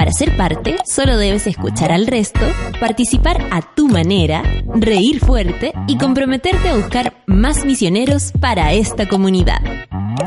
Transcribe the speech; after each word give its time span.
Para 0.00 0.12
ser 0.12 0.34
parte, 0.34 0.78
solo 0.86 1.18
debes 1.18 1.46
escuchar 1.46 1.92
al 1.92 2.06
resto, 2.06 2.40
participar 2.80 3.46
a 3.50 3.60
tu 3.60 3.86
manera, 3.86 4.42
reír 4.74 5.20
fuerte 5.20 5.74
y 5.86 5.98
comprometerte 5.98 6.70
a 6.70 6.76
buscar 6.76 7.22
más 7.26 7.66
misioneros 7.66 8.32
para 8.40 8.72
esta 8.72 9.06
comunidad. 9.06 9.58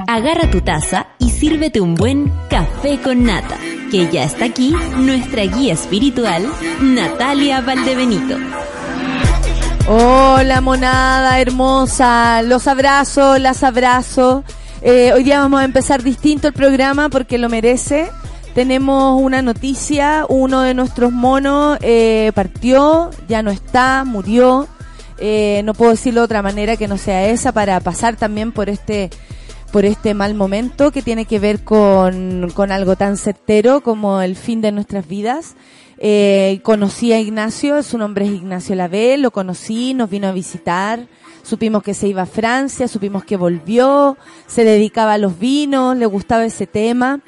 Agarra 0.08 0.52
tu 0.52 0.62
taza 0.62 1.08
y 1.18 1.32
sírvete 1.32 1.82
un 1.82 1.96
buen 1.96 2.32
café 2.52 3.00
con 3.02 3.24
nata, 3.24 3.58
que 3.90 4.08
ya 4.12 4.26
está 4.26 4.46
aquí 4.46 4.76
nuestra 4.98 5.42
guía 5.46 5.74
espiritual, 5.74 6.46
Natalia 6.80 7.62
Valdebenito. 7.62 8.38
Hola 9.88 10.62
monada 10.62 11.40
hermosa, 11.40 12.44
los 12.44 12.68
abrazo, 12.68 13.40
las 13.40 13.64
abrazo. 13.64 14.44
Eh, 14.84 15.14
hoy 15.16 15.24
día 15.24 15.40
vamos 15.40 15.62
a 15.62 15.66
empezar 15.66 16.04
distinto 16.04 16.48
el 16.48 16.54
programa 16.54 17.10
porque 17.10 17.40
lo 17.40 17.50
merece 17.50 18.12
tenemos 18.54 19.20
una 19.20 19.42
noticia, 19.42 20.26
uno 20.30 20.62
de 20.62 20.74
nuestros 20.74 21.12
monos 21.12 21.78
eh, 21.82 22.32
partió, 22.36 23.10
ya 23.28 23.42
no 23.42 23.52
está, 23.52 24.04
murió. 24.06 24.68
Eh, 25.18 25.62
no 25.64 25.74
puedo 25.74 25.92
decirlo 25.92 26.22
de 26.22 26.26
otra 26.26 26.42
manera 26.42 26.78
que 26.78 26.88
no 26.88 26.98
sea 26.98 27.28
esa 27.28 27.52
para 27.52 27.80
pasar 27.80 28.16
también 28.16 28.52
por 28.52 28.70
este 28.70 29.10
por 29.72 29.86
este 29.86 30.14
mal 30.14 30.36
momento 30.36 30.92
que 30.92 31.02
tiene 31.02 31.26
que 31.26 31.40
ver 31.40 31.64
con, 31.64 32.52
con 32.54 32.72
algo 32.72 32.96
tan 32.96 33.18
certero 33.18 33.82
como 33.82 34.22
el 34.22 34.36
fin 34.36 34.62
de 34.62 34.72
nuestras 34.72 35.08
vidas. 35.08 35.56
Eh, 35.98 36.60
conocí 36.62 37.12
a 37.12 37.20
Ignacio, 37.20 37.82
su 37.82 37.98
nombre 37.98 38.26
es 38.26 38.32
Ignacio 38.32 38.76
Lavé, 38.76 39.18
lo 39.18 39.32
conocí, 39.32 39.96
nos 39.96 40.12
vino 40.12 40.28
a 40.28 40.32
visitar, 40.32 41.08
supimos 41.42 41.82
que 41.82 41.96
se 41.96 42.08
iba 42.08 42.22
a 42.22 42.28
Francia, 42.28 42.88
supimos 42.88 43.24
que 43.24 43.36
volvió, 43.36 44.16
se 44.46 44.64
dedicaba 44.64 45.14
a 45.14 45.18
los 45.18 45.40
vinos, 45.40 45.98
le 45.98 46.06
gustaba 46.06 46.46
ese 46.46 46.68
tema 46.68 47.22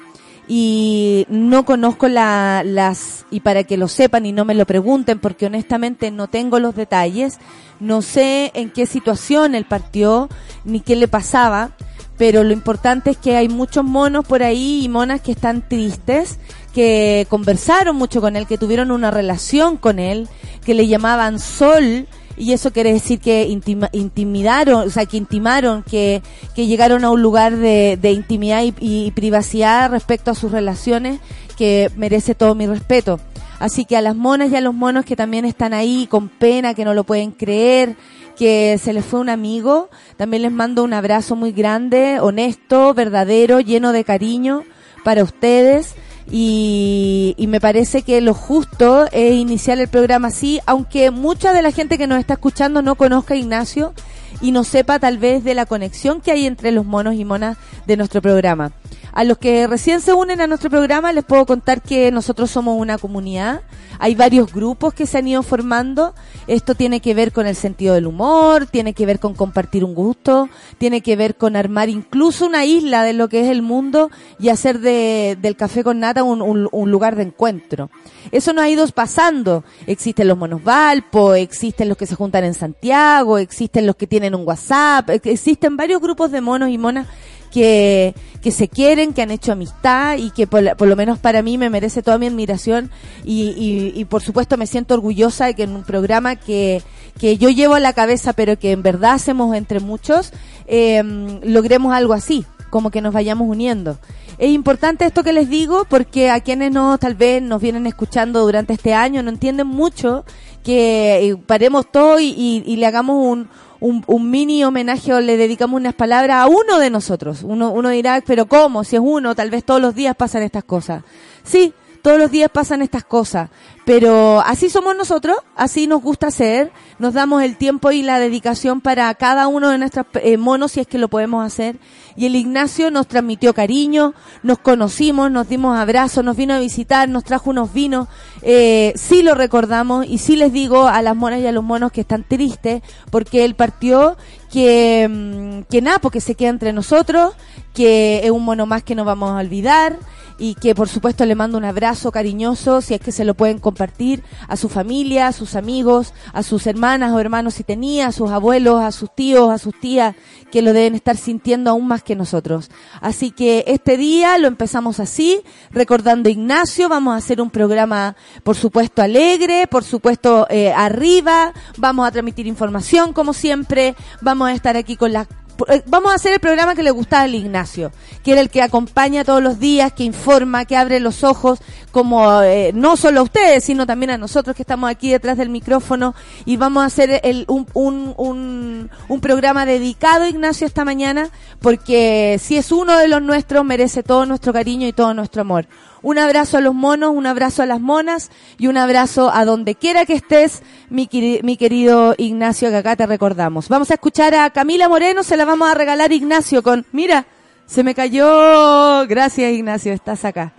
y 0.48 1.26
no 1.28 1.64
conozco 1.64 2.08
la, 2.08 2.62
las, 2.64 3.26
y 3.30 3.40
para 3.40 3.64
que 3.64 3.76
lo 3.76 3.88
sepan 3.88 4.26
y 4.26 4.32
no 4.32 4.44
me 4.44 4.54
lo 4.54 4.66
pregunten, 4.66 5.18
porque 5.18 5.46
honestamente 5.46 6.10
no 6.10 6.28
tengo 6.28 6.58
los 6.58 6.74
detalles, 6.76 7.38
no 7.80 8.02
sé 8.02 8.52
en 8.54 8.70
qué 8.70 8.86
situación 8.86 9.54
él 9.54 9.64
partió, 9.64 10.28
ni 10.64 10.80
qué 10.80 10.96
le 10.96 11.08
pasaba, 11.08 11.70
pero 12.16 12.44
lo 12.44 12.52
importante 12.52 13.10
es 13.10 13.16
que 13.16 13.36
hay 13.36 13.48
muchos 13.48 13.84
monos 13.84 14.24
por 14.24 14.42
ahí 14.42 14.84
y 14.84 14.88
monas 14.88 15.20
que 15.20 15.32
están 15.32 15.68
tristes, 15.68 16.38
que 16.72 17.26
conversaron 17.28 17.96
mucho 17.96 18.20
con 18.20 18.36
él, 18.36 18.46
que 18.46 18.58
tuvieron 18.58 18.90
una 18.90 19.10
relación 19.10 19.76
con 19.76 19.98
él, 19.98 20.28
que 20.64 20.74
le 20.74 20.86
llamaban 20.86 21.38
Sol, 21.38 22.06
y 22.36 22.52
eso 22.52 22.70
quiere 22.72 22.92
decir 22.92 23.18
que 23.18 23.44
intimidaron, 23.92 24.86
o 24.86 24.90
sea, 24.90 25.06
que 25.06 25.16
intimaron, 25.16 25.82
que, 25.82 26.22
que 26.54 26.66
llegaron 26.66 27.04
a 27.04 27.10
un 27.10 27.22
lugar 27.22 27.56
de, 27.56 27.98
de 28.00 28.12
intimidad 28.12 28.62
y, 28.78 29.10
privacidad 29.12 29.90
respecto 29.90 30.30
a 30.30 30.34
sus 30.34 30.52
relaciones 30.52 31.20
que 31.56 31.90
merece 31.96 32.34
todo 32.34 32.54
mi 32.54 32.66
respeto. 32.66 33.18
Así 33.58 33.86
que 33.86 33.96
a 33.96 34.02
las 34.02 34.14
monas 34.14 34.52
y 34.52 34.56
a 34.56 34.60
los 34.60 34.74
monos 34.74 35.06
que 35.06 35.16
también 35.16 35.46
están 35.46 35.72
ahí 35.72 36.06
con 36.10 36.28
pena, 36.28 36.74
que 36.74 36.84
no 36.84 36.92
lo 36.92 37.04
pueden 37.04 37.30
creer, 37.30 37.96
que 38.36 38.78
se 38.82 38.92
les 38.92 39.04
fue 39.04 39.20
un 39.20 39.30
amigo, 39.30 39.88
también 40.18 40.42
les 40.42 40.52
mando 40.52 40.84
un 40.84 40.92
abrazo 40.92 41.36
muy 41.36 41.52
grande, 41.52 42.20
honesto, 42.20 42.92
verdadero, 42.92 43.60
lleno 43.60 43.92
de 43.92 44.04
cariño 44.04 44.64
para 45.04 45.22
ustedes 45.22 45.94
y, 46.30 47.34
y, 47.36 47.46
me 47.46 47.60
parece 47.60 48.02
que 48.02 48.20
lo 48.20 48.34
justo 48.34 49.06
es 49.12 49.34
iniciar 49.34 49.78
el 49.78 49.88
programa 49.88 50.28
así, 50.28 50.60
aunque 50.66 51.10
mucha 51.10 51.52
de 51.52 51.62
la 51.62 51.70
gente 51.70 51.98
que 51.98 52.06
nos 52.06 52.18
está 52.18 52.34
escuchando 52.34 52.82
no 52.82 52.96
conozca 52.96 53.34
a 53.34 53.36
Ignacio 53.36 53.94
y 54.40 54.52
no 54.52 54.64
sepa 54.64 54.98
tal 54.98 55.18
vez 55.18 55.44
de 55.44 55.54
la 55.54 55.66
conexión 55.66 56.20
que 56.20 56.32
hay 56.32 56.46
entre 56.46 56.72
los 56.72 56.84
monos 56.84 57.14
y 57.14 57.24
monas 57.24 57.56
de 57.86 57.96
nuestro 57.96 58.20
programa. 58.20 58.72
A 59.16 59.24
los 59.24 59.38
que 59.38 59.66
recién 59.66 60.02
se 60.02 60.12
unen 60.12 60.42
a 60.42 60.46
nuestro 60.46 60.68
programa 60.68 61.10
les 61.10 61.24
puedo 61.24 61.46
contar 61.46 61.80
que 61.80 62.10
nosotros 62.10 62.50
somos 62.50 62.78
una 62.78 62.98
comunidad 62.98 63.62
hay 63.98 64.14
varios 64.14 64.52
grupos 64.52 64.94
que 64.94 65.06
se 65.06 65.18
han 65.18 65.28
ido 65.28 65.42
formando. 65.42 66.14
Esto 66.46 66.74
tiene 66.74 67.00
que 67.00 67.14
ver 67.14 67.32
con 67.32 67.46
el 67.46 67.56
sentido 67.56 67.94
del 67.94 68.06
humor, 68.06 68.66
tiene 68.66 68.92
que 68.92 69.06
ver 69.06 69.18
con 69.18 69.34
compartir 69.34 69.84
un 69.84 69.94
gusto, 69.94 70.48
tiene 70.78 71.00
que 71.00 71.16
ver 71.16 71.36
con 71.36 71.56
armar 71.56 71.88
incluso 71.88 72.46
una 72.46 72.64
isla 72.64 73.02
de 73.02 73.12
lo 73.12 73.28
que 73.28 73.40
es 73.40 73.50
el 73.50 73.62
mundo 73.62 74.10
y 74.38 74.50
hacer 74.50 74.80
de, 74.80 75.36
del 75.40 75.56
café 75.56 75.82
con 75.82 76.00
nata 76.00 76.22
un, 76.22 76.90
lugar 76.90 77.16
de 77.16 77.24
encuentro. 77.24 77.90
Eso 78.30 78.52
nos 78.52 78.64
ha 78.64 78.68
ido 78.68 78.86
pasando. 78.88 79.64
Existen 79.86 80.28
los 80.28 80.38
monos 80.38 80.62
Valpo, 80.62 81.34
existen 81.34 81.88
los 81.88 81.96
que 81.96 82.06
se 82.06 82.14
juntan 82.14 82.44
en 82.44 82.54
Santiago, 82.54 83.38
existen 83.38 83.86
los 83.86 83.96
que 83.96 84.06
tienen 84.06 84.34
un 84.34 84.46
WhatsApp, 84.46 85.10
existen 85.10 85.76
varios 85.76 86.00
grupos 86.00 86.30
de 86.30 86.40
monos 86.40 86.70
y 86.70 86.78
monas 86.78 87.06
que, 87.50 88.14
que 88.42 88.50
se 88.50 88.68
quieren, 88.68 89.12
que 89.12 89.22
han 89.22 89.30
hecho 89.30 89.52
amistad 89.52 90.18
y 90.18 90.30
que 90.30 90.46
por, 90.46 90.62
lo 90.62 90.96
menos 90.96 91.18
para 91.18 91.42
mí 91.42 91.58
me 91.58 91.70
merece 91.70 92.02
toda 92.02 92.18
mi 92.18 92.26
admiración 92.26 92.90
y, 93.24 93.92
y, 93.94 94.04
por 94.04 94.22
supuesto 94.22 94.56
me 94.56 94.66
siento 94.66 94.94
orgullosa 94.94 95.46
de 95.46 95.54
que 95.54 95.64
en 95.64 95.74
un 95.74 95.82
programa 95.82 96.36
que, 96.36 96.82
que 97.18 97.38
yo 97.38 97.50
llevo 97.50 97.74
a 97.74 97.80
la 97.80 97.92
cabeza 97.92 98.32
pero 98.32 98.58
que 98.58 98.72
en 98.72 98.82
verdad 98.82 99.14
hacemos 99.14 99.54
entre 99.56 99.80
muchos, 99.80 100.32
eh, 100.66 101.02
logremos 101.42 101.94
algo 101.94 102.12
así, 102.12 102.44
como 102.70 102.90
que 102.90 103.00
nos 103.00 103.14
vayamos 103.14 103.48
uniendo. 103.48 103.98
Es 104.38 104.50
importante 104.50 105.06
esto 105.06 105.24
que 105.24 105.32
les 105.32 105.48
digo 105.48 105.86
porque 105.88 106.30
a 106.30 106.40
quienes 106.40 106.70
no 106.70 106.98
tal 106.98 107.14
vez 107.14 107.42
nos 107.42 107.62
vienen 107.62 107.86
escuchando 107.86 108.42
durante 108.42 108.74
este 108.74 108.92
año 108.92 109.22
no 109.22 109.30
entienden 109.30 109.66
mucho 109.66 110.24
que 110.62 111.30
eh, 111.30 111.36
paremos 111.36 111.90
todo 111.90 112.20
y, 112.20 112.62
y 112.66 112.76
le 112.76 112.86
hagamos 112.86 113.16
un, 113.24 113.48
un, 113.80 114.04
un, 114.06 114.30
mini 114.30 114.64
homenaje 114.64 115.12
o 115.12 115.20
le 115.20 115.36
dedicamos 115.36 115.78
unas 115.78 115.94
palabras 115.94 116.36
a 116.38 116.46
uno 116.46 116.78
de 116.78 116.90
nosotros. 116.90 117.42
Uno, 117.42 117.70
uno 117.70 117.90
dirá, 117.90 118.22
pero 118.26 118.46
¿cómo? 118.46 118.84
Si 118.84 118.96
es 118.96 119.02
uno, 119.04 119.34
tal 119.34 119.50
vez 119.50 119.64
todos 119.64 119.80
los 119.80 119.94
días 119.94 120.16
pasan 120.16 120.42
estas 120.42 120.64
cosas. 120.64 121.02
Sí, 121.44 121.72
todos 122.06 122.20
los 122.20 122.30
días 122.30 122.48
pasan 122.52 122.82
estas 122.82 123.02
cosas, 123.02 123.50
pero 123.84 124.40
así 124.42 124.70
somos 124.70 124.94
nosotros, 124.96 125.38
así 125.56 125.88
nos 125.88 126.00
gusta 126.02 126.30
ser, 126.30 126.70
nos 127.00 127.14
damos 127.14 127.42
el 127.42 127.56
tiempo 127.56 127.90
y 127.90 128.02
la 128.02 128.20
dedicación 128.20 128.80
para 128.80 129.12
cada 129.14 129.48
uno 129.48 129.70
de 129.70 129.78
nuestros 129.78 130.06
eh, 130.22 130.36
monos 130.36 130.70
si 130.70 130.78
es 130.78 130.86
que 130.86 130.98
lo 130.98 131.08
podemos 131.08 131.44
hacer. 131.44 131.80
Y 132.14 132.26
el 132.26 132.36
Ignacio 132.36 132.92
nos 132.92 133.08
transmitió 133.08 133.54
cariño, 133.54 134.14
nos 134.44 134.58
conocimos, 134.58 135.32
nos 135.32 135.48
dimos 135.48 135.76
abrazos, 135.76 136.24
nos 136.24 136.36
vino 136.36 136.54
a 136.54 136.60
visitar, 136.60 137.08
nos 137.08 137.24
trajo 137.24 137.50
unos 137.50 137.72
vinos, 137.72 138.06
eh, 138.42 138.92
sí 138.94 139.24
lo 139.24 139.34
recordamos 139.34 140.06
y 140.06 140.18
sí 140.18 140.36
les 140.36 140.52
digo 140.52 140.86
a 140.86 141.02
las 141.02 141.16
monas 141.16 141.40
y 141.40 141.46
a 141.48 141.52
los 141.52 141.64
monos 141.64 141.90
que 141.90 142.02
están 142.02 142.22
tristes 142.22 142.82
porque 143.10 143.44
él 143.44 143.56
partió 143.56 144.16
que, 144.48 145.08
mm, 145.10 145.62
que 145.68 145.82
nada, 145.82 145.98
porque 145.98 146.20
se 146.20 146.36
queda 146.36 146.50
entre 146.50 146.72
nosotros, 146.72 147.34
que 147.76 148.22
es 148.24 148.30
un 148.30 148.42
mono 148.42 148.64
más 148.64 148.82
que 148.82 148.94
no 148.94 149.04
vamos 149.04 149.30
a 149.30 149.36
olvidar 149.36 149.98
y 150.38 150.54
que 150.54 150.74
por 150.74 150.88
supuesto 150.88 151.26
le 151.26 151.34
mando 151.34 151.58
un 151.58 151.64
abrazo 151.66 152.10
cariñoso 152.10 152.80
si 152.80 152.94
es 152.94 153.00
que 153.00 153.12
se 153.12 153.24
lo 153.24 153.34
pueden 153.34 153.58
compartir 153.58 154.22
a 154.48 154.56
su 154.56 154.70
familia, 154.70 155.28
a 155.28 155.32
sus 155.32 155.56
amigos, 155.56 156.14
a 156.32 156.42
sus 156.42 156.66
hermanas 156.66 157.12
o 157.12 157.20
hermanos 157.20 157.54
si 157.54 157.64
tenía, 157.64 158.06
a 158.06 158.12
sus 158.12 158.30
abuelos, 158.30 158.80
a 158.80 158.92
sus 158.92 159.14
tíos, 159.14 159.50
a 159.50 159.58
sus 159.58 159.78
tías 159.78 160.14
que 160.50 160.62
lo 160.62 160.72
deben 160.72 160.94
estar 160.94 161.18
sintiendo 161.18 161.70
aún 161.70 161.86
más 161.86 162.02
que 162.02 162.16
nosotros. 162.16 162.70
Así 163.02 163.30
que 163.30 163.64
este 163.66 163.98
día 163.98 164.38
lo 164.38 164.48
empezamos 164.48 164.98
así, 164.98 165.42
recordando 165.70 166.30
Ignacio, 166.30 166.88
vamos 166.88 167.12
a 167.12 167.18
hacer 167.18 167.42
un 167.42 167.50
programa 167.50 168.16
por 168.42 168.56
supuesto 168.56 169.02
alegre, 169.02 169.66
por 169.66 169.84
supuesto 169.84 170.46
eh, 170.48 170.72
arriba, 170.72 171.52
vamos 171.76 172.08
a 172.08 172.10
transmitir 172.10 172.46
información 172.46 173.12
como 173.12 173.34
siempre, 173.34 173.94
vamos 174.22 174.48
a 174.48 174.52
estar 174.52 174.78
aquí 174.78 174.96
con 174.96 175.12
la 175.12 175.22
eh, 175.22 175.45
vamos 175.86 176.12
a 176.12 176.14
hacer 176.14 176.32
el 176.32 176.40
programa 176.40 176.74
que 176.74 176.82
le 176.82 176.90
gustaba 176.90 177.22
al 177.22 177.34
Ignacio, 177.34 177.92
que 178.22 178.32
era 178.32 178.40
el 178.40 178.50
que 178.50 178.62
acompaña 178.62 179.24
todos 179.24 179.42
los 179.42 179.58
días, 179.58 179.92
que 179.92 180.04
informa, 180.04 180.64
que 180.64 180.76
abre 180.76 181.00
los 181.00 181.24
ojos, 181.24 181.60
como 181.90 182.42
eh, 182.42 182.72
no 182.74 182.96
solo 182.96 183.20
a 183.20 183.22
ustedes, 183.22 183.64
sino 183.64 183.86
también 183.86 184.10
a 184.10 184.18
nosotros 184.18 184.54
que 184.54 184.62
estamos 184.62 184.90
aquí 184.90 185.10
detrás 185.10 185.38
del 185.38 185.48
micrófono, 185.48 186.14
y 186.44 186.56
vamos 186.56 186.82
a 186.82 186.86
hacer 186.86 187.20
el, 187.24 187.44
un, 187.48 187.66
un, 187.74 188.90
un 189.08 189.20
programa 189.20 189.66
dedicado 189.66 190.24
a 190.24 190.28
Ignacio 190.28 190.66
esta 190.66 190.84
mañana, 190.84 191.30
porque 191.60 192.38
si 192.42 192.56
es 192.56 192.72
uno 192.72 192.98
de 192.98 193.08
los 193.08 193.22
nuestros, 193.22 193.64
merece 193.64 194.02
todo 194.02 194.26
nuestro 194.26 194.52
cariño 194.52 194.86
y 194.86 194.92
todo 194.92 195.14
nuestro 195.14 195.42
amor. 195.42 195.66
Un 196.06 196.20
abrazo 196.20 196.56
a 196.56 196.60
los 196.60 196.72
monos, 196.72 197.10
un 197.12 197.26
abrazo 197.26 197.64
a 197.64 197.66
las 197.66 197.80
monas 197.80 198.30
y 198.58 198.68
un 198.68 198.76
abrazo 198.76 199.34
a 199.34 199.44
donde 199.44 199.74
quiera 199.74 200.06
que 200.06 200.12
estés, 200.12 200.62
mi, 200.88 201.08
querido 201.08 202.14
Ignacio, 202.16 202.70
que 202.70 202.76
acá 202.76 202.94
te 202.94 203.06
recordamos. 203.06 203.68
Vamos 203.68 203.90
a 203.90 203.94
escuchar 203.94 204.32
a 204.36 204.48
Camila 204.50 204.88
Moreno, 204.88 205.24
se 205.24 205.36
la 205.36 205.44
vamos 205.44 205.68
a 205.68 205.74
regalar 205.74 206.12
Ignacio 206.12 206.62
con, 206.62 206.86
mira, 206.92 207.26
se 207.66 207.82
me 207.82 207.96
cayó. 207.96 209.04
Gracias 209.08 209.52
Ignacio, 209.52 209.92
estás 209.92 210.24
acá. 210.24 210.52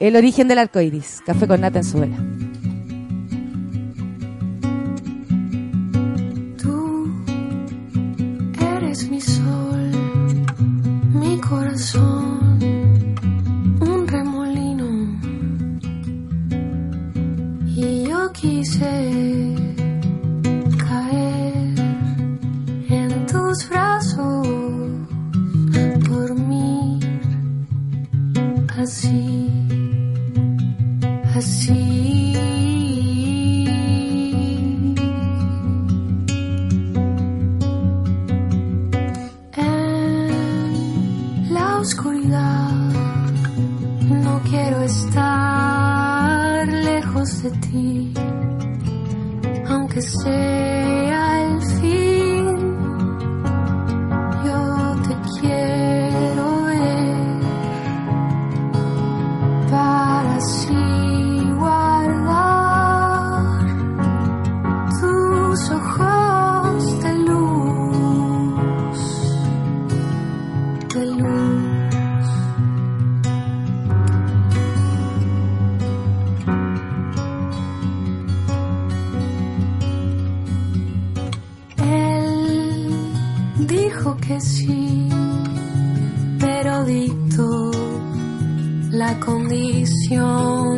El 0.00 0.16
origen 0.16 0.48
del 0.48 0.58
arco 0.58 0.80
iris, 0.80 1.20
café 1.26 1.46
con 1.46 1.60
nata 1.60 1.80
en 1.80 1.84
su 1.84 2.00
vela. 2.00 2.16
Tú 6.56 7.10
eres 8.78 9.10
mi 9.10 9.20
sol, 9.20 9.90
mi 11.12 11.38
corazón. 11.42 12.53
Quise 18.34 18.94
caer 20.86 21.74
en 22.90 23.26
tus 23.26 23.68
brazos, 23.68 24.46
dormir 26.08 26.98
así, 28.76 29.50
así. 31.34 32.34
En 39.56 41.54
la 41.54 41.78
oscuridad 41.78 42.70
no 44.24 44.40
quiero 44.50 44.82
estar 44.82 45.43
lejos 47.24 47.42
de 47.42 47.50
ti, 47.50 48.12
aunque 49.68 50.02
sea 50.02 51.44
el 51.44 51.62
fin. 51.80 52.44
Yo 54.44 54.96
te 55.08 55.40
quiero 55.40 55.73
sí, 84.40 85.08
pero 86.40 86.84
dictó 86.84 87.70
la 88.90 89.18
condición 89.20 90.73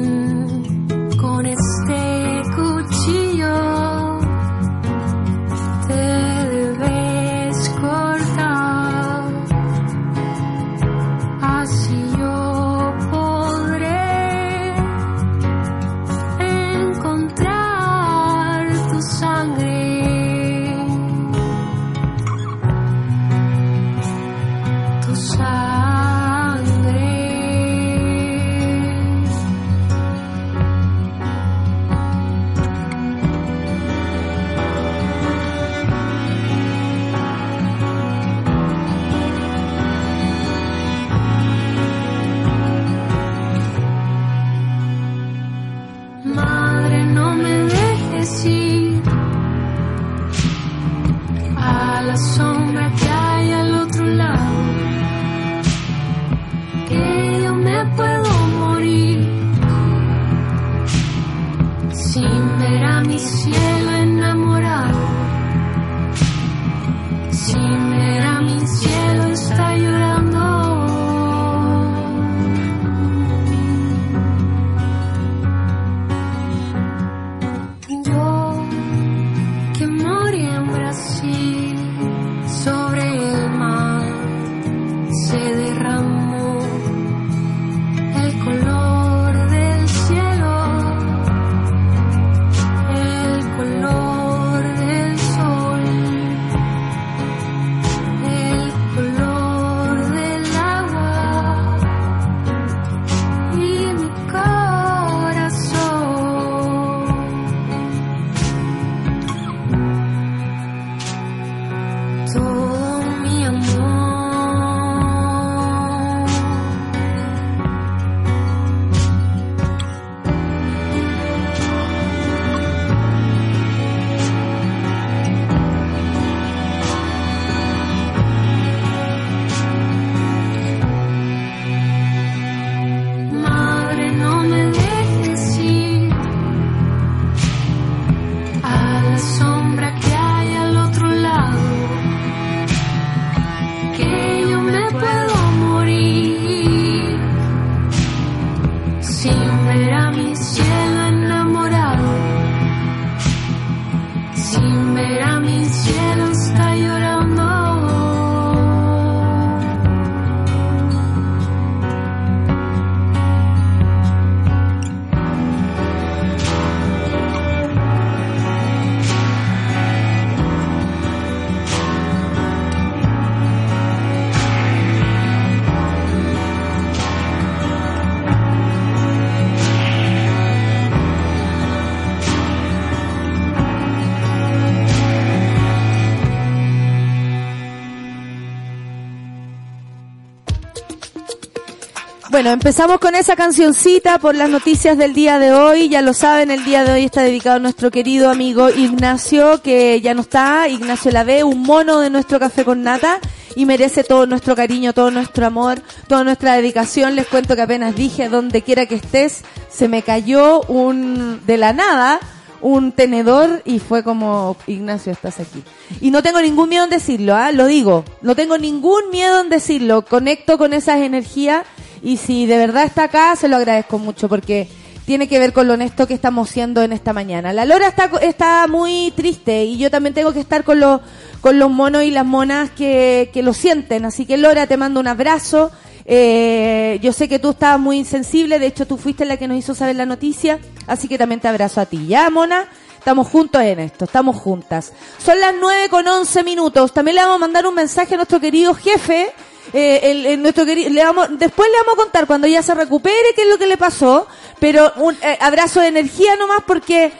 Bueno, 192.47 192.61
empezamos 192.61 193.01
con 193.01 193.17
esa 193.17 193.35
cancioncita 193.35 194.21
por 194.21 194.37
las 194.37 194.49
noticias 194.49 194.97
del 194.97 195.15
día 195.15 195.41
de 195.41 195.53
hoy. 195.53 195.89
Ya 195.89 196.01
lo 196.01 196.15
saben, 196.15 196.53
el 196.53 196.65
día 196.65 196.85
de 196.85 196.93
hoy 196.93 197.05
está 197.05 197.23
dedicado 197.23 197.57
a 197.57 197.59
nuestro 197.59 197.91
querido 197.91 198.31
amigo 198.31 198.71
Ignacio, 198.71 199.61
que 199.63 200.01
ya 200.01 200.15
no 200.15 200.21
está. 200.21 200.69
Ignacio 200.69 201.11
Lave, 201.11 201.43
un 201.43 201.63
mono 201.63 201.99
de 201.99 202.09
nuestro 202.09 202.39
café 202.39 202.65
con 202.65 202.85
nata 202.85 203.19
y 203.57 203.67
merece 203.67 204.05
todo 204.05 204.27
nuestro 204.27 204.55
cariño, 204.55 204.93
todo 204.93 205.11
nuestro 205.11 205.45
amor, 205.45 205.81
toda 206.07 206.23
nuestra 206.23 206.55
dedicación. 206.55 207.17
Les 207.17 207.27
cuento 207.27 207.57
que 207.57 207.63
apenas 207.63 207.97
dije, 207.97 208.29
donde 208.29 208.63
quiera 208.63 208.87
que 208.87 208.95
estés, 208.95 209.43
se 209.69 209.89
me 209.89 210.03
cayó 210.03 210.61
un, 210.69 211.45
de 211.47 211.57
la 211.57 211.73
nada, 211.73 212.21
un 212.61 212.93
tenedor 212.93 213.61
y 213.65 213.81
fue 213.81 214.05
como, 214.05 214.57
Ignacio, 214.69 215.11
estás 215.11 215.41
aquí. 215.41 215.65
Y 216.01 216.13
no 216.13 216.23
tengo 216.23 216.41
ningún 216.41 216.69
miedo 216.69 216.85
en 216.85 216.91
decirlo, 216.91 217.35
¿ah? 217.35 217.51
lo 217.51 217.67
digo, 217.67 218.05
no 218.23 218.37
tengo 218.37 218.57
ningún 218.57 219.11
miedo 219.11 219.41
en 219.41 219.49
decirlo, 219.49 220.05
conecto 220.05 220.59
con 220.59 220.75
esas 220.75 221.01
energías 221.01 221.67
y 222.07 222.19
si 222.19 222.47
de 222.47 222.57
verdad 222.57 222.85
está 222.85 223.03
acá, 223.03 223.35
se 223.35 223.49
lo 223.49 223.57
agradezco 223.57 223.99
mucho 223.99 224.29
porque 224.29 224.69
tiene 225.07 225.27
que 225.27 225.41
ver 225.41 225.53
con 225.53 225.67
lo 225.67 225.75
honesto 225.75 226.07
que 226.07 226.15
estamos 226.15 226.49
siendo 226.49 226.81
en 226.83 226.93
esta 226.93 227.13
mañana. 227.13 227.53
La 227.53 227.65
Lora 227.65 227.89
está, 227.89 228.09
está 228.23 228.69
muy 228.69 229.13
triste 229.17 229.65
y 229.65 229.77
yo 229.77 229.91
también 229.91 230.15
tengo 230.15 230.33
que 230.33 230.39
estar 230.39 230.63
con 230.63 230.79
los, 230.79 231.01
con 231.41 231.59
los 231.59 231.69
monos 231.69 232.05
y 232.05 232.13
las 232.13 232.25
monas 232.25 232.71
que, 232.71 233.31
que 233.35 233.43
lo 233.43 233.53
sienten. 233.53 234.05
Así 234.05 234.25
que 234.25 234.37
Lora, 234.37 234.69
te 234.69 234.77
mando 234.77 235.01
un 235.01 235.09
abrazo. 235.09 235.73
Eh, 236.05 237.01
yo 237.03 237.13
sé 237.13 237.29
que 237.29 237.41
tú 237.41 237.51
estabas 237.51 237.81
muy 237.81 237.99
insensible, 237.99 238.61
de 238.61 238.69
hecho 238.69 238.87
tú 238.87 238.99
fuiste 238.99 239.25
la 239.25 239.37
que 239.37 239.49
nos 239.49 239.59
hizo 239.59 239.75
saber 239.75 239.97
la 239.97 240.07
noticia, 240.07 240.61
así 240.87 241.09
que 241.09 241.19
también 241.19 241.41
te 241.41 241.49
abrazo 241.49 241.81
a 241.81 241.87
ti. 241.87 242.07
¿Ya, 242.07 242.31
Mona? 242.31 242.69
Estamos 242.97 243.27
juntos 243.27 243.63
en 243.63 243.81
esto, 243.81 244.05
estamos 244.05 244.37
juntas. 244.37 244.93
Son 245.19 245.41
las 245.41 245.55
nueve 245.61 245.89
con 245.89 246.07
once 246.07 246.45
minutos. 246.45 246.93
También 246.93 247.17
le 247.17 247.23
vamos 247.23 247.37
a 247.37 247.41
mandar 247.41 247.67
un 247.67 247.75
mensaje 247.75 248.15
a 248.15 248.17
nuestro 248.17 248.39
querido 248.39 248.75
jefe. 248.75 249.33
Eh, 249.73 250.01
el, 250.05 250.27
el 250.27 250.43
nuestro 250.43 250.65
querido, 250.65 250.91
le 250.91 251.05
vamos, 251.05 251.29
después 251.39 251.69
le 251.71 251.79
vamos 251.79 251.95
a 251.95 251.97
contar 251.97 252.27
cuando 252.27 252.47
ya 252.47 252.63
se 252.63 252.75
recupere 252.75 253.35
qué 253.35 253.43
es 253.43 253.49
lo 253.49 253.59
que 253.59 253.67
le 253.67 253.77
pasó. 253.77 254.27
Pero 254.59 254.93
un 254.97 255.17
eh, 255.23 255.39
abrazo 255.41 255.81
de 255.81 255.89
energía 255.89 256.37
nomás 256.37 256.61
porque 256.67 257.13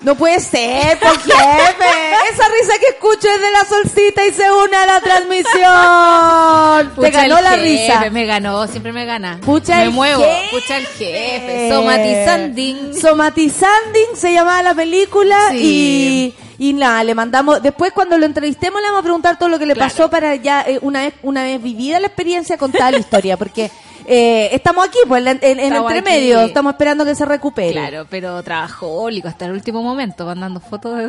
no 0.00 0.14
puede 0.14 0.40
ser, 0.40 0.98
por 0.98 1.10
jefe. 1.20 1.34
Esa 2.32 2.44
risa 2.48 2.78
que 2.80 2.86
escucho 2.88 3.28
es 3.28 3.40
de 3.40 3.50
la 3.50 3.64
solcita 3.66 4.24
y 4.24 4.32
se 4.32 4.50
une 4.50 4.76
a 4.76 4.86
la 4.86 5.00
transmisión. 5.00 6.94
Te 7.00 7.10
ganó 7.10 7.38
el 7.38 7.44
la 7.44 7.50
jefe, 7.50 7.62
risa. 7.62 8.10
Me 8.10 8.24
ganó, 8.24 8.66
siempre 8.66 8.92
me 8.92 9.04
gana. 9.04 9.38
Pucha 9.44 9.76
me 9.76 9.82
el 9.84 9.90
muevo, 9.90 10.22
jefe. 10.22 10.48
pucha 10.52 10.76
el 10.78 10.86
jefe. 10.86 11.70
Somatizanding. 11.70 12.94
Somatizanding 12.98 14.16
se 14.16 14.32
llamaba 14.32 14.62
la 14.62 14.74
película 14.74 15.36
Sí. 15.50 16.34
y, 16.34 16.34
y 16.62 16.74
nada, 16.74 17.02
le 17.04 17.14
mandamos, 17.14 17.62
después 17.62 17.90
cuando 17.92 18.18
lo 18.18 18.26
entrevistemos 18.26 18.80
le 18.82 18.86
vamos 18.88 19.00
a 19.00 19.02
preguntar 19.02 19.38
todo 19.38 19.48
lo 19.48 19.58
que 19.58 19.64
le 19.64 19.72
Claro. 19.74 19.90
pasó 19.90 20.10
para 20.10 20.34
ya 20.36 20.60
eh, 20.62 20.78
una 20.82 21.00
vez, 21.02 21.14
una 21.22 21.42
vez 21.42 21.62
vivida 21.62 21.98
la 21.98 22.06
experiencia 22.08 22.58
contar 22.58 22.92
la 22.92 22.98
historia, 22.98 23.36
porque 23.38 23.70
eh, 24.04 24.50
estamos 24.52 24.86
aquí, 24.86 24.98
pues 25.08 25.24
en, 25.24 25.38
en- 25.40 25.58
en 25.58 25.58
Estamos 25.72 25.90
entremedio, 25.92 26.38
aquí. 26.40 26.48
estamos 26.48 26.72
esperando 26.74 27.04
que 27.06 27.14
se 27.14 27.24
recupere. 27.24 27.72
Claro, 27.72 28.06
pero 28.10 28.42
trabajólico 28.42 29.28
hasta 29.28 29.46
el 29.46 29.52
último 29.52 29.82
momento, 29.82 30.26
mandando 30.26 30.60
fotos 30.60 30.96
de... 30.98 31.04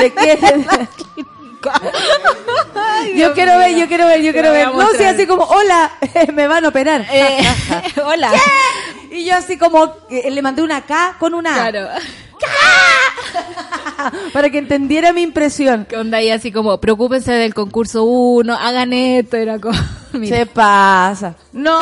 ¿De 0.00 0.12
qué? 0.12 0.38
yo 3.16 3.32
quiero 3.34 3.58
ver, 3.58 3.76
yo 3.76 3.88
quiero 3.88 4.06
ver, 4.06 4.22
yo 4.22 4.32
quiero 4.32 4.52
ver. 4.52 4.68
No, 4.74 4.88
sí, 4.96 5.04
así 5.04 5.26
como, 5.26 5.44
hola, 5.44 5.92
me 6.34 6.46
van 6.46 6.64
a 6.64 6.68
operar. 6.68 7.06
Eh, 7.10 7.38
hola. 8.04 8.32
Y 9.08 9.24
yo 9.24 9.36
así 9.36 9.56
como, 9.56 9.94
eh, 10.10 10.30
le 10.30 10.42
mandé 10.42 10.62
una 10.62 10.82
K 10.82 11.16
con 11.18 11.32
una 11.32 11.54
A. 11.54 11.70
Claro. 11.70 11.88
Para 14.32 14.50
que 14.50 14.58
entendiera 14.58 15.14
mi 15.14 15.22
impresión. 15.22 15.86
¿Qué 15.88 15.96
onda 15.96 16.18
ahí 16.18 16.30
así 16.30 16.52
como, 16.52 16.78
preocúpense 16.80 17.32
del 17.32 17.54
concurso 17.54 18.04
1, 18.04 18.52
hagan 18.52 18.92
esto, 18.92 19.36
era 19.38 19.58
como... 19.58 19.78
mira. 20.12 20.36
Se 20.36 20.46
pasa. 20.46 21.34
No, 21.52 21.80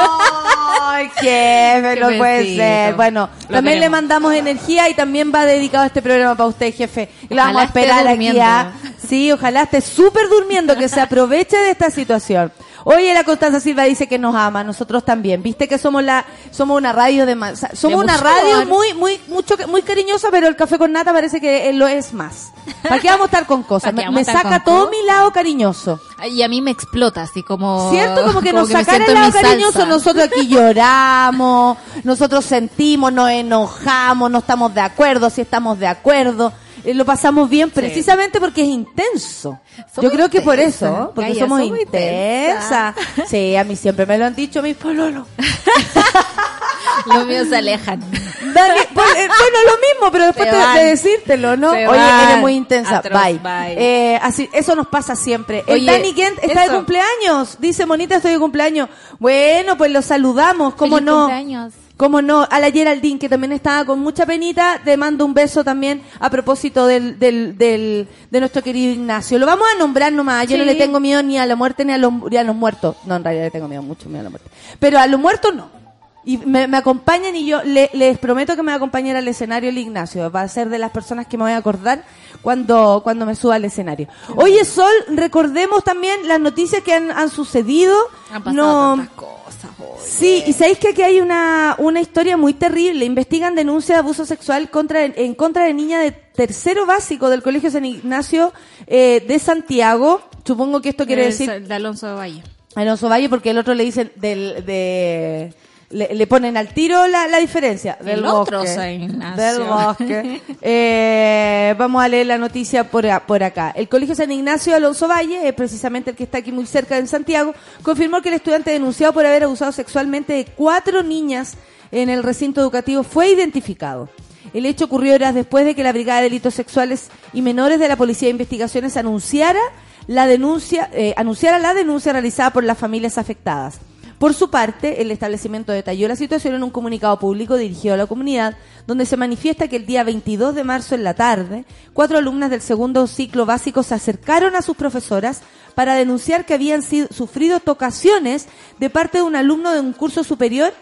ay, 0.85 1.11
jefe, 1.17 2.01
no 2.01 2.09
puede 2.19 2.57
ser. 2.57 2.95
Bueno, 2.95 3.29
Lo 3.49 3.57
también 3.57 3.77
le 3.77 3.81
queremos. 3.87 3.91
mandamos 4.03 4.35
energía 4.35 4.89
y 4.89 4.95
también 4.95 5.33
va 5.35 5.45
dedicado 5.45 5.85
este 5.85 6.03
programa 6.03 6.35
para 6.37 6.49
usted, 6.49 6.75
jefe. 6.75 7.09
Y 7.29 7.35
lo 7.35 7.43
Ojalá 7.43 7.45
vamos 7.47 7.63
a 7.63 7.65
esté 7.67 7.81
esperar 7.81 8.01
aquí. 8.07 8.09
durmiendo. 8.11 8.43
¿ah? 8.43 8.73
Sí, 9.09 9.33
ojalá 9.33 9.63
esté 9.63 9.81
súper 9.81 10.29
durmiendo, 10.29 10.77
que 10.77 10.89
se 10.89 11.01
aproveche 11.01 11.57
de 11.57 11.71
esta 11.71 11.91
situación. 11.91 12.53
Oye, 12.85 13.15
la 13.15 13.25
Constanza 13.25 13.61
Silva 13.61 13.85
dice 13.85 14.07
que 14.07 14.19
nos 14.19 14.35
ama, 14.35 14.63
nosotros 14.63 15.05
también. 15.05 15.43
Viste 15.43 15.67
que 15.69 15.79
somos 15.79 16.05
la, 16.05 16.27
somos 16.51 16.77
una 16.77 16.93
radio 16.93 17.25
de, 17.25 17.35
sea, 17.57 17.71
somos 17.75 17.99
De 17.99 18.05
una 18.05 18.17
radio 18.19 18.57
amor. 18.57 18.67
muy, 18.67 18.95
muy, 18.95 19.21
mucho, 19.29 19.57
muy 19.69 19.83
cariñosa, 19.83 20.29
pero 20.31 20.49
el 20.49 20.57
café 20.57 20.79
con 20.79 20.93
nata 20.93 21.13
parece 21.13 21.41
que 21.41 21.73
lo 21.73 21.89
es 21.89 22.13
más. 22.13 22.53
¿Para 22.83 23.01
qué 23.01 23.09
vamos 23.09 23.23
a 23.23 23.27
estar 23.27 23.47
con 23.47 23.63
cosas? 23.65 23.95
¿Para 23.95 24.11
Me, 24.11 24.25
saca 24.25 24.63
todo 24.63 24.91
mi 24.91 25.03
lado 25.07 25.33
cariñoso. 25.33 25.99
Y 26.31 26.43
a 26.43 26.49
mí 26.49 26.61
me 26.61 26.71
explota, 26.71 27.23
así 27.23 27.43
como... 27.43 27.91
¿Cierto? 27.91 28.23
Como 28.27 28.43
que 28.43 28.53
nos 28.55 28.69
siento 28.69 28.93
el 28.93 29.15
lado 29.15 29.33
cariñoso, 29.33 29.73
salsa. 29.73 29.89
nosotros 29.89 30.27
aquí 30.27 30.47
lloramos, 30.47 31.79
nosotros 32.03 32.45
sentimos, 32.45 33.13
nos 33.13 33.31
enojamos, 33.31 34.31
no 34.31 34.39
estamos 34.39 34.75
de 34.75 34.83
acuerdo, 34.83 35.31
si 35.31 35.41
estamos 35.41 35.79
de 35.79 35.87
acuerdo. 35.87 36.53
Eh, 36.85 36.95
lo 36.95 37.05
pasamos 37.05 37.49
bien 37.49 37.71
precisamente 37.71 38.39
porque 38.41 38.63
es 38.63 38.69
intenso. 38.69 39.59
Somos 39.95 40.03
Yo 40.03 40.11
creo 40.11 40.29
que 40.29 40.43
por 40.43 40.59
eso, 40.59 41.13
porque 41.15 41.35
somos, 41.35 41.61
somos 41.61 41.81
intensas. 41.81 42.95
Sí, 43.27 43.57
a 43.57 43.65
mí 43.65 43.77
siempre 43.77 44.07
me 44.07 44.19
lo 44.19 44.27
han 44.27 44.35
dicho 44.35 44.63
mis 44.63 44.77
pololos. 44.77 45.27
Los 47.07 47.27
míos 47.27 47.49
se 47.49 47.57
alejan. 47.57 48.01
Dani, 48.01 48.81
pues, 48.95 49.07
eh, 49.17 49.29
bueno, 49.29 49.59
lo 49.67 49.73
mismo, 49.79 50.13
pero 50.13 50.27
después 50.27 50.49
de, 50.75 50.85
decírtelo, 50.85 51.57
¿no? 51.57 51.73
Se 51.73 51.89
Oye, 51.89 51.99
van. 51.99 52.29
eres 52.29 52.39
muy 52.39 52.55
intensa. 52.55 53.03
Bye. 53.03 53.39
bye. 53.43 53.75
Eh, 53.77 54.19
así, 54.23 54.49
eso 54.53 54.75
nos 54.75 54.87
pasa 54.87 55.17
siempre. 55.17 55.65
El 55.67 55.85
Dani 55.87 56.15
Kent 56.15 56.39
está 56.43 56.69
de 56.69 56.77
cumpleaños. 56.77 57.57
Dice, 57.59 57.87
Monita, 57.87 58.17
estoy 58.17 58.33
de 58.33 58.39
cumpleaños. 58.39 58.89
Bueno, 59.19 59.77
pues 59.77 59.91
lo 59.91 60.03
saludamos. 60.03 60.75
¿Cómo 60.75 60.97
Feliz 60.97 61.07
no? 61.07 61.19
cumpleaños. 61.21 61.73
¿Cómo 61.97 62.21
no? 62.21 62.47
A 62.51 62.59
la 62.59 62.73
Geraldine, 62.73 63.21
que 63.21 63.29
también 63.29 63.53
estaba 63.53 63.85
con 63.85 64.01
mucha 64.01 64.27
penita, 64.27 64.81
te 64.85 64.97
mando 64.97 65.25
un 65.25 65.33
beso 65.33 65.63
también 65.63 66.03
a 66.19 66.29
propósito 66.29 66.89
del, 66.89 67.21
del, 67.21 67.57
del, 67.57 68.09
de 68.31 68.41
nuestro 68.41 68.63
querido 68.63 68.93
Ignacio. 68.93 69.39
Lo 69.39 69.47
vamos 69.47 69.67
a 69.73 69.79
nombrar 69.79 70.13
nomás. 70.13 70.49
Yo 70.49 70.59
no 70.59 70.65
le 70.65 70.75
tengo 70.75 70.99
miedo 70.99 71.23
ni 71.23 71.39
a 71.39 71.47
la 71.47 71.55
muerte 71.55 71.85
ni 71.85 71.93
a 71.93 71.99
los, 71.99 72.13
ni 72.29 72.37
a 72.37 72.43
los 72.43 72.57
muertos. 72.57 72.97
No, 73.07 73.15
en 73.15 73.23
realidad 73.23 73.45
le 73.45 73.51
tengo 73.53 73.69
miedo, 73.69 73.83
mucho 73.83 74.09
miedo 74.09 74.23
a 74.23 74.25
la 74.25 74.31
muerte. 74.31 74.51
Pero 74.81 74.99
a 74.99 75.07
los 75.07 75.21
muertos 75.21 75.55
no. 75.55 75.84
Y 76.27 76.39
me, 76.39 76.67
me 76.67 76.77
acompañan 76.79 77.37
y 77.37 77.45
yo 77.47 77.63
le- 77.65 77.91
les 77.93 78.19
prometo 78.19 78.57
que 78.57 78.63
me 78.63 78.69
va 78.69 78.75
a 78.75 78.77
acompañar 78.77 79.15
al 79.17 79.29
escenario 79.29 79.69
el 79.69 79.77
Ignacio. 79.79 80.31
Va 80.31 80.41
a 80.43 80.49
ser 80.49 80.71
de 80.71 80.79
las 80.79 80.91
personas 80.91 81.27
que 81.27 81.37
me 81.37 81.45
voy 81.45 81.53
a 81.53 81.59
acordar 81.59 82.05
cuando, 82.41 83.01
cuando 83.05 83.27
me 83.27 83.35
suba 83.35 83.57
al 83.57 83.65
escenario. 83.67 84.09
Oye, 84.37 84.65
Sol, 84.65 84.93
recordemos 85.09 85.85
también 85.85 86.27
las 86.27 86.41
noticias 86.41 86.83
que 86.83 86.95
han, 86.95 87.11
han 87.11 87.29
sucedido. 87.29 87.95
Han 88.33 88.43
pasado 88.43 88.97
no, 88.97 88.97
tantas 88.97 89.15
cosas. 89.17 89.71
oye. 89.79 90.01
Sí, 90.03 90.43
y 90.47 90.53
sabéis 90.55 90.79
que 90.79 90.89
aquí 90.89 91.03
hay 91.03 91.21
una, 91.21 91.77
una 91.79 92.01
historia 92.01 92.37
muy 92.39 92.55
terrible. 92.55 93.05
Investigan 93.05 93.55
denuncia 93.55 93.95
de 93.97 93.99
abuso 94.01 94.25
sexual 94.25 94.71
contra, 94.71 95.05
en 95.05 95.35
contra 95.35 95.65
de 95.65 95.75
niña 95.75 96.01
de 96.01 96.11
tercero 96.13 96.87
básico 96.87 97.29
del 97.29 97.43
Colegio 97.43 97.71
San 97.71 97.85
Ignacio 97.85 98.53
eh, 98.87 99.23
de 99.29 99.39
Santiago. 99.39 100.23
Supongo 100.45 100.81
que 100.81 100.89
esto 100.91 101.05
quiere 101.07 101.27
Es 101.29 101.39
decir 101.39 101.67
De 101.69 101.75
Alonso 101.75 102.07
de 102.07 102.15
Valle. 102.15 102.43
Alonso 102.75 103.09
Valle 103.11 103.29
porque 103.29 103.51
el 103.51 103.59
otro 103.59 103.75
le 103.75 103.85
dicen 103.85 104.11
del, 104.17 104.65
de... 104.67 105.55
Le, 105.91 106.15
le 106.15 106.27
ponen 106.27 106.57
al 106.57 106.69
tiro 106.69 107.07
la, 107.07 107.29
la 107.29 107.39
diferencia. 107.39 107.97
El 108.01 108.07
Del 108.07 108.25
otro 108.25 108.61
bosque. 108.61 108.75
San 108.75 108.91
Ignacio. 108.91 109.45
Del 109.45 109.63
bosque. 109.63 110.41
Eh, 110.67 111.75
vamos 111.77 112.03
a 112.03 112.09
leer 112.09 112.27
la 112.27 112.39
noticia 112.39 112.85
por, 112.85 113.05
por 113.27 113.43
acá. 113.43 113.73
El 113.77 113.89
Colegio 113.89 114.15
San 114.15 114.33
Ignacio 114.33 114.75
Alonso 114.75 115.07
Valle, 115.07 115.47
es 115.47 115.53
precisamente 115.53 116.11
el 116.11 116.17
que 116.17 116.25
está 116.25 116.39
aquí 116.39 116.53
muy 116.53 116.65
cerca 116.65 116.97
en 116.97 117.07
Santiago, 117.07 117.55
confirmó 117.83 118.23
que 118.23 118.31
el 118.31 118.37
estudiante 118.37 118.71
denunciado 118.71 119.13
por 119.13 119.27
haber 119.27 119.45
abusado 119.45 119.73
sexualmente 119.73 120.33
de 120.33 120.47
cuatro 120.47 121.03
niñas 121.03 121.55
en 121.93 122.09
el 122.09 122.23
recinto 122.23 122.61
educativo 122.61 123.03
fue 123.03 123.29
identificado. 123.29 124.09
El 124.53 124.67
hecho 124.67 124.87
ocurrió 124.87 125.15
horas 125.15 125.35
después 125.35 125.65
de 125.65 125.75
que 125.75 125.83
la 125.83 125.93
Brigada 125.93 126.21
de 126.21 126.25
Delitos 126.25 126.55
Sexuales 126.55 127.09
y 127.33 127.43
Menores 127.43 127.79
de 127.79 127.89
la 127.89 127.97
Policía 127.97 128.27
de 128.29 128.33
Investigaciones 128.33 128.97
anunciara 128.97 129.61
la 130.07 130.27
denuncia, 130.27 130.91
eh, 130.93 131.15
anunciara 131.17 131.59
la 131.59 131.75
denuncia 131.75 132.13
realizada 132.13 132.53
por 132.53 132.65
las 132.65 132.79
familias 132.79 133.19
afectadas. 133.19 133.81
Por 134.25 134.33
su 134.33 134.49
parte, 134.49 135.03
el 135.03 135.11
establecimiento 135.11 135.71
detalló 135.71 136.09
la 136.09 136.17
situación 136.17 136.55
en 136.55 136.63
un 136.63 136.71
comunicado 136.71 137.19
público 137.19 137.59
dirigido 137.59 137.93
a 137.93 137.99
la 137.99 138.07
comunidad, 138.07 138.57
donde 138.87 139.05
se 139.05 139.19
manifiesta 139.19 139.69
que 139.69 139.77
el 139.77 139.85
día 139.85 140.03
22 140.03 140.55
de 140.55 140.65
marzo 140.65 140.95
en 140.95 141.05
la 141.05 141.13
tarde, 141.13 141.67
cuatro 141.93 142.17
alumnas 142.17 142.49
del 142.49 142.63
segundo 142.63 143.07
ciclo 143.07 143.45
básico 143.45 143.83
se 143.83 143.95
acercaron 143.95 144.57
a 144.57 144.63
sus 144.63 144.79
profesoras 144.79 145.43
para 145.75 145.95
denunciar 145.95 146.47
que 146.47 146.55
habían 146.55 146.81
sido, 146.81 147.09
sufrido 147.11 147.61
tocaciones 147.61 148.49
de 148.79 148.89
parte 148.89 149.19
de 149.19 149.25
un 149.25 149.37
alumno 149.37 149.75
de 149.75 149.81
un 149.81 149.93
curso 149.93 150.25
superior 150.25 150.73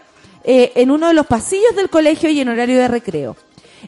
eh, 0.45 0.71
en 0.75 0.89
uno 0.89 1.09
de 1.09 1.13
los 1.13 1.27
pasillos 1.27 1.75
del 1.75 1.89
colegio 1.89 2.29
y 2.29 2.39
en 2.39 2.47
horario 2.47 2.79
de 2.79 2.87
recreo. 2.87 3.35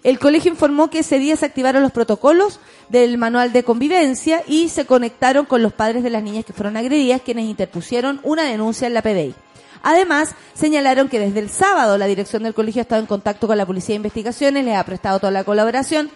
El 0.04 0.20
colegio 0.20 0.52
informó 0.52 0.90
que 0.90 1.00
ese 1.00 1.18
día 1.18 1.38
se 1.38 1.46
activaron 1.46 1.82
los 1.82 1.94
protocolos 1.94 2.60
del 2.90 3.18
manual 3.18 3.54
de 3.54 3.64
convivencia 3.64 4.44
y 4.50 4.68
se 4.68 4.86
conectaron 4.86 5.46
con 5.46 5.64
los 5.64 5.72
padres 5.72 6.04
de 6.04 6.10
las 6.10 6.24
niñas 6.24 6.44
que 6.44 6.52
fueron 6.52 6.76
agredidas, 6.76 7.22
quienes 7.22 7.46
interpusieron 7.46 8.20
una 8.24 8.44
denuncia 8.44 8.88
en 8.88 8.94
la 8.94 9.02
PDI. 9.02 9.34
Además, 9.88 10.34
señalaron 10.56 11.10
que 11.10 11.20
desde 11.20 11.40
el 11.40 11.52
sábado 11.52 11.98
la 11.98 12.08
dirección 12.08 12.42
del 12.42 12.56
colegio 12.56 12.82
ha 12.82 12.84
estado 12.84 13.02
en 13.02 13.08
contacto 13.08 13.46
con 13.46 13.56
la 13.58 13.68
Policía 13.68 13.94
de 13.94 13.98
Investigaciones, 13.98 14.66
les 14.66 14.76
ha 14.76 14.84
prestado 14.84 15.20
toda 15.20 15.32
la 15.32 15.44
colaboración. 15.44 16.10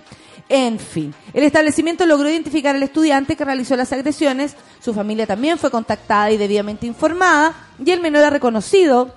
En 0.50 0.80
fin, 0.80 1.14
el 1.34 1.44
establecimiento 1.44 2.08
logró 2.08 2.28
identificar 2.28 2.76
al 2.76 2.82
estudiante 2.82 3.36
que 3.36 3.46
realizó 3.46 3.76
las 3.76 3.94
agresiones, 3.94 4.56
su 4.82 4.96
familia 4.96 5.28
también 5.28 5.60
fue 5.60 5.70
contactada 5.70 6.32
y 6.32 6.38
debidamente 6.38 6.88
informada, 6.88 7.54
y 7.84 7.92
el 7.92 8.02
menor 8.02 8.24
ha 8.24 8.32
reconocido 8.32 9.14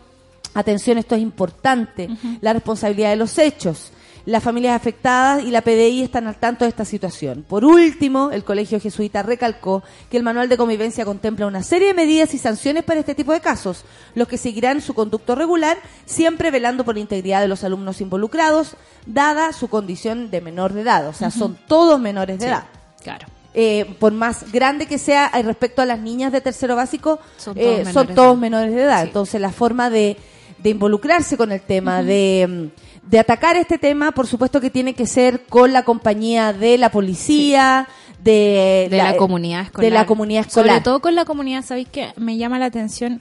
Atención, 0.54 0.99
esto 0.99 1.14
es 1.14 1.23
importante. 1.23 2.11
La 2.40 2.52
responsabilidad 2.52 3.11
de 3.11 3.16
los 3.16 3.38
hechos. 3.38 3.90
Las 4.25 4.43
familias 4.43 4.76
afectadas 4.76 5.43
y 5.43 5.50
la 5.50 5.62
PDI 5.62 6.02
están 6.02 6.29
al 6.29 6.37
tanto 6.37 6.64
de 6.64 6.69
esta 6.69 6.85
situación. 6.85 7.45
Por 7.49 7.64
último, 7.64 8.31
el 8.31 8.45
Colegio 8.45 8.79
Jesuita 8.81 9.23
recalcó 9.23 9.83
que 10.11 10.17
el 10.17 10.23
manual 10.23 10.49
de 10.49 10.57
convivencia 10.57 11.05
contempla 11.05 11.47
una 11.47 11.62
serie 11.64 11.88
de 11.88 11.95
medidas 11.95 12.33
y 12.33 12.38
sanciones 12.38 12.85
para 12.85 13.00
este 13.00 13.17
tipo 13.17 13.33
de 13.33 13.41
casos, 13.41 13.85
los 14.14 14.29
que 14.29 14.38
seguirán 14.38 14.81
su 14.81 14.95
conducto 14.95 15.35
regular, 15.35 15.76
siempre 16.07 16.52
velando 16.52 16.85
por 16.85 16.95
la 16.95 17.00
integridad 17.00 17.41
de 17.41 17.49
los 17.49 17.64
alumnos 17.64 18.00
involucrados, 18.00 18.76
dada 19.07 19.52
su 19.52 19.67
condición 19.69 20.31
de 20.31 20.41
menor 20.41 20.73
de 20.73 20.83
edad. 20.83 21.09
O 21.09 21.12
sea, 21.12 21.31
son 21.33 21.59
todos 21.67 21.99
menores 22.00 22.38
de 22.38 22.47
edad. 22.47 22.64
Claro. 23.02 23.26
Eh, 23.55 23.97
por 23.99 24.12
más 24.12 24.50
grande 24.50 24.87
que 24.87 24.97
sea 24.99 25.31
eh, 25.35 25.43
respecto 25.43 25.83
a 25.83 25.85
las 25.85 25.99
niñas 25.99 26.33
de 26.33 26.41
tercero 26.41 26.75
básico, 26.76 27.19
Son 27.37 27.55
eh, 27.59 27.85
todos 27.93 27.95
menores 27.95 28.09
de 28.09 28.14
todos 28.14 28.29
edad. 28.29 28.41
menores 28.41 28.75
de 28.75 28.83
edad. 28.83 29.00
Sí. 29.02 29.07
Entonces 29.09 29.41
la 29.41 29.50
forma 29.50 29.91
de, 29.91 30.17
de 30.59 30.71
involucrarse 30.71 31.37
con 31.37 31.52
el 31.52 31.61
tema, 31.61 32.02
de 32.02 32.71
atacar 33.18 33.56
este 33.56 33.78
tema, 33.78 34.12
por 34.12 34.26
supuesto 34.26 34.61
que 34.61 34.71
tiene 34.71 34.94
que 34.94 35.06
ser 35.06 35.44
con 35.47 35.73
la 35.73 35.85
compañía 35.85 36.52
de 36.52 36.78
la 36.78 36.90
policía, 36.90 37.88
de, 38.23 38.87
de 38.90 38.97
la, 38.97 39.16
comunidad 39.16 39.62
escolar. 39.62 39.90
De 39.90 39.94
la 39.94 40.06
comunidad 40.06 40.47
escolar. 40.47 40.68
Sobre 40.71 40.80
todo 40.85 41.00
con 41.00 41.14
la 41.14 41.25
comunidad, 41.25 41.64
¿sabéis 41.64 41.88
qué? 41.90 42.12
Me 42.16 42.37
llama 42.37 42.59
la 42.59 42.66
atención 42.66 43.21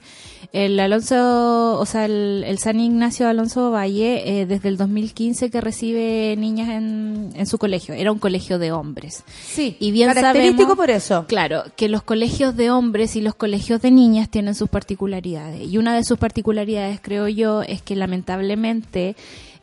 el 0.52 0.78
Alonso, 0.78 1.78
o 1.80 1.86
sea, 1.86 2.04
el, 2.04 2.44
el 2.46 2.58
San 2.58 2.78
Ignacio 2.78 3.26
Alonso 3.26 3.70
Valle, 3.70 4.40
eh, 4.42 4.46
desde 4.46 4.68
el 4.68 4.76
2015 4.76 5.50
que 5.50 5.60
recibe 5.62 6.36
niñas 6.36 6.68
en, 6.68 7.30
en 7.34 7.46
su 7.46 7.56
colegio. 7.58 7.94
Era 7.94 8.12
un 8.12 8.18
colegio 8.18 8.58
de 8.58 8.70
hombres. 8.70 9.24
Sí, 9.42 9.76
Y 9.80 9.92
bien 9.92 10.08
característico 10.12 10.62
sabemos- 10.62 10.76
por 10.76 10.90
eso. 10.90 11.24
Claro, 11.26 11.64
que 11.74 11.88
los 11.88 12.02
colegios 12.02 12.54
de 12.54 12.70
hombres 12.70 13.16
y 13.16 13.22
los 13.22 13.34
colegios 13.34 13.80
de 13.80 13.90
niñas 13.90 14.28
tienen 14.28 14.54
sus 14.54 14.68
particularidades. 14.68 15.66
Y 15.68 15.78
una 15.78 15.96
de 15.96 16.04
sus 16.04 16.18
particularidades, 16.18 17.00
creo 17.00 17.28
yo, 17.28 17.62
es 17.62 17.80
que 17.80 17.96
lamentablemente 17.96 19.16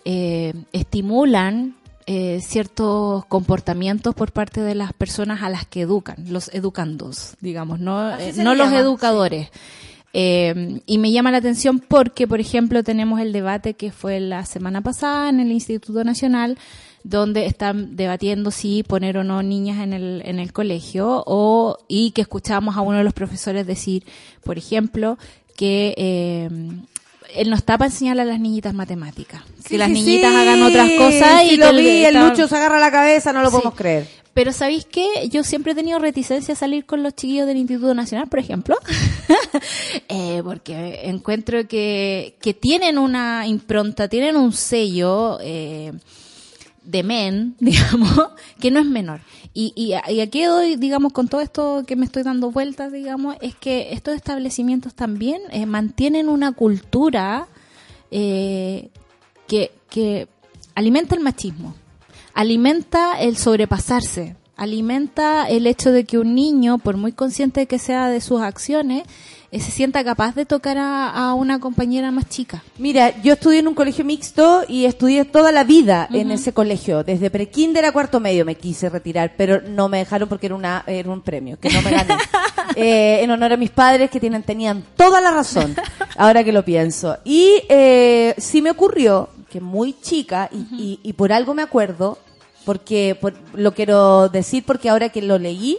eh, 0.06 0.54
estimulan 0.72 1.76
eh, 2.12 2.42
ciertos 2.42 3.24
comportamientos 3.26 4.16
por 4.16 4.32
parte 4.32 4.62
de 4.62 4.74
las 4.74 4.94
personas 4.94 5.44
a 5.44 5.50
las 5.50 5.68
que 5.68 5.82
educan, 5.82 6.16
los 6.28 6.50
educandos, 6.56 7.36
digamos, 7.40 7.80
no, 7.80 8.18
eh, 8.18 8.34
no 8.38 8.56
los 8.56 8.70
llama, 8.70 8.80
educadores. 8.80 9.50
Eh, 10.12 10.82
y 10.88 10.98
me 10.98 11.12
llama 11.12 11.30
la 11.30 11.38
atención 11.38 11.80
porque, 11.80 12.28
por 12.28 12.40
ejemplo, 12.40 12.84
tenemos 12.84 13.20
el 13.20 13.32
debate 13.32 13.76
que 13.76 13.92
fue 13.92 14.20
la 14.20 14.44
semana 14.46 14.82
pasada 14.82 15.30
en 15.30 15.40
el 15.40 15.52
Instituto 15.52 16.04
Nacional, 16.04 16.58
donde 17.04 17.46
están 17.46 17.96
debatiendo 17.96 18.50
si 18.50 18.82
poner 18.82 19.18
o 19.20 19.24
no 19.24 19.44
niñas 19.44 19.80
en 19.84 19.94
el, 19.94 20.24
en 20.26 20.40
el 20.40 20.52
colegio, 20.52 21.24
o, 21.28 21.78
y 21.88 22.10
que 22.12 22.22
escuchamos 22.22 22.76
a 22.76 22.82
uno 22.82 22.98
de 22.98 23.04
los 23.04 23.14
profesores 23.14 23.68
decir, 23.68 24.04
por 24.44 24.58
ejemplo, 24.58 25.20
que 25.56 25.94
eh, 25.96 26.50
él 27.36 27.50
no 27.50 27.56
está 27.56 27.78
para 27.78 27.90
enseñarle 27.92 28.22
a 28.24 28.26
las 28.26 28.40
niñitas 28.40 28.74
matemáticas, 28.74 29.42
que 29.64 29.70
Sí, 29.70 29.78
las 29.78 29.88
sí, 29.88 29.94
niñitas 29.94 30.32
sí, 30.32 30.38
hagan 30.38 30.64
otras 30.64 30.90
cosas 30.98 31.44
y 31.46 31.58
lo 31.58 31.72
que 31.72 31.78
vi, 31.78 31.88
el 31.88 32.06
estaban- 32.16 32.30
Lucho 32.30 32.48
se 32.48 32.56
agarra 32.56 32.80
la 32.80 32.92
cabeza, 32.92 33.32
no 33.34 33.42
lo 33.42 33.52
podemos 33.52 33.76
creer. 33.76 34.08
Pero 34.34 34.54
¿sabéis 34.54 34.86
qué? 34.86 35.28
Yo 35.30 35.44
siempre 35.44 35.74
he 35.74 35.76
tenido 35.76 36.00
reticencia 36.00 36.54
a 36.54 36.58
salir 36.58 36.86
con 36.86 37.04
los 37.04 37.14
chiquillos 37.16 37.46
del 37.48 37.58
Instituto 37.58 37.94
Nacional, 37.94 38.28
por 38.28 38.40
ejemplo, 38.40 38.76
Eh, 40.08 40.42
porque 40.44 41.02
encuentro 41.04 41.68
que, 41.68 42.36
que 42.42 42.54
tienen 42.54 42.98
una 42.98 43.46
impronta, 43.48 44.08
tienen 44.08 44.36
un 44.38 44.54
sello 44.54 45.38
eh, 45.42 45.92
de 46.84 47.04
men, 47.04 47.56
digamos, 47.60 48.12
que 48.60 48.72
no 48.72 48.80
es 48.80 48.86
menor. 48.86 49.22
Y, 49.54 49.74
y, 49.76 49.94
y 50.12 50.22
aquí 50.22 50.44
doy, 50.44 50.76
digamos, 50.76 51.12
con 51.12 51.28
todo 51.28 51.42
esto 51.42 51.84
que 51.88 51.96
me 51.96 52.06
estoy 52.06 52.24
dando 52.24 52.52
vueltas, 52.52 52.92
digamos, 52.92 53.36
es 53.42 53.56
que 53.56 53.94
estos 53.94 54.16
establecimientos 54.16 54.94
también 54.94 55.42
eh, 55.52 55.66
mantienen 55.66 56.30
una 56.30 56.52
cultura 56.52 57.48
eh, 58.12 58.90
que, 59.48 59.72
que 59.90 60.28
alimenta 60.76 61.16
el 61.16 61.22
machismo, 61.22 61.76
alimenta 62.34 63.20
el 63.20 63.38
sobrepasarse, 63.38 64.36
alimenta 64.56 65.48
el 65.50 65.68
hecho 65.68 65.92
de 65.92 66.04
que 66.04 66.20
un 66.20 66.36
niño, 66.36 66.78
por 66.78 66.98
muy 66.98 67.12
consciente 67.12 67.66
que 67.66 67.80
sea 67.80 68.10
de 68.10 68.22
sus 68.22 68.42
acciones, 68.42 69.04
eh, 69.52 69.60
se 69.60 69.72
sienta 69.72 70.04
capaz 70.04 70.36
de 70.36 70.46
tocar 70.46 70.78
a, 70.78 71.10
a 71.10 71.34
una 71.34 71.60
compañera 71.60 72.12
más 72.12 72.30
chica. 72.30 72.64
Mira, 72.78 73.20
yo 73.22 73.34
estudié 73.34 73.60
en 73.60 73.68
un 73.68 73.74
colegio 73.76 74.06
mixto 74.06 74.64
y 74.68 74.86
estudié 74.86 75.26
toda 75.26 75.52
la 75.52 75.64
vida 75.64 76.08
en 76.12 76.32
ese 76.32 76.54
colegio. 76.54 77.04
Desde 77.04 77.30
prekinder 77.30 77.86
a 77.86 77.92
cuarto 77.92 78.20
medio 78.20 78.46
me 78.46 78.56
quise 78.56 78.90
retirar, 78.90 79.34
pero 79.38 79.62
no 79.62 79.90
me 79.90 79.98
dejaron 80.00 80.30
porque 80.30 80.46
era, 80.48 80.56
una, 80.56 80.84
era 80.88 81.10
un 81.10 81.22
premio, 81.22 81.58
que 81.60 81.70
no 81.70 81.82
me 81.82 81.92
gané. 81.92 82.16
Eh, 82.76 83.24
en 83.24 83.32
honor 83.32 83.52
a 83.54 83.58
mis 83.58 83.72
padres 83.72 84.12
que 84.12 84.20
tienen, 84.20 84.44
tenían 84.44 84.84
toda 84.96 85.20
la 85.20 85.32
razón, 85.32 85.76
ahora 86.18 86.44
que 86.44 86.52
lo 86.54 86.64
pienso. 86.64 87.18
Y 87.26 87.64
eh, 87.68 88.36
sí 88.38 88.62
me 88.62 88.70
ocurrió 88.70 89.28
que 89.50 89.60
muy 89.60 89.96
chica, 90.00 90.50
y, 90.52 90.58
y- 90.78 91.00
y 91.02 91.14
por 91.14 91.34
algo 91.34 91.56
me 91.56 91.64
acuerdo, 91.64 92.20
porque 92.66 93.18
por- 93.20 93.34
lo 93.54 93.74
quiero 93.74 94.30
decir 94.30 94.64
porque 94.66 94.90
ahora 94.90 95.10
que 95.10 95.22
lo 95.22 95.40
leí 95.40 95.78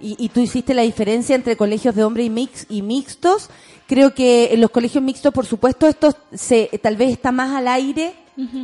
y, 0.00 0.16
y 0.18 0.28
tú 0.30 0.40
hiciste 0.40 0.74
la 0.74 0.82
diferencia 0.82 1.34
entre 1.36 1.56
colegios 1.56 1.94
de 1.94 2.04
hombres 2.04 2.26
y, 2.26 2.30
mix, 2.30 2.66
y 2.68 2.82
mixtos, 2.82 3.50
creo 3.86 4.14
que 4.14 4.50
en 4.52 4.60
los 4.60 4.70
colegios 4.70 5.02
mixtos, 5.04 5.32
por 5.32 5.46
supuesto, 5.46 5.86
esto 5.86 6.16
se, 6.32 6.70
tal 6.82 6.96
vez 6.96 7.10
está 7.12 7.30
más 7.32 7.50
al 7.54 7.68
aire, 7.68 8.14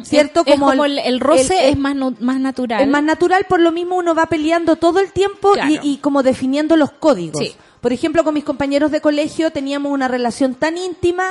¿cierto? 0.03 0.40
Es, 0.46 0.55
es 0.55 0.59
como 0.61 0.85
el, 0.85 0.99
el 0.99 1.20
roce 1.20 1.68
el- 1.68 1.75
es 1.75 1.79
más, 1.79 1.94
más 2.20 2.40
natural. 2.40 2.83
es 2.83 2.88
más 2.88 3.05
natural, 3.05 3.46
por 3.49 3.61
lo 3.61 3.70
mismo 3.70 3.96
uno 3.96 4.14
va 4.14 4.27
peleando 4.27 4.77
todo 4.77 4.99
el 4.99 5.12
tiempo 5.12 5.53
Claro. 5.53 5.70
y, 5.70 5.79
y 5.83 5.96
como 5.99 6.23
definiendo 6.23 6.77
los 6.77 6.90
códigos. 6.92 7.40
Sí. 7.44 7.55
Por 7.81 7.93
ejemplo, 7.95 8.25
con 8.25 8.35
mis 8.35 8.45
compañeros 8.45 8.90
de 8.90 9.01
colegio 9.01 9.51
teníamos 9.51 9.90
una 9.93 10.07
relación 10.07 10.55
tan 10.55 10.77
íntima 10.77 11.25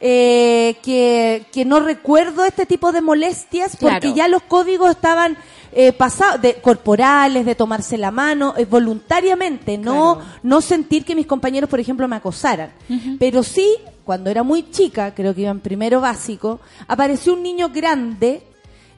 eh, 0.00 0.76
que, 0.82 1.46
que 1.52 1.64
no 1.64 1.78
recuerdo 1.80 2.44
este 2.44 2.66
tipo 2.66 2.90
de 2.90 3.00
molestias 3.00 3.76
porque 3.76 3.98
Claro. 4.00 4.16
ya 4.16 4.28
los 4.28 4.42
códigos 4.42 4.90
estaban 4.90 5.36
eh, 5.74 5.92
pasados, 5.92 6.42
de 6.42 6.54
corporales, 6.56 7.46
de 7.46 7.54
tomarse 7.54 7.96
la 7.96 8.10
mano, 8.10 8.52
eh, 8.58 8.64
voluntariamente, 8.64 9.78
no, 9.78 10.16
Claro. 10.16 10.30
no 10.42 10.60
sentir 10.60 11.04
que 11.04 11.14
mis 11.14 11.26
compañeros, 11.26 11.70
por 11.70 11.80
ejemplo, 11.80 12.06
me 12.08 12.16
acosaran. 12.16 12.72
Pero 13.18 13.42
sí, 13.42 13.68
cuando 14.04 14.28
era 14.28 14.42
muy 14.42 14.70
chica, 14.70 15.14
creo 15.14 15.34
que 15.34 15.42
iba 15.42 15.50
en 15.50 15.60
primero 15.60 16.00
básico, 16.00 16.60
apareció 16.88 17.32
un 17.34 17.42
niño 17.42 17.70
grande 17.70 18.42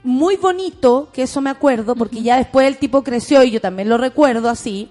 muy 0.02 0.36
bonito, 0.36 1.10
que 1.12 1.22
eso 1.22 1.40
me 1.40 1.50
acuerdo, 1.50 1.94
porque 1.94 2.22
ya 2.22 2.38
después 2.38 2.66
el 2.66 2.76
tipo 2.78 3.02
creció 3.04 3.42
y 3.44 3.50
yo 3.52 3.60
también 3.60 3.88
lo 3.88 3.96
recuerdo 3.98 4.48
así, 4.50 4.90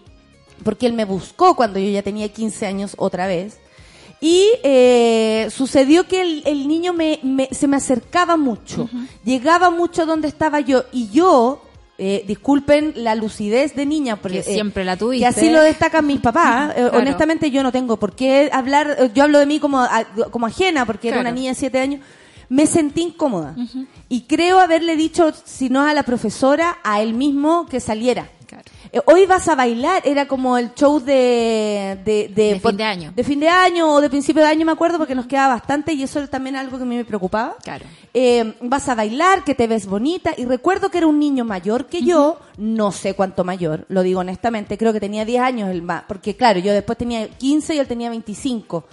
porque 0.63 0.85
él 0.85 0.93
me 0.93 1.05
buscó 1.05 1.55
cuando 1.55 1.79
yo 1.79 1.89
ya 1.89 2.01
tenía 2.03 2.29
15 2.29 2.65
años 2.65 2.93
otra 2.97 3.27
vez. 3.27 3.57
Y 4.21 4.47
eh, 4.63 5.47
sucedió 5.51 6.07
que 6.07 6.21
el, 6.21 6.43
el 6.45 6.67
niño 6.67 6.93
me, 6.93 7.19
me- 7.23 7.49
se 7.51 7.67
me 7.67 7.75
acercaba 7.77 8.37
mucho, 8.37 8.89
llegaba 9.25 9.69
mucho 9.69 10.05
donde 10.05 10.29
estaba 10.29 10.61
yo 10.61 10.85
y 10.93 11.09
yo, 11.09 11.61
eh, 11.97 12.23
disculpen 12.25 12.93
la 12.95 13.15
lucidez 13.15 13.75
de 13.75 13.85
niña, 13.85 14.15
porque, 14.15 14.37
Que 14.41 14.53
siempre 14.53 14.85
la 14.85 14.95
tuviste. 14.95 15.23
que 15.23 15.27
así 15.27 15.49
lo 15.51 15.61
destacan 15.61 16.07
mis 16.07 16.21
papás. 16.21 16.73
Eh. 16.77 16.89
Honestamente 16.93 17.51
yo 17.51 17.63
no 17.63 17.71
tengo 17.73 17.97
por 17.97 18.15
qué 18.15 18.49
hablar, 18.53 18.95
eh, 18.97 19.11
yo 19.13 19.23
hablo 19.23 19.39
de 19.39 19.45
mí 19.45 19.59
como, 19.59 19.79
a- 19.81 20.05
como 20.31 20.45
ajena, 20.45 20.85
porque 20.85 21.09
era 21.09 21.19
una 21.19 21.31
niña 21.35 21.49
de 21.49 21.55
7 21.55 21.79
años. 21.79 22.01
Me 22.47 22.65
sentí 22.67 23.01
incómoda. 23.01 23.55
Y 24.09 24.21
creo 24.21 24.59
haberle 24.59 24.95
dicho, 24.95 25.33
si 25.43 25.69
no 25.69 25.81
a 25.83 25.93
la 25.93 26.03
profesora, 26.03 26.77
a 26.83 27.01
él 27.01 27.13
mismo 27.13 27.65
que 27.67 27.79
saliera. 27.79 28.29
Eh, 28.93 29.01
Hoy 29.07 29.25
vas 29.25 29.47
a 29.47 29.55
bailar, 29.55 30.03
era 30.05 30.27
como 30.27 30.55
el 30.55 30.75
show 30.75 30.99
de... 30.99 31.97
De, 32.05 32.29
De 32.31 32.59
fin 32.59 32.77
de 32.77 32.83
año. 32.83 33.11
De 33.15 33.23
fin 33.23 33.39
de 33.39 33.49
año 33.49 33.91
o 33.91 33.99
de 33.99 34.07
principio 34.07 34.43
de 34.43 34.49
año, 34.49 34.67
me 34.67 34.71
acuerdo, 34.71 34.99
porque 34.99 35.15
nos 35.15 35.25
quedaba 35.25 35.55
bastante 35.55 35.93
y 35.93 36.03
eso 36.03 36.19
era 36.19 36.27
también 36.27 36.55
algo 36.55 36.77
que 36.77 36.83
a 36.83 36.85
mí 36.85 36.95
me 36.95 37.03
preocupaba. 37.03 37.55
Claro. 37.63 37.85
Eh, 38.13 38.53
vas 38.61 38.87
a 38.89 38.93
bailar, 38.93 39.43
que 39.43 39.55
te 39.55 39.65
ves 39.65 39.87
bonita. 39.87 40.35
Y 40.37 40.45
recuerdo 40.45 40.89
que 40.91 40.99
era 40.99 41.07
un 41.07 41.17
niño 41.17 41.43
mayor 41.43 41.87
que 41.87 42.03
yo, 42.03 42.39
no 42.57 42.91
sé 42.91 43.15
cuánto 43.15 43.43
mayor, 43.43 43.85
lo 43.89 44.03
digo 44.03 44.19
honestamente, 44.19 44.77
creo 44.77 44.93
que 44.93 44.99
tenía 44.99 45.25
10 45.25 45.41
años 45.41 45.69
el 45.71 45.81
más, 45.81 46.03
porque 46.07 46.35
claro, 46.35 46.59
yo 46.59 46.71
después 46.71 46.95
tenía 46.95 47.27
15 47.27 47.73
y 47.73 47.79
él 47.79 47.87
tenía 47.87 48.11
25. 48.11 48.85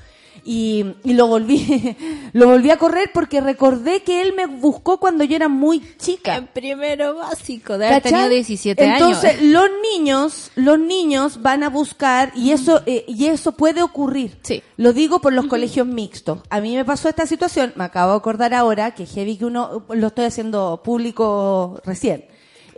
Y, 0.45 0.85
y 1.05 1.15
lo 1.15 1.27
volví, 1.27 1.97
lo 2.33 2.49
volví 2.49 2.71
a 2.71 2.77
correr 2.77 3.11
porque 3.13 3.41
recordé 3.41 4.03
que 4.03 4.23
él 4.23 4.35
me 4.35 4.47
buscó 4.47 4.99
cuando 4.99 5.25
yo 5.25 5.37
era 5.37 5.49
muy 5.49 5.83
chica. 5.99 6.37
En 6.37 6.47
primero 6.47 7.17
básico, 7.17 7.79
de 7.79 7.87
haber 7.87 8.03
tenido 8.03 8.29
17 8.29 8.85
Entonces, 8.85 9.39
años. 9.39 9.43
los 9.43 9.69
niños, 9.93 10.51
los 10.55 10.79
niños 10.79 11.43
van 11.43 11.63
a 11.63 11.69
buscar 11.71 12.33
y 12.35 12.53
eso 12.53 12.83
eh, 12.87 13.05
y 13.07 13.27
eso 13.27 13.53
puede 13.53 13.83
ocurrir. 13.83 14.39
Sí. 14.43 14.63
Lo 14.77 14.93
digo 14.93 15.21
por 15.21 15.33
los 15.33 15.47
colegios 15.47 15.87
mixtos. 15.87 16.41
A 16.51 16.61
mí 16.61 16.75
me 16.75 16.85
pasó 16.85 17.09
esta 17.09 17.27
situación, 17.27 17.73
me 17.77 17.85
acabo 17.85 18.13
de 18.13 18.19
acordar 18.19 18.55
ahora 18.55 18.95
que 18.95 19.07
heavy 19.07 19.37
que 19.37 19.45
uno 19.45 19.85
lo 19.89 20.07
estoy 20.07 20.25
haciendo 20.25 20.81
público 20.83 21.81
recién. 21.85 22.25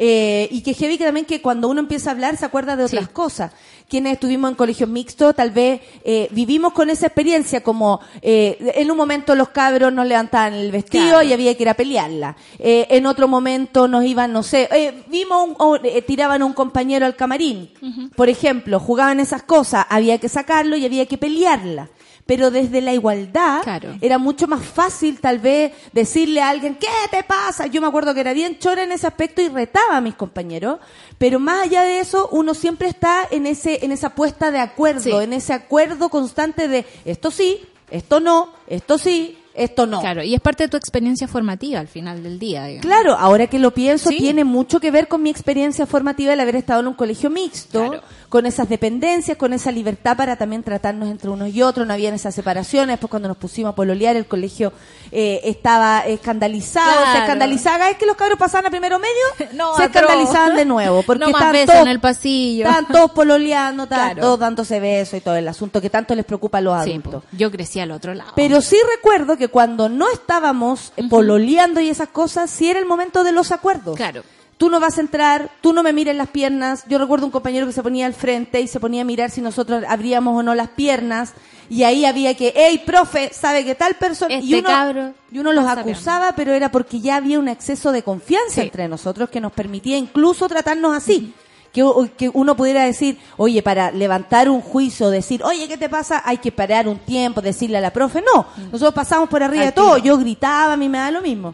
Eh, 0.05 0.49
y 0.51 0.63
que 0.63 0.75
heavy 0.75 0.99
que 0.99 1.05
también 1.05 1.27
que 1.27 1.41
cuando 1.41 1.69
uno 1.69 1.79
empieza 1.79 2.11
a 2.11 2.13
hablar 2.15 2.37
se 2.37 2.45
acuerda 2.45 2.75
de 2.75 2.83
otras 2.85 3.05
Sí. 3.05 3.11
cosas. 3.13 3.53
Quienes 3.89 4.15
estuvimos 4.15 4.51
en 4.51 4.57
colegios 4.57 4.89
mixtos, 4.89 5.37
tal 5.37 5.53
vez 5.53 5.81
eh, 6.05 6.27
vivimos 6.33 6.73
con 6.73 6.91
esa 6.91 7.07
experiencia 7.07 7.63
como 7.63 8.01
eh, 8.21 8.73
en 8.75 8.91
un 8.91 8.97
momento 8.97 9.37
los 9.37 9.51
cabros 9.51 9.93
nos 9.93 10.05
levantaban 10.07 10.55
el 10.55 10.73
vestido 10.73 11.05
Claro. 11.05 11.23
y 11.23 11.33
había 11.33 11.55
que 11.57 11.63
ir 11.63 11.69
a 11.69 11.75
pelearla. 11.75 12.35
Eh, 12.59 12.87
en 12.91 13.07
otro 13.07 13.29
momento 13.29 13.87
nos 13.87 14.05
iban, 14.05 14.33
no 14.33 14.43
sé, 14.43 14.69
eh, 14.73 15.05
vimos, 15.07 15.47
un, 15.51 15.55
o, 15.59 15.77
eh, 15.77 16.03
tiraban 16.03 16.43
a 16.43 16.47
un 16.47 16.53
compañero 16.53 17.07
al 17.07 17.15
camarín. 17.15 17.71
Por 18.17 18.29
ejemplo, 18.29 18.81
jugaban 18.81 19.21
esas 19.21 19.45
cosas, 19.45 19.87
había 19.89 20.19
que 20.19 20.29
sacarlo 20.29 20.75
y 20.77 20.85
había 20.85 21.07
que 21.07 21.17
pelearla. 21.19 21.91
Pero 22.35 22.51
desde 22.51 22.81
la 22.81 22.95
igualdad 22.95 23.61
Claro. 23.63 23.95
era 24.01 24.17
mucho 24.17 24.47
más 24.49 24.65
fácil 24.65 25.21
tal 25.21 25.39
vez 25.39 25.73
decirle 25.93 26.41
a 26.41 26.49
alguien, 26.49 26.77
¿qué 26.77 26.87
te 27.11 27.23
pasa? 27.25 27.67
Yo 27.67 27.83
me 27.83 27.87
acuerdo 27.89 28.15
que 28.15 28.21
era 28.21 28.33
bien 28.33 28.59
chora 28.59 28.85
en 28.85 28.91
ese 28.93 29.07
aspecto 29.07 29.43
y 29.43 29.49
retaba 29.51 29.99
a 29.99 30.01
mis 30.01 30.15
compañeros, 30.15 30.79
pero 31.19 31.39
más 31.39 31.65
allá 31.65 31.83
de 31.83 32.01
eso, 32.01 32.31
uno 32.33 32.55
siempre 32.55 32.89
está 32.89 33.29
en 33.31 33.45
ese 33.45 33.85
en 33.85 33.93
esa 33.93 34.15
puesta 34.15 34.51
de 34.51 34.61
acuerdo, 34.61 35.01
Sí. 35.03 35.11
en 35.11 35.35
ese 35.35 35.53
acuerdo 35.53 36.09
constante 36.09 36.69
de 36.69 36.87
esto 37.05 37.31
sí, 37.31 37.61
esto 37.91 38.19
no, 38.19 38.49
esto 38.67 38.97
sí, 38.97 39.37
esto 39.55 39.85
no. 39.87 40.01
Claro, 40.01 40.23
y 40.23 40.33
es 40.35 40.41
parte 40.41 40.63
de 40.65 40.71
tu 40.71 40.79
experiencia 40.79 41.29
formativa 41.29 41.79
al 41.81 41.89
final 41.89 42.23
del 42.23 42.39
día, 42.39 42.65
digamos. 42.65 42.87
Claro, 42.87 43.15
ahora 43.15 43.47
que 43.49 43.59
lo 43.59 43.73
pienso, 43.75 44.09
Sí. 44.09 44.17
tiene 44.17 44.45
mucho 44.45 44.81
que 44.81 44.91
ver 44.91 45.07
con 45.09 45.23
mi 45.23 45.29
experiencia 45.29 45.85
formativa 45.85 46.33
el 46.33 46.41
haber 46.41 46.57
estado 46.57 46.81
en 46.81 46.87
un 46.87 46.95
colegio 46.95 47.29
mixto, 47.29 47.89
Claro. 47.89 48.03
Con 48.33 48.47
esas 48.47 48.67
dependencias, 48.67 49.37
con 49.37 49.53
esa 49.53 49.71
libertad 49.71 50.17
para 50.17 50.37
también 50.37 50.63
tratarnos 50.63 51.11
entre 51.11 51.29
unos 51.29 51.51
y 51.51 51.61
otros, 51.61 51.87
no 51.87 51.93
habían 51.93 52.15
esas 52.15 52.35
separaciones, 52.35 52.95
después 52.95 53.11
cuando 53.11 53.29
nos 53.29 53.37
pusimos 53.37 53.73
a 53.73 53.75
pololear 53.75 54.17
el 54.17 54.25
colegio 54.25 54.73
eh, 55.11 55.43
estaba 55.45 56.01
escandalizado, 56.07 56.91
Claro. 56.91 57.13
se 57.13 57.19
escandalizaba, 57.19 57.91
es 57.91 57.99
que 57.99 58.07
los 58.07 58.17
cabros 58.17 58.39
pasaban 58.39 58.65
a 58.65 58.71
primero 58.71 58.99
medio, 58.99 59.51
No, 59.53 59.77
se 59.77 59.85
escandalizaban 59.85 60.57
de 60.57 60.65
nuevo, 60.65 61.03
porque 61.07 61.21
No 61.21 61.27
estaban 61.27 61.53
besos 61.53 61.75
todos- 61.75 61.83
en 61.83 61.89
el 61.89 62.01
pasillo. 62.01 62.65
Estaban 62.65 62.89
todos 62.89 63.11
pololeando, 63.11 63.83
estaban 63.83 64.07
Claro. 64.15 64.23
todos 64.23 64.39
dándose 64.39 64.81
besos 64.81 65.19
y 65.19 65.21
todo 65.21 65.37
el 65.37 65.47
asunto 65.47 65.83
que 65.83 65.91
tanto 65.91 66.15
les 66.15 66.25
preocupa 66.25 66.57
a 66.57 66.61
los 66.63 66.73
adultos. 66.75 67.25
yo 67.33 67.51
crecí 67.51 67.81
al 67.81 67.91
otro 67.91 68.15
lado. 68.15 68.33
Pero 68.35 68.63
sí 68.63 68.79
recuerdo 68.97 69.37
que 69.37 69.49
cuando 69.49 69.91
no 69.91 70.11
estábamos 70.11 70.95
eh, 70.97 71.07
pololeando 71.07 71.81
y 71.83 71.91
esas 71.91 72.09
cosas, 72.09 72.49
sí 72.49 72.71
era 72.71 72.79
el 72.81 72.87
momento 72.87 73.25
de 73.25 73.33
los 73.33 73.53
acuerdos. 73.53 73.95
Claro. 73.95 74.23
Tú 74.63 74.71
no 74.71 74.79
vas 74.79 74.97
a 74.97 75.01
entrar, 75.01 75.51
tú 75.61 75.73
no 75.73 75.83
me 75.83 75.93
mires 75.93 76.15
las 76.15 76.29
piernas. 76.29 76.85
Yo 76.89 76.97
recuerdo 76.99 77.27
un 77.27 77.33
compañero 77.33 77.67
que 77.67 77.73
se 77.73 77.83
ponía 77.83 78.07
al 78.07 78.15
frente 78.15 78.61
y 78.61 78.69
se 78.69 78.79
ponía 78.79 79.03
a 79.03 79.05
mirar 79.05 79.29
si 79.29 79.41
nosotros 79.41 79.83
abríamos 79.89 80.39
o 80.39 80.43
no 80.45 80.55
las 80.55 80.69
piernas. 80.69 81.33
Y 81.69 81.83
ahí 81.83 82.05
había 82.05 82.37
que, 82.37 82.53
hey, 82.55 82.81
profe, 82.87 83.31
¿sabe 83.35 83.65
que 83.65 83.75
tal 83.75 83.95
persona? 83.97 84.33
y 84.37 84.39
Este 84.55 84.59
uno, 84.61 84.69
cabro 84.69 85.15
y 85.33 85.39
uno 85.41 85.51
los 85.53 85.67
acusaba, 85.67 86.37
pero 86.37 86.53
era 86.53 86.71
porque 86.71 87.01
ya 87.01 87.17
había 87.17 87.41
un 87.41 87.49
exceso 87.49 87.91
de 87.91 88.05
confianza 88.05 88.55
Sí. 88.55 88.61
entre 88.61 88.87
nosotros 88.87 89.31
que 89.31 89.41
nos 89.41 89.51
permitía 89.51 89.97
incluso 89.97 90.47
tratarnos 90.49 90.97
así. 90.97 91.35
Que, 91.73 91.83
que 92.17 92.29
uno 92.33 92.55
pudiera 92.57 92.85
decir, 92.85 93.19
oye, 93.39 93.65
para 93.65 93.91
levantar 93.91 94.49
un 94.49 94.61
juicio, 94.61 95.11
decir, 95.11 95.43
oye, 95.43 95.67
¿qué 95.67 95.77
te 95.77 95.89
pasa? 95.89 96.23
Hay 96.25 96.39
que 96.39 96.53
parar 96.53 96.87
un 96.87 96.99
tiempo, 97.01 97.41
decirle 97.43 97.79
a 97.79 97.81
la 97.81 97.93
profe. 97.93 98.23
No, 98.23 98.47
nosotros 98.71 98.95
pasamos 98.95 99.29
por 99.29 99.43
arriba 99.43 99.63
Al 99.65 99.69
de 99.71 99.73
todo. 99.73 99.95
tiro. 99.97 100.05
Yo 100.07 100.19
gritaba, 100.19 100.75
a 100.75 100.77
mí 100.77 100.89
me 100.89 100.99
da 100.99 101.11
lo 101.11 101.21
mismo. 101.21 101.53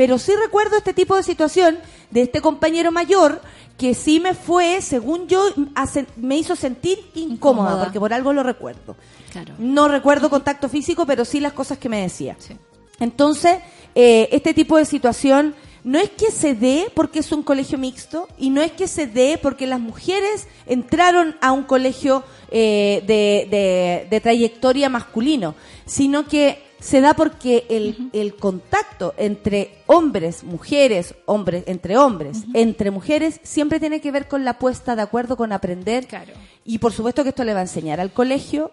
Pero 0.00 0.16
sí 0.16 0.32
recuerdo 0.42 0.78
este 0.78 0.94
tipo 0.94 1.14
de 1.14 1.22
situación 1.22 1.78
de 2.10 2.22
este 2.22 2.40
compañero 2.40 2.90
mayor 2.90 3.42
que 3.76 3.92
sí 3.92 4.18
me 4.18 4.32
fue, 4.32 4.80
según 4.80 5.28
yo, 5.28 5.44
hace- 5.74 6.06
me 6.16 6.38
hizo 6.38 6.56
sentir 6.56 6.98
incómoda, 7.14 7.34
Incómoda. 7.68 7.84
porque 7.84 8.00
por 8.00 8.14
algo 8.14 8.32
lo 8.32 8.42
recuerdo. 8.42 8.96
Claro. 9.30 9.52
No 9.58 9.88
recuerdo 9.88 10.30
contacto 10.30 10.70
físico, 10.70 11.04
pero 11.04 11.26
sí 11.26 11.38
las 11.38 11.52
cosas 11.52 11.76
que 11.76 11.90
me 11.90 12.00
decía. 12.00 12.34
Sí. 12.38 12.56
Entonces, 12.98 13.58
eh, 13.94 14.30
este 14.32 14.54
tipo 14.54 14.78
de 14.78 14.86
situación 14.86 15.54
no 15.84 15.98
es 15.98 16.08
que 16.08 16.30
se 16.30 16.54
dé 16.54 16.90
porque 16.94 17.18
es 17.18 17.30
un 17.30 17.42
colegio 17.42 17.76
mixto 17.76 18.26
y 18.38 18.48
no 18.48 18.62
es 18.62 18.72
que 18.72 18.88
se 18.88 19.06
dé 19.06 19.38
porque 19.42 19.66
las 19.66 19.80
mujeres 19.80 20.46
entraron 20.66 21.36
a 21.42 21.52
un 21.52 21.64
colegio 21.64 22.24
eh, 22.50 23.02
de, 23.06 23.46
de- 23.50 24.06
de 24.08 24.20
trayectoria 24.22 24.88
masculino, 24.88 25.54
sino 25.84 26.26
que 26.26 26.69
se 26.80 27.00
da 27.00 27.14
porque 27.14 27.66
el, 27.68 28.10
el 28.12 28.34
contacto 28.36 29.14
entre 29.16 29.76
hombres, 29.86 30.42
mujeres, 30.44 31.14
hombres, 31.26 31.64
entre 31.66 31.96
hombres, 31.96 32.44
entre 32.54 32.90
mujeres, 32.90 33.40
siempre 33.42 33.78
tiene 33.80 34.00
que 34.00 34.10
ver 34.10 34.28
con 34.28 34.44
la 34.44 34.58
puesta 34.58 34.96
de 34.96 35.02
acuerdo, 35.02 35.36
con 35.36 35.52
aprender. 35.52 36.06
Claro. 36.06 36.32
Y 36.64 36.78
por 36.78 36.92
supuesto 36.92 37.22
que 37.22 37.28
esto 37.30 37.44
le 37.44 37.52
va 37.52 37.60
a 37.60 37.62
enseñar 37.62 38.00
al 38.00 38.12
colegio, 38.12 38.72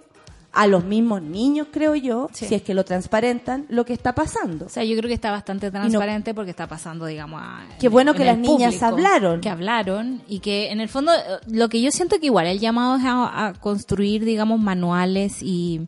a 0.53 0.65
los 0.65 0.85
mismos 0.85 1.21
niños, 1.21 1.67
creo 1.71 1.93
yo, 1.95 2.29
Sí. 2.33 2.47
si 2.47 2.55
es 2.55 2.61
que 2.63 2.73
lo 2.73 2.83
transparentan, 2.83 3.65
lo 3.69 3.85
que 3.85 3.93
está 3.93 4.15
pasando. 4.15 4.65
O 4.65 4.69
sea, 4.69 4.83
yo 4.83 4.95
creo 4.97 5.07
que 5.07 5.13
está 5.13 5.29
bastante 5.29 5.69
transparente 5.69 6.33
porque 6.33 6.49
está 6.49 6.65
pasando, 6.67 7.05
digamos, 7.05 7.41
a, 7.43 7.67
Qué 7.79 7.89
bueno 7.89 8.11
en 8.11 8.17
que 8.17 8.25
las 8.25 8.37
niñas 8.37 8.75
público, 8.75 8.85
hablaron. 8.85 9.41
Que 9.41 9.49
hablaron 9.49 10.21
y 10.27 10.39
que 10.39 10.71
en 10.71 10.79
el 10.79 10.89
fondo 10.89 11.11
lo 11.47 11.69
que 11.69 11.81
yo 11.81 11.91
siento 11.91 12.19
que 12.19 12.27
igual 12.27 12.47
el 12.47 12.59
llamado 12.59 12.95
es 12.95 13.03
a, 13.05 13.47
a 13.47 13.53
construir, 13.53 14.23
digamos, 14.25 14.59
manuales 14.59 15.43
y 15.43 15.87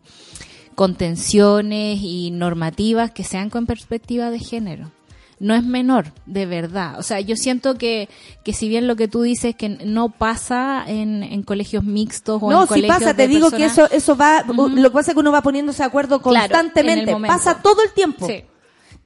contenciones 0.80 2.00
y 2.02 2.32
normativas 2.32 3.12
que 3.12 3.26
sean 3.26 3.50
con 3.50 3.66
perspectiva 3.66 4.32
de 4.32 4.40
género. 4.40 4.90
No 5.38 5.54
es 5.54 5.62
menor, 5.62 6.14
de 6.26 6.46
verdad. 6.46 6.98
O 6.98 7.04
sea, 7.04 7.20
yo 7.20 7.36
siento 7.36 7.76
que, 7.76 8.08
que 8.46 8.54
si 8.54 8.70
bien 8.70 8.88
lo 8.88 8.96
que 8.96 9.10
tú 9.10 9.22
dices 9.24 9.56
que 9.58 9.68
no 9.68 10.08
pasa 10.08 10.86
en, 10.88 11.22
en 11.22 11.44
colegios 11.44 11.84
mixtos 11.84 12.42
o 12.42 12.50
No, 12.50 12.62
en 12.62 12.68
si 12.68 12.74
colegios 12.76 12.98
pasa, 12.98 13.14
te 13.14 13.24
de 13.24 13.28
digo 13.28 13.52
que 13.52 13.66
eso 13.66 13.90
eso 13.92 14.16
va, 14.16 14.46
lo 14.48 14.72
que 14.72 14.90
pasa 14.92 15.12
es 15.12 15.16
que 15.16 15.20
uno 15.20 15.34
va 15.34 15.42
poniéndose 15.42 15.84
de 15.84 15.88
acuerdo 15.88 16.22
constantemente, 16.22 17.14
pasa 17.28 17.62
todo 17.62 17.84
el 17.84 17.92
tiempo. 17.92 18.26
Sí. 18.26 18.46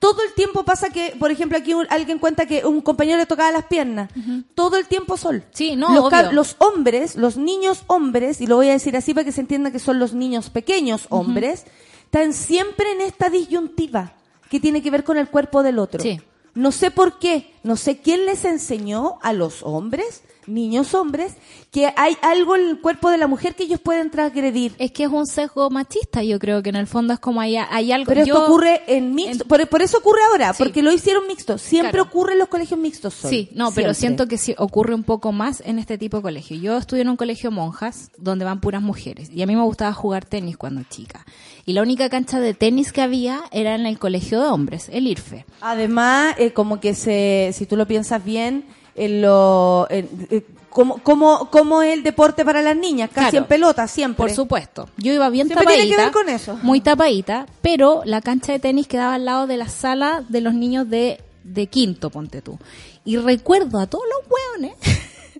Todo 0.03 0.21
el 0.27 0.33
tiempo 0.33 0.63
pasa 0.65 0.89
que, 0.89 1.15
por 1.17 1.31
ejemplo, 1.31 1.57
aquí 1.57 1.73
un- 1.73 1.87
alguien 1.89 2.19
cuenta 2.19 2.45
que 2.45 2.65
un 2.65 2.81
compañero 2.81 3.17
le 3.17 3.25
tocaba 3.25 3.51
las 3.51 3.63
piernas. 3.65 4.09
Todo 4.53 4.75
el 4.77 4.85
tiempo 4.85 5.15
sol. 5.15 5.43
Sí, 5.51 5.77
no, 5.77 5.93
los, 5.95 6.03
obvio. 6.05 6.31
los 6.33 6.55
hombres, 6.59 7.15
los 7.15 7.37
niños 7.37 7.83
hombres, 7.87 8.41
y 8.41 8.47
lo 8.47 8.57
voy 8.57 8.67
a 8.67 8.73
decir 8.73 8.97
así 8.97 9.13
para 9.13 9.23
que 9.23 9.31
se 9.31 9.39
entienda 9.41 9.71
que 9.71 9.79
son 9.79 9.99
los 9.99 10.13
niños 10.13 10.49
pequeños 10.49 11.05
hombres, 11.09 11.63
están 12.03 12.33
siempre 12.33 12.91
en 12.91 12.99
esta 12.99 13.29
disyuntiva 13.29 14.11
que 14.49 14.59
tiene 14.59 14.81
que 14.81 14.91
ver 14.91 15.03
con 15.05 15.17
el 15.17 15.29
cuerpo 15.29 15.63
del 15.63 15.79
otro. 15.79 16.01
Sí. 16.03 16.19
No 16.55 16.71
sé 16.71 16.91
por 16.91 17.17
qué, 17.17 17.51
no 17.63 17.75
sé 17.77 17.97
quién 17.97 18.25
les 18.27 18.45
enseñó 18.45 19.17
a 19.23 19.33
los 19.33 19.63
hombres, 19.63 20.21
niños 20.45 20.93
hombres, 20.93 21.33
que 21.71 21.91
hay 21.97 22.15
algo 22.21 22.55
en 22.55 22.67
el 22.67 22.79
cuerpo 22.79 23.09
de 23.09 23.17
la 23.17 23.25
mujer 23.25 23.55
que 23.55 23.63
ellos 23.63 23.79
pueden 23.79 24.11
transgredir. 24.11 24.75
Es 24.77 24.91
que 24.91 25.05
es 25.05 25.09
un 25.09 25.25
sesgo 25.25 25.71
machista, 25.71 26.21
yo 26.21 26.37
creo 26.37 26.61
que 26.61 26.69
en 26.69 26.75
el 26.75 26.85
fondo 26.85 27.13
es 27.13 27.19
como 27.19 27.41
hay, 27.41 27.55
hay 27.57 27.91
algo... 27.91 28.09
Pero 28.09 28.21
esto 28.21 28.43
ocurre 28.43 28.83
en 28.85 29.15
mixto, 29.15 29.45
por, 29.45 29.67
por 29.67 29.81
eso 29.81 29.97
ocurre 29.97 30.19
ahora, 30.29 30.53
Sí. 30.53 30.61
porque 30.61 30.83
lo 30.83 30.91
hicieron 30.91 31.25
mixto. 31.27 31.57
Siempre 31.57 31.93
Claro. 31.93 32.03
ocurre 32.09 32.33
en 32.33 32.39
los 32.39 32.49
colegios 32.49 32.79
mixtos. 32.79 33.15
Sol. 33.15 33.31
Sí, 33.31 33.49
no, 33.55 33.71
pero 33.71 33.95
siento 33.95 34.27
que 34.27 34.37
sí 34.37 34.53
ocurre 34.59 34.93
un 34.93 35.03
poco 35.03 35.31
más 35.31 35.61
en 35.65 35.79
este 35.79 35.97
tipo 35.97 36.17
de 36.17 36.23
colegio. 36.23 36.55
Yo 36.57 36.77
estudié 36.77 37.01
en 37.01 37.09
un 37.09 37.17
colegio 37.17 37.49
monjas 37.49 38.11
donde 38.17 38.45
van 38.45 38.59
puras 38.61 38.81
mujeres 38.83 39.31
y 39.31 39.41
a 39.41 39.47
mí 39.47 39.55
me 39.55 39.63
gustaba 39.63 39.93
jugar 39.93 40.25
tenis 40.25 40.55
cuando 40.57 40.83
chica. 40.87 41.25
Y 41.65 41.73
la 41.73 41.81
única 41.81 42.09
cancha 42.09 42.39
de 42.39 42.53
tenis 42.53 42.91
que 42.91 43.01
había 43.01 43.43
era 43.51 43.75
en 43.75 43.85
el 43.85 43.97
colegio 43.97 44.41
de 44.41 44.47
hombres, 44.47 44.89
el 44.91 45.07
IRFE. 45.07 45.45
Además, 45.61 46.35
eh, 46.37 46.51
como 46.51 46.79
que 46.81 46.93
se, 46.93 47.51
si 47.53 47.65
tú 47.65 47.77
lo 47.77 47.87
piensas 47.87 48.23
bien, 48.23 48.65
en 48.95 49.21
lo, 49.21 49.87
en- 49.89 50.09
eh, 50.29 50.45
como, 50.69 50.97
como, 50.99 51.49
como 51.51 51.81
el 51.83 52.03
deporte 52.03 52.43
para 52.43 52.61
las 52.61 52.75
niñas, 52.75 53.09
casi 53.13 53.29
Claro. 53.31 53.43
en 53.45 53.47
pelota, 53.47 53.87
siempre. 53.87 54.17
Por 54.25 54.31
supuesto. 54.31 54.89
Yo 54.97 55.13
iba 55.13 55.29
bien 55.29 55.47
Siempre 55.47 55.65
tapadita. 55.65 55.83
tiene 55.83 55.95
que 55.97 56.03
ver 56.03 56.11
con 56.11 56.29
eso. 56.29 56.59
Muy 56.63 56.81
tapadita, 56.81 57.45
pero 57.61 58.01
la 58.05 58.21
cancha 58.21 58.51
de 58.53 58.59
tenis 58.59 58.87
quedaba 58.87 59.13
al 59.15 59.25
lado 59.25 59.47
de 59.47 59.57
la 59.57 59.69
sala 59.69 60.23
de 60.27 60.41
los 60.41 60.53
niños 60.53 60.89
de, 60.89 61.21
de 61.43 61.67
quinto, 61.67 62.09
ponte 62.09 62.41
tú. 62.41 62.59
Y 63.05 63.17
recuerdo 63.17 63.79
a 63.79 63.87
todos 63.87 64.03
los 64.09 64.31
hueones, 64.31 64.77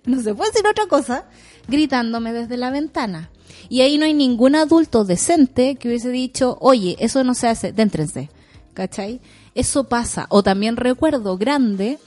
no 0.04 0.22
se 0.22 0.34
puede 0.34 0.50
decir 0.50 0.66
otra 0.66 0.86
cosa, 0.86 1.24
gritándome 1.68 2.32
desde 2.32 2.56
la 2.56 2.70
ventana. 2.70 3.30
Y 3.68 3.80
ahí 3.80 3.98
no 3.98 4.04
hay 4.04 4.14
ningún 4.14 4.54
adulto 4.54 5.04
decente 5.04 5.76
que 5.76 5.88
hubiese 5.88 6.10
dicho, 6.10 6.58
oye, 6.60 6.96
eso 7.00 7.24
no 7.24 7.34
se 7.34 7.48
hace, 7.48 7.72
déntrense. 7.72 8.30
¿Cachai? 8.74 9.20
Eso 9.54 9.84
pasa. 9.84 10.26
O 10.28 10.42
también 10.42 10.76
recuerdo 10.76 11.38
grande 11.38 11.98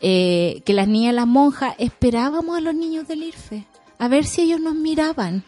eh, 0.00 0.62
que 0.64 0.72
las 0.72 0.88
niñas, 0.88 1.14
las 1.14 1.26
monjas, 1.26 1.74
esperábamos 1.78 2.56
a 2.56 2.60
los 2.60 2.74
niños 2.74 3.06
del 3.06 3.22
IRFE 3.24 3.66
a 3.98 4.08
ver 4.08 4.24
si 4.24 4.42
ellos 4.42 4.60
nos 4.60 4.74
miraban. 4.74 5.44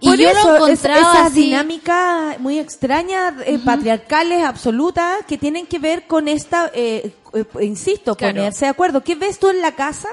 Y 0.00 0.16
yo 0.16 0.28
eso, 0.30 0.58
lo 0.58 0.66
es- 0.68 0.84
encontraba 0.84 0.98
esas 1.14 1.26
así- 1.32 1.42
dinámicas 1.46 2.38
muy 2.40 2.58
extrañas, 2.58 3.34
eh, 3.46 3.58
patriarcales, 3.64 4.44
absolutas, 4.44 5.24
que 5.26 5.38
tienen 5.38 5.66
que 5.66 5.78
ver 5.78 6.06
con 6.06 6.28
esta, 6.28 6.70
eh, 6.74 7.14
eh, 7.34 7.44
insisto, 7.64 8.14
Claro. 8.14 8.34
ponerse 8.36 8.66
de 8.66 8.70
acuerdo. 8.70 9.02
¿Qué 9.02 9.14
ves 9.14 9.38
tú 9.38 9.48
en 9.48 9.60
la 9.60 9.72
casa 9.72 10.08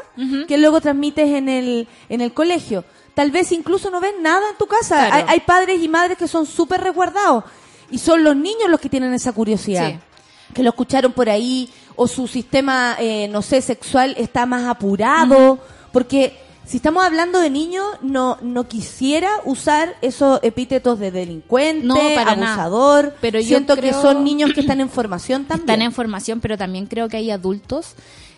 que 0.47 0.57
luego 0.57 0.81
transmites 0.81 1.27
en 1.29 1.49
el, 1.49 1.87
en 2.09 2.21
el 2.21 2.33
colegio? 2.33 2.83
Tal 3.13 3.31
vez 3.31 3.51
incluso 3.51 3.89
no 3.91 3.99
ves 3.99 4.13
nada 4.21 4.49
en 4.49 4.57
tu 4.57 4.65
casa. 4.65 5.07
Claro. 5.07 5.15
Hay, 5.15 5.23
hay 5.27 5.39
padres 5.41 5.81
y 5.81 5.87
madres 5.87 6.17
que 6.17 6.27
son 6.27 6.45
súper 6.45 6.81
resguardados 6.81 7.43
y 7.91 7.97
son 7.99 8.23
los 8.23 8.35
niños 8.35 8.69
los 8.69 8.79
que 8.79 8.89
tienen 8.89 9.13
esa 9.13 9.33
curiosidad. 9.33 9.89
Sí. 9.91 9.99
Que 10.53 10.63
lo 10.63 10.69
escucharon 10.69 11.11
por 11.13 11.29
ahí 11.29 11.69
o 11.95 12.07
su 12.07 12.27
sistema, 12.27 12.95
eh, 12.99 13.27
no 13.29 13.41
sé, 13.41 13.61
sexual 13.61 14.15
está 14.17 14.45
más 14.45 14.65
apurado. 14.65 15.59
Porque 15.91 16.37
si 16.65 16.77
estamos 16.77 17.03
hablando 17.03 17.39
de 17.39 17.49
niños, 17.49 17.85
no, 18.01 18.37
no 18.41 18.67
quisiera 18.67 19.29
usar 19.45 19.95
esos 20.01 20.39
epítetos 20.43 20.99
de 20.99 21.11
delincuente, 21.11 21.85
No, 21.85 21.95
para 21.95 22.31
abusador. 22.31 23.05
nada. 23.05 23.17
Pero 23.21 23.39
yo 23.39 23.47
Siento 23.47 23.75
que 23.75 23.93
son 23.93 24.23
niños 24.23 24.51
que 24.53 24.61
están 24.61 24.81
en 24.81 24.89
formación 24.89 25.45
también. 25.47 25.69
Están 25.69 25.81
en 25.83 25.91
formación, 25.91 26.39
pero 26.39 26.57
también 26.57 26.87
creo 26.87 27.07
que 27.07 27.17
hay 27.17 27.31
adultos. 27.31 27.93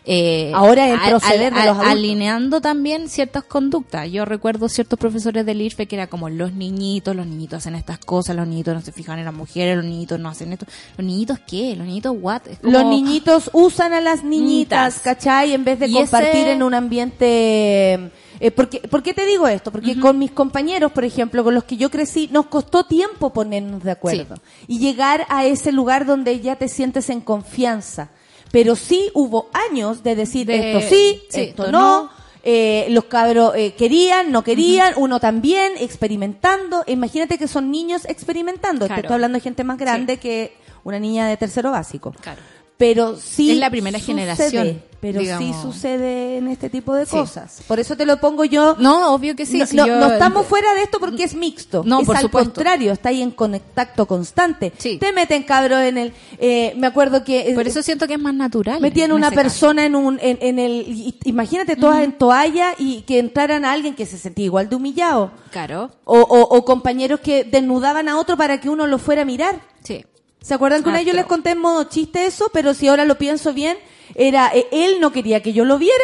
Eh, 0.10 0.52
Ahora 0.56 0.88
el 0.90 0.98
al- 1.00 1.10
proceder 1.10 1.54
de 1.54 1.66
los 1.66 1.78
alineando 1.80 2.62
también 2.62 3.10
ciertas 3.10 3.44
conductas. 3.44 4.10
Yo 4.10 4.24
recuerdo 4.26 4.70
ciertos 4.70 4.98
profesores 4.98 5.46
del 5.46 5.62
IRFE 5.62 5.86
que 5.86 5.98
era 5.98 6.08
como 6.08 6.30
los 6.30 6.54
niñitos, 6.54 7.14
los 7.16 7.28
niñitos 7.28 7.58
hacen 7.58 7.76
estas 7.76 8.00
cosas, 8.00 8.36
los 8.36 8.48
niñitos 8.48 8.74
no 8.74 8.82
se 8.82 8.92
fijan 8.94 9.20
en 9.20 9.26
las 9.26 9.34
mujeres, 9.34 9.76
los 9.76 9.86
niñitos 9.86 10.18
no 10.20 10.30
hacen 10.30 10.54
esto. 10.54 10.66
¿Los 10.98 11.06
niñitos 11.06 11.40
qué? 11.46 11.76
¿Los 11.76 11.86
niñitos 11.86 12.16
what? 12.20 12.42
Como- 12.62 12.72
Los 12.72 12.86
niñitos 12.86 13.50
usan 13.54 13.92
a 13.94 14.00
las 14.02 14.24
niñitas, 14.24 14.94
Niñitas. 14.96 15.00
¿cachai? 15.04 15.54
En 15.54 15.64
vez 15.66 15.78
de 15.80 15.92
compartir 15.92 16.30
ese- 16.42 16.52
en 16.54 16.64
un 16.64 16.74
ambiente... 16.74 18.12
Eh, 18.40 18.52
porque, 18.52 18.82
¿Por 18.82 19.02
qué 19.02 19.16
te 19.16 19.26
digo 19.26 19.48
esto? 19.48 19.72
Porque 19.72 20.00
con 20.00 20.20
mis 20.20 20.30
compañeros, 20.32 20.92
por 20.92 21.04
ejemplo, 21.04 21.44
con 21.44 21.56
los 21.56 21.64
que 21.64 21.76
yo 21.76 21.90
crecí, 21.90 22.30
nos 22.32 22.46
costó 22.46 22.84
tiempo 22.86 23.34
ponernos 23.34 23.84
de 23.84 23.90
acuerdo. 23.92 24.36
Y 24.68 24.78
llegar 24.78 25.26
a 25.30 25.46
ese 25.46 25.72
lugar 25.72 26.06
donde 26.06 26.40
ya 26.40 26.56
te 26.56 26.68
sientes 26.68 27.10
en 27.10 27.20
confianza. 27.22 28.10
Pero 28.52 28.76
sí 28.76 29.10
hubo 29.14 29.50
años 29.70 30.04
de 30.04 30.16
decir 30.16 30.48
De- 30.48 30.74
esto 30.74 30.90
sí, 30.90 31.22
sí, 31.30 31.42
esto 31.42 31.72
no. 31.72 32.04
no. 32.04 32.18
Eh, 32.44 32.88
los 32.92 33.06
cabros 33.06 33.54
eh, 33.58 33.74
querían, 33.74 34.32
no 34.32 34.42
querían, 34.42 34.94
uno 34.96 35.20
también, 35.20 35.74
experimentando. 35.80 36.84
Imagínate 36.88 37.38
que 37.38 37.48
son 37.48 37.72
niños 37.72 38.06
experimentando. 38.06 38.88
Te 38.88 38.94
estoy 38.96 39.14
hablando 39.16 39.38
de 39.38 39.42
gente 39.42 39.64
más 39.66 39.78
grande 39.78 40.18
que 40.18 40.56
una 40.86 40.98
niña 40.98 41.28
de 41.28 41.36
tercero 41.36 41.72
básico. 41.72 42.14
Claro. 42.22 42.42
Pero 42.78 43.16
sí 43.18 43.52
Es 43.52 43.58
la 43.58 43.70
primera 43.70 43.98
sucede, 44.00 44.14
generación, 44.16 44.82
pero 45.02 45.20
sí 45.20 45.26
digamos. 45.26 45.62
sucede 45.64 46.38
en 46.38 46.48
este 46.48 46.70
tipo 46.70 46.94
de 46.94 47.06
Sí. 47.06 47.12
cosas. 47.12 47.62
Por 47.68 47.80
eso 47.80 47.96
te 47.98 48.06
lo 48.06 48.18
pongo 48.20 48.46
yo. 48.46 48.76
No, 48.80 49.14
obvio 49.16 49.36
que 49.36 49.46
sí. 49.48 49.58
no, 49.58 49.66
si 49.66 49.76
no- 49.78 49.88
yo- 49.88 50.00
no 50.00 50.12
estamos 50.14 50.46
fuera 50.46 50.74
de 50.76 50.84
esto 50.84 51.00
porque 51.00 51.24
es 51.24 51.34
mixto. 51.34 51.82
No, 51.86 52.02
es 52.02 52.06
por 52.06 52.16
al 52.18 52.22
supuesto. 52.24 52.54
contrario, 52.54 52.92
está 52.92 53.10
ahí 53.10 53.22
en 53.24 53.32
contacto 53.32 54.06
constante. 54.06 54.74
Sí. 54.78 54.98
Te 55.00 55.12
meten 55.12 55.42
cabros 55.44 55.80
en 55.82 55.98
el. 55.98 56.14
eh, 56.40 56.74
me 56.78 56.86
acuerdo 56.88 57.24
que. 57.24 57.50
eh, 57.50 57.56
Por 57.56 57.68
eso 57.68 57.82
siento 57.82 58.06
que 58.08 58.14
es 58.14 58.20
más 58.20 58.34
natural. 58.36 58.80
metían 58.80 59.12
una 59.12 59.30
caso. 59.30 59.42
persona 59.42 59.86
en 59.86 59.96
un 59.96 60.20
en, 60.22 60.38
en 60.42 60.60
el 60.60 61.14
imagínate 61.26 61.76
todas 61.76 62.04
en 62.04 62.12
toalla 62.14 62.74
y 62.78 63.02
que 63.02 63.18
entraran 63.20 63.66
a 63.66 63.72
alguien 63.72 63.96
que 63.96 64.06
se 64.06 64.18
sentía 64.20 64.46
igual 64.46 64.70
de 64.70 64.76
humillado 64.76 65.32
Claro, 65.52 65.90
o, 66.06 66.20
o, 66.20 66.42
o 66.58 66.66
compañeros 66.66 67.20
que 67.22 67.44
desnudaban 67.44 68.08
a 68.10 68.20
otro 68.20 68.38
para 68.38 68.60
que 68.62 68.70
uno 68.70 68.86
lo 68.88 69.00
fuera 69.00 69.24
a 69.24 69.26
mirar 69.26 69.60
sí. 69.84 70.06
¿Se 70.42 70.54
acuerdan 70.54 70.84
que 70.84 70.90
una 70.90 71.00
vez 71.00 71.08
yo 71.08 71.14
les 71.14 71.26
conté 71.26 71.52
en 71.52 71.60
modo 71.60 71.84
chiste 71.86 72.26
eso? 72.26 72.50
Pero 72.54 72.74
si 72.74 72.88
ahora 72.88 73.06
lo 73.06 73.18
pienso 73.18 73.54
bien, 73.54 73.78
era 74.16 74.50
eh, 74.54 74.68
él 74.72 75.00
no 75.02 75.12
quería 75.12 75.42
que 75.42 75.54
yo 75.54 75.66
lo 75.66 75.78
viera. 75.78 76.04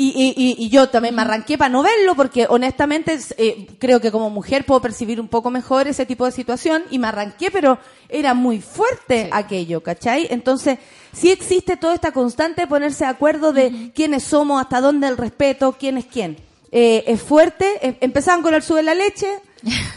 Y, 0.00 0.10
y, 0.36 0.54
y, 0.64 0.68
yo 0.68 0.88
también 0.90 1.16
me 1.16 1.22
arranqué 1.22 1.58
para 1.58 1.70
no 1.70 1.82
verlo 1.82 2.14
porque 2.14 2.46
honestamente 2.48 3.14
es, 3.14 3.34
eh, 3.36 3.66
creo 3.80 4.00
que 4.00 4.12
como 4.12 4.30
mujer 4.30 4.64
puedo 4.64 4.80
percibir 4.80 5.20
un 5.20 5.26
poco 5.26 5.50
mejor 5.50 5.88
ese 5.88 6.06
tipo 6.06 6.24
de 6.24 6.30
situación 6.30 6.84
y 6.92 7.00
me 7.00 7.08
arranqué, 7.08 7.50
pero 7.50 7.80
era 8.08 8.32
muy 8.32 8.60
fuerte 8.60 9.24
Sí. 9.24 9.30
aquello, 9.32 9.82
¿cachai? 9.82 10.28
Entonces, 10.30 10.78
sí 11.12 11.32
existe 11.32 11.76
toda 11.76 11.94
esta 11.94 12.12
constante 12.12 12.60
de 12.60 12.66
ponerse 12.68 13.06
de 13.06 13.10
acuerdo 13.10 13.52
de 13.52 13.90
quiénes 13.92 14.22
somos, 14.22 14.60
hasta 14.62 14.80
dónde 14.80 15.08
el 15.08 15.16
respeto, 15.16 15.74
quién 15.76 15.98
es 15.98 16.04
quién. 16.06 16.36
Eh, 16.70 17.02
es 17.08 17.20
fuerte, 17.20 17.66
em- 17.84 17.96
empezaban 18.00 18.40
con 18.42 18.54
el 18.54 18.62
sube 18.62 18.84
la 18.84 18.94
leche, 18.94 19.26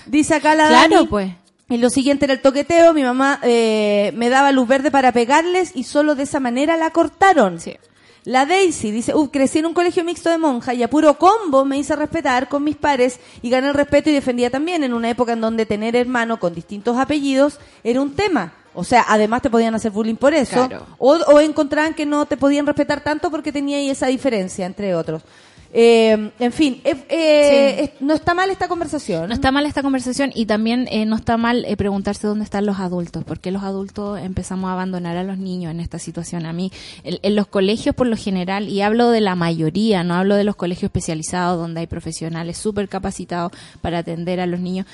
dice 0.07 0.34
acá 0.34 0.55
la 0.55 0.67
Claro, 0.69 0.95
Dani, 0.95 1.07
pues. 1.10 1.31
Y 1.71 1.77
lo 1.77 1.89
siguiente 1.89 2.25
era 2.25 2.34
el 2.34 2.41
toqueteo, 2.41 2.93
mi 2.93 3.01
mamá 3.01 3.39
eh, 3.43 4.12
me 4.13 4.29
daba 4.29 4.51
luz 4.51 4.67
verde 4.67 4.91
para 4.91 5.13
pegarles 5.13 5.71
y 5.73 5.86
solo 5.86 6.15
de 6.15 6.23
esa 6.23 6.41
manera 6.41 6.75
la 6.75 6.89
cortaron. 6.89 7.62
Sí. 7.62 7.77
La 8.25 8.45
Daisy 8.45 8.91
dice, 8.91 9.15
uh, 9.15 9.29
crecí 9.31 9.60
en 9.60 9.65
un 9.67 9.73
colegio 9.73 10.03
mixto 10.03 10.29
de 10.29 10.38
monja 10.38 10.73
y 10.73 10.84
a 10.84 10.89
puro 10.89 11.17
combo 11.17 11.63
me 11.63 11.77
hice 11.77 11.95
respetar 11.95 12.49
con 12.49 12.63
mis 12.63 12.75
pares 12.75 13.19
y 13.41 13.49
gané 13.49 13.69
el 13.69 13.73
respeto 13.73 14.10
y 14.10 14.13
defendía 14.13 14.49
también 14.51 14.84
en 14.84 14.93
una 14.93 15.10
época 15.10 15.31
en 15.31 15.41
donde 15.41 15.65
tener 15.65 15.95
hermano 15.95 16.39
con 16.39 16.53
distintos 16.53 16.97
apellidos 16.97 17.57
era 17.84 18.01
un 18.01 18.15
tema. 18.15 18.53
O 18.73 18.84
sea, 18.84 19.05
además 19.07 19.41
te 19.41 19.49
podían 19.49 19.73
hacer 19.73 19.91
bullying 19.91 20.15
por 20.15 20.34
eso. 20.34 20.67
Claro. 20.67 20.86
O, 20.97 21.13
o 21.13 21.39
encontraban 21.39 21.93
que 21.93 22.05
no 22.05 22.25
te 22.25 22.38
podían 22.38 22.67
respetar 22.67 23.01
tanto 23.01 23.31
porque 23.31 23.51
tenía 23.51 23.77
ahí 23.77 23.89
esa 23.89 24.07
diferencia, 24.07 24.65
entre 24.65 24.93
otros. 24.93 25.23
Eh, 25.73 26.31
en 26.39 26.51
fin, 26.51 26.81
eh, 26.84 26.95
eh, 27.07 27.75
Sí. 27.77 27.84
es- 27.95 28.01
no 28.01 28.13
está 28.13 28.34
mal 28.34 28.49
esta 28.49 28.67
conversación. 28.67 29.27
No 29.29 29.34
está 29.34 29.51
mal 29.51 29.65
esta 29.65 29.81
conversación 29.81 30.31
y 30.36 30.45
también 30.45 30.88
eh, 30.91 31.05
no 31.05 31.15
está 31.15 31.38
mal 31.38 31.63
eh, 31.65 31.77
preguntarse 31.77 32.27
dónde 32.27 32.43
están 32.43 32.65
los 32.65 32.79
adultos, 32.79 33.23
porque 33.23 33.51
los 33.51 33.63
adultos 33.63 34.19
empezamos 34.19 34.69
a 34.69 34.73
abandonar 34.73 35.15
a 35.17 35.23
los 35.23 35.38
niños 35.38 35.71
en 35.71 35.79
esta 35.79 35.97
situación. 35.99 36.45
A 36.45 36.51
mí, 36.53 36.71
en, 37.03 37.19
en 37.21 37.36
los 37.36 37.47
colegios 37.47 37.95
por 37.95 38.07
lo 38.07 38.17
general, 38.17 38.67
y 38.67 38.81
hablo 38.81 39.10
de 39.12 39.21
la 39.21 39.36
mayoría, 39.36 40.03
no 40.03 40.15
hablo 40.15 40.36
de 40.36 40.43
los 40.43 40.55
colegios 40.57 40.89
especializados 40.89 41.57
donde 41.57 41.79
hay 41.81 41.88
profesionales 41.88 42.57
súper 42.57 42.89
capacitados 42.89 43.51
para 43.81 43.99
atender 43.99 44.39
a 44.41 44.45
los 44.47 44.60
niños, 44.60 44.86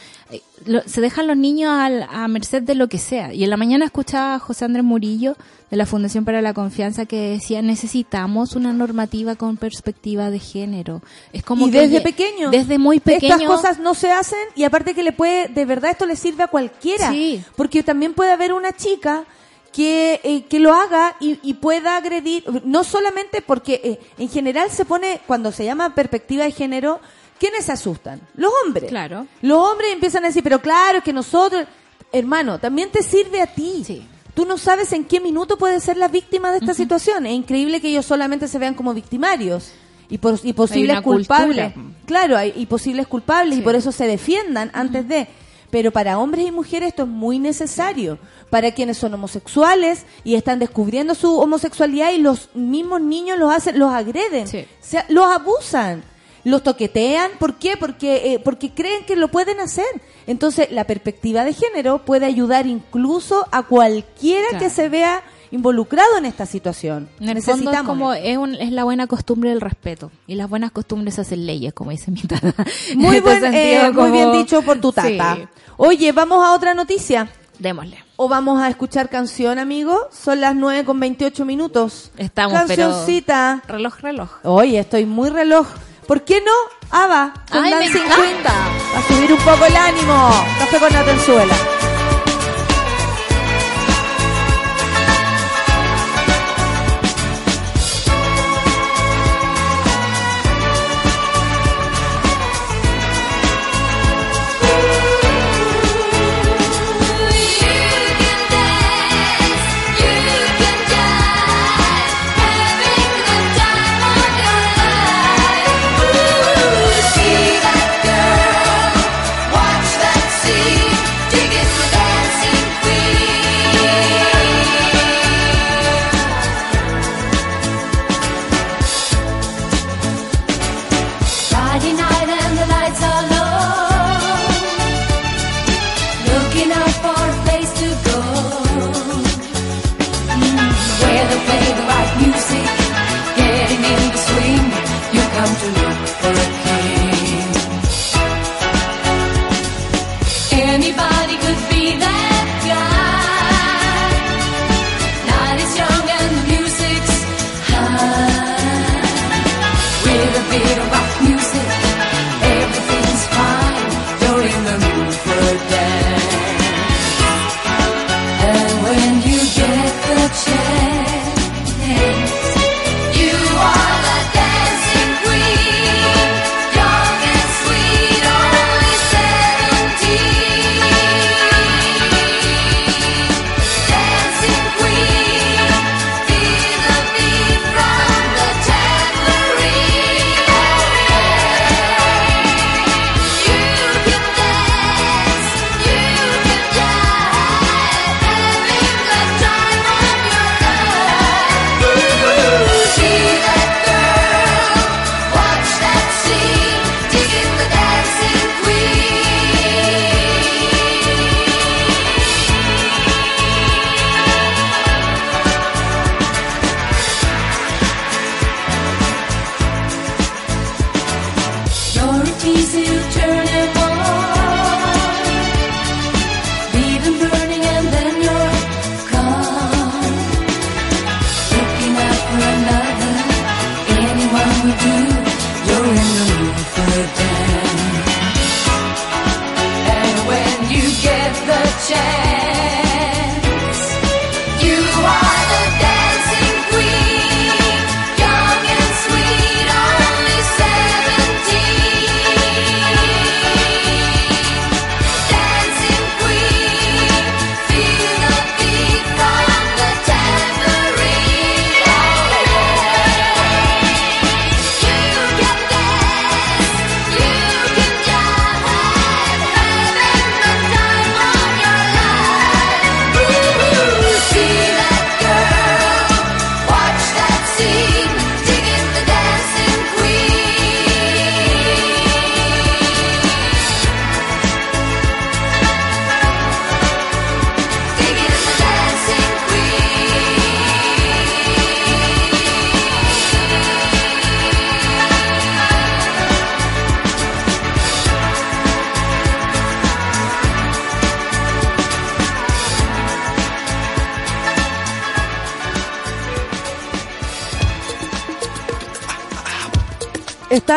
lo- 0.66 0.82
se 0.88 1.02
dejan 1.02 1.28
los 1.28 1.38
niños 1.38 1.72
al- 1.72 2.04
a 2.10 2.28
merced 2.28 2.64
de 2.64 2.76
lo 2.76 2.88
que 2.88 2.98
sea. 2.98 3.34
Y 3.34 3.44
en 3.44 3.50
la 3.50 3.58
mañana 3.58 3.86
escuchaba 3.86 4.36
a 4.36 4.40
José 4.40 4.66
Andrés 4.66 4.84
Murillo 4.84 5.36
de 5.70 5.78
la 5.78 5.86
Fundación 5.86 6.24
para 6.26 6.42
la 6.42 6.54
Confianza 6.54 7.06
que 7.06 7.32
decía 7.32 7.62
necesitamos 7.62 8.56
una 8.56 8.72
normativa 8.74 9.36
con 9.36 9.58
perspectiva 9.58 10.30
de 10.30 10.40
género. 10.40 11.02
Es 11.34 11.44
como 11.44 11.68
y 11.68 11.72
que 11.72 11.82
desde 11.82 12.02
pequeño. 12.02 12.50
desde 12.52 12.78
muy 12.78 13.00
pequeño 13.00 13.34
Estas 13.36 13.48
cosas 13.48 13.80
no 13.80 13.94
se 13.94 14.12
hacen 14.12 14.40
y 14.56 14.64
aparte 14.64 14.94
que 14.94 15.04
le 15.04 15.12
puede, 15.12 15.48
de 15.50 15.66
verdad 15.66 15.92
esto 15.92 16.06
le 16.06 16.16
sirve 16.16 16.44
a 16.44 16.48
cualquiera. 16.48 17.12
Sí. 17.12 17.42
Porque 17.56 17.84
también 17.84 18.14
puede 18.14 18.32
haber 18.32 18.54
una 18.54 18.72
chica 18.74 19.26
que, 19.74 20.22
eh, 20.24 20.44
que 20.46 20.60
lo 20.60 20.74
haga 20.74 21.16
y, 21.20 21.40
y 21.44 21.54
pueda 21.56 21.98
agredir, 21.98 22.44
no 22.64 22.84
solamente 22.84 23.42
porque 23.42 23.82
eh, 23.84 24.00
en 24.18 24.30
general 24.30 24.72
se 24.72 24.86
pone, 24.86 25.20
cuando 25.28 25.52
se 25.52 25.66
llama 25.66 25.94
perspectiva 25.94 26.46
de 26.46 26.52
género, 26.52 27.00
¿quiénes 27.40 27.66
se 27.66 27.72
asustan? 27.72 28.22
Los 28.36 28.52
hombres. 28.66 28.90
Claro. 28.90 29.28
Los 29.42 29.58
hombres 29.58 29.92
empiezan 29.94 30.24
a 30.24 30.28
decir, 30.28 30.44
pero 30.44 30.60
claro, 30.62 31.00
es 31.00 31.04
que 31.04 31.14
nosotros, 31.14 31.66
hermano, 32.12 32.60
también 32.60 32.90
te 32.92 33.04
sirve 33.04 33.42
a 33.42 33.48
ti. 33.48 33.84
Sí. 33.86 34.08
Tú 34.34 34.46
no 34.46 34.58
sabes 34.58 34.92
en 34.94 35.04
qué 35.06 35.20
minuto 35.20 35.58
puedes 35.58 35.84
ser 35.84 35.98
la 35.98 36.08
víctima 36.08 36.52
de 36.52 36.60
esta 36.60 36.74
situación. 36.74 37.26
Es 37.26 37.34
increíble 37.34 37.82
que 37.82 37.90
ellos 37.90 38.06
solamente 38.06 38.48
se 38.48 38.60
vean 38.60 38.76
como 38.76 38.94
victimarios 38.94 39.72
y, 40.10 40.20
por, 40.20 40.40
y 40.44 40.54
posibles 40.54 41.02
culpables. 41.02 41.74
cultura. 41.74 41.96
Claro, 42.06 42.38
hay, 42.38 42.54
y 42.56 42.66
posibles 42.68 43.08
culpables 43.08 43.58
y 43.58 43.62
por 43.62 43.74
eso 43.76 43.92
se 43.92 44.06
defiendan 44.06 44.70
antes 44.74 45.08
de. 45.08 45.28
Pero 45.72 45.92
para 45.92 46.18
hombres 46.20 46.46
y 46.48 46.52
mujeres 46.52 46.90
esto 46.90 47.04
es 47.04 47.10
muy 47.10 47.40
necesario. 47.40 48.20
Para 48.50 48.72
quienes 48.72 48.98
son 48.98 49.14
homosexuales 49.16 50.06
y 50.24 50.36
están 50.36 50.60
descubriendo 50.60 51.14
su 51.16 51.38
homosexualidad 51.40 52.12
y 52.14 52.20
los 52.20 52.50
mismos 52.56 53.02
niños 53.02 53.38
los 53.40 53.52
hacen, 53.52 53.78
los 53.80 53.92
agreden, 53.92 54.48
Sí. 54.48 54.66
se- 54.80 55.04
los 55.10 55.26
abusan, 55.26 56.04
los 56.50 56.64
toquetean. 56.64 57.32
¿Por 57.40 57.56
qué? 57.56 57.78
Porque, 57.78 58.34
eh, 58.34 58.40
porque 58.40 58.72
creen 58.74 59.06
que 59.06 59.16
lo 59.16 59.28
pueden 59.28 59.60
hacer. 59.60 59.86
Entonces, 60.28 60.72
la 60.72 60.86
perspectiva 60.86 61.44
de 61.44 61.54
género 61.54 62.00
puede 62.00 62.26
ayudar 62.26 62.68
incluso 62.68 63.46
a 63.52 63.64
cualquiera 63.64 64.48
Claro. 64.50 64.64
que 64.64 64.70
se 64.70 64.90
vea 64.90 65.22
involucrado 65.52 66.18
en 66.18 66.26
esta 66.26 66.46
situación. 66.46 67.08
En 67.20 67.30
el 67.30 67.42
fondo 67.42 67.52
es 67.52 67.58
Necesitamos 67.62 67.88
como 67.90 68.14
es, 68.14 68.38
un- 68.38 68.56
es 68.56 68.72
la 68.72 68.84
buena 68.84 69.08
costumbre 69.08 69.50
del 69.50 69.62
respeto 69.62 70.12
y 70.28 70.36
las 70.36 70.50
buenas 70.50 70.72
costumbres 70.72 71.18
hacen 71.20 71.46
leyes, 71.46 71.74
como 71.74 71.92
dice 71.92 72.12
mi 72.12 72.22
tata. 72.22 72.54
Muy, 72.96 73.18
En 73.18 73.24
buen, 73.24 73.46
este 73.46 73.76
eh, 73.86 73.92
muy 73.92 74.12
bien 74.12 74.32
dicho 74.34 74.62
por 74.62 74.80
tu 74.82 74.92
tata. 74.92 75.36
Sí, 75.36 75.48
Oye, 75.78 76.12
vamos 76.12 76.44
a 76.46 76.54
otra 76.54 76.74
noticia. 76.74 77.30
démosle. 77.60 77.98
¿O 78.18 78.28
vamos 78.28 78.62
a 78.62 78.68
escuchar 78.68 79.10
canción, 79.10 79.58
amigo? 79.60 79.96
Son 80.12 80.42
las 80.42 80.56
9 80.56 80.84
con 80.86 81.00
28 81.00 81.46
minutos. 81.46 82.12
Estamos, 82.18 82.60
pero- 82.68 82.90
Cancioncita. 82.90 83.62
Reloj, 83.68 83.96
reloj. 84.02 84.30
Oye, 84.44 84.80
estoy 84.80 85.06
muy 85.06 85.30
reloj. 85.30 85.68
¿Por 86.08 86.24
qué 86.24 86.42
no? 86.42 86.52
Ava, 86.90 87.34
con 87.52 87.64
Ay, 87.66 87.74
me 87.74 87.80
Dancing 87.82 88.02
encanta. 88.04 88.16
Queen. 88.22 88.98
A 88.98 89.08
subir 89.08 89.34
un 89.34 89.40
poco 89.40 89.66
el 89.66 89.76
ánimo. 89.76 90.46
Café 90.60 90.80
con 90.80 90.96
Atenzuela. 90.96 91.56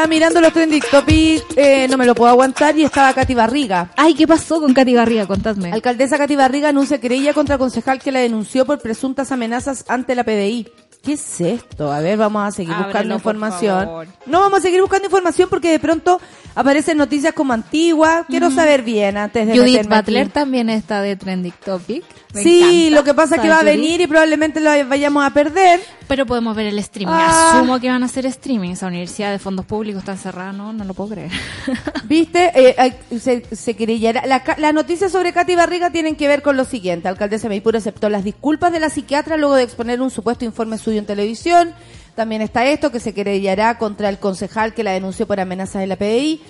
Estaba 0.00 0.14
mirando 0.14 0.40
los 0.40 0.54
trending 0.54 0.82
topics, 0.90 1.44
eh, 1.56 1.86
no 1.86 1.98
me 1.98 2.06
lo 2.06 2.14
puedo 2.14 2.30
aguantar, 2.30 2.74
y 2.74 2.84
estaba 2.84 3.12
Katy 3.12 3.34
Barriga. 3.34 3.90
Ay, 3.98 4.14
¿qué 4.14 4.26
pasó 4.26 4.58
con 4.58 4.72
Katy 4.72 4.94
Garriga? 4.94 5.26
Contadme. 5.26 5.72
Alcaldesa 5.72 6.16
Katy 6.16 6.36
Barriga 6.36 6.70
anuncia 6.70 6.98
querella 6.98 7.34
contra 7.34 7.58
concejal 7.58 7.98
que 7.98 8.10
la 8.10 8.20
denunció 8.20 8.64
por 8.64 8.80
presuntas 8.80 9.30
amenazas 9.30 9.84
ante 9.88 10.14
la 10.14 10.24
PDI. 10.24 10.68
¿Qué 11.02 11.14
es 11.14 11.40
esto? 11.40 11.90
A 11.90 12.00
ver, 12.00 12.18
vamos 12.18 12.46
a 12.46 12.50
seguir 12.50 12.72
Ábrelo, 12.74 12.88
buscando 12.88 13.14
información. 13.14 13.88
No, 14.26 14.40
vamos 14.40 14.58
a 14.58 14.62
seguir 14.62 14.80
buscando 14.82 15.06
información 15.06 15.48
porque 15.48 15.70
de 15.70 15.78
pronto 15.78 16.20
aparecen 16.54 16.98
noticias 16.98 17.32
como 17.32 17.52
antiguas. 17.54 18.26
Quiero 18.28 18.50
saber 18.50 18.82
bien 18.82 19.16
antes 19.16 19.46
de 19.46 19.56
Judith 19.58 19.78
aquí. 19.78 19.88
Butler 19.88 20.28
también 20.28 20.68
está 20.68 21.00
de 21.00 21.16
Trending 21.16 21.54
Topic. 21.64 22.04
Me 22.34 22.42
Sí, 22.44 22.84
encanta. 22.84 22.96
lo 23.00 23.04
que 23.04 23.14
pasa 23.14 23.36
es 23.36 23.40
que 23.42 23.48
va 23.48 23.58
a 23.60 23.64
venir 23.64 24.00
y 24.02 24.06
probablemente 24.06 24.60
lo 24.60 24.70
vayamos 24.86 25.24
a 25.24 25.30
perder. 25.30 25.80
Pero 26.06 26.26
podemos 26.26 26.54
ver 26.56 26.66
el 26.66 26.78
streaming. 26.80 27.12
Ah. 27.16 27.52
Asumo 27.54 27.78
que 27.80 27.88
van 27.88 28.02
a 28.02 28.06
hacer 28.06 28.26
streaming. 28.26 28.70
Esa 28.70 28.88
universidad 28.88 29.30
de 29.30 29.38
fondos 29.38 29.64
públicos 29.64 30.02
tan 30.04 30.18
cerrada, 30.18 30.52
no, 30.52 30.72
no 30.72 30.84
lo 30.84 30.92
puedo 30.92 31.10
creer. 31.10 31.30
¿Viste? 32.04 32.50
Eh, 32.54 32.74
ay, 32.78 32.94
se, 33.20 33.44
se 33.54 33.74
querellará. 33.74 34.26
La, 34.26 34.42
ca- 34.42 34.56
la 34.58 34.72
noticia 34.72 35.08
sobre 35.08 35.32
Katy 35.32 35.54
Barriga 35.54 35.90
tienen 35.90 36.16
que 36.16 36.26
ver 36.28 36.42
con 36.42 36.56
lo 36.56 36.64
siguiente. 36.64 37.08
Alcaldesa 37.08 37.48
Meipur 37.48 37.76
aceptó 37.76 38.08
las 38.08 38.24
disculpas 38.24 38.72
de 38.72 38.80
la 38.80 38.90
psiquiatra 38.90 39.36
luego 39.36 39.54
de 39.54 39.62
exponer 39.62 40.00
un 40.02 40.10
supuesto 40.10 40.44
informe 40.44 40.78
en 40.98 41.06
televisión. 41.06 41.74
También 42.14 42.42
está 42.42 42.66
esto, 42.66 42.90
que 42.90 43.00
se 43.00 43.14
querellará 43.14 43.78
contra 43.78 44.08
el 44.08 44.18
concejal 44.18 44.74
que 44.74 44.84
la 44.84 44.92
denunció 44.92 45.26
por 45.26 45.40
amenazas 45.40 45.80
de 45.80 45.86
la 45.86 45.96
PDI. 45.96 46.40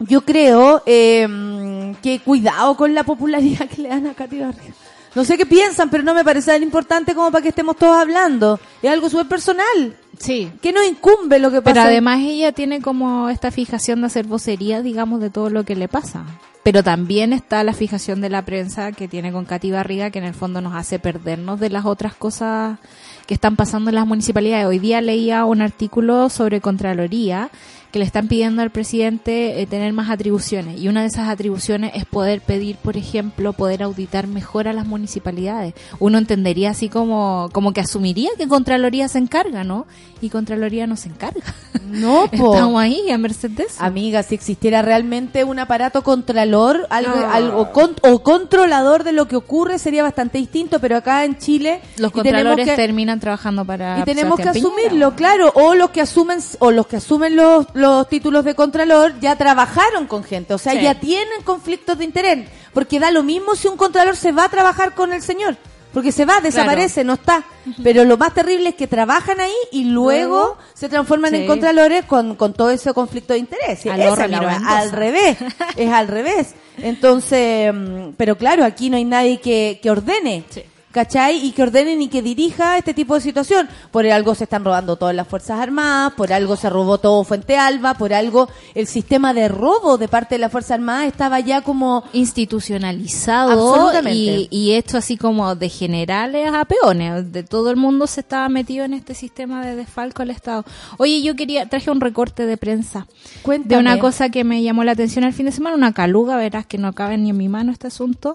Yo 0.00 0.20
creo 0.22 0.82
eh, 0.84 1.94
que 2.02 2.20
cuidado 2.20 2.76
con 2.76 2.94
la 2.94 3.04
popularidad 3.04 3.68
que 3.68 3.82
le 3.82 3.88
dan 3.88 4.06
a 4.06 4.14
Katy 4.14 4.40
Barriga. 4.40 4.74
No 5.14 5.24
sé 5.24 5.38
qué 5.38 5.46
piensan, 5.46 5.88
pero 5.88 6.02
no 6.02 6.12
me 6.12 6.24
parece 6.24 6.52
tan 6.52 6.62
importante 6.62 7.14
como 7.14 7.30
para 7.30 7.40
que 7.40 7.48
estemos 7.48 7.76
todos 7.76 7.96
hablando. 7.96 8.60
Es 8.82 8.90
algo 8.90 9.08
súper 9.08 9.26
personal. 9.26 9.96
Sí. 10.18 10.52
¿Qué 10.60 10.72
nos 10.72 10.86
incumbe 10.86 11.38
lo 11.38 11.50
que 11.50 11.62
pasa? 11.62 11.72
Pero 11.72 11.86
además 11.86 12.20
ella 12.20 12.52
tiene 12.52 12.82
como 12.82 13.30
esta 13.30 13.50
fijación 13.50 14.02
de 14.02 14.08
hacer 14.08 14.26
vocería, 14.26 14.82
digamos, 14.82 15.20
de 15.20 15.30
todo 15.30 15.48
lo 15.48 15.64
que 15.64 15.74
le 15.74 15.88
pasa. 15.88 16.26
Pero 16.62 16.82
también 16.82 17.32
está 17.32 17.64
la 17.64 17.72
fijación 17.72 18.20
de 18.20 18.28
la 18.28 18.44
prensa 18.44 18.92
que 18.92 19.08
tiene 19.08 19.32
con 19.32 19.46
Katy 19.46 19.70
Barriga, 19.70 20.10
que 20.10 20.18
en 20.18 20.26
el 20.26 20.34
fondo 20.34 20.60
nos 20.60 20.74
hace 20.74 20.98
perdernos 20.98 21.60
de 21.60 21.70
las 21.70 21.86
otras 21.86 22.14
cosas 22.14 22.78
que 23.26 23.34
están 23.34 23.56
pasando 23.56 23.90
en 23.90 23.96
las 23.96 24.06
municipalidades. 24.06 24.66
Hoy 24.66 24.78
día 24.78 25.00
leía 25.00 25.44
un 25.44 25.60
artículo 25.60 26.28
sobre 26.28 26.60
Contraloría 26.60 27.50
que 27.96 28.00
le 28.00 28.04
están 28.04 28.28
pidiendo 28.28 28.60
al 28.60 28.68
presidente 28.68 29.62
eh, 29.62 29.66
tener 29.66 29.90
más 29.94 30.10
atribuciones. 30.10 30.78
Y 30.78 30.88
una 30.88 31.00
de 31.00 31.06
esas 31.06 31.30
atribuciones 31.30 31.92
es 31.94 32.04
poder 32.04 32.42
pedir, 32.42 32.76
por 32.76 32.98
ejemplo, 32.98 33.54
poder 33.54 33.82
auditar 33.82 34.26
mejor 34.26 34.68
a 34.68 34.74
las 34.74 34.84
municipalidades. 34.86 35.72
Uno 35.98 36.18
entendería 36.18 36.72
así 36.72 36.90
como, 36.90 37.48
como 37.54 37.72
que 37.72 37.80
asumiría 37.80 38.28
que 38.36 38.48
Contraloría 38.48 39.08
se 39.08 39.16
encarga, 39.16 39.64
¿no? 39.64 39.86
Y 40.20 40.28
Contraloría 40.28 40.86
no 40.86 40.96
se 40.96 41.08
encarga. 41.08 41.40
No, 41.86 42.26
po. 42.36 42.52
Estamos 42.54 42.82
ahí 42.82 43.10
a 43.10 43.16
merced 43.16 43.48
de 43.52 43.62
eso. 43.62 43.82
Amiga, 43.82 44.22
si 44.22 44.34
existiera 44.34 44.82
realmente 44.82 45.44
un 45.44 45.58
aparato 45.58 46.02
contralor 46.02 46.86
algo, 46.90 47.14
Ah. 47.16 47.34
algo 47.34 47.72
con- 47.72 47.96
o 48.02 48.22
controlador 48.22 49.04
de 49.04 49.12
lo 49.12 49.26
que 49.26 49.36
ocurre 49.36 49.78
sería 49.78 50.02
bastante 50.02 50.36
distinto, 50.36 50.80
pero 50.80 50.96
acá 50.98 51.24
en 51.24 51.38
Chile 51.38 51.80
Los 51.96 52.12
contralores 52.12 52.66
que- 52.68 52.76
terminan 52.76 53.20
trabajando 53.20 53.64
para 53.64 54.00
y 54.00 54.02
tenemos 54.04 54.36
que 54.36 54.42
Piñera. 54.50 54.60
asumirlo, 54.68 55.14
claro, 55.14 55.50
o 55.54 55.74
los 55.74 55.90
que 55.90 56.02
asumen 56.02 56.40
o 56.58 56.70
los 56.72 56.86
que 56.86 56.96
asumen 56.96 57.36
los, 57.36 57.66
los 57.72 57.85
títulos 58.08 58.44
de 58.44 58.54
contralor 58.54 59.18
ya 59.20 59.36
trabajaron 59.36 60.06
con 60.06 60.24
gente, 60.24 60.54
o 60.54 60.58
sea, 60.58 60.72
Sí. 60.72 60.82
ya 60.82 60.98
tienen 61.00 61.42
conflictos 61.44 61.98
de 61.98 62.04
interés, 62.04 62.48
porque 62.72 62.98
da 63.00 63.10
lo 63.10 63.22
mismo 63.22 63.54
si 63.54 63.68
un 63.68 63.76
contralor 63.76 64.16
se 64.16 64.32
va 64.32 64.44
a 64.44 64.48
trabajar 64.48 64.94
con 64.94 65.12
el 65.12 65.22
señor, 65.22 65.56
porque 65.92 66.12
se 66.12 66.24
va, 66.26 66.40
desaparece, 66.40 67.04
no 67.04 67.14
está. 67.14 67.42
Pero 67.82 68.04
lo 68.04 68.16
más 68.18 68.34
terrible 68.34 68.68
es 68.70 68.74
que 68.74 68.86
trabajan 68.86 69.40
ahí 69.40 69.54
y 69.72 69.84
luego, 69.84 70.36
Luego, 70.36 70.58
se 70.74 70.88
transforman 70.88 71.34
en 71.34 71.46
contralores 71.46 72.04
con, 72.04 72.34
con 72.36 72.52
todo 72.52 72.70
ese 72.70 72.92
conflicto 72.92 73.32
de 73.32 73.38
interés. 73.40 73.80
Esa 73.80 73.94
es 73.96 74.30
la 74.30 74.60
al 74.66 74.92
revés, 74.92 75.38
es 75.76 75.90
al 75.90 76.08
revés. 76.08 76.54
Entonces, 76.78 77.72
mm, 77.72 78.10
pero 78.16 78.36
claro, 78.36 78.64
aquí 78.64 78.90
no 78.90 78.96
hay 78.98 79.04
nadie 79.04 79.40
que, 79.40 79.80
que 79.82 79.90
ordene. 79.90 80.44
Sí. 80.50 80.62
¿Cachai? 80.96 81.44
Y 81.44 81.52
que 81.52 81.62
ordenen 81.62 82.00
y 82.00 82.08
que 82.08 82.22
dirija 82.22 82.78
este 82.78 82.94
tipo 82.94 83.16
de 83.16 83.20
situación. 83.20 83.68
Por 83.90 84.06
algo 84.06 84.34
se 84.34 84.44
están 84.44 84.64
robando 84.64 84.96
todas 84.96 85.14
las 85.14 85.28
Fuerzas 85.28 85.60
Armadas, 85.60 86.14
por 86.14 86.32
algo 86.32 86.56
se 86.56 86.70
robó 86.70 86.96
todo 86.96 87.22
Fuente 87.22 87.58
Alba, 87.58 87.92
por 87.92 88.14
algo 88.14 88.48
el 88.74 88.86
sistema 88.86 89.34
de 89.34 89.48
robo 89.48 89.98
de 89.98 90.08
parte 90.08 90.36
de 90.36 90.38
las 90.38 90.50
Fuerzas 90.50 90.76
Armadas 90.76 91.08
estaba 91.08 91.38
ya 91.40 91.60
como... 91.60 92.04
institucionalizado 92.14 93.74
Absolutamente. 93.74 94.48
y, 94.48 94.48
y 94.50 94.72
esto 94.72 94.96
así 94.96 95.18
como 95.18 95.54
de 95.54 95.68
generales 95.68 96.50
a 96.50 96.64
peones, 96.64 97.30
de 97.30 97.42
todo 97.42 97.68
el 97.68 97.76
mundo 97.76 98.06
se 98.06 98.20
estaba 98.20 98.48
metido 98.48 98.86
en 98.86 98.94
este 98.94 99.12
sistema 99.12 99.66
de 99.66 99.76
desfalco 99.76 100.22
al 100.22 100.30
Estado. 100.30 100.64
Oye, 100.96 101.20
yo 101.20 101.36
quería, 101.36 101.68
traje 101.68 101.90
un 101.90 102.00
recorte 102.00 102.46
de 102.46 102.56
prensa 102.56 103.00
de 103.00 103.42
Cuéntame. 103.42 103.80
una 103.82 103.98
cosa 103.98 104.30
que 104.30 104.44
me 104.44 104.62
llamó 104.62 104.82
la 104.82 104.92
atención 104.92 105.24
el 105.24 105.34
fin 105.34 105.44
de 105.44 105.52
semana, 105.52 105.76
una 105.76 105.92
caluga, 105.92 106.38
verás 106.38 106.64
que 106.64 106.78
no 106.78 106.94
cabe 106.94 107.18
ni 107.18 107.28
en 107.28 107.36
mi 107.36 107.50
mano 107.50 107.70
este 107.70 107.88
asunto. 107.88 108.34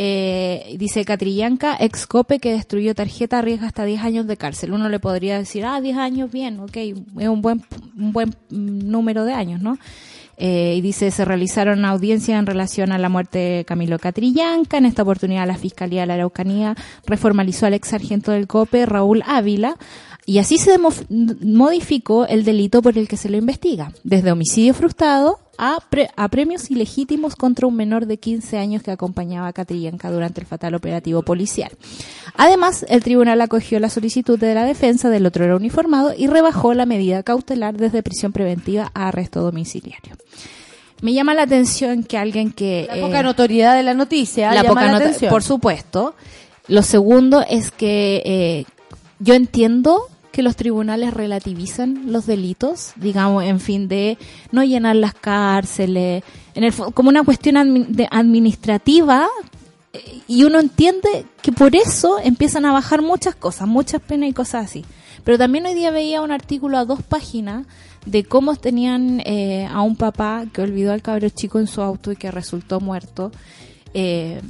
Eh, 0.00 0.76
dice 0.78 1.04
Catrillanca, 1.04 1.76
ex 1.80 1.97
COPE 2.06 2.38
que 2.38 2.52
destruyó 2.52 2.94
tarjeta 2.94 3.38
arriesga 3.38 3.66
hasta 3.66 3.84
10 3.84 4.02
años 4.02 4.26
de 4.26 4.36
cárcel. 4.36 4.72
Uno 4.72 4.88
le 4.88 5.00
podría 5.00 5.38
decir, 5.38 5.64
ah, 5.64 5.80
10 5.80 5.96
años, 5.96 6.30
bien, 6.30 6.60
ok, 6.60 6.76
es 6.76 7.28
un 7.28 7.42
buen, 7.42 7.64
un 7.96 8.12
buen 8.12 8.34
número 8.50 9.24
de 9.24 9.32
años, 9.32 9.60
¿no? 9.60 9.78
Eh, 10.40 10.74
y 10.76 10.80
dice, 10.80 11.10
se 11.10 11.24
realizaron 11.24 11.84
audiencias 11.84 12.38
en 12.38 12.46
relación 12.46 12.92
a 12.92 12.98
la 12.98 13.08
muerte 13.08 13.38
de 13.38 13.64
Camilo 13.64 13.98
Catrillanca. 13.98 14.78
En 14.78 14.86
esta 14.86 15.02
oportunidad 15.02 15.48
la 15.48 15.56
Fiscalía 15.56 16.02
de 16.02 16.06
la 16.06 16.14
Araucanía 16.14 16.76
reformalizó 17.06 17.66
al 17.66 17.74
ex 17.74 17.88
sargento 17.88 18.30
del 18.30 18.46
COPE, 18.46 18.86
Raúl 18.86 19.24
Ávila, 19.26 19.76
y 20.26 20.38
así 20.38 20.58
se 20.58 20.78
modificó 20.78 22.26
el 22.26 22.44
delito 22.44 22.82
por 22.82 22.96
el 22.98 23.08
que 23.08 23.16
se 23.16 23.30
lo 23.30 23.36
investiga, 23.36 23.92
desde 24.04 24.30
homicidio 24.30 24.74
frustrado 24.74 25.40
a, 25.58 25.78
pre- 25.90 26.10
a 26.16 26.28
premios 26.28 26.70
ilegítimos 26.70 27.36
contra 27.36 27.66
un 27.66 27.74
menor 27.74 28.06
de 28.06 28.16
15 28.16 28.56
años 28.56 28.82
que 28.82 28.92
acompañaba 28.92 29.48
a 29.48 29.52
Catrillanca 29.52 30.10
durante 30.10 30.40
el 30.40 30.46
fatal 30.46 30.74
operativo 30.74 31.22
policial. 31.22 31.72
Además, 32.36 32.86
el 32.88 33.02
tribunal 33.02 33.40
acogió 33.40 33.80
la 33.80 33.90
solicitud 33.90 34.38
de 34.38 34.54
la 34.54 34.64
defensa 34.64 35.10
del 35.10 35.26
otro 35.26 35.56
uniformado 35.56 36.14
y 36.16 36.28
rebajó 36.28 36.72
la 36.74 36.86
medida 36.86 37.22
cautelar 37.22 37.76
desde 37.76 38.02
prisión 38.02 38.32
preventiva 38.32 38.90
a 38.94 39.08
arresto 39.08 39.42
domiciliario. 39.42 40.14
Me 41.00 41.12
llama 41.12 41.34
la 41.34 41.42
atención 41.42 42.02
que 42.04 42.18
alguien 42.18 42.52
que... 42.52 42.86
La 42.88 42.96
eh, 42.96 43.00
poca 43.00 43.22
notoriedad 43.22 43.76
de 43.76 43.82
la 43.82 43.94
noticia 43.94 44.52
la 44.52 44.64
poca 44.64 44.84
la 44.86 44.96
atención. 44.96 45.30
por 45.30 45.42
supuesto. 45.42 46.14
Lo 46.66 46.82
segundo 46.82 47.44
es 47.48 47.70
que 47.70 48.22
eh, 48.24 48.64
yo 49.18 49.34
entiendo 49.34 50.08
que 50.38 50.44
los 50.44 50.54
tribunales 50.54 51.12
relativizan 51.12 52.12
los 52.12 52.24
delitos, 52.24 52.92
digamos, 52.94 53.42
en 53.42 53.58
fin 53.58 53.88
de 53.88 54.18
no 54.52 54.62
llenar 54.62 54.94
las 54.94 55.12
cárceles, 55.12 56.22
en 56.54 56.62
el 56.62 56.72
como 56.72 57.08
una 57.08 57.24
cuestión 57.24 57.56
administrativa 57.56 59.26
eh, 59.92 60.20
y 60.28 60.44
uno 60.44 60.60
entiende 60.60 61.26
que 61.42 61.50
por 61.50 61.74
eso 61.74 62.20
empiezan 62.22 62.66
a 62.66 62.72
bajar 62.72 63.02
muchas 63.02 63.34
cosas, 63.34 63.66
muchas 63.66 64.00
penas 64.00 64.30
y 64.30 64.32
cosas 64.32 64.66
así. 64.66 64.84
Pero 65.24 65.38
también 65.38 65.66
hoy 65.66 65.74
día 65.74 65.90
veía 65.90 66.22
un 66.22 66.30
artículo 66.30 66.78
a 66.78 66.84
dos 66.84 67.02
páginas 67.02 67.66
de 68.06 68.22
cómo 68.22 68.54
tenían 68.54 69.20
eh, 69.24 69.66
a 69.66 69.82
un 69.82 69.96
papá 69.96 70.44
que 70.52 70.62
olvidó 70.62 70.92
al 70.92 71.02
cabro 71.02 71.28
chico 71.30 71.58
en 71.58 71.66
su 71.66 71.82
auto 71.82 72.12
y 72.12 72.16
que 72.16 72.30
resultó 72.30 72.78
muerto, 72.78 73.32
eh, 73.92 74.40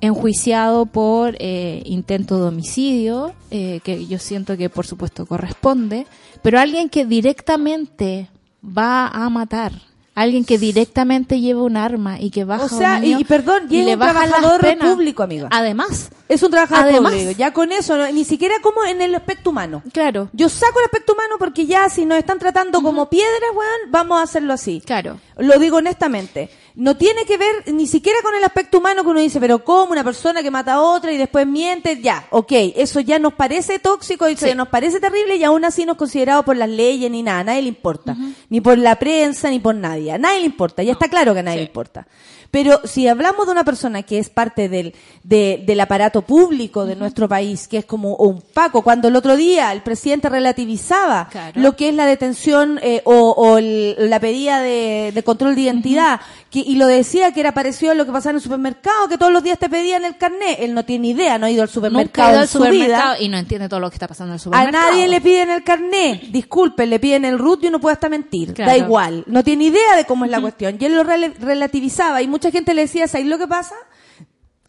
enjuiciado 0.00 0.86
por 0.86 1.36
eh, 1.38 1.82
intento 1.84 2.38
de 2.38 2.48
homicidio, 2.48 3.32
eh, 3.50 3.80
que 3.84 4.06
yo 4.06 4.18
siento 4.18 4.56
que 4.56 4.68
por 4.70 4.86
supuesto 4.86 5.26
corresponde, 5.26 6.06
pero 6.42 6.58
alguien 6.60 6.88
que 6.88 7.06
directamente 7.06 8.28
va 8.66 9.08
a 9.08 9.28
matar, 9.30 9.72
alguien 10.14 10.44
que 10.44 10.58
directamente 10.58 11.40
lleva 11.40 11.62
un 11.62 11.76
arma 11.76 12.20
y 12.20 12.30
que 12.30 12.44
baja 12.44 12.64
O 12.64 12.68
sea, 12.68 12.96
un 12.96 13.02
niño 13.02 13.18
y- 13.18 13.22
y 13.22 13.24
perdón, 13.24 13.64
y 13.70 13.80
es 13.80 13.92
un 13.94 13.98
bajan 13.98 14.30
las 14.30 14.40
trabajador 14.40 14.78
público, 14.78 15.22
amiga. 15.22 15.48
Además, 15.50 16.10
Es 16.26 16.42
un 16.42 16.50
trabajador 16.50 16.84
Además- 16.90 17.12
público. 17.12 17.32
Ya 17.38 17.52
con 17.52 17.70
eso, 17.70 17.98
no- 17.98 18.10
ni 18.10 18.24
siquiera 18.24 18.54
como 18.62 18.82
en 18.84 19.02
el 19.02 19.14
aspecto 19.14 19.50
humano. 19.50 19.82
claro, 19.92 20.30
Yo 20.32 20.48
saco 20.48 20.78
el 20.78 20.86
aspecto 20.86 21.12
humano 21.12 21.34
porque 21.38 21.66
ya 21.66 21.88
si 21.90 22.06
nos 22.06 22.16
están 22.16 22.38
tratando 22.38 22.80
como 22.82 23.10
piedras, 23.10 23.50
weón, 23.54 23.90
vamos 23.90 24.18
a 24.18 24.22
hacerlo 24.22 24.54
así. 24.54 24.80
claro. 24.84 25.18
Lo 25.36 25.58
digo 25.58 25.76
honestamente. 25.78 26.48
No 26.76 26.96
tiene 26.96 27.24
que 27.24 27.36
ver 27.36 27.72
ni 27.72 27.86
siquiera 27.86 28.18
con 28.22 28.34
el 28.34 28.42
aspecto 28.42 28.78
humano 28.78 29.04
que 29.04 29.08
uno 29.10 29.20
dice, 29.20 29.38
pero 29.38 29.62
¿cómo 29.64 29.92
una 29.92 30.02
persona 30.02 30.42
que 30.42 30.50
mata 30.50 30.74
a 30.74 30.80
otra 30.80 31.12
y 31.12 31.16
después 31.16 31.46
miente? 31.46 32.00
Ya, 32.02 32.26
ok, 32.30 32.50
eso 32.74 32.98
ya 32.98 33.20
nos 33.20 33.32
parece 33.34 33.78
tóxico, 33.78 34.26
eso 34.26 34.40
Sí. 34.40 34.46
ya 34.48 34.54
nos 34.56 34.66
parece 34.68 34.98
terrible 34.98 35.36
y 35.36 35.44
aún 35.44 35.64
así 35.64 35.84
no 35.84 35.92
es 35.92 35.98
considerado 35.98 36.42
por 36.42 36.56
las 36.56 36.68
leyes 36.68 37.08
ni 37.12 37.22
nada, 37.22 37.38
a 37.40 37.44
nadie 37.44 37.62
le 37.62 37.68
importa. 37.68 38.16
Ni 38.48 38.60
por 38.60 38.76
la 38.76 38.96
prensa, 38.96 39.50
ni 39.50 39.60
por 39.60 39.76
nadie. 39.76 40.10
A 40.10 40.18
nadie 40.18 40.40
le 40.40 40.46
importa, 40.46 40.82
ya 40.82 40.92
está 40.92 41.08
claro 41.08 41.32
que 41.32 41.40
a 41.40 41.42
nadie 41.44 41.58
le 41.58 41.64
importa. 41.66 42.08
Pero 42.54 42.80
si 42.84 43.08
hablamos 43.08 43.46
de 43.46 43.52
una 43.52 43.64
persona 43.64 44.04
que 44.04 44.20
es 44.20 44.28
parte 44.30 44.68
del, 44.68 44.94
de- 45.24 45.64
del 45.66 45.80
aparato 45.80 46.22
público 46.22 46.86
de 46.86 46.94
nuestro 46.94 47.28
país, 47.28 47.66
que 47.66 47.78
es 47.78 47.84
como 47.84 48.14
un 48.14 48.40
Paco, 48.54 48.82
cuando 48.82 49.08
el 49.08 49.16
otro 49.16 49.34
día 49.34 49.72
el 49.72 49.82
presidente 49.82 50.28
relativizaba 50.28 51.28
Claro. 51.32 51.60
lo 51.60 51.74
que 51.74 51.88
es 51.88 51.94
la 51.96 52.06
detención 52.06 52.78
eh, 52.80 53.02
o, 53.04 53.30
o 53.32 53.58
el- 53.58 53.96
la 54.08 54.20
pedida 54.20 54.60
de, 54.62 55.10
de 55.12 55.22
control 55.24 55.56
de 55.56 55.62
identidad, 55.62 56.20
que 56.48 56.60
y, 56.60 56.76
lo 56.76 56.86
decía 56.86 57.32
que 57.32 57.40
era 57.40 57.52
parecido 57.52 57.90
a 57.90 57.96
lo 57.96 58.06
que 58.06 58.12
pasaba 58.12 58.30
en 58.30 58.36
el 58.36 58.42
supermercado, 58.42 59.08
que 59.08 59.18
todos 59.18 59.32
los 59.32 59.42
días 59.42 59.58
te 59.58 59.68
pedían 59.68 60.04
el 60.04 60.16
carnet. 60.16 60.58
Él 60.60 60.74
no 60.74 60.84
tiene 60.84 61.08
idea, 61.08 61.36
no 61.38 61.46
ha 61.46 61.50
ido 61.50 61.62
al 61.62 61.66
Nunca 61.66 61.74
supermercado 61.74 62.28
ha 62.28 62.30
ido 62.30 62.36
en 62.38 62.42
al 62.42 62.48
su 62.48 62.58
supermercado 62.58 63.14
vida. 63.14 63.20
y 63.24 63.28
no 63.28 63.36
entiende 63.38 63.68
todo 63.68 63.80
lo 63.80 63.90
que 63.90 63.96
está 63.96 64.06
pasando 64.06 64.30
en 64.30 64.34
el 64.34 64.40
A 64.40 64.44
supermercado. 64.44 64.90
nadie 64.92 65.08
le 65.08 65.20
piden 65.20 65.50
el 65.50 65.64
carnet. 65.64 66.22
Disculpen, 66.30 66.88
le 66.88 67.00
piden 67.00 67.24
el 67.24 67.36
root 67.40 67.64
y 67.64 67.66
uno 67.66 67.80
puede 67.80 67.94
hasta 67.94 68.08
mentir. 68.08 68.54
Claro. 68.54 68.70
Da 68.70 68.76
igual. 68.78 69.24
No 69.26 69.42
tiene 69.42 69.64
idea 69.64 69.96
de 69.96 70.04
cómo 70.04 70.24
es 70.24 70.30
la 70.30 70.40
cuestión. 70.40 70.76
Y 70.78 70.84
él 70.84 70.94
lo 70.94 71.02
relativizaba 71.02 72.22
y 72.22 72.28
mucha 72.44 72.58
gente 72.58 72.74
le 72.74 72.82
decía, 72.82 73.08
¿sabes 73.08 73.26
lo 73.26 73.38
que 73.38 73.46
pasa? 73.48 73.74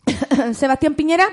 Sebastián 0.54 0.96
Piñera, 0.96 1.28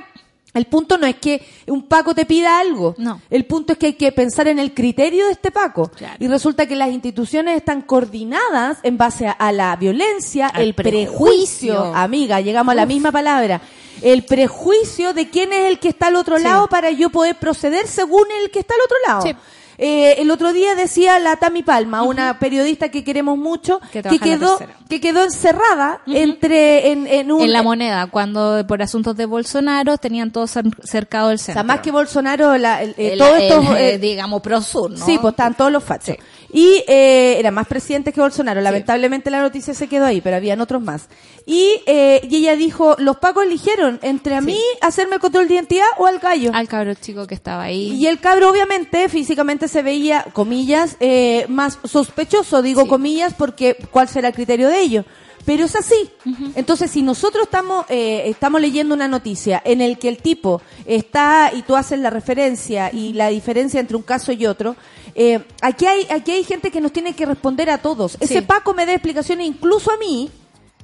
el 0.55 0.67
punto 0.67 0.99
no 0.99 1.07
es 1.07 1.17
que 1.17 1.47
un 1.69 1.87
Paco 1.89 2.15
te 2.17 2.27
pida 2.27 2.59
algo. 2.59 2.95
No. 2.99 3.21
El 3.31 3.47
punto 3.47 3.73
es 3.75 3.79
que 3.79 3.87
hay 3.87 3.93
que 3.95 4.11
pensar 4.13 4.49
en 4.49 4.59
el 4.59 4.75
criterio 4.75 5.27
de 5.27 5.33
este 5.33 5.51
Paco. 5.53 5.89
Claro. 5.91 6.17
Y 6.19 6.27
resulta 6.27 6.67
que 6.67 6.75
las 6.75 6.91
instituciones 6.91 7.57
están 7.57 7.83
coordinadas 7.83 8.79
en 8.83 8.99
base 8.99 9.29
a, 9.29 9.33
a 9.33 9.53
la 9.53 9.77
violencia, 9.77 10.49
Al 10.49 10.63
el 10.63 10.75
prejuicio. 10.75 11.75
prejuicio. 11.75 11.95
Amiga, 11.95 12.41
llegamos 12.41 12.73
a 12.73 12.77
la 12.77 12.87
misma 12.87 13.13
palabra. 13.13 13.61
El 14.03 14.25
prejuicio 14.25 15.15
de 15.15 15.31
quién 15.31 15.53
es 15.53 15.71
el 15.71 15.79
que 15.79 15.89
está 15.91 16.09
al 16.09 16.17
otro 16.17 16.39
Sí. 16.39 16.43
lado 16.45 16.67
para 16.69 16.91
yo 16.91 17.09
poder 17.11 17.37
proceder 17.37 17.87
según 17.87 18.25
el 18.43 18.51
que 18.51 18.59
está 18.59 18.75
al 18.75 18.81
otro 18.85 18.97
lado. 19.07 19.23
Sí. 19.23 19.37
Eh, 19.85 20.21
el 20.23 20.31
otro 20.31 20.53
día 20.53 20.77
decía 20.77 21.19
la 21.19 21.35
Tami 21.37 21.65
Palma, 21.65 22.05
una 22.05 22.39
periodista 22.39 22.89
que 22.91 23.03
queremos 23.03 23.37
mucho, 23.37 23.81
Que 23.91 24.01
quedó 24.21 24.57
que 24.89 25.01
quedó 25.01 25.25
encerrada 25.25 26.01
entre 26.07 26.93
en, 26.93 27.07
en 27.09 27.33
un 27.33 27.43
En 27.43 27.53
la 27.53 27.63
moneda, 27.63 28.07
cuando 28.07 28.65
por 28.69 28.81
asuntos 28.81 29.17
de 29.17 29.27
Bolsonaro 29.27 29.99
tenían 29.99 30.31
todo 30.31 30.45
cer- 30.45 30.73
cercado 30.85 31.31
el 31.31 31.37
o 31.37 31.39
centro. 31.39 31.55
sea, 31.55 31.63
más 31.65 31.81
que 31.81 31.91
Bolsonaro, 31.91 32.57
la, 32.59 32.83
el- 32.83 32.91
eh, 32.97 33.15
El- 33.15 33.19
todo 33.19 33.35
el, 33.37 33.43
esto 33.43 33.63
eh, 33.77 33.99
digamos, 33.99 34.41
prosur, 34.41 34.91
¿no? 34.93 35.05
Sí, 35.05 35.19
pues 35.21 35.33
estaban 35.33 35.55
todos 35.57 35.73
los 35.73 35.83
fachos. 35.83 36.15
Sí. 36.15 36.23
Y 36.53 36.85
eh, 36.87 37.37
eran 37.39 37.55
más 37.55 37.67
presidentes 37.67 38.13
que 38.13 38.21
Bolsonaro. 38.21 38.61
Lamentablemente 38.61 39.31
la 39.31 39.41
noticia 39.41 39.73
se 39.73 39.89
quedó 39.89 40.05
ahí, 40.05 40.21
pero 40.21 40.37
habían 40.37 40.61
otros 40.61 40.83
más. 40.83 41.09
Y, 41.47 41.81
eh, 41.87 42.21
y 42.29 42.37
ella 42.37 42.57
dijo, 42.57 42.95
los 42.99 43.17
pacos 43.17 43.45
eligieron 43.45 43.99
entre 44.03 44.35
a 44.37 44.41
mí 44.43 44.59
hacerme 44.83 45.15
el 45.15 45.21
control 45.21 45.49
de 45.49 45.55
identidad 45.55 45.87
o 45.99 46.07
al 46.07 46.19
gallo. 46.19 46.51
Al 46.53 46.69
cabro 46.69 46.93
chico 46.95 47.27
que 47.27 47.35
estaba 47.35 47.63
ahí. 47.65 47.93
Y 47.95 48.07
el 48.07 48.21
cabro 48.21 48.51
obviamente 48.51 49.09
físicamente 49.09 49.67
se 49.67 49.83
veía, 49.83 50.27
comillas, 50.35 50.97
eh, 51.01 51.47
más 51.49 51.79
sospechoso, 51.85 52.61
digo 52.61 52.83
Sí. 52.83 52.89
comillas, 52.89 53.35
porque 53.35 53.77
¿cuál 53.91 54.09
será 54.09 54.29
el 54.29 54.35
criterio 54.35 54.69
de 54.69 54.81
ello? 54.81 55.05
Pero 55.45 55.65
es 55.65 55.75
así. 55.75 56.11
Entonces, 56.55 56.91
si 56.91 57.03
nosotros 57.03 57.45
estamos 57.45 57.87
eh, 57.89 58.25
estamos 58.27 58.61
leyendo 58.61 58.95
una 58.95 59.09
noticia 59.09 59.61
en 59.65 59.81
el 59.81 59.99
que 59.99 60.09
el 60.09 60.19
tipo 60.19 60.63
está 60.87 61.51
y 61.55 61.63
tú 61.63 61.77
haces 61.77 61.99
la 61.99 62.11
referencia 62.11 62.91
y 62.93 63.13
la 63.13 63.29
diferencia 63.29 63.81
entre 63.81 63.97
un 63.97 64.03
caso 64.03 64.33
y 64.33 64.47
otro, 64.47 64.77
eh, 65.15 65.45
aquí 65.61 65.87
hay 65.87 66.07
aquí 66.11 66.33
hay 66.33 66.45
gente 66.45 66.71
que 66.71 66.81
nos 66.81 66.93
tiene 66.93 67.15
que 67.15 67.27
responder 67.27 67.71
a 67.71 67.79
todos. 67.79 68.17
Ese. 68.21 68.43
Paco 68.43 68.75
me 68.75 68.87
da 68.87 68.93
explicaciones 68.93 69.47
incluso 69.47 69.91
a 69.91 69.97
mí, 69.97 70.31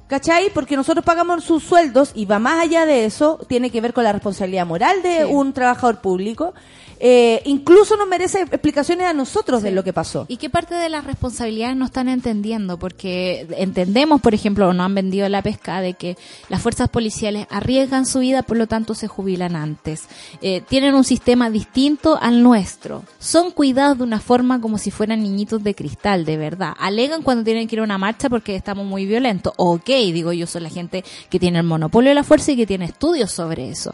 ¿Cachai? 0.09 0.49
Porque 0.51 0.75
nosotros 0.75 1.05
pagamos 1.05 1.43
sus 1.43 1.63
sueldos 1.63 2.13
y 2.15 2.25
va 2.25 2.39
más 2.39 2.59
allá 2.63 2.87
de 2.87 3.05
eso, 3.05 3.39
tiene 3.47 3.69
que 3.69 3.79
ver 3.79 3.93
con 3.93 4.03
la 4.03 4.11
responsabilidad 4.11 4.65
moral 4.65 5.03
de 5.03 5.19
Sí. 5.19 5.23
un 5.31 5.53
trabajador 5.53 6.01
público. 6.01 6.53
Eh, 7.01 7.41
incluso 7.45 7.95
nos 7.95 8.09
merece 8.09 8.41
explicaciones 8.41 9.07
a 9.07 9.13
nosotros 9.13 9.63
de 9.63 9.71
lo 9.71 9.85
que 9.85 9.93
pasó. 9.93 10.25
¿Y 10.27 10.35
qué 10.35 10.49
parte 10.49 10.75
de 10.75 10.89
las 10.89 11.05
responsabilidades 11.05 11.77
no 11.77 11.85
están 11.85 12.09
entendiendo? 12.09 12.77
Porque 12.77 13.47
entendemos, 13.57 14.19
por 14.19 14.33
ejemplo, 14.33 14.67
o 14.67 14.73
no 14.73 14.83
han 14.83 14.93
vendido 14.93 15.29
la 15.29 15.41
pesca 15.41 15.79
de 15.79 15.93
que 15.93 16.17
las 16.49 16.61
fuerzas 16.61 16.89
policiales 16.89 17.47
arriesgan 17.49 18.05
su 18.05 18.19
vida, 18.19 18.43
por 18.43 18.57
lo 18.57 18.67
tanto 18.67 18.95
se 18.95 19.07
jubilan 19.07 19.55
antes. 19.55 20.09
Eh, 20.41 20.61
tienen 20.67 20.93
un 20.93 21.05
sistema 21.05 21.49
distinto 21.49 22.19
al 22.21 22.43
nuestro. 22.43 23.03
Son 23.17 23.51
cuidados 23.51 23.99
de 23.99 24.03
una 24.03 24.19
forma 24.19 24.59
como 24.59 24.77
si 24.77 24.91
fueran 24.91 25.23
niñitos 25.23 25.63
de 25.63 25.75
cristal, 25.75 26.25
de 26.25 26.35
verdad. 26.35 26.73
Alegan 26.77 27.21
cuando 27.21 27.45
tienen 27.45 27.69
que 27.69 27.77
ir 27.77 27.79
a 27.79 27.83
una 27.83 27.97
marcha 27.97 28.27
porque 28.27 28.57
estamos 28.57 28.85
muy 28.85 29.05
violentos. 29.05 29.53
Ok, 29.55 29.89
digo 30.11 30.33
yo, 30.33 30.47
son 30.47 30.63
la 30.63 30.69
gente 30.69 31.03
que 31.29 31.39
tiene 31.39 31.59
el 31.59 31.65
monopolio 31.65 32.09
de 32.09 32.15
la 32.15 32.23
fuerza 32.23 32.51
y 32.51 32.55
que 32.57 32.65
tiene 32.67 32.85
estudios 32.85 33.31
sobre 33.31 33.69
eso. 33.69 33.93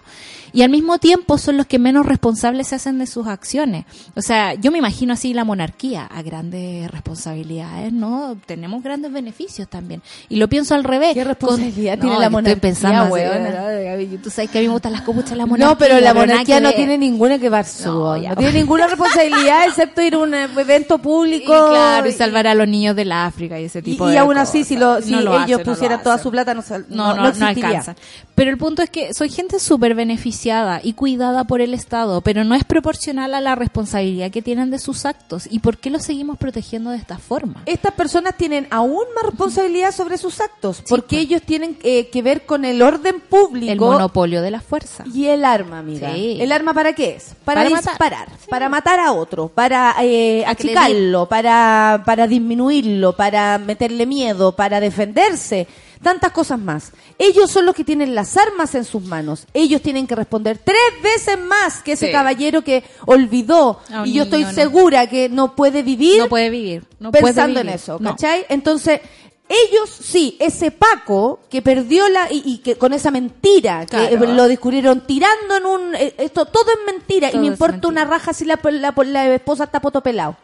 Y 0.54 0.62
al 0.62 0.70
mismo 0.70 1.00
tiempo 1.00 1.38
son 1.38 1.58
los 1.58 1.66
que 1.66 1.80
menos 1.80 2.06
responsables 2.06 2.68
se 2.68 2.76
hacen 2.76 2.98
de 2.98 3.08
sus 3.08 3.28
acciones. 3.28 3.84
O 4.16 4.22
sea, 4.22 4.54
yo 4.54 4.72
me 4.72 4.78
imagino 4.78 5.12
así 5.14 5.34
la 5.34 5.44
monarquía 5.44 6.06
a 6.06 6.22
grandes 6.22 6.90
responsabilidades, 6.92 7.92
¿no? 7.92 8.38
Tenemos 8.46 8.82
grandes 8.82 9.12
beneficios 9.12 9.68
también. 9.68 10.02
Y 10.30 10.38
lo 10.38 10.48
pienso 10.48 10.74
al 10.76 10.86
revés. 10.86 11.14
¿Qué 11.14 11.26
responsabilidad 11.26 11.94
Con- 11.94 12.00
tiene 12.02 12.14
No, 12.16 12.20
la 12.22 12.26
estoy 12.28 12.32
monarquía, 12.32 12.62
pensando 12.62 13.06
weona? 13.14 13.40
¿verdad? 13.50 14.00
Tú 14.24 14.30
sabes 14.30 14.50
que 14.50 14.60
a 14.60 14.62
mí 14.62 14.68
me 14.68 14.74
gustan 14.74 14.94
las 14.94 15.02
copuchas 15.02 15.32
de 15.32 15.36
la 15.38 15.46
monarquía. 15.46 15.68
No, 15.74 15.78
pero 15.78 16.00
la 16.00 16.14
monarquía 16.14 16.62
no 16.62 16.72
tiene 16.72 16.98
ninguna 16.98 17.38
que 17.38 17.50
ver 17.50 17.66
su, 17.66 17.90
No, 17.90 18.18
no, 18.18 18.36
tiene 18.38 18.54
ninguna 18.54 18.88
responsabilidad 18.88 19.66
excepto 19.68 20.02
ir 20.04 20.14
a 20.16 20.20
un 20.20 20.34
eh, 20.34 20.48
evento 20.58 20.96
Y 21.00 21.00
público. 21.00 21.68
claro, 21.70 22.08
y 22.08 22.12
salvar 22.14 22.48
a 22.48 22.56
los 22.56 22.68
niños 22.68 22.96
del 22.96 23.12
África 23.12 23.60
y 23.60 23.66
ese 23.66 23.80
y, 23.80 23.82
tipo 23.82 24.08
y 24.08 24.14
de 24.14 24.20
aún 24.20 24.38
así, 24.38 24.64
si, 24.64 24.78
lo, 24.78 25.02
si 25.02 25.12
No 25.12 25.22
lo 25.22 25.44
ellos 25.44 25.60
no 25.66 25.76
toda 26.02 26.18
su 26.18 26.32
plata, 26.32 26.54
no, 26.54 26.64
No, 26.90 27.16
no, 27.16 27.46
alcanzan. 27.46 27.96
Pero 28.36 28.52
el 28.52 28.58
punto 28.58 28.82
es 28.82 28.90
que 28.90 29.14
soy 29.14 29.30
gente 29.30 29.60
súper 29.60 29.96
beneficiada 29.96 30.82
y 30.84 30.94
cuidada 30.94 31.46
por 31.46 31.62
el 31.62 31.74
Estado, 31.74 32.22
pero 32.22 32.44
no 32.44 32.54
es 32.56 32.64
proporcional 32.66 33.34
a 33.34 33.42
la 33.42 33.56
responsabilidad 33.56 34.32
que 34.32 34.42
tienen 34.42 34.72
de 34.72 34.80
sus 34.80 35.06
actos. 35.06 35.48
¿Y 35.50 35.60
por 35.60 35.78
qué 35.78 35.90
los 35.90 36.04
seguimos 36.04 36.38
protegiendo 36.38 36.90
de 36.90 36.98
esta 36.98 37.18
forma? 37.18 37.64
Estas 37.66 37.94
personas 37.94 38.36
tienen 38.36 38.68
aún 38.72 39.04
más 39.16 39.26
responsabilidad 39.26 39.94
sobre 39.94 40.18
sus 40.18 40.42
actos, 40.42 40.84
porque 40.90 41.16
pues. 41.16 41.22
ellos 41.22 41.42
tienen 41.44 41.78
eh, 41.84 42.10
que 42.10 42.22
ver 42.22 42.46
con 42.46 42.66
el 42.66 42.82
orden 42.82 43.22
público. 43.22 43.72
El 43.72 43.80
monopolio 43.80 44.42
de 44.42 44.52
la 44.52 44.60
fuerza. 44.60 45.06
Y 45.14 45.28
el 45.28 45.46
arma. 45.46 45.84
Sí. 45.88 46.38
¿El 46.40 46.52
arma 46.52 46.74
para 46.74 46.94
qué 46.94 47.16
es? 47.16 47.36
Para, 47.46 47.62
Para 47.62 47.70
matar. 47.70 47.94
disparar, 47.94 48.28
para 48.50 48.70
matar 48.70 49.00
a 49.00 49.14
otro, 49.14 49.48
para 49.48 49.96
eh, 50.02 50.44
achicarlo, 50.46 51.28
para, 51.28 52.04
para 52.06 52.28
disminuirlo, 52.28 53.16
para 53.16 53.58
meterle 53.58 54.06
miedo, 54.06 54.56
para 54.56 54.80
defenderse, 54.80 55.68
tantas 56.02 56.32
cosas 56.32 56.60
más. 56.60 56.92
Ellos 57.18 57.50
son 57.52 57.66
los 57.66 57.76
que 57.76 57.84
tienen 57.84 58.16
las 58.16 58.38
armas 58.38 58.76
en 58.76 58.84
sus 58.86 59.04
manos. 59.04 59.46
Ellos 59.54 59.82
tienen 59.82 60.08
que 60.08 60.16
responder 60.16 60.58
tres 60.64 60.78
veces 61.02 61.40
más 61.40 61.82
que 61.82 61.94
ese 61.94 62.08
Sí. 62.08 62.12
caballero 62.12 62.62
que 62.64 62.84
olvidó. 63.06 63.80
A 63.92 64.02
un 64.02 64.08
Y 64.08 64.14
yo 64.14 64.24
estoy 64.24 64.44
no. 64.44 64.52
segura 64.54 65.08
que 65.08 65.30
no 65.30 65.56
puede 65.56 65.84
vivir 65.84 66.20
No 66.20 66.30
puede 66.30 66.50
vivir. 66.50 66.84
No 67.00 67.12
puede 67.12 67.24
pensando 67.24 67.60
en 67.60 67.68
vivir. 67.68 67.80
eso, 67.80 67.98
No. 68.00 68.12
¿cachai? 68.12 68.46
Entonces, 68.50 69.02
ellos 69.48 69.90
sí, 69.90 70.38
ese 70.40 70.72
Paco 70.72 71.40
que 71.52 71.62
perdió 71.62 72.10
la 72.10 72.32
y, 72.32 72.42
y 72.46 72.58
que 72.60 72.78
con 72.78 72.94
esa 72.94 73.12
mentira 73.12 73.82
que 73.86 73.96
Claro. 74.10 74.26
eh, 74.26 74.34
lo 74.34 74.48
descubrieron 74.48 75.02
tirando 75.06 75.58
en 75.58 75.66
un 75.68 75.96
eh, 75.96 76.16
esto 76.18 76.46
todo 76.46 76.66
es 76.72 76.80
mentira 76.92 77.30
y 77.32 77.38
me 77.38 77.46
importa 77.48 77.88
una 77.88 78.06
raja 78.06 78.34
si 78.34 78.44
la, 78.46 78.60
la, 78.64 78.94
la 79.06 79.34
esposa 79.36 79.66
está 79.66 79.80
poto 79.82 80.02
pelado. 80.02 80.36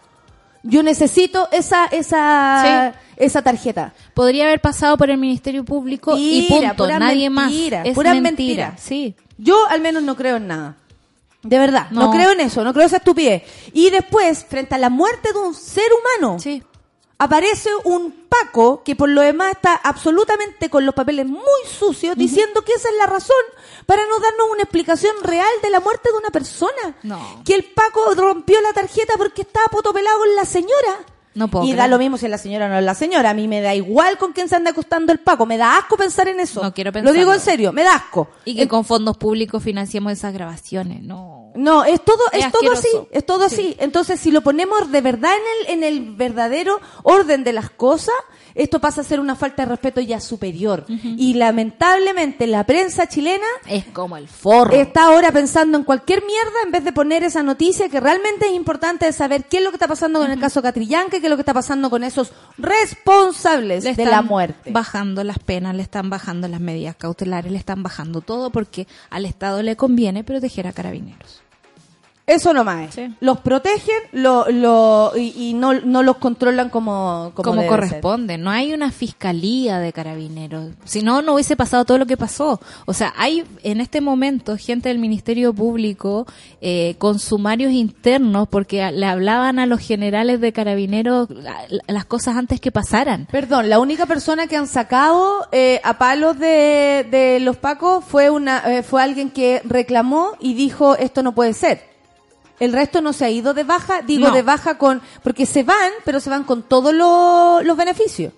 Yo 0.64 0.84
necesito 0.84 1.48
esa 1.52 1.86
esa 1.86 2.94
esa 3.18 3.42
tarjeta. 3.42 3.94
Podría 4.14 4.46
haber 4.46 4.62
pasado 4.62 4.98
por 4.98 5.10
el 5.10 5.18
Ministerio 5.18 5.64
Público 5.64 6.16
y 6.18 6.48
punto. 6.50 6.88
Nadie 6.88 7.30
mentira, 7.30 7.80
más. 7.80 7.88
Es 7.88 7.96
pura 7.96 8.14
mentira. 8.14 8.22
mentira. 8.68 8.76
Sí. 8.78 9.16
Yo 9.38 9.68
al 9.70 9.82
menos 9.82 10.04
no 10.04 10.16
creo 10.16 10.38
en 10.38 10.48
nada. 10.48 10.78
De 11.44 11.58
verdad, 11.58 11.88
no. 11.90 12.02
No. 12.02 12.12
creo 12.12 12.32
en 12.32 12.40
eso, 12.42 12.64
no 12.64 12.72
creo 12.72 12.84
en 12.84 12.88
esa 12.88 12.98
estupidez. 12.98 13.44
Y 13.74 13.90
después, 13.90 14.46
frente 14.48 14.76
a 14.76 14.78
la 14.78 14.90
muerte 14.90 15.34
de 15.34 15.40
un 15.40 15.56
ser 15.56 15.86
humano, 16.20 16.40
Sí. 16.40 16.62
Aparece 17.22 17.70
un 17.84 18.20
Paco 18.28 18.82
que 18.84 18.96
por 18.96 19.10
lo 19.10 19.22
demás 19.22 19.52
está 19.52 19.76
absolutamente 19.76 20.70
con 20.70 20.86
los 20.86 20.96
papeles 20.96 21.28
muy 21.28 21.62
sucios 21.68 22.16
diciendo 22.16 22.64
que 22.64 22.72
esa 22.74 22.90
es 22.90 22.96
la 22.96 23.06
razón 23.06 23.36
para 23.86 24.08
no 24.08 24.20
darnos 24.20 24.48
una 24.52 24.64
explicación 24.64 25.14
real 25.22 25.52
de 25.62 25.70
la 25.70 25.82
muerte 25.82 26.10
de 26.12 26.18
una 26.18 26.30
persona. 26.30 26.98
No. 27.04 27.44
Que 27.46 27.54
el 27.54 27.66
Paco 27.66 28.16
rompió 28.16 28.60
la 28.62 28.74
tarjeta 28.74 29.14
porque 29.18 29.44
estaba 29.44 29.68
potopelado 29.68 30.20
con 30.20 30.36
la 30.36 30.46
señora. 30.46 31.06
No 31.34 31.48
puedo 31.48 31.66
y 31.66 31.74
da 31.74 31.88
lo 31.88 31.98
mismo 31.98 32.18
si 32.18 32.26
es 32.26 32.32
la 32.32 32.38
señora 32.38 32.66
o 32.66 32.70
no 32.70 32.78
es 32.78 32.84
la 32.84 32.94
señora. 32.94 33.30
A 33.30 33.34
mí 33.34 33.48
me 33.48 33.62
da 33.62 33.74
igual 33.74 34.18
con 34.18 34.34
quién 34.34 34.50
se 34.50 34.56
anda 34.58 34.72
acostando 34.72 35.12
el 35.14 35.20
Paco. 35.20 35.46
Me 35.46 35.58
da 35.58 35.78
asco 35.78 35.96
pensar 35.96 36.28
en 36.28 36.40
eso. 36.42 36.62
No 36.62 36.74
quiero 36.74 36.90
Lo 36.90 36.94
pensarlo. 36.94 37.18
digo 37.20 37.34
en 37.34 37.40
serio, 37.40 37.72
me 37.72 37.84
da 37.84 37.96
asco. 37.96 38.28
Y 38.44 38.56
que 38.56 38.64
En- 38.64 38.68
con 38.68 38.84
fondos 38.84 39.16
públicos 39.18 39.64
financiemos 39.64 40.12
esas 40.12 40.34
grabaciones. 40.34 41.02
No. 41.04 41.52
no, 41.56 41.84
es 41.86 42.04
todo, 42.04 42.20
es, 42.34 42.46
Es 42.46 42.52
todo 42.52 42.72
así, 42.74 42.88
es 43.12 43.26
todo 43.26 43.50
Sí. 43.50 43.56
así. 43.56 43.76
Entonces, 43.80 44.20
si 44.20 44.32
lo 44.32 44.42
ponemos 44.42 44.92
de 44.92 45.02
verdad 45.02 45.32
en 45.68 45.68
el, 45.78 45.78
en 45.78 45.84
el 45.84 46.16
verdadero 46.16 46.80
orden 47.04 47.44
de 47.44 47.54
las 47.54 47.70
cosas, 47.70 48.16
esto 48.56 48.80
pasa 48.80 49.02
a 49.02 49.04
ser 49.04 49.20
una 49.20 49.36
falta 49.36 49.64
de 49.64 49.70
respeto 49.70 50.02
ya 50.02 50.20
superior. 50.20 50.86
Y 50.88 51.34
lamentablemente 51.34 52.48
la 52.48 52.64
prensa 52.66 53.08
chilena 53.08 53.46
Es 53.68 53.86
como 53.86 54.18
el 54.18 54.28
forro. 54.28 54.74
está 54.76 55.06
ahora 55.06 55.32
pensando 55.32 55.78
en 55.78 55.84
cualquier 55.84 56.24
mierda 56.26 56.52
en 56.66 56.72
vez 56.72 56.84
de 56.84 56.92
poner 56.94 57.24
esa 57.24 57.44
noticia 57.44 57.90
que 57.90 58.00
realmente 58.00 58.48
es 58.48 58.54
importante 58.54 59.06
de 59.06 59.14
saber 59.14 59.46
qué 59.46 59.58
es 59.58 59.64
lo 59.64 59.70
que 59.70 59.76
está 59.76 59.88
pasando 59.88 60.20
con 60.20 60.32
el 60.32 60.40
caso 60.40 60.62
Catrillanque, 60.62 61.20
qué 61.20 61.28
es 61.28 61.30
lo 61.30 61.38
que 61.38 61.42
está 61.42 61.54
pasando 61.54 61.90
con 61.90 62.04
esos 62.04 62.32
responsables 62.58 63.84
Le 63.84 63.94
de 63.96 64.06
la 64.06 64.22
muerte. 64.22 64.72
bajando 64.72 65.24
las 65.24 65.40
penas, 65.40 65.76
le 65.76 65.84
están 65.84 66.10
bajando 66.10 66.48
las 66.48 66.60
medidas 66.62 66.96
cautelares, 66.96 67.52
le 67.52 67.58
están 67.58 67.84
bajando 67.84 68.22
todo 68.22 68.50
porque 68.52 68.88
al 69.10 69.26
Estado 69.26 69.62
le 69.62 69.76
conviene 69.76 70.24
proteger 70.24 70.68
a 70.68 70.74
carabineros. 70.74 71.42
Eso 72.32 72.54
nomás 72.54 72.90
es. 72.90 72.96
Sí. 72.96 73.14
Los 73.20 73.40
protegen 73.40 73.96
lo, 74.14 74.50
lo, 74.50 75.12
y, 75.16 75.34
y 75.50 75.54
no, 75.54 75.74
no 75.74 76.04
los 76.04 76.18
controlan 76.18 76.70
como, 76.70 77.32
como, 77.34 77.50
como 77.52 77.68
corresponde. 77.68 78.38
No 78.38 78.50
hay 78.50 78.74
una 78.74 78.92
fiscalía 78.92 79.80
de 79.80 79.92
carabineros. 79.94 80.70
Si 80.86 81.02
no, 81.02 81.22
no 81.22 81.34
hubiese 81.34 81.56
pasado 81.56 81.86
todo 81.86 81.98
lo 81.98 82.06
que 82.06 82.18
pasó. 82.18 82.60
O 82.86 82.94
sea, 82.94 83.14
hay 83.18 83.44
en 83.64 83.82
este 83.82 84.02
momento 84.02 84.58
gente 84.58 84.90
del 84.90 85.00
Ministerio 85.00 85.54
Público 85.54 86.26
eh, 86.62 86.96
con 86.98 87.20
sumarios 87.20 87.72
internos 87.74 88.48
porque 88.50 88.92
le 88.92 89.06
hablaban 89.06 89.60
a 89.60 89.66
los 89.66 89.80
generales 89.80 90.40
de 90.42 90.54
carabineros 90.54 91.30
la- 91.30 91.58
la- 91.70 91.84
las 91.88 92.06
cosas 92.06 92.38
antes 92.38 92.60
que 92.62 92.72
pasaran. 92.72 93.28
Perdón, 93.32 93.70
la 93.70 93.80
única 93.80 94.06
persona 94.06 94.48
que 94.48 94.56
han 94.58 94.68
sacado 94.68 95.48
eh, 95.52 95.82
a 95.84 95.98
palos 95.98 96.40
de, 96.40 97.06
de 97.12 97.40
los 97.42 97.58
pacos 97.58 98.04
fue, 98.06 98.30
una, 98.30 98.60
eh, 98.78 98.84
fue 98.84 99.02
alguien 99.04 99.30
que 99.32 99.62
reclamó 99.66 100.32
y 100.40 100.54
dijo 100.54 100.96
esto 100.96 101.24
no 101.24 101.34
puede 101.36 101.54
ser. 101.54 101.91
El 102.62 102.74
resto 102.74 103.02
no 103.02 103.12
se 103.12 103.26
ha 103.26 103.30
ido 103.30 103.54
de 103.54 103.64
baja, 103.64 104.02
digo 104.04 104.28
No. 104.30 104.34
de 104.34 104.44
baja 104.44 104.78
con, 104.78 105.02
porque 105.24 105.46
se 105.46 105.64
van, 105.64 105.92
pero 106.06 106.20
se 106.20 106.30
van 106.30 106.44
con 106.44 106.62
todos 106.64 106.94
los- 106.94 107.64
los 107.66 107.76
beneficios. 107.76 108.34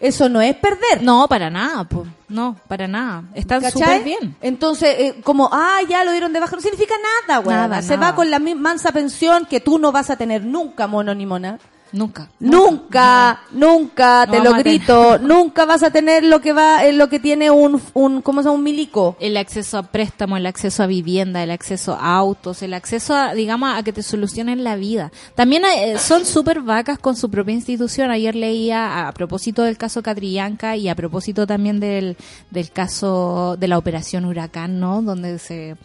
Eso 0.00 0.28
no 0.28 0.40
es 0.40 0.54
perder. 0.54 1.02
No, 1.02 1.26
para 1.28 1.50
nada, 1.50 1.82
po. 1.82 2.06
no, 2.28 2.54
para 2.68 2.86
nada. 2.86 3.24
Están 3.34 3.68
súper 3.70 4.04
bien. 4.04 4.36
Entonces, 4.40 4.94
eh, 4.98 5.20
como, 5.24 5.48
ah, 5.52 5.78
ya 5.88 6.04
lo 6.04 6.12
dieron 6.12 6.32
de 6.32 6.38
baja, 6.38 6.54
no 6.54 6.62
significa 6.62 6.94
nada, 7.26 7.40
güey. 7.40 7.56
Nada, 7.56 7.82
Se 7.82 7.96
nada. 7.96 8.10
va 8.12 8.14
con 8.16 8.30
la 8.30 8.38
mansa 8.38 8.92
pensión 8.92 9.44
que 9.46 9.58
tú 9.60 9.78
no 9.80 9.90
vas 9.90 10.08
a 10.10 10.16
tener 10.16 10.44
nunca, 10.44 10.86
mono 10.86 11.12
ni 11.16 11.26
mona. 11.26 11.58
Nunca. 11.92 12.28
Nunca, 12.38 13.40
nunca, 13.52 14.26
No 14.26 14.32
te 14.32 14.40
lo 14.40 14.54
a 14.54 14.58
grito, 14.58 15.18
nunca 15.22 15.64
vas 15.64 15.82
a 15.82 15.90
tener 15.90 16.24
lo 16.24 16.40
que 16.40 16.52
va, 16.52 16.84
eh, 16.84 16.92
lo 16.92 17.08
que 17.08 17.18
tiene 17.18 17.50
un, 17.50 17.80
un, 17.94 18.22
¿cómo 18.22 18.42
se 18.42 18.48
llama? 18.48 18.58
Un 18.58 18.64
milico. 18.64 19.16
El 19.20 19.36
acceso 19.36 19.78
a 19.78 19.82
préstamo, 19.82 20.36
el 20.36 20.46
acceso 20.46 20.82
a 20.82 20.86
vivienda, 20.86 21.42
el 21.42 21.50
acceso 21.50 21.94
a 21.94 22.16
autos, 22.16 22.62
el 22.62 22.74
acceso 22.74 23.14
a, 23.14 23.34
digamos, 23.34 23.74
a 23.74 23.82
que 23.82 23.92
te 23.92 24.02
solucionen 24.02 24.64
la 24.64 24.76
vida. 24.76 25.10
También 25.34 25.64
eh, 25.64 25.98
son 25.98 26.26
súper 26.26 26.60
vacas 26.60 26.98
con 26.98 27.16
su 27.16 27.30
propia 27.30 27.54
institución. 27.54 28.10
Ayer 28.10 28.34
leía 28.34 29.08
a, 29.08 29.12
propósito 29.12 29.62
del 29.62 29.78
caso 29.78 30.02
Catrillanca 30.02 30.76
y 30.76 30.88
a 30.88 30.94
propósito 30.94 31.46
también 31.46 31.80
del, 31.80 32.16
del 32.50 32.70
caso 32.70 33.56
de 33.58 33.68
la 33.68 33.78
operación 33.78 34.24
Huracán, 34.24 34.78
¿no? 34.78 35.02
Donde 35.02 35.38
se 35.38 35.76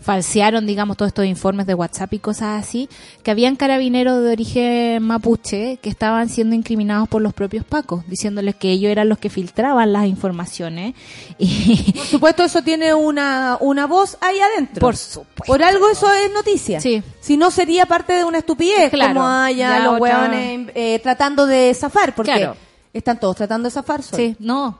falsearon, 0.00 0.66
digamos, 0.66 0.96
todos 0.96 1.08
estos 1.08 1.26
informes 1.26 1.66
de 1.66 1.74
WhatsApp 1.74 2.12
y 2.14 2.18
cosas 2.18 2.64
así, 2.64 2.88
que 3.22 3.30
habían 3.30 3.56
carabineros 3.56 4.22
de 4.22 4.30
origen 4.32 5.02
mapuche 5.02 5.78
que 5.82 5.90
estaban 5.90 6.28
siendo 6.28 6.54
incriminados 6.54 7.08
por 7.08 7.20
los 7.20 7.34
propios 7.34 7.64
pacos, 7.64 8.06
diciéndoles 8.08 8.54
que 8.54 8.70
ellos 8.70 8.90
eran 8.90 9.08
los 9.08 9.18
que 9.18 9.28
filtraban 9.28 9.92
las 9.92 10.06
informaciones 10.06 10.94
y 11.38 11.92
Por 11.96 12.06
supuesto, 12.06 12.44
eso 12.44 12.62
tiene 12.62 12.94
una, 12.94 13.58
una 13.60 13.86
voz 13.86 14.16
ahí 14.20 14.38
adentro. 14.38 14.80
Por 14.80 14.96
supuesto. 14.96 15.44
Por 15.46 15.62
algo 15.62 15.88
eso 15.90 16.10
es 16.12 16.32
noticia. 16.32 16.80
Sí. 16.80 17.02
Si 17.20 17.36
no, 17.36 17.50
sería 17.50 17.86
parte 17.86 18.12
de 18.12 18.24
una 18.24 18.38
estupidez, 18.38 18.90
Claro. 18.90 19.14
como 19.14 19.26
haya 19.26 19.78
Ya 19.78 19.84
los 19.84 19.94
otra- 19.94 20.00
hueones 20.02 20.70
eh, 20.74 21.00
tratando 21.02 21.46
de 21.46 21.74
zafar, 21.74 22.14
porque 22.14 22.32
Claro. 22.32 22.56
están 22.92 23.18
todos 23.20 23.36
tratando 23.36 23.66
de 23.68 23.72
zafar. 23.72 24.02
Sí, 24.02 24.36
no, 24.38 24.78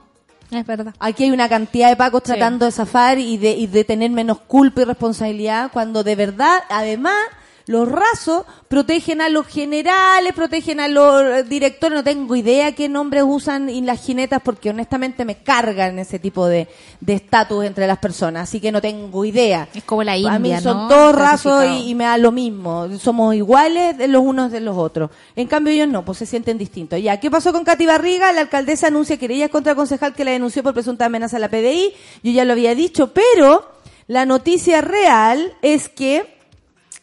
es 0.51 0.65
verdad. 0.65 0.93
Aquí 0.99 1.25
hay 1.25 1.31
una 1.31 1.47
cantidad 1.49 1.89
de 1.89 1.95
pacos 1.95 2.21
Sí. 2.25 2.31
tratando 2.31 2.65
de 2.65 2.71
zafar 2.71 3.19
y 3.19 3.37
de, 3.37 3.51
y 3.51 3.67
de 3.67 3.83
tener 3.83 4.09
menos 4.11 4.39
culpa 4.41 4.81
y 4.81 4.85
responsabilidad, 4.85 5.69
cuando 5.71 6.03
de 6.03 6.15
verdad, 6.15 6.59
además, 6.69 7.15
los 7.69 7.87
rasos 7.87 8.45
protegen 8.67 9.21
a 9.21 9.29
los 9.29 9.45
generales, 9.45 10.33
protegen 10.33 10.79
a 10.79 10.87
los 10.87 11.47
directores, 11.47 11.95
no 11.95 12.03
tengo 12.03 12.35
idea 12.35 12.71
qué 12.71 12.89
nombres 12.89 13.21
usan 13.23 13.69
y 13.69 13.81
las 13.81 14.03
jinetas, 14.03 14.41
porque 14.43 14.71
honestamente 14.71 15.23
me 15.23 15.43
cargan 15.43 15.99
ese 15.99 16.17
tipo 16.17 16.47
de 16.47 16.67
de 16.99 17.13
estatus 17.13 17.65
entre 17.65 17.85
las 17.85 17.99
personas, 17.99 18.49
así 18.49 18.59
que 18.59 18.71
no 18.71 18.81
tengo 18.81 19.23
idea. 19.23 19.67
Es 19.75 19.83
como 19.83 20.03
la 20.03 20.13
A 20.13 20.15
mí 20.15 20.49
India, 20.49 20.61
son 20.61 20.77
¿no? 20.77 20.87
todos 20.87 21.15
rasos 21.15 21.63
y 21.85 21.93
me 21.93 22.05
da 22.05 22.17
lo 22.17 22.31
mismo. 22.31 22.87
Somos 22.97 23.35
iguales 23.35 23.95
de 23.99 24.07
los 24.07 24.23
unos 24.23 24.51
de 24.51 24.61
los 24.61 24.75
otros. 24.75 25.11
En 25.35 25.47
cambio 25.47 25.71
ellos 25.71 25.87
no, 25.87 26.03
pues 26.03 26.17
se 26.17 26.25
sienten 26.25 26.57
distintos. 26.57 26.99
Ya, 26.99 27.19
¿qué 27.19 27.29
pasó 27.29 27.53
con 27.53 27.63
Katy 27.63 27.85
Barriga? 27.85 28.33
La 28.33 28.41
alcaldesa 28.41 28.87
anuncia 28.87 29.17
querellas 29.17 29.51
contra 29.51 29.73
el 29.73 29.77
concejal 29.77 30.15
que 30.15 30.25
la 30.25 30.31
denunció 30.31 30.63
por 30.63 30.73
presunta 30.73 31.05
amenaza 31.05 31.37
a 31.37 31.39
la 31.39 31.49
PDI. 31.49 31.93
Yo 32.23 32.31
ya 32.31 32.45
lo 32.45 32.53
había 32.53 32.73
dicho, 32.73 33.13
pero 33.13 33.69
la 34.07 34.25
noticia 34.25 34.81
real 34.81 35.53
es 35.61 35.87
que 35.87 36.38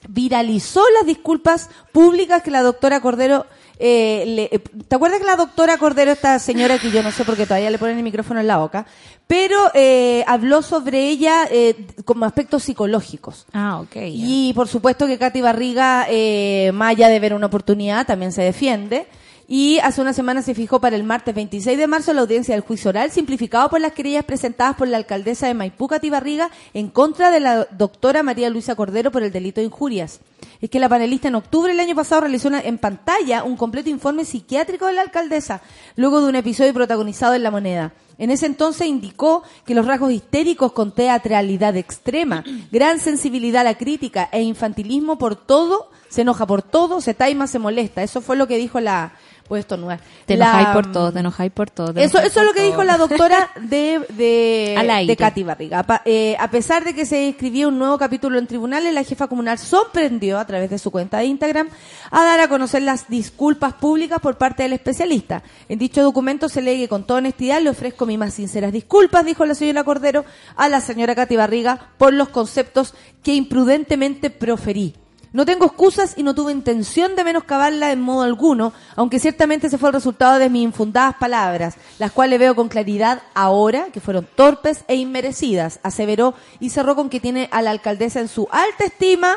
viralizó 0.09 0.83
las 0.99 1.07
disculpas 1.07 1.69
públicas 1.93 2.43
que 2.43 2.51
la 2.51 2.63
doctora 2.63 3.01
Cordero 3.01 3.47
eh, 3.79 4.25
le- 4.27 4.49
eh, 4.53 4.59
¿Te 4.89 4.97
acuerdas 4.97 5.19
que 5.21 5.27
la 5.27 5.37
doctora 5.37 5.77
Cordero, 5.77 6.11
esta 6.11 6.39
señora 6.39 6.79
que 6.79 6.91
yo 6.91 7.03
no 7.03 7.11
sé 7.13 7.25
porque 7.27 7.45
todavía 7.45 7.69
le 7.71 7.77
ponen 7.79 7.99
el 7.99 8.03
micrófono 8.05 8.41
en 8.41 8.47
la 8.47 8.57
boca, 8.57 8.87
pero 9.27 9.71
eh, 9.75 10.25
habló 10.27 10.63
sobre 10.63 11.09
ella 11.11 11.47
eh, 11.51 11.87
como 12.07 12.25
aspectos 12.25 12.63
psicológicos? 12.63 13.45
Ah, 13.53 13.81
ok. 13.81 13.97
Y 14.05 14.53
por 14.55 14.67
supuesto 14.69 15.07
que 15.07 15.19
Katy 15.19 15.43
Barriga, 15.43 16.07
eh, 16.09 16.71
más 16.73 16.93
allá 16.93 17.09
de 17.09 17.21
ver 17.21 17.35
una 17.35 17.47
oportunidad, 17.49 18.07
también 18.07 18.33
se 18.33 18.41
defiende. 18.43 19.07
Y 19.49 19.79
hace 19.79 20.01
una 20.01 20.13
semana 20.13 20.43
se 20.43 20.57
fijó 20.57 20.81
para 20.81 20.97
el 20.97 21.05
martes 21.05 21.33
26 21.33 21.79
de 21.79 21.87
marzo 21.87 22.13
la 22.13 22.23
audiencia 22.23 22.55
del 22.55 22.65
juicio 22.65 22.89
oral 22.89 23.13
simplificado 23.13 23.71
por 23.71 23.81
las 23.81 23.93
querellas 23.93 24.25
presentadas 24.25 24.75
por 24.75 24.89
la 24.89 24.97
alcaldesa 24.97 25.47
de 25.47 25.55
Maipú, 25.55 25.87
Katy 25.87 26.11
Barriga, 26.11 26.51
en 26.75 26.89
contra 26.89 27.31
de 27.31 27.39
la 27.39 27.65
doctora 27.67 28.25
María 28.25 28.51
Luisa 28.51 28.75
Cordero 28.75 29.13
por 29.13 29.23
el 29.23 29.31
delito 29.31 29.61
de 29.61 29.67
injurias. 29.67 30.19
Es 30.61 30.69
que 30.69 30.81
la 30.81 30.89
panelista 30.89 31.29
en 31.29 31.37
octubre 31.37 31.71
del 31.71 31.79
año 31.79 31.95
pasado 31.95 32.23
realizó 32.23 32.51
en 32.53 32.79
pantalla 32.79 33.45
un 33.45 33.57
completo 33.57 33.89
informe 33.89 34.25
psiquiátrico 34.25 34.87
de 34.87 34.95
la 34.95 35.03
alcaldesa, 35.03 35.63
luego 35.95 36.21
de 36.21 36.29
un 36.29 36.35
episodio 36.35 36.75
protagonizado 36.75 37.35
en 37.35 37.45
La 37.45 37.53
Moneda. 37.53 37.93
En 38.19 38.31
ese 38.31 38.47
entonces 38.47 38.89
indicó 38.89 39.45
que 39.65 39.75
los 39.75 39.87
rasgos 39.87 40.11
histéricos 40.11 40.73
con 40.73 40.93
teatralidad 40.93 41.77
extrema, 41.77 42.43
gran 42.73 42.99
sensibilidad 42.99 43.61
a 43.61 43.65
la 43.65 43.79
crítica 43.79 44.29
e 44.33 44.43
infantilismo 44.43 45.19
por 45.19 45.37
todo, 45.37 45.91
se 46.09 46.23
enoja 46.23 46.47
por 46.47 46.63
todo, 46.63 47.01
se 47.01 47.15
taima, 47.15 47.47
se 47.47 47.59
molesta. 47.59 48.03
Eso 48.03 48.21
fue 48.21 48.37
lo 48.37 48.49
que 48.49 48.57
dijo 48.57 48.81
la... 48.81 49.13
Pues 49.49 49.61
esto 49.61 49.77
no 49.77 49.93
es. 49.93 50.01
Te 50.27 50.37
la- 50.37 50.47
enojáis 50.47 50.69
por 50.75 50.93
todo, 50.93 51.13
te 51.13 51.21
enojáis 51.21 51.53
por 51.53 51.71
todo. 51.71 51.93
Eso, 52.01 52.19
eso 52.19 52.41
es 52.41 52.47
lo 52.47 52.53
que 52.53 52.63
dijo 52.65 52.83
la 52.83 52.97
doctora 52.99 53.49
de, 53.61 54.01
de, 54.09 54.75
de 55.07 55.17
Katy 55.17 55.43
Barriga. 55.45 55.83
Pa- 55.85 56.03
eh, 56.05 56.37
a 56.41 56.51
pesar 56.51 56.83
de 56.85 56.95
que 56.95 57.07
se 57.07 57.29
escribía 57.29 57.69
un 57.69 57.79
nuevo 57.79 57.97
capítulo 57.97 58.39
en 58.39 58.47
tribunales, 58.49 58.93
la 58.93 59.05
jefa 59.05 59.29
comunal 59.29 59.59
sorprendió 59.59 60.39
a 60.41 60.47
través 60.47 60.69
de 60.71 60.79
su 60.79 60.91
cuenta 60.91 61.19
de 61.19 61.27
Instagram 61.27 61.69
a 62.11 62.25
dar 62.25 62.41
a 62.41 62.49
conocer 62.49 62.83
las 62.83 63.09
disculpas 63.09 63.75
públicas 63.75 64.19
por 64.21 64.37
parte 64.37 64.65
del 64.65 64.73
especialista. 64.73 65.45
En 65.69 65.79
dicho 65.79 66.03
documento 66.03 66.49
se 66.49 66.61
lee 66.61 66.79
que 66.79 66.89
con 66.89 67.05
toda 67.05 67.19
honestidad 67.19 67.61
le 67.63 67.71
ofrezco 67.71 68.05
mis 68.05 68.19
más 68.19 68.35
sinceras 68.35 68.73
disculpas, 68.73 69.25
dijo 69.25 69.45
la 69.47 69.55
señora 69.55 69.85
Cordero 69.85 70.25
a 70.57 70.69
la 70.69 70.81
señora 70.81 71.15
Katy 71.15 71.37
Barriga 71.37 71.91
por 71.99 72.13
los 72.13 72.31
conceptos 72.31 72.95
que 73.23 73.35
imprudentemente 73.35 74.31
proferí. 74.31 74.95
No 75.37 75.45
tengo 75.45 75.67
excusas 75.67 76.15
y 76.17 76.23
no 76.23 76.35
tuve 76.35 76.51
intención 76.51 77.15
de 77.15 77.23
menoscabarla 77.23 77.93
en 77.93 78.01
modo 78.01 78.23
alguno, 78.23 78.73
aunque 78.95 79.19
ciertamente 79.19 79.67
ese 79.67 79.77
fue 79.77 79.91
el 79.91 79.93
resultado 79.93 80.39
de 80.39 80.49
mis 80.49 80.63
infundadas 80.63 81.17
palabras, 81.17 81.75
las 81.99 82.11
cuales 82.11 82.39
veo 82.39 82.55
con 82.57 82.71
claridad 82.71 83.21
ahora 83.35 83.89
que 83.93 84.01
fueron 84.01 84.27
torpes 84.35 84.83
e 84.89 84.95
inmerecidas, 84.95 85.79
aseveró 85.83 86.33
y 86.59 86.71
cerró 86.71 86.97
con 86.97 87.11
que 87.11 87.21
tiene 87.21 87.51
a 87.53 87.61
la 87.61 87.71
alcaldesa 87.71 88.21
en 88.21 88.29
su 88.29 88.49
alta 88.51 88.87
estima 88.87 89.37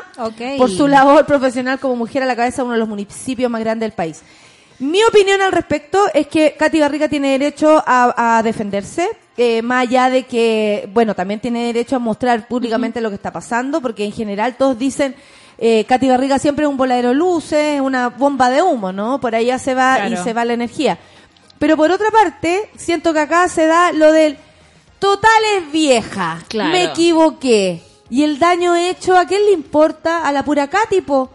por 0.56 0.70
su 0.70 0.88
labor 0.88 1.26
profesional 1.26 1.78
como 1.78 1.96
mujer 1.96 2.22
a 2.22 2.26
la 2.26 2.34
cabeza 2.34 2.62
de 2.62 2.64
uno 2.64 2.72
de 2.72 2.78
los 2.78 2.88
municipios 2.88 3.50
más 3.50 3.60
grandes 3.60 3.86
del 3.86 3.94
país. 3.94 4.22
Mi 4.78 5.04
opinión 5.04 5.42
al 5.42 5.52
respecto 5.52 6.02
es 6.14 6.28
que 6.28 6.54
Katy 6.58 6.80
Barriga 6.80 7.10
tiene 7.10 7.32
derecho 7.32 7.84
a, 7.86 8.38
a 8.38 8.42
defenderse, 8.42 9.06
eh, 9.36 9.60
más 9.60 9.82
allá 9.82 10.08
de 10.08 10.22
que, 10.22 10.88
bueno, 10.94 11.14
también 11.14 11.40
tiene 11.40 11.66
derecho 11.66 11.96
a 11.96 11.98
mostrar 11.98 12.48
públicamente 12.48 13.02
lo 13.02 13.10
que 13.10 13.16
está 13.16 13.30
pasando, 13.30 13.82
porque 13.82 14.06
en 14.06 14.12
general 14.12 14.56
todos 14.56 14.78
dicen, 14.78 15.14
eh, 15.60 15.84
Katy 15.84 16.08
Barriga 16.08 16.38
siempre 16.38 16.64
es 16.64 16.70
un 16.70 16.76
voladero 16.78 17.10
de 17.10 17.14
luces, 17.14 17.80
una 17.80 18.08
bomba 18.08 18.48
de 18.50 18.62
humo, 18.62 18.92
¿no? 18.92 19.20
Por 19.20 19.34
allá 19.34 19.58
se 19.58 19.74
va 19.74 20.08
y 20.08 20.16
se 20.16 20.32
va 20.32 20.44
la 20.44 20.54
energía. 20.54 20.98
Pero 21.58 21.76
por 21.76 21.90
otra 21.90 22.10
parte, 22.10 22.70
siento 22.76 23.12
que 23.12 23.20
acá 23.20 23.46
se 23.48 23.66
da 23.66 23.92
lo 23.92 24.10
del 24.12 24.38
total 24.98 25.30
es 25.58 25.70
vieja, 25.70 26.38
Claro. 26.48 26.70
me 26.70 26.84
equivoqué. 26.84 27.82
Y 28.08 28.24
el 28.24 28.38
daño 28.38 28.74
hecho, 28.74 29.16
¿a 29.16 29.26
quién 29.26 29.44
le 29.44 29.52
importa? 29.52 30.26
A 30.26 30.32
la 30.32 30.42
pura 30.44 30.68
Katy, 30.68 31.02
po. 31.02 31.30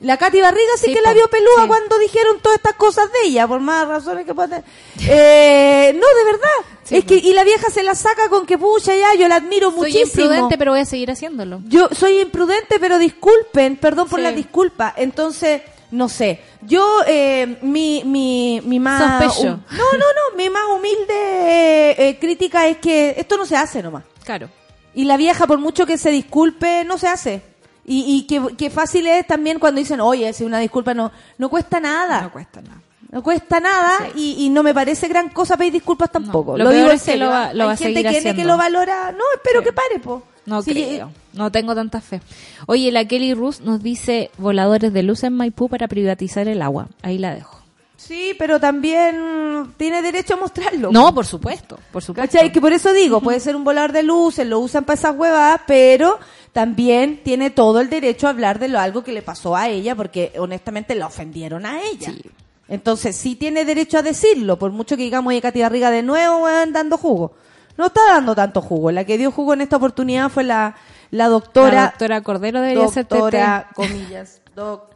La 0.00 0.18
Katy 0.18 0.40
Barriga 0.42 0.72
sí, 0.76 0.86
Sí, 0.86 0.92
que 0.92 0.98
po, 1.00 1.04
la 1.08 1.14
vio 1.14 1.24
sí. 1.24 1.62
cuando 1.66 1.98
dijeron 1.98 2.38
todas 2.42 2.56
estas 2.58 2.74
cosas 2.74 3.06
de 3.12 3.28
ella, 3.28 3.48
por 3.48 3.60
más 3.60 3.88
razones 3.88 4.26
que 4.26 4.34
pueda 4.34 4.48
tener. 4.48 4.64
Eh, 5.08 5.92
no, 5.94 6.06
de 6.06 6.24
verdad. 6.24 6.76
Sí, 6.84 6.96
es 6.96 7.04
po. 7.04 7.08
que, 7.08 7.14
y 7.16 7.32
la 7.32 7.44
vieja 7.44 7.70
se 7.70 7.82
la 7.82 7.94
saca 7.94 8.28
con 8.28 8.44
que 8.44 8.58
pucha 8.58 8.94
ya, 8.94 9.14
yo 9.14 9.26
la 9.26 9.36
admiro 9.36 9.70
Soy 9.70 9.78
muchísimo. 9.78 10.24
imprudente, 10.24 10.58
pero 10.58 10.72
voy 10.72 10.80
a 10.80 10.84
seguir 10.84 11.10
haciéndolo. 11.10 11.60
Yo 11.66 11.88
soy 11.92 12.20
imprudente, 12.20 12.78
pero 12.78 12.98
disculpen, 12.98 13.76
perdón 13.76 14.08
por 14.08 14.20
la 14.20 14.32
disculpa. 14.32 14.92
Entonces, 14.96 15.62
no 15.90 16.08
sé. 16.10 16.42
Yo, 16.62 17.00
eh, 17.06 17.56
mi, 17.62 18.02
mi, 18.04 18.60
mi 18.64 18.78
más. 18.78 19.20
Sospecho. 19.22 19.60
no, 19.70 19.92
no, 19.92 19.98
no. 19.98 20.36
Mi 20.36 20.50
más 20.50 20.64
humilde 20.76 21.14
eh, 21.14 21.94
eh, 22.08 22.18
crítica 22.20 22.66
es 22.68 22.76
que 22.78 23.14
esto 23.16 23.36
no 23.38 23.46
se 23.46 23.56
hace 23.56 23.82
nomás. 23.82 24.04
Claro. 24.24 24.50
Y 24.94 25.04
la 25.04 25.16
vieja, 25.16 25.46
por 25.46 25.58
mucho 25.58 25.86
que 25.86 25.96
se 25.96 26.10
disculpe, 26.10 26.84
no 26.84 26.98
se 26.98 27.08
hace. 27.08 27.42
Y, 27.86 28.16
y 28.16 28.26
que, 28.26 28.56
que 28.56 28.68
fácil 28.68 29.06
es 29.06 29.26
también 29.26 29.58
cuando 29.60 29.78
dicen, 29.78 30.00
oye, 30.00 30.32
si 30.32 30.42
una 30.44 30.58
disculpa 30.58 30.92
no, 30.92 31.12
no 31.38 31.48
cuesta 31.48 31.78
nada. 31.80 32.22
No 32.22 32.32
cuesta 32.32 32.60
nada. 32.60 32.80
No 33.12 33.22
cuesta 33.22 33.60
nada 33.60 34.08
y, 34.16 34.44
y 34.44 34.48
no 34.50 34.64
me 34.64 34.74
parece 34.74 35.06
gran 35.06 35.28
cosa 35.28 35.56
pedir 35.56 35.72
disculpas 35.74 36.10
tampoco. 36.10 36.58
lo 36.58 36.70
digo 36.70 36.90
es 36.90 37.02
que 37.04 37.16
lo 37.16 37.28
va- 37.28 37.46
¿ah? 37.46 37.54
lo 37.54 37.66
va 37.66 37.70
Hay 37.70 37.74
a 37.74 37.76
gente 37.76 38.02
que, 38.02 38.34
que 38.34 38.44
lo 38.44 38.56
valora. 38.56 39.12
No, 39.12 39.22
espero 39.36 39.62
que 39.62 39.72
pare, 39.72 40.00
po. 40.00 40.24
No 40.44 40.60
Sí, 40.62 40.72
creo. 40.72 41.12
No 41.32 41.50
tengo 41.52 41.74
tanta 41.74 42.00
fe. 42.00 42.20
Oye, 42.66 42.90
la 42.92 43.04
Kelly 43.04 43.34
Rus 43.34 43.60
nos 43.60 43.82
dice 43.82 44.30
voladores 44.38 44.92
de 44.92 45.02
luz 45.04 45.22
en 45.22 45.34
Maipú 45.34 45.68
para 45.68 45.86
privatizar 45.86 46.48
el 46.48 46.62
agua. 46.62 46.88
Ahí 47.02 47.18
la 47.18 47.34
dejo. 47.34 47.60
Sí, 47.96 48.34
pero 48.38 48.60
también 48.60 49.72
tiene 49.76 50.02
derecho 50.02 50.34
a 50.34 50.36
mostrarlo. 50.36 50.90
No, 50.92 51.14
por 51.14 51.26
supuesto, 51.26 51.78
por 51.90 52.02
supuesto. 52.02 52.32
¿Cachai? 52.32 52.52
Que 52.52 52.60
por 52.60 52.72
eso 52.72 52.92
digo, 52.92 53.20
puede 53.20 53.40
ser 53.40 53.56
un 53.56 53.64
volador 53.64 53.92
de 53.92 54.02
luces, 54.02 54.46
lo 54.46 54.60
usan 54.60 54.84
para 54.84 54.98
esas 54.98 55.16
huevadas, 55.16 55.62
pero 55.66 56.18
también 56.52 57.22
tiene 57.22 57.50
todo 57.50 57.80
el 57.80 57.88
derecho 57.88 58.26
a 58.26 58.30
hablar 58.30 58.58
de 58.58 58.68
lo 58.68 58.78
algo 58.78 59.02
que 59.02 59.12
le 59.12 59.22
pasó 59.22 59.56
a 59.56 59.68
ella, 59.68 59.94
porque 59.94 60.32
honestamente 60.38 60.94
la 60.94 61.06
ofendieron 61.06 61.66
a 61.66 61.82
ella. 61.82 62.12
Sí. 62.12 62.22
Entonces 62.68 63.16
sí 63.16 63.36
tiene 63.36 63.64
derecho 63.64 63.98
a 63.98 64.02
decirlo, 64.02 64.58
por 64.58 64.72
mucho 64.72 64.96
que 64.96 65.04
digamos, 65.04 65.30
oye, 65.30 65.40
Katy 65.40 65.62
Barriga 65.62 65.90
de 65.90 66.02
nuevo, 66.02 66.38
weón, 66.44 66.72
dando 66.72 66.98
jugo. 66.98 67.34
No 67.76 67.86
está 67.86 68.00
dando 68.08 68.34
tanto 68.34 68.62
jugo. 68.62 68.90
La 68.90 69.04
que 69.04 69.18
dio 69.18 69.30
jugo 69.30 69.52
en 69.54 69.60
esta 69.60 69.76
oportunidad 69.76 70.30
fue 70.30 70.44
la, 70.44 70.76
la 71.10 71.28
doctora. 71.28 71.74
la 71.74 71.84
doctora 71.86 72.20
Cordero 72.22 72.60
debería 72.60 72.88
ser 72.88 73.06
doctora, 73.06 73.68
comillas, 73.74 74.40
doctora, 74.54 74.95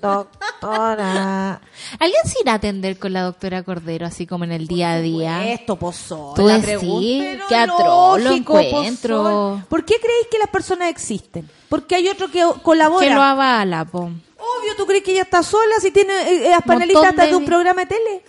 doctora. 0.00 1.60
¿Alguien 1.98 2.22
se 2.24 2.40
irá 2.42 2.52
a 2.52 2.54
atender 2.56 2.98
con 2.98 3.12
la 3.12 3.22
doctora 3.22 3.62
Cordero 3.62 4.06
así 4.06 4.26
como 4.26 4.44
en 4.44 4.52
el 4.52 4.66
día 4.66 4.92
a 4.92 5.00
día? 5.00 5.52
Esto, 5.52 5.76
pozol. 5.76 6.34
Tú 6.34 6.46
decís, 6.46 7.38
qué 7.48 7.56
atroz 7.56 8.20
lo 8.22 8.30
encuentro. 8.32 9.62
¿Por 9.68 9.84
qué 9.84 9.96
creéis 10.00 10.26
que 10.30 10.38
las 10.38 10.48
personas 10.48 10.88
existen? 10.90 11.48
Porque 11.68 11.94
hay 11.96 12.08
otro 12.08 12.30
que 12.30 12.44
colabora. 12.62 13.06
Que 13.06 13.14
lo 13.14 13.22
avala, 13.22 13.84
po. 13.84 14.00
Obvio, 14.02 14.74
¿tú 14.76 14.86
crees 14.86 15.04
que 15.04 15.12
ella 15.12 15.22
está 15.22 15.42
sola 15.42 15.74
si 15.80 15.90
tiene 15.90 16.12
eh, 16.22 16.48
eh, 16.48 16.54
hasta 16.54 16.76
de- 16.76 16.86
de 17.26 17.36
un 17.36 17.44
programa 17.44 17.82
de 17.82 17.86
tele? 17.86 18.24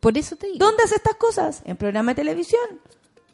Por 0.00 0.16
eso 0.16 0.36
te 0.36 0.46
digo. 0.46 0.58
¿Dónde 0.64 0.84
hace 0.84 0.96
estas 0.96 1.16
cosas? 1.16 1.62
En 1.64 1.76
programa 1.76 2.12
de 2.12 2.16
televisión. 2.16 2.60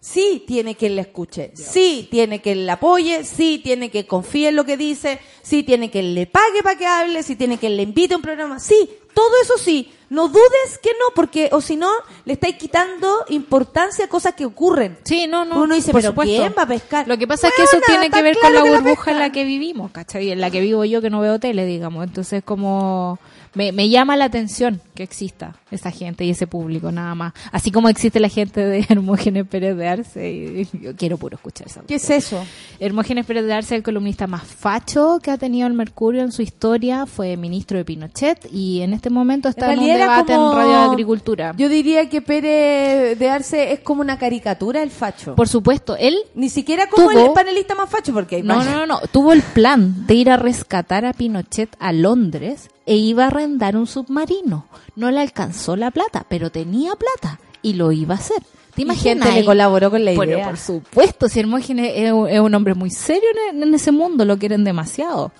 Sí 0.00 0.44
tiene 0.46 0.76
quien 0.76 0.94
la 0.94 1.02
escuche, 1.02 1.50
sí 1.54 2.06
tiene 2.10 2.40
que 2.40 2.54
la 2.54 2.74
apoye, 2.74 3.24
sí 3.24 3.60
tiene 3.62 3.90
que 3.90 4.06
confíe 4.06 4.48
en 4.48 4.56
lo 4.56 4.64
que 4.64 4.76
dice, 4.76 5.18
sí 5.42 5.64
tiene 5.64 5.90
que 5.90 6.02
le 6.02 6.26
pague 6.26 6.62
para 6.62 6.78
que 6.78 6.86
hable, 6.86 7.22
sí 7.24 7.34
tiene 7.34 7.58
que 7.58 7.68
le 7.68 7.82
invite 7.82 8.14
a 8.14 8.16
un 8.16 8.22
programa, 8.22 8.60
sí, 8.60 8.88
todo 9.12 9.32
eso 9.42 9.58
sí. 9.58 9.92
No 10.10 10.28
dudes 10.28 10.78
que 10.80 10.90
no, 10.90 11.12
porque 11.14 11.50
o 11.52 11.60
si 11.60 11.76
no, 11.76 11.90
le 12.24 12.34
estáis 12.34 12.56
quitando 12.56 13.26
importancia 13.28 14.06
a 14.06 14.08
cosas 14.08 14.34
que 14.34 14.46
ocurren. 14.46 14.96
Sí, 15.02 15.26
no, 15.26 15.44
no. 15.44 15.60
Uno 15.62 15.74
dice, 15.74 15.90
por 15.92 16.00
pero 16.00 16.12
supuesto. 16.12 16.36
¿quién 16.36 16.54
va 16.56 16.62
a 16.62 16.68
pescar? 16.68 17.06
Lo 17.06 17.18
que 17.18 17.26
pasa 17.26 17.48
es 17.48 17.54
que 17.54 17.64
eso 17.64 17.78
tiene 17.84 18.08
que 18.08 18.22
ver 18.22 18.36
claro 18.38 18.60
con 18.60 18.70
la 18.70 18.80
burbuja 18.80 19.10
en 19.10 19.18
la 19.18 19.32
que 19.32 19.44
vivimos, 19.44 19.90
¿cachai? 19.90 20.30
En 20.30 20.40
la 20.40 20.50
que 20.50 20.60
vivo 20.60 20.84
yo 20.84 21.02
que 21.02 21.10
no 21.10 21.20
veo 21.20 21.38
tele, 21.38 21.66
digamos. 21.66 22.04
Entonces, 22.04 22.42
como 22.42 23.18
me, 23.54 23.72
me 23.72 23.88
llama 23.88 24.16
la 24.16 24.26
atención 24.26 24.80
que 24.94 25.02
exista 25.02 25.56
esa 25.70 25.90
gente 25.90 26.24
y 26.24 26.30
ese 26.30 26.46
público, 26.46 26.90
nada 26.92 27.14
más. 27.14 27.32
Así 27.52 27.70
como 27.70 27.88
existe 27.88 28.20
la 28.20 28.28
gente 28.28 28.64
de 28.64 28.78
Hermógenes 28.88 29.46
Pérez 29.46 29.76
de 29.76 29.88
Arce, 29.88 30.30
y 30.30 30.68
yo 30.80 30.96
quiero 30.96 31.18
puro 31.18 31.36
escuchar 31.36 31.66
esa 31.66 31.82
¿Qué 31.86 31.96
es 31.96 32.10
eso? 32.10 32.42
Hermógenes 32.80 33.26
Pérez 33.26 33.44
de 33.44 33.52
Arce, 33.54 33.74
el 33.76 33.82
columnista 33.82 34.26
más 34.26 34.42
facho 34.44 35.18
que 35.22 35.30
ha 35.30 35.38
tenido 35.38 35.66
el 35.66 35.74
Mercurio 35.74 36.22
en 36.22 36.32
su 36.32 36.42
historia, 36.42 37.06
fue 37.06 37.36
ministro 37.36 37.78
de 37.78 37.84
Pinochet 37.84 38.48
y 38.52 38.80
en 38.82 38.92
este 38.94 39.10
momento 39.10 39.48
está 39.48 39.72
en, 39.72 39.80
un 39.80 39.86
debate 39.86 40.32
como- 40.34 40.50
en 40.52 40.56
Radio 40.58 40.70
de 40.72 40.84
Agricultura. 40.90 41.54
Yo 41.56 41.68
diría 41.68 42.08
que 42.08 42.22
Pérez 42.22 43.18
de 43.18 43.28
Arce 43.30 43.72
es 43.72 43.80
como 43.80 44.00
una 44.00 44.18
caricatura 44.18 44.80
del 44.80 44.90
facho. 44.90 45.34
Por 45.34 45.48
supuesto, 45.48 45.96
él 45.96 46.16
Ni 46.34 46.48
siquiera 46.48 46.88
como 46.88 47.10
Tuvo- 47.10 47.26
el 47.26 47.32
panelista 47.32 47.74
más 47.74 47.88
facho, 47.90 48.12
porque 48.12 48.36
hay 48.36 48.42
No, 48.42 48.62
no, 48.64 48.70
no, 48.70 48.86
no. 48.86 49.00
Tuvo 49.12 49.32
el 49.32 49.42
plan 49.42 50.06
de 50.06 50.14
ir 50.14 50.30
a 50.30 50.36
rescatar 50.36 51.04
a 51.04 51.12
Pinochet 51.12 51.70
a 51.78 51.92
Londres 51.92 52.68
e 52.88 52.96
iba 52.96 53.24
a 53.24 53.26
arrendar 53.28 53.76
un 53.76 53.86
submarino. 53.86 54.66
No 54.96 55.10
le 55.10 55.20
alcanzó 55.20 55.76
la 55.76 55.90
plata, 55.90 56.24
pero 56.28 56.50
tenía 56.50 56.92
plata 56.96 57.38
y 57.62 57.74
lo 57.74 57.92
iba 57.92 58.14
a 58.14 58.18
hacer. 58.18 58.42
¿Te 58.74 58.82
Y 58.82 58.84
imaginas? 58.84 59.24
gente 59.28 59.40
le 59.40 59.44
colaboró 59.46 59.90
con 59.90 60.04
la 60.04 60.12
Bueno, 60.14 60.32
idea. 60.32 60.48
por 60.48 60.56
supuesto, 60.56 61.28
si 61.28 61.40
Hermógenes 61.40 61.92
es, 61.96 62.12
un- 62.12 62.54
hombre 62.54 62.74
muy 62.74 62.90
serio 62.90 63.28
en 63.52 63.74
ese 63.74 63.90
mundo, 63.92 64.24
lo 64.24 64.38
quieren 64.38 64.64
demasiado. 64.64 65.32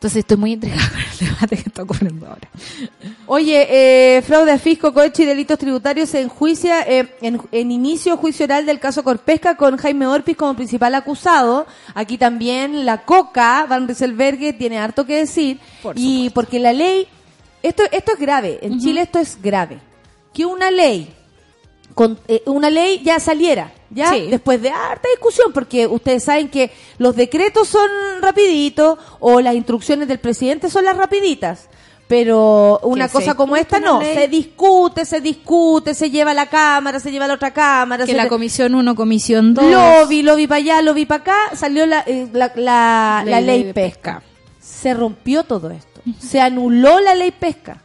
Entonces 0.00 0.20
estoy 0.20 0.38
muy 0.38 0.52
intrigada 0.52 0.88
con 0.88 0.98
el 0.98 1.28
debate 1.28 1.56
que 1.56 1.68
está 1.68 1.82
ocurriendo 1.82 2.26
ahora. 2.26 2.48
Oye, 3.26 3.66
eh, 3.68 4.22
fraude 4.22 4.50
a 4.50 4.58
fisco, 4.58 4.94
cohecho 4.94 5.20
y 5.22 5.26
delitos 5.26 5.58
tributarios 5.58 6.08
se 6.08 6.22
enjuicia 6.22 6.80
eh, 6.88 7.14
en, 7.20 7.38
en 7.52 7.70
inicio 7.70 8.16
juicio 8.16 8.46
oral 8.46 8.64
del 8.64 8.80
caso 8.80 9.04
Corpesca 9.04 9.58
con 9.58 9.76
Jaime 9.76 10.06
Orpiz 10.06 10.38
como 10.38 10.56
principal 10.56 10.94
acusado. 10.94 11.66
Aquí 11.92 12.16
también 12.16 12.86
la 12.86 13.04
Coca, 13.04 13.66
Van 13.68 13.86
Rieselberghe, 13.86 14.54
tiene 14.54 14.78
harto 14.78 15.04
que 15.04 15.16
decir. 15.16 15.58
Por 15.82 15.98
y 15.98 16.30
porque 16.30 16.58
la 16.60 16.72
ley, 16.72 17.06
esto, 17.62 17.82
esto 17.92 18.12
es 18.14 18.18
grave, 18.18 18.58
en 18.62 18.80
Chile 18.80 19.02
esto 19.02 19.18
es 19.18 19.36
grave. 19.42 19.80
Que 20.32 20.46
una 20.46 20.70
ley, 20.70 21.14
con, 21.94 22.18
eh, 22.28 22.42
una 22.46 22.70
ley 22.70 23.00
ya 23.04 23.18
saliera, 23.20 23.72
ya 23.90 24.10
Sí. 24.12 24.26
después 24.30 24.60
de 24.62 24.70
harta 24.70 25.08
discusión, 25.14 25.52
porque 25.52 25.86
ustedes 25.86 26.24
saben 26.24 26.48
que 26.48 26.70
los 26.98 27.16
decretos 27.16 27.68
son 27.68 27.88
rapiditos 28.20 28.98
o 29.18 29.40
las 29.40 29.54
instrucciones 29.54 30.08
del 30.08 30.18
presidente 30.18 30.70
son 30.70 30.84
las 30.84 30.96
rapiditas. 30.96 31.68
Pero 32.08 32.80
una 32.82 33.08
cosa 33.08 33.34
como 33.34 33.54
esta 33.54 33.78
no, 33.78 34.00
ley. 34.00 34.14
se 34.14 34.26
discute, 34.26 35.04
se 35.04 35.20
discute, 35.20 35.94
se 35.94 36.10
lleva 36.10 36.32
a 36.32 36.34
la 36.34 36.46
cámara, 36.46 36.98
se 36.98 37.12
lleva 37.12 37.26
a 37.26 37.28
la 37.28 37.34
otra 37.34 37.52
cámara, 37.52 38.04
Que 38.04 38.10
se 38.10 38.16
la 38.16 38.24
le- 38.24 38.28
comisión 38.28 38.74
1, 38.74 38.96
comisión 38.96 39.54
2. 39.54 39.64
lo 39.70 40.06
vi, 40.08 40.22
lo 40.22 40.34
vi 40.34 40.48
para 40.48 40.56
allá, 40.58 40.82
lo 40.82 40.92
vi 40.92 41.06
para 41.06 41.20
acá, 41.22 41.36
salió 41.56 41.86
la, 41.86 42.00
eh, 42.04 42.26
la, 42.32 42.50
la- 42.56 43.22
la 43.24 43.40
ley 43.40 43.72
pesca. 43.72 44.24
Se 44.60 44.92
rompió 44.92 45.44
todo 45.44 45.70
esto. 45.70 46.00
Se 46.18 46.40
anuló 46.40 46.98
la 47.00 47.14
ley 47.14 47.30
pesca. 47.30 47.80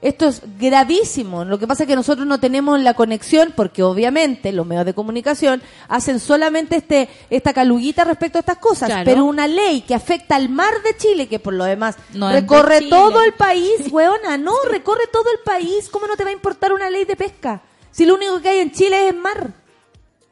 Esto 0.00 0.28
es 0.28 0.42
gravísimo. 0.60 1.44
Lo 1.44 1.58
que 1.58 1.66
pasa 1.66 1.82
es 1.82 1.88
que 1.88 1.96
nosotros 1.96 2.24
no 2.24 2.38
tenemos 2.38 2.78
la 2.78 2.94
conexión 2.94 3.52
porque 3.56 3.82
obviamente 3.82 4.52
los 4.52 4.64
medios 4.64 4.86
de 4.86 4.94
comunicación 4.94 5.60
hacen 5.88 6.20
solamente 6.20 6.76
este 6.76 7.08
esta 7.30 7.52
caluguita 7.52 8.04
respecto 8.04 8.38
a 8.38 8.40
estas 8.40 8.58
cosas. 8.58 8.88
Claro. 8.88 9.04
Pero 9.04 9.24
una 9.24 9.48
ley 9.48 9.80
que 9.80 9.96
afecta 9.96 10.36
al 10.36 10.50
mar 10.50 10.72
de 10.84 10.96
Chile, 10.96 11.26
que 11.26 11.40
por 11.40 11.52
lo 11.52 11.64
demás 11.64 11.96
No 12.14 12.30
recorre 12.30 12.82
todo 12.82 13.22
el 13.22 13.32
país, 13.32 13.72
weona, 13.90 14.38
no, 14.38 14.54
recorre 14.70 15.08
todo 15.12 15.32
el 15.32 15.40
país. 15.44 15.88
¿Cómo 15.88 16.06
no 16.06 16.16
te 16.16 16.22
va 16.22 16.30
a 16.30 16.34
importar 16.34 16.72
una 16.72 16.90
ley 16.90 17.04
de 17.04 17.16
pesca? 17.16 17.62
Si 17.90 18.06
lo 18.06 18.14
único 18.14 18.40
que 18.40 18.50
hay 18.50 18.58
en 18.60 18.70
Chile 18.70 19.08
es 19.08 19.14
el 19.14 19.20
mar. 19.20 19.52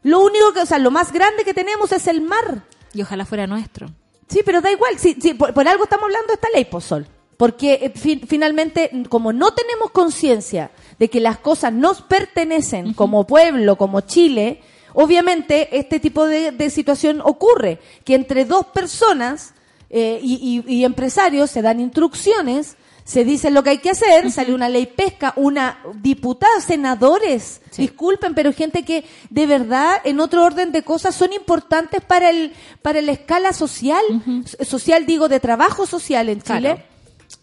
Lo 0.05 0.21
único 0.21 0.53
que, 0.53 0.61
o 0.61 0.67
sea, 0.67 0.79
lo 0.79 0.93
más 0.93 1.11
grande 1.11 1.43
que 1.43 1.53
tenemos 1.53 1.91
es 1.91 2.07
el 2.07 2.21
mar. 2.21 2.63
Y 2.95 3.03
ojalá 3.03 3.27
fuera 3.27 3.49
nuestro. 3.49 3.89
Sí, 4.29 4.43
pero 4.45 4.61
da 4.61 4.71
igual. 4.71 4.97
Sí, 4.99 5.17
sí, 5.21 5.35
por, 5.35 5.53
por 5.53 5.67
algo 5.67 5.83
estamos 5.83 6.05
hablando 6.05 6.29
de 6.29 6.35
esta 6.35 6.49
ley, 6.55 6.65
Pozol. 6.67 7.09
Porque 7.37 7.75
eh, 7.83 7.93
fin- 7.99 8.23
finalmente, 8.27 8.91
como 9.09 9.33
no 9.33 9.53
tenemos 9.53 9.91
conciencia 9.91 10.71
de 10.99 11.11
que 11.11 11.21
las 11.21 11.39
cosas 11.39 11.73
nos 11.73 12.01
pertenecen 12.03 12.95
como 12.95 13.27
pueblo, 13.27 13.77
como 13.77 14.01
Chile, 14.01 14.63
obviamente 14.95 15.77
este 15.79 16.01
tipo 16.01 16.27
de, 16.27 16.53
de 16.53 16.71
situación 16.71 17.21
ocurre. 17.23 17.79
Que 18.05 18.15
entre 18.15 18.45
dos 18.47 18.67
personas 18.67 19.53
eh, 19.91 20.19
y, 20.23 20.63
y- 20.67 20.75
y 20.79 20.85
empresarios 20.85 21.51
se 21.51 21.63
dan 21.63 21.79
instrucciones, 21.81 22.77
se 23.05 23.25
dice 23.25 23.51
lo 23.53 23.63
que 23.63 23.71
hay 23.71 23.79
que 23.79 23.91
hacer, 23.91 24.33
sale 24.33 24.53
una 24.53 24.69
ley 24.69 24.87
pesca, 24.87 25.33
una 25.37 25.79
diputada, 25.95 26.61
senadores, 26.61 27.61
Sí. 27.71 27.83
disculpen, 27.83 28.35
pero 28.35 28.53
gente 28.53 28.85
que 28.85 29.05
de 29.31 29.47
verdad 29.47 29.97
en 30.05 30.19
otro 30.19 30.43
orden 30.43 30.73
de 30.73 30.83
cosas 30.83 31.15
son 31.15 31.33
importantes 31.35 32.01
para 32.03 32.31
el 32.31 32.53
para 32.83 33.03
la 33.03 33.13
escala 33.13 33.53
social, 33.53 34.03
so- 34.47 34.65
social 34.65 35.05
digo 35.07 35.29
de 35.29 35.39
trabajo 35.41 35.85
social 35.87 36.29
en 36.31 36.41
Chile. 36.41 36.61
Claro. 36.75 36.96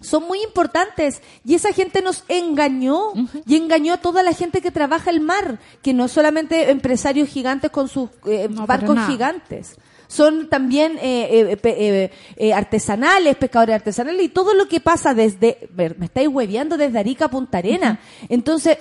Son 0.03 0.27
muy 0.27 0.41
importantes. 0.43 1.21
Y 1.43 1.55
esa 1.55 1.73
gente 1.73 2.01
nos 2.01 2.23
engañó 2.27 3.13
y 3.45 3.55
engañó 3.55 3.93
a 3.93 3.97
toda 3.97 4.21
la 4.21 4.33
gente 4.33 4.61
que 4.61 4.71
trabaja 4.71 5.09
el 5.09 5.21
mar, 5.21 5.59
que 5.81 5.93
no 5.93 6.07
solamente 6.07 6.69
empresarios 6.69 7.29
gigantes 7.29 7.71
con 7.71 7.87
sus 7.87 8.09
eh, 8.25 8.47
No, 8.49 8.67
barcos 8.67 8.97
gigantes. 9.07 9.77
Son 10.07 10.47
también 10.47 10.99
eh, 11.01 11.49
eh, 11.51 11.57
eh, 11.63 12.11
eh, 12.35 12.53
artesanales, 12.53 13.35
pescadores 13.35 13.73
artesanales 13.75 14.23
y 14.23 14.29
todo 14.29 14.53
lo 14.53 14.67
que 14.67 14.79
pasa 14.79 15.15
desde, 15.15 15.69
me 15.75 16.05
estáis 16.05 16.27
hueveando 16.27 16.77
desde 16.77 16.99
Arica 16.99 17.25
a 17.25 17.29
Punta 17.29 17.57
Arena. 17.57 17.99
Entonces, 18.29 18.77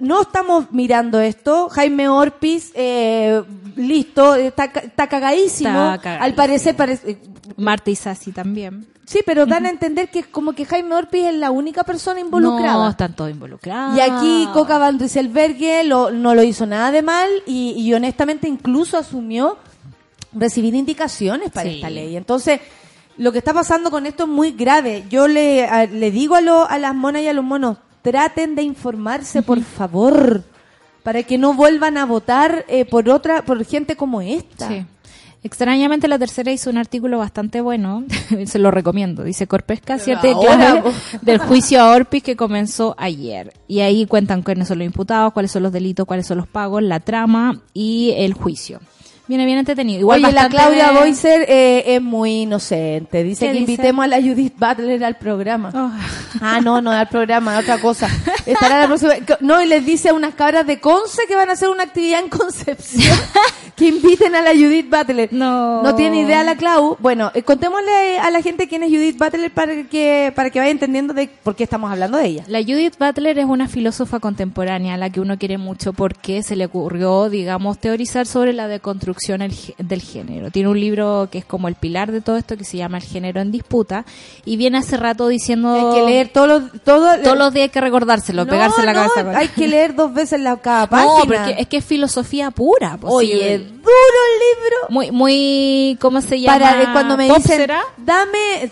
no 0.00 0.22
estamos 0.22 0.70
mirando 0.72 1.20
esto. 1.20 1.68
Jaime 1.68 2.08
Orpiz, 2.08 2.72
eh, 2.74 3.42
listo, 3.76 4.34
está, 4.34 4.72
ca- 4.72 4.80
está 4.80 5.06
cagadísimo. 5.08 5.70
Está 5.70 5.98
cagadísimo. 5.98 6.24
Al 6.24 6.34
parecer, 6.34 6.76
parece, 6.76 7.18
Marta 7.56 7.90
y 7.90 7.96
Sassi 7.96 8.32
también. 8.32 8.86
sí, 9.06 9.20
pero 9.26 9.44
dan 9.46 9.66
a 9.66 9.70
entender 9.70 10.10
que 10.10 10.20
es 10.20 10.26
como 10.26 10.54
que 10.54 10.64
Jaime 10.64 10.94
Orpiz 10.94 11.24
es 11.26 11.34
la 11.34 11.50
única 11.50 11.84
persona 11.84 12.20
involucrada. 12.20 12.78
No, 12.84 12.88
están 12.90 13.14
todos 13.14 13.30
involucrados. 13.30 13.96
Y 13.98 14.00
aquí 14.00 14.48
Coca 14.52 14.78
Van 14.78 14.98
lo, 15.84 16.10
no 16.10 16.34
lo 16.34 16.42
hizo 16.42 16.64
nada 16.66 16.90
de 16.90 17.02
mal 17.02 17.28
y, 17.46 17.72
y 17.76 17.92
honestamente 17.94 18.48
incluso 18.48 18.96
asumió 18.96 19.58
recibir 20.32 20.74
indicaciones 20.74 21.50
para 21.50 21.68
Sí. 21.68 21.76
esta 21.76 21.90
ley. 21.90 22.16
Entonces, 22.16 22.60
lo 23.18 23.30
que 23.30 23.38
está 23.38 23.52
pasando 23.52 23.90
con 23.90 24.06
esto 24.06 24.24
es 24.24 24.28
muy 24.30 24.52
grave. 24.52 25.04
Yo 25.08 25.28
le, 25.28 25.66
a- 25.66 25.86
le 25.86 26.10
digo 26.10 26.34
a, 26.34 26.40
lo- 26.40 26.68
a 26.68 26.78
las 26.78 26.94
monas 26.94 27.22
y 27.22 27.28
a 27.28 27.32
los 27.32 27.44
monos, 27.44 27.76
traten 28.04 28.54
de 28.54 28.62
informarse, 28.62 29.42
por 29.42 29.62
favor, 29.62 30.44
para 31.02 31.22
que 31.22 31.38
no 31.38 31.54
vuelvan 31.54 31.96
a 31.96 32.04
votar 32.04 32.66
eh, 32.68 32.84
por 32.84 33.08
otra, 33.08 33.42
por 33.44 33.64
gente 33.64 33.96
como 33.96 34.20
esta. 34.20 34.68
Sí. 34.68 34.86
Extrañamente 35.42 36.06
la 36.06 36.18
tercera 36.18 36.52
hizo 36.52 36.70
un 36.70 36.76
artículo 36.78 37.18
bastante 37.18 37.62
bueno, 37.62 38.04
se 38.46 38.58
lo 38.58 38.70
recomiendo. 38.70 39.24
Dice 39.24 39.46
Corpesca, 39.46 39.98
siete 39.98 40.34
claves 40.38 40.94
del 41.22 41.38
juicio 41.38 41.80
a 41.80 41.92
Orpiz 41.92 42.22
que 42.22 42.36
comenzó 42.36 42.94
ayer. 42.98 43.54
Y 43.68 43.80
ahí 43.80 44.06
cuentan 44.06 44.42
quiénes 44.42 44.68
son 44.68 44.78
los 44.78 44.86
imputados, 44.86 45.32
cuáles 45.32 45.50
son 45.50 45.62
los 45.62 45.72
delitos, 45.72 46.06
cuáles 46.06 46.26
son 46.26 46.38
los 46.38 46.46
pagos, 46.46 46.82
la 46.82 47.00
trama 47.00 47.60
y 47.72 48.12
el 48.16 48.34
juicio. 48.34 48.80
Viene 49.26 49.46
bien 49.46 49.56
entretenido. 49.56 50.00
Igual 50.00 50.22
Oye, 50.22 50.34
la 50.34 50.50
Claudia 50.50 50.92
Boycer 50.92 51.46
eh, 51.48 51.94
es 51.94 52.02
muy 52.02 52.42
inocente. 52.42 53.24
Dice 53.24 53.46
¿Qué 53.46 53.52
que 53.52 53.58
dice? 53.60 53.72
invitemos 53.72 54.04
a 54.04 54.08
la 54.08 54.20
Judith 54.20 54.52
Butler 54.58 55.02
al 55.02 55.16
programa. 55.16 55.70
Oh. 55.74 55.90
Ah, 56.42 56.60
no, 56.60 56.82
no 56.82 56.90
al 56.90 57.08
programa, 57.08 57.58
otra 57.58 57.78
cosa. 57.78 58.06
Estará 58.44 58.80
la 58.80 58.86
próxima. 58.86 59.14
No, 59.40 59.62
y 59.62 59.66
les 59.66 59.86
dice 59.86 60.10
a 60.10 60.14
unas 60.14 60.34
cabras 60.34 60.66
de 60.66 60.78
Conce 60.78 61.22
que 61.26 61.36
van 61.36 61.48
a 61.48 61.52
hacer 61.52 61.70
una 61.70 61.84
actividad 61.84 62.20
en 62.20 62.28
Concepción 62.28 63.16
que 63.76 63.88
inviten 63.88 64.34
a 64.34 64.42
la 64.42 64.50
Judith 64.50 64.90
Butler. 64.90 65.32
No. 65.32 65.82
No 65.82 65.94
tiene 65.94 66.20
idea 66.20 66.44
la 66.44 66.56
Clau. 66.56 66.98
Bueno, 67.00 67.30
eh, 67.34 67.42
contémosle 67.42 68.18
a 68.18 68.30
la 68.30 68.42
gente 68.42 68.68
quién 68.68 68.82
es 68.82 68.90
Judith 68.90 69.16
Butler 69.16 69.50
para 69.50 69.84
que 69.84 70.32
para 70.36 70.50
que 70.50 70.58
vaya 70.58 70.70
entendiendo 70.70 71.14
de 71.14 71.30
por 71.42 71.56
qué 71.56 71.64
estamos 71.64 71.90
hablando 71.90 72.18
de 72.18 72.26
ella. 72.26 72.44
La 72.46 72.60
Judith 72.60 72.98
Butler 72.98 73.38
es 73.38 73.46
una 73.46 73.68
filósofa 73.68 74.20
contemporánea 74.20 74.94
a 74.94 74.98
la 74.98 75.08
que 75.08 75.20
uno 75.20 75.38
quiere 75.38 75.56
mucho 75.56 75.94
porque 75.94 76.42
se 76.42 76.56
le 76.56 76.66
ocurrió, 76.66 77.30
digamos, 77.30 77.78
teorizar 77.78 78.26
sobre 78.26 78.52
la 78.52 78.68
deconstrucción 78.68 79.13
del 79.78 80.02
género. 80.02 80.50
Tiene 80.50 80.68
un 80.68 80.78
libro 80.80 81.28
que 81.30 81.38
es 81.38 81.44
como 81.44 81.68
el 81.68 81.74
pilar 81.74 82.12
de 82.12 82.20
todo 82.20 82.36
esto 82.36 82.56
que 82.56 82.64
se 82.64 82.76
llama 82.76 82.98
El 82.98 83.04
género 83.04 83.40
en 83.40 83.50
disputa 83.52 84.04
y 84.44 84.56
viene 84.56 84.78
hace 84.78 84.96
rato 84.96 85.28
diciendo 85.28 85.72
Hay 85.92 86.00
que 86.00 86.06
leer 86.06 86.28
todos 86.28 86.48
los 86.48 86.82
todos 86.82 87.22
todos 87.22 87.38
los 87.38 87.52
días 87.52 87.64
hay 87.64 87.68
que 87.70 87.80
recordárselo, 87.80 88.44
No, 88.44 88.50
pegarse 88.50 88.80
en 88.80 88.86
la 88.86 88.92
no, 88.92 89.00
cabeza. 89.00 89.24
con- 89.24 89.36
Hay 89.36 89.48
que 89.48 89.68
leer 89.68 89.94
dos 89.94 90.12
veces 90.14 90.40
la 90.40 90.56
cada 90.56 90.86
página. 90.90 91.12
No, 91.18 91.24
porque 91.24 91.56
es 91.58 91.66
que 91.68 91.76
es 91.78 91.84
filosofía 91.84 92.50
pura. 92.50 92.96
pues, 93.00 93.12
Oye, 93.12 93.58
sí. 93.58 93.64
duro 93.64 94.20
el 94.32 94.38
libro. 94.40 94.76
muy, 94.90 95.10
muy, 95.10 95.98
¿cómo 96.00 96.20
se 96.20 96.40
llama? 96.40 96.58
Para 96.58 96.76
de 96.78 96.92
cuando 96.92 97.16
me 97.16 97.24
dicen, 97.28 97.42
será, 97.42 97.80
dame, 97.98 98.70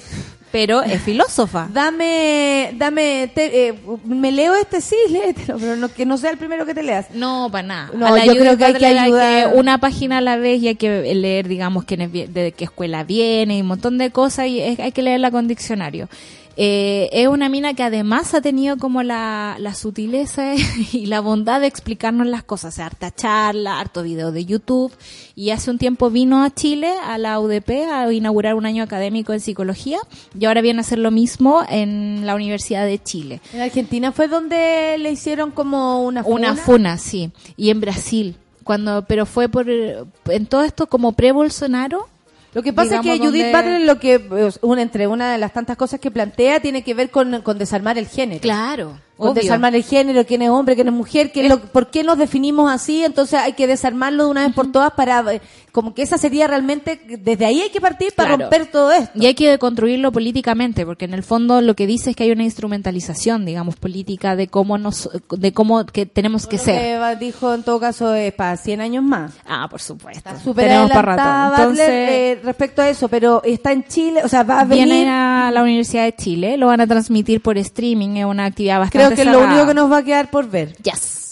pero 0.52 0.82
es 0.82 1.02
filósofa. 1.04 1.68
dame, 1.72 2.70
dame, 2.76 3.30
te- 3.34 3.68
eh, 3.68 3.74
me 4.04 4.30
leo 4.30 4.54
este 4.54 4.80
sí, 4.80 4.96
léetelo, 5.10 5.58
pero 5.58 5.76
no, 5.76 5.88
que 5.92 6.06
no 6.06 6.16
sea 6.18 6.30
el 6.30 6.36
primero 6.38 6.64
que 6.66 6.74
te 6.74 6.82
leas. 6.82 7.06
No, 7.14 7.48
para 7.50 7.66
nada. 7.66 7.90
No, 7.94 8.06
A 8.06 8.10
la 8.18 8.26
yo 8.26 8.34
creo 8.36 8.56
que 8.56 8.64
hay 8.64 8.74
que 8.74 8.86
ayudar. 8.86 9.52
una 9.56 9.78
página 9.78 10.18
a 10.18 10.20
la 10.20 10.36
vez 10.36 10.62
y 10.62 10.68
hay 10.68 10.76
que 10.76 11.14
leer, 11.14 11.48
digamos, 11.48 11.84
quién 11.84 12.02
es, 12.02 12.12
de 12.12 12.52
qué 12.56 12.64
escuela 12.64 13.02
viene 13.04 13.56
y 13.56 13.60
un 13.62 13.66
montón 13.66 13.98
de 13.98 14.10
cosas 14.10 14.46
y 14.46 14.60
es- 14.60 14.78
hay 14.78 14.92
que 14.92 15.02
leerla 15.02 15.30
con 15.30 15.48
diccionario. 15.48 16.08
Eh, 16.56 17.08
es 17.12 17.28
una 17.28 17.48
mina 17.48 17.74
que 17.74 17.82
además 17.82 18.34
ha 18.34 18.40
tenido 18.40 18.76
como 18.76 19.02
la, 19.02 19.56
la 19.58 19.74
sutileza 19.74 20.54
y 20.92 21.06
la 21.06 21.20
bondad 21.20 21.60
de 21.60 21.66
explicarnos 21.66 22.26
las 22.26 22.42
cosas. 22.42 22.74
O 22.74 22.76
sea, 22.76 22.86
harta 22.86 23.10
charla, 23.10 23.80
harto 23.80 24.02
video 24.02 24.32
de 24.32 24.44
YouTube. 24.44 24.92
Y 25.34 25.50
hace 25.50 25.70
un 25.70 25.78
tiempo 25.78 26.10
vino 26.10 26.42
a 26.44 26.50
Chile, 26.50 26.92
a 27.04 27.18
la 27.18 27.40
UDP, 27.40 27.70
a 27.90 28.12
inaugurar 28.12 28.54
un 28.54 28.66
año 28.66 28.82
académico 28.82 29.32
en 29.32 29.40
psicología. 29.40 29.98
Y 30.38 30.44
ahora 30.44 30.60
viene 30.60 30.80
a 30.80 30.82
hacer 30.82 30.98
lo 30.98 31.10
mismo 31.10 31.62
en 31.68 32.26
la 32.26 32.34
Universidad 32.34 32.86
de 32.86 33.02
Chile. 33.02 33.40
En 33.52 33.60
Argentina 33.60 34.12
fue 34.12 34.28
donde 34.28 34.96
le 34.98 35.12
hicieron 35.12 35.50
como 35.50 36.02
una 36.02 36.22
funa. 36.22 36.52
Una 36.52 36.56
funa, 36.56 36.98
sí. 36.98 37.30
Y 37.56 37.70
en 37.70 37.80
Brasil, 37.80 38.36
cuando, 38.62 39.04
pero 39.06 39.26
fue 39.26 39.48
por, 39.48 39.68
en 39.68 40.46
todo 40.46 40.62
esto 40.62 40.86
como 40.86 41.12
pre-Bolsonaro. 41.12 42.08
Lo 42.54 42.62
que 42.62 42.72
pasa 42.72 42.96
es 42.96 43.00
que 43.00 43.18
Judith 43.18 43.44
donde- 43.44 43.52
Butler 43.52 43.80
lo 43.86 43.98
que, 43.98 44.14
eh, 44.14 44.50
una, 44.60 44.82
entre 44.82 45.06
una 45.06 45.32
de 45.32 45.38
las 45.38 45.52
tantas 45.52 45.76
cosas 45.76 46.00
que 46.00 46.10
plantea 46.10 46.60
tiene 46.60 46.82
que 46.82 46.92
ver 46.94 47.10
con, 47.10 47.40
con 47.42 47.56
desarmar 47.58 47.96
el 47.98 48.06
género. 48.08 48.40
Claro, 48.42 48.98
obvio. 49.30 49.42
desarmar 49.42 49.74
el 49.74 49.82
género, 49.84 50.24
quién 50.26 50.42
es 50.42 50.50
hombre, 50.50 50.74
quién 50.74 50.88
es 50.88 50.94
mujer, 50.94 51.32
qué 51.32 51.42
es 51.44 51.48
lo- 51.48 51.60
por 51.60 51.90
qué 51.90 52.02
nos 52.04 52.18
definimos 52.18 52.70
así, 52.70 53.04
entonces 53.04 53.38
hay 53.40 53.52
que 53.54 53.66
desarmarlo 53.66 54.24
de 54.24 54.30
una 54.30 54.46
vez 54.46 54.54
por 54.54 54.70
todas 54.72 54.92
para, 54.92 55.20
eh, 55.34 55.40
como 55.72 55.94
que 55.94 56.02
esa 56.02 56.18
sería 56.18 56.46
realmente, 56.46 57.00
desde 57.20 57.44
ahí 57.46 57.60
hay 57.62 57.70
que 57.70 57.80
partir 57.80 58.12
para 58.14 58.30
Claro. 58.36 58.42
romper 58.50 58.66
todo 58.70 58.92
esto. 58.92 59.10
Y 59.14 59.26
hay 59.26 59.34
que 59.34 59.48
deconstruirlo 59.50 60.12
políticamente, 60.12 60.84
porque 60.84 61.04
en 61.06 61.14
el 61.14 61.22
fondo 61.22 61.60
lo 61.60 61.74
que 61.74 61.86
dice 61.86 62.10
es 62.10 62.16
que 62.16 62.24
hay 62.24 62.30
una 62.32 62.44
instrumentalización, 62.44 63.44
digamos, 63.44 63.76
política 63.76 64.36
de 64.36 64.48
cómo 64.48 64.76
nos, 64.78 65.08
de 65.30 65.52
cómo 65.52 65.84
que 65.86 66.04
tenemos 66.06 66.46
que 66.46 66.58
ser. 66.58 66.78
que 66.80 67.16
dijo 67.24 67.54
en 67.54 67.62
todo 67.62 67.78
caso 67.80 68.14
es 68.14 68.32
para 68.34 68.56
100 68.56 68.80
años 68.80 69.02
más. 69.04 69.32
Ah, 69.46 69.66
por 69.70 69.80
supuesto. 69.80 70.30
Tenemos 70.54 70.90
para 70.90 71.16
rato. 71.16 71.22
Butler, 71.50 71.60
Entonces, 71.62 71.88
eh, 71.88 72.40
respecto 72.44 72.82
a 72.82 72.88
eso, 72.88 73.08
pero 73.08 73.42
está 73.44 73.72
en 73.72 73.84
Chile, 73.84 74.20
o 74.24 74.28
sea, 74.28 74.42
va 74.42 74.60
a 74.60 74.64
venir. 74.64 74.84
vienen 74.86 75.08
a 75.08 75.50
la 75.52 75.62
Universidad 75.62 76.04
de 76.04 76.14
Chile, 76.14 76.56
lo 76.56 76.66
van 76.66 76.80
a 76.80 76.86
transmitir 76.86 77.40
por 77.40 77.56
streaming, 77.58 78.16
es 78.16 78.24
una 78.24 78.46
actividad 78.46 78.78
bastante 78.80 79.11
que 79.14 79.22
es 79.22 79.28
lo 79.28 79.40
único 79.40 79.66
que 79.66 79.74
nos 79.74 79.90
va 79.90 79.98
a 79.98 80.02
quedar 80.02 80.30
por 80.30 80.48
ver. 80.48 80.74
Yes. 80.82 81.22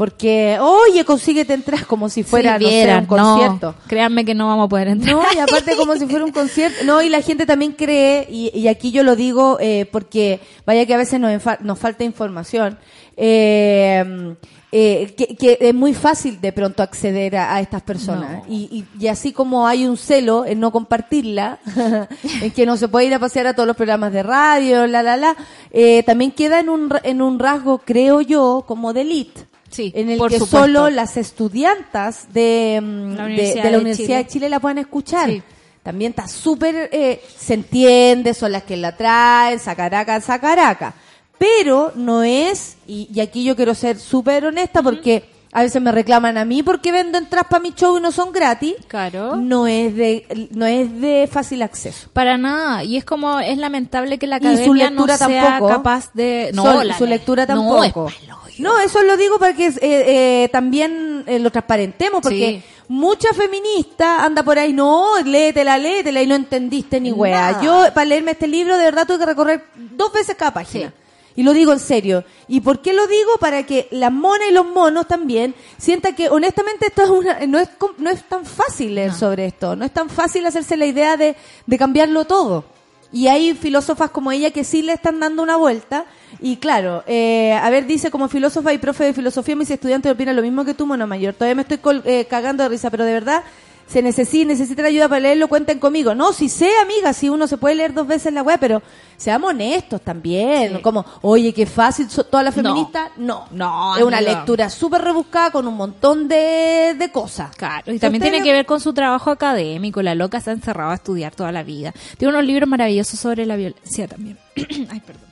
Porque, 0.00 0.56
oye, 0.58 1.04
consíguete 1.04 1.52
entrar 1.52 1.84
como 1.84 2.08
si 2.08 2.22
fuera, 2.22 2.58
Si 2.58 2.64
no 2.64 2.98
un 3.00 3.04
concierto. 3.04 3.74
No, 3.78 3.86
créanme 3.86 4.24
que 4.24 4.34
no 4.34 4.46
vamos 4.46 4.64
a 4.64 4.68
poder 4.70 4.88
entrar. 4.88 5.14
No, 5.14 5.22
y 5.34 5.38
aparte 5.38 5.76
como 5.76 5.94
si 5.94 6.06
fuera 6.06 6.24
un 6.24 6.32
concierto. 6.32 6.84
No, 6.86 7.02
y 7.02 7.10
la 7.10 7.20
gente 7.20 7.44
también 7.44 7.72
cree, 7.72 8.26
y, 8.30 8.50
y 8.58 8.68
aquí 8.68 8.92
yo 8.92 9.02
lo 9.02 9.14
digo 9.14 9.58
eh, 9.60 9.86
porque 9.92 10.40
vaya 10.64 10.86
que 10.86 10.94
a 10.94 10.96
veces 10.96 11.20
nos, 11.20 11.32
nos 11.60 11.78
falta 11.78 12.02
información, 12.02 12.78
eh, 13.18 14.34
eh, 14.72 15.14
que, 15.16 15.36
que 15.36 15.58
es 15.60 15.74
muy 15.74 15.94
fácil 15.94 16.40
de 16.40 16.52
pronto 16.52 16.82
acceder 16.82 17.36
a, 17.36 17.54
a 17.56 17.60
estas 17.60 17.82
personas. 17.82 18.42
Y, 18.48 18.86
y, 18.98 19.04
y 19.04 19.08
así 19.08 19.32
como 19.32 19.66
hay 19.66 19.86
un 19.86 19.96
celo 19.96 20.46
en 20.46 20.60
no 20.60 20.70
compartirla, 20.70 21.58
en 22.42 22.50
que 22.52 22.66
no 22.66 22.76
se 22.76 22.88
puede 22.88 23.06
ir 23.06 23.14
a 23.14 23.18
pasear 23.18 23.46
a 23.48 23.54
todos 23.54 23.66
los 23.66 23.76
programas 23.76 24.12
de 24.12 24.22
radio, 24.22 24.86
la, 24.86 25.02
la, 25.02 25.16
la, 25.16 25.36
eh, 25.72 26.02
también 26.04 26.30
queda 26.30 26.60
en 26.60 26.68
un, 26.68 26.88
en 27.02 27.20
un 27.22 27.38
rasgo, 27.38 27.78
creo 27.84 28.20
yo, 28.20 28.64
como 28.66 28.92
de 28.92 29.00
elite. 29.02 29.46
Sí, 29.70 29.92
en 29.94 30.10
el 30.10 30.18
que 30.18 30.38
supuesto. 30.40 30.46
solo 30.58 30.90
las 30.90 31.16
estudiantas 31.16 32.32
de, 32.32 32.80
mm, 32.82 33.14
La 33.14 33.24
de- 33.24 33.30
Universidad 33.32 33.62
de 33.64 33.70
la 33.70 33.78
Universidad 33.78 34.16
de 34.18 34.22
Chile. 34.24 34.32
Chile 34.32 34.48
la 34.48 34.60
puedan 34.60 34.78
escuchar. 34.78 35.30
Sí. 35.30 35.42
También 35.82 36.10
está 36.10 36.28
súper, 36.28 36.90
eh, 36.92 37.22
se 37.38 37.54
entiende, 37.54 38.34
son 38.34 38.52
las 38.52 38.64
que 38.64 38.76
la 38.76 38.96
traen, 38.96 39.58
sacaraca, 39.58 40.20
sacaraca. 40.20 40.94
Pero 41.40 41.92
no 41.94 42.22
es, 42.22 42.76
y, 42.86 43.08
y 43.14 43.20
aquí 43.20 43.44
yo 43.44 43.56
quiero 43.56 43.74
ser 43.74 43.98
súper 43.98 44.44
honesta 44.44 44.82
porque 44.82 45.24
a 45.52 45.62
veces 45.62 45.80
me 45.80 45.90
reclaman 45.90 46.36
a 46.36 46.44
mí 46.44 46.62
porque 46.62 46.92
vendo 46.92 47.16
entradas 47.16 47.48
para 47.48 47.62
mi 47.62 47.72
show 47.72 47.96
y 47.96 48.00
no 48.02 48.12
son 48.12 48.30
gratis. 48.30 48.74
Claro. 48.88 49.36
No 49.36 49.66
es 49.66 49.96
de, 49.96 50.48
no 50.52 50.66
es 50.66 51.00
de 51.00 51.26
fácil 51.32 51.62
acceso. 51.62 52.10
Para 52.12 52.36
nada. 52.36 52.84
Y 52.84 52.98
es 52.98 53.06
como, 53.06 53.40
es 53.40 53.56
lamentable 53.56 54.18
que 54.18 54.26
la 54.26 54.36
Y 54.36 54.40
su 54.42 54.46
academia 54.48 54.90
lectura 54.90 55.16
no 55.18 55.26
sea 55.26 55.58
capaz 55.66 56.12
de... 56.12 56.50
No, 56.52 56.62
Sol- 56.64 56.92
su 56.98 57.04
le- 57.04 57.10
lectura 57.10 57.46
No, 57.46 57.54
tampoco. 57.54 57.84
es 57.84 57.92
palo, 58.26 58.38
yo- 58.58 58.62
No, 58.62 58.78
eso 58.80 59.02
lo 59.02 59.16
digo 59.16 59.38
para 59.38 59.54
que 59.56 59.68
eh, 59.68 59.74
eh, 59.80 60.48
también 60.52 61.24
eh, 61.26 61.38
lo 61.38 61.50
transparentemos, 61.50 62.20
porque 62.20 62.62
Sí. 62.62 62.82
mucha 62.88 63.32
feminista 63.32 64.22
anda 64.22 64.42
por 64.42 64.58
ahí, 64.58 64.74
no, 64.74 65.06
léetela, 65.24 65.78
léetela 65.78 66.20
y 66.22 66.26
no 66.26 66.34
entendiste 66.34 67.00
ni 67.00 67.10
wea. 67.12 67.52
Nada. 67.52 67.62
Yo, 67.62 67.94
para 67.94 68.04
leerme 68.04 68.32
este 68.32 68.46
libro, 68.46 68.76
de 68.76 68.84
verdad 68.84 69.06
tuve 69.06 69.18
que 69.20 69.26
recorrer 69.26 69.64
dos 69.74 70.12
veces 70.12 70.36
cada 70.36 70.52
página. 70.52 70.88
Sí. 70.88 70.94
Y 71.36 71.42
lo 71.42 71.52
digo 71.52 71.72
en 71.72 71.78
serio. 71.78 72.24
¿Y 72.48 72.60
por 72.60 72.82
qué 72.82 72.92
lo 72.92 73.06
digo? 73.06 73.30
Para 73.40 73.64
que 73.64 73.88
las 73.92 74.12
monas 74.12 74.48
y 74.48 74.52
los 74.52 74.66
monos 74.68 75.06
también 75.06 75.54
sientan 75.78 76.14
que 76.14 76.28
honestamente 76.28 76.86
esto 76.86 77.02
es 77.04 77.10
una, 77.10 77.38
no, 77.46 77.58
es, 77.58 77.68
no 77.98 78.10
es 78.10 78.22
tan 78.24 78.44
fácil 78.44 78.94
leer 78.96 79.12
sobre 79.14 79.46
esto. 79.46 79.76
No 79.76 79.84
es 79.84 79.92
tan 79.92 80.10
fácil 80.10 80.44
hacerse 80.46 80.76
la 80.76 80.86
idea 80.86 81.16
de, 81.16 81.36
de 81.66 81.78
cambiarlo 81.78 82.24
todo. 82.26 82.64
Y 83.12 83.26
hay 83.26 83.54
filósofas 83.54 84.10
como 84.10 84.30
ella 84.30 84.50
que 84.52 84.62
sí 84.64 84.82
le 84.82 84.92
están 84.92 85.18
dando 85.18 85.42
una 85.42 85.56
vuelta. 85.56 86.04
Y 86.40 86.56
claro, 86.58 87.02
eh, 87.06 87.52
a 87.52 87.68
ver, 87.70 87.86
dice 87.86 88.10
como 88.10 88.28
filósofa 88.28 88.72
y 88.72 88.78
profe 88.78 89.04
de 89.04 89.12
filosofía, 89.14 89.56
mis 89.56 89.70
estudiantes 89.70 90.12
opinan 90.12 90.36
lo 90.36 90.42
mismo 90.42 90.64
que 90.64 90.74
tú, 90.74 90.86
Mono 90.86 91.06
Mayor. 91.08 91.34
Todavía 91.34 91.56
me 91.56 91.62
estoy 91.62 91.78
col- 91.78 92.02
eh, 92.04 92.26
cagando 92.26 92.62
de 92.62 92.68
risa, 92.68 92.88
pero 92.90 93.04
de 93.04 93.12
verdad, 93.12 93.42
se 93.90 94.02
necesita, 94.02 94.46
necesitan 94.48 94.84
ayuda 94.86 95.08
para 95.08 95.20
leerlo, 95.20 95.48
cuenten 95.48 95.80
conmigo. 95.80 96.14
No, 96.14 96.32
si 96.32 96.48
sé, 96.48 96.70
amiga, 96.80 97.12
si 97.12 97.28
uno 97.28 97.48
se 97.48 97.56
puede 97.56 97.74
leer 97.74 97.92
dos 97.92 98.06
veces 98.06 98.32
la 98.32 98.42
web, 98.42 98.56
pero 98.60 98.80
seamos 99.16 99.50
honestos 99.50 100.00
también. 100.02 100.76
Sí. 100.76 100.80
Como, 100.82 101.04
oye, 101.22 101.52
qué 101.52 101.66
fácil, 101.66 102.08
so- 102.08 102.22
todas 102.24 102.44
las 102.44 102.56
No. 102.56 102.62
feministas. 102.62 103.10
No, 103.16 103.46
No, 103.50 103.96
Es 103.96 104.02
una 104.04 104.20
lectura 104.20 104.70
súper 104.70 105.02
rebuscada 105.02 105.50
con 105.50 105.66
un 105.66 105.74
montón 105.74 106.28
de, 106.28 106.94
de 106.96 107.10
cosas. 107.10 107.54
Claro, 107.56 107.92
y 107.92 107.98
también 107.98 108.22
tiene 108.22 108.42
que 108.42 108.52
ver 108.52 108.64
con 108.64 108.78
su 108.80 108.92
trabajo 108.92 109.30
académico. 109.32 110.00
La 110.02 110.14
loca 110.14 110.40
se 110.40 110.50
ha 110.50 110.52
encerrado 110.52 110.92
a 110.92 110.94
estudiar 110.94 111.34
toda 111.34 111.50
la 111.50 111.64
vida. 111.64 111.92
Tiene 112.16 112.32
unos 112.32 112.44
libros 112.46 112.68
maravillosos 112.68 113.18
sobre 113.18 113.44
la 113.44 113.56
violencia 113.56 114.06
también. 114.06 114.38
Ay, 114.88 115.00
perdón. 115.04 115.29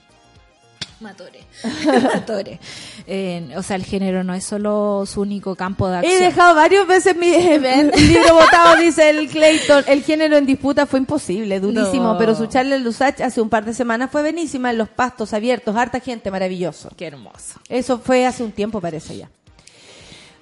Matore. 1.01 1.41
Matore. 2.03 2.59
Eh, 3.07 3.49
o 3.57 3.63
sea, 3.63 3.77
el 3.77 3.85
género 3.85 4.25
no 4.25 4.35
es 4.35 4.45
solo 4.45 5.05
su 5.07 5.21
único 5.21 5.55
campo 5.55 5.89
de 5.89 5.95
He 5.95 5.99
acción. 5.99 6.21
dejado 6.23 6.55
varias 6.55 6.87
veces 6.87 7.17
mi 7.17 7.29
libro 8.09 8.35
votado, 8.35 8.77
dice 8.81 9.11
el 9.11 9.29
Clayton. 9.29 9.85
El 9.87 10.03
género 10.03 10.37
en 10.37 10.47
disputa 10.47 10.87
fue 10.87 10.99
imposible, 10.99 11.61
durísimo, 11.61 12.13
No. 12.15 12.19
pero 12.19 12.35
su 12.35 12.47
charla 12.47 12.77
en 12.77 12.85
Lusach 12.85 13.21
hace 13.21 13.41
un 13.41 13.49
par 13.49 13.65
de 13.65 13.75
semanas 13.75 14.11
fue 14.11 14.23
buenísima, 14.23 14.71
en 14.71 14.79
los 14.79 14.89
pastos 14.89 15.33
abiertos, 15.33 15.77
harta 15.77 16.01
gente, 16.01 16.31
maravilloso. 16.31 16.91
Qué 16.97 17.07
hermoso. 17.07 17.61
Eso 17.69 17.99
fue 17.99 18.27
hace 18.27 18.43
un 18.43 18.53
tiempo, 18.53 18.81
parece 18.81 19.17
ya. 19.19 19.31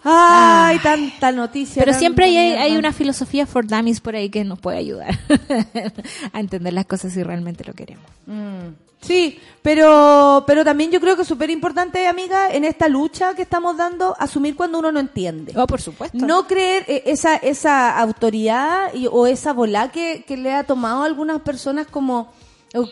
Ay, 0.09 0.78
tanta 0.78 1.32
noticia. 1.32 1.82
Pero 1.84 1.96
siempre 1.98 2.26
hay, 2.26 2.76
una 2.76 2.92
filosofía 2.92 3.46
for 3.46 3.66
dummies 3.66 4.00
por 4.00 4.14
ahí 4.14 4.30
que 4.30 4.44
nos 4.44 4.59
puede 4.61 4.78
ayudar 4.78 5.18
a 6.32 6.40
entender 6.40 6.72
las 6.72 6.86
cosas 6.86 7.12
si 7.12 7.22
realmente 7.22 7.64
lo 7.64 7.72
queremos. 7.74 8.04
Mm. 8.26 8.74
Sí, 9.00 9.38
pero, 9.62 10.44
pero 10.46 10.64
también 10.64 10.90
yo 10.90 11.00
creo 11.00 11.14
que 11.16 11.22
es 11.22 11.28
súper 11.28 11.50
importante, 11.50 12.09
amiga, 12.09 12.50
en 12.52 12.64
esta 12.64 12.88
lucha 12.88 13.34
que 13.34 13.42
estamos 13.42 13.76
dando, 13.76 14.16
asumir 14.18 14.57
cuando 14.57 14.78
uno 14.78 14.90
no 14.90 14.98
entiende. 15.00 15.52
Oh, 15.54 15.66
por 15.66 15.80
supuesto. 15.80 16.16
No 16.18 16.46
creer 16.46 16.84
eh, 16.88 17.02
esa, 17.07 17.36
esa 17.36 17.96
autoridad 18.00 18.92
y- 18.94 19.07
o 19.07 19.26
esa 19.26 19.52
bola 19.52 19.92
que, 19.92 20.24
que 20.26 20.36
le 20.36 20.52
ha 20.54 20.64
tomado 20.64 21.02
a 21.02 21.07
algunas 21.07 21.40
personas 21.42 21.86
como 21.88 22.32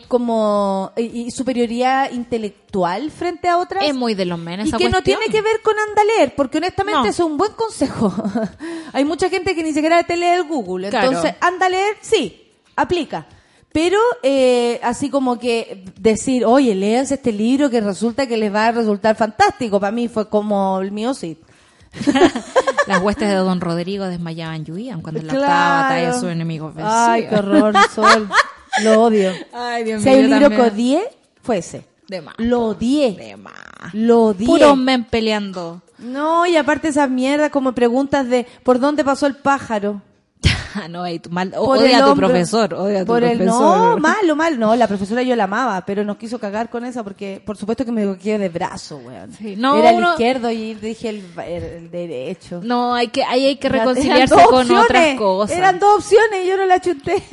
como 0.07 0.91
y, 0.97 1.01
y 1.27 1.31
superioridad 1.31 2.11
intelectual 2.11 3.11
frente 3.11 3.47
a 3.47 3.57
otras. 3.57 3.83
Es 3.83 3.93
muy 3.95 4.13
de 4.15 4.25
los 4.25 4.39
menes 4.39 4.65
y 4.65 4.69
esa 4.69 4.77
que 4.77 4.89
no 4.89 5.01
tiene 5.01 5.25
que 5.31 5.41
ver 5.41 5.61
con 5.61 5.75
andaleer, 5.79 6.35
porque 6.35 6.57
honestamente 6.59 6.99
No. 7.01 7.05
es 7.05 7.19
un 7.19 7.37
buen 7.37 7.53
consejo. 7.53 8.13
Hay 8.93 9.05
mucha 9.05 9.29
gente 9.29 9.55
que 9.55 9.63
ni 9.63 9.73
siquiera 9.73 10.03
te 10.03 10.17
lee 10.17 10.25
el 10.27 10.43
Google. 10.43 10.89
Claro. 10.89 11.07
Entonces, 11.07 11.35
andaleer, 11.41 11.97
sí, 12.01 12.51
aplica. 12.75 13.25
Pero 13.71 13.99
eh, 14.23 14.79
así 14.83 15.09
como 15.09 15.37
que 15.37 15.83
decir, 15.99 16.45
oye, 16.45 16.73
léanse 16.75 17.15
este 17.15 17.33
libro 17.33 17.69
que 17.69 17.81
resulta 17.81 18.25
que 18.25 18.37
les 18.37 18.53
va 18.53 18.67
a 18.67 18.71
resultar 18.71 19.15
fantástico. 19.17 19.79
Para 19.81 19.91
mí 19.91 20.07
fue 20.07 20.29
como 20.29 20.79
el 20.79 20.91
mío 20.91 21.13
sí. 21.13 21.37
Las 22.87 23.01
huestes 23.01 23.27
de 23.29 23.35
Don 23.35 23.59
Rodrigo 23.61 24.05
desmayaban 24.05 24.63
y 24.67 24.71
huían 24.71 25.01
cuando 25.01 25.21
la 25.21 25.33
octava 25.33 25.45
Claro. 25.47 25.81
batalla 25.83 26.19
su 26.19 26.27
enemigo 26.27 26.73
Ay, 26.77 27.27
qué 27.27 27.35
horror, 27.35 27.73
Sol. 27.93 28.29
Lo 28.83 29.03
odio. 29.03 29.31
Ay, 29.53 29.83
Dios 29.83 30.03
Si 30.03 30.09
hay 30.09 30.19
un 30.19 30.25
mío, 30.27 30.39
libro 30.39 30.49
que 30.55 30.61
odié, 30.61 31.09
fue 31.41 31.57
ese. 31.57 31.85
De 32.07 32.21
más. 32.21 32.35
Lo 32.37 32.67
odié. 32.67 33.13
De 33.13 33.37
más. 33.37 33.53
Lo 33.93 34.25
odié. 34.25 34.45
Puros 34.45 34.77
men 34.77 35.05
peleando. 35.05 35.81
No, 35.97 36.45
y 36.45 36.55
aparte 36.57 36.89
esas 36.89 37.09
mierdas 37.09 37.49
como 37.49 37.73
preguntas 37.73 38.27
de 38.27 38.45
¿por 38.63 38.79
dónde 38.79 39.03
pasó 39.03 39.27
el 39.27 39.35
pájaro? 39.35 40.01
No, 40.89 41.03
ahí 41.03 41.19
tu 41.19 41.29
mal, 41.29 41.51
Por 41.51 41.77
odia 41.77 41.89
el 41.89 41.95
a 41.95 42.05
tu 42.05 42.11
hombro. 42.11 42.27
profesor, 42.27 42.73
odia 42.73 42.97
a 42.97 43.01
tu 43.01 43.07
por 43.07 43.23
el 43.23 43.37
profesor. 43.37 43.91
no, 43.91 43.97
malo, 43.99 44.35
malo. 44.35 44.57
No, 44.57 44.75
la 44.75 44.87
profesora 44.89 45.23
yo 45.23 45.33
la 45.37 45.45
amaba, 45.45 45.85
pero 45.85 46.03
nos 46.03 46.17
quiso 46.17 46.37
cagar 46.37 46.69
con 46.69 46.83
esa 46.83 47.01
porque, 47.01 47.41
por 47.45 47.55
supuesto 47.55 47.85
que 47.85 47.93
me 47.93 48.01
equivoqué 48.01 48.37
de 48.37 48.49
brazo, 48.49 48.97
weón. 48.97 49.31
Sí, 49.31 49.55
no, 49.55 49.77
Era 49.77 49.91
el 49.91 50.03
izquierdo 50.03 50.51
y 50.51 50.73
dije 50.73 51.09
el, 51.09 51.23
el- 51.47 51.63
el 51.63 51.91
derecho. 51.91 52.59
No, 52.61 52.93
hay 52.93 53.07
que, 53.07 53.23
ahí 53.23 53.45
hay 53.45 53.55
que 53.55 53.69
reconciliarse 53.79 54.35
con 54.35 54.61
opciones, 54.63 54.83
otras 54.83 55.15
cosas. 55.17 55.57
Eran 55.57 55.79
dos 55.79 55.95
opciones 56.03 56.43
y 56.43 56.47
yo 56.49 56.57
no 56.57 56.65
la 56.65 56.81
chuté. 56.81 57.23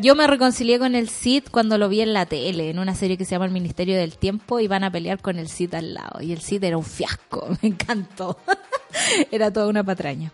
Yo 0.00 0.14
me 0.14 0.26
reconcilié 0.28 0.78
con 0.78 0.94
el 0.94 1.08
Cid 1.08 1.44
cuando 1.50 1.78
lo 1.78 1.88
vi 1.88 2.00
en 2.02 2.12
la 2.12 2.26
tele, 2.26 2.70
en 2.70 2.78
una 2.78 2.94
serie 2.94 3.16
que 3.18 3.24
se 3.24 3.32
llama 3.32 3.46
El 3.46 3.50
Ministerio 3.52 3.96
del 3.98 4.16
Tiempo, 4.18 4.60
y 4.60 4.68
van 4.68 4.84
a 4.84 4.90
pelear 4.92 5.20
con 5.20 5.38
el 5.38 5.48
Cid 5.48 5.74
al 5.74 5.94
lado. 5.94 6.20
Y 6.22 6.32
el 6.32 6.40
Cid 6.40 6.62
era 6.62 6.76
un 6.78 6.84
fiasco, 6.84 7.48
me 7.60 7.68
encantó. 7.70 8.38
Era 9.32 9.52
toda 9.52 9.66
una 9.66 9.82
patraña. 9.84 10.32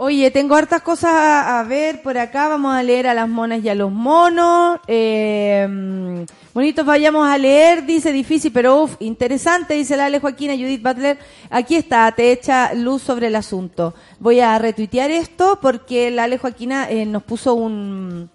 Oye, 0.00 0.30
tengo 0.30 0.54
hartas 0.54 0.80
cosas 0.82 1.10
a, 1.12 1.60
ver 1.64 2.02
por 2.02 2.16
acá. 2.16 2.46
Vamos 2.46 2.72
a 2.72 2.84
leer 2.84 3.08
a 3.08 3.14
las 3.14 3.28
monas 3.28 3.64
y 3.64 3.68
a 3.68 3.74
los 3.74 3.90
monos. 3.90 4.78
Mm, 4.86 6.22
bonitos, 6.54 6.86
vayamos 6.86 7.26
a 7.26 7.36
leer. 7.36 7.84
Dice 7.84 8.12
difícil, 8.12 8.52
pero 8.52 8.84
uf, 8.84 8.94
interesante. 9.00 9.74
Dice 9.74 9.96
la 9.96 10.06
Ale 10.06 10.20
Joaquina 10.20 10.54
Judith 10.54 10.82
Butler. 10.84 11.18
Aquí 11.50 11.74
está, 11.74 12.12
te 12.12 12.30
echa 12.30 12.74
luz 12.74 13.02
sobre 13.02 13.26
el 13.26 13.34
asunto. 13.34 13.92
Voy 14.20 14.38
a 14.38 14.56
retuitear 14.58 15.10
esto 15.10 15.58
porque 15.60 16.12
la 16.12 16.24
Ale 16.24 16.38
Joaquina 16.38 16.88
eh, 16.88 17.04
nos 17.04 17.24
puso 17.24 17.54
un. 17.54 18.30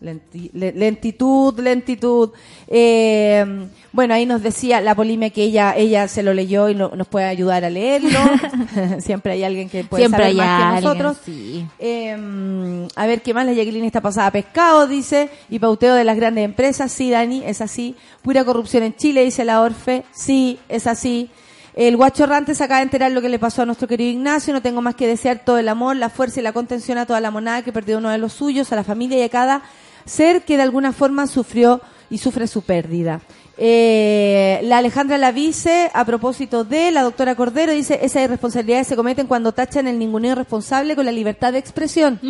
Lenti- 0.00 0.50
le- 0.52 0.72
lentitud, 0.72 1.58
lentitud. 1.60 2.30
Eh, 2.68 3.66
bueno, 3.92 4.14
ahí 4.14 4.26
nos 4.26 4.42
decía 4.42 4.80
la 4.80 4.94
polimia 4.94 5.30
que 5.30 5.44
ella 5.44 5.74
ella 5.76 6.08
se 6.08 6.22
lo 6.22 6.34
leyó 6.34 6.68
y 6.68 6.74
no- 6.74 6.90
nos 6.96 7.06
puede 7.08 7.26
ayudar 7.26 7.64
a 7.64 7.70
leerlo. 7.70 8.10
Siempre 8.98 9.32
hay 9.32 9.44
alguien 9.44 9.68
que 9.68 9.84
puede 9.84 10.02
Siempre 10.02 10.22
saber 10.24 10.36
más 10.36 10.74
que 10.74 10.80
nosotros. 10.86 11.16
sí. 11.24 11.66
Eh, 11.78 12.86
a 12.96 13.06
ver, 13.06 13.22
¿qué 13.22 13.32
más? 13.34 13.46
La 13.46 13.52
Jacqueline 13.52 13.84
está 13.84 14.00
pasada 14.00 14.26
a 14.28 14.32
pescado, 14.32 14.86
dice. 14.86 15.30
Y 15.48 15.58
pauteo 15.58 15.94
de 15.94 16.04
las 16.04 16.16
grandes 16.16 16.44
empresas. 16.44 16.90
Sí, 16.92 17.10
Dani, 17.10 17.42
es 17.46 17.60
así. 17.60 17.94
Pura 18.22 18.44
corrupción 18.44 18.82
en 18.82 18.94
Chile, 18.96 19.24
dice 19.24 19.44
la 19.44 19.60
Orfe. 19.62 20.04
Sí, 20.12 20.58
es 20.68 20.86
así. 20.86 21.30
El 21.74 21.96
guacho 21.96 22.26
se 22.54 22.62
acaba 22.64 22.78
de 22.78 22.84
enterar 22.84 23.10
lo 23.10 23.20
que 23.20 23.28
le 23.28 23.40
pasó 23.40 23.62
a 23.62 23.66
nuestro 23.66 23.88
querido 23.88 24.10
Ignacio. 24.12 24.52
No 24.54 24.62
tengo 24.62 24.80
más 24.80 24.94
que 24.94 25.08
desear 25.08 25.40
todo 25.44 25.58
el 25.58 25.68
amor, 25.68 25.96
la 25.96 26.08
fuerza 26.08 26.38
y 26.38 26.42
la 26.44 26.52
contención 26.52 26.98
a 26.98 27.06
toda 27.06 27.20
la 27.20 27.32
monada 27.32 27.62
que 27.62 27.72
perdió 27.72 27.98
uno 27.98 28.10
de 28.10 28.18
los 28.18 28.32
suyos, 28.32 28.72
a 28.72 28.76
la 28.76 28.84
familia 28.84 29.18
y 29.18 29.22
a 29.22 29.28
cada 29.28 29.62
ser 30.04 30.42
que 30.44 30.56
de 30.56 30.62
alguna 30.62 30.92
forma 30.92 31.26
sufrió 31.26 31.80
y 32.10 32.18
sufre 32.18 32.46
su 32.46 32.62
pérdida. 32.62 33.20
Eh, 33.56 34.60
la 34.64 34.78
Alejandra 34.78 35.16
Lavice, 35.16 35.90
a 35.94 36.04
propósito 36.04 36.64
de 36.64 36.90
la 36.90 37.02
doctora 37.02 37.34
Cordero, 37.36 37.72
dice, 37.72 38.00
esas 38.02 38.24
irresponsabilidades 38.24 38.88
se 38.88 38.96
cometen 38.96 39.26
cuando 39.26 39.52
tachan 39.52 39.86
el 39.86 39.98
ninguneo 39.98 40.34
responsable 40.34 40.96
con 40.96 41.04
la 41.04 41.12
libertad 41.12 41.52
de 41.52 41.58
expresión. 41.60 42.20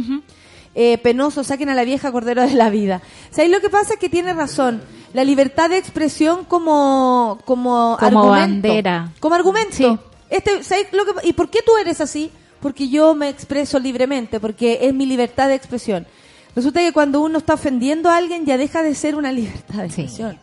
Eh, 0.74 0.98
penoso, 0.98 1.44
saquen 1.44 1.68
a 1.68 1.74
la 1.74 1.84
vieja 1.84 2.12
Cordero 2.12 2.42
de 2.42 2.54
la 2.54 2.68
vida. 2.68 3.00
¿Sabéis 3.30 3.52
lo 3.52 3.60
que 3.60 3.70
pasa? 3.70 3.94
Es 3.94 3.98
que 4.00 4.08
tiene 4.08 4.32
razón. 4.32 4.82
La 5.12 5.24
libertad 5.24 5.70
de 5.70 5.78
expresión 5.78 6.44
como, 6.44 7.38
como, 7.44 7.96
Como 7.98 8.06
argumento. 8.06 8.28
bandera. 8.30 9.12
Como 9.20 9.34
argumento. 9.34 9.76
Sí. 9.76 9.98
Este, 10.30 10.62
¿sabéis 10.64 10.88
lo 10.92 11.04
que, 11.04 11.28
¿Y 11.28 11.32
por 11.32 11.48
qué 11.48 11.60
tú 11.64 11.76
eres 11.76 12.00
así? 12.00 12.30
Porque 12.60 12.88
yo 12.88 13.14
me 13.14 13.28
expreso 13.28 13.78
libremente, 13.78 14.40
porque 14.40 14.80
es 14.82 14.92
mi 14.92 15.06
libertad 15.06 15.48
de 15.48 15.54
expresión. 15.54 16.06
Resulta 16.54 16.80
que 16.80 16.92
cuando 16.92 17.20
uno 17.20 17.38
está 17.38 17.54
ofendiendo 17.54 18.08
a 18.10 18.16
alguien 18.16 18.46
ya 18.46 18.56
deja 18.56 18.82
de 18.82 18.94
ser 18.94 19.16
una 19.16 19.32
libertad 19.32 19.82
de 19.82 19.90
Sí. 19.90 20.02
expresión. 20.02 20.38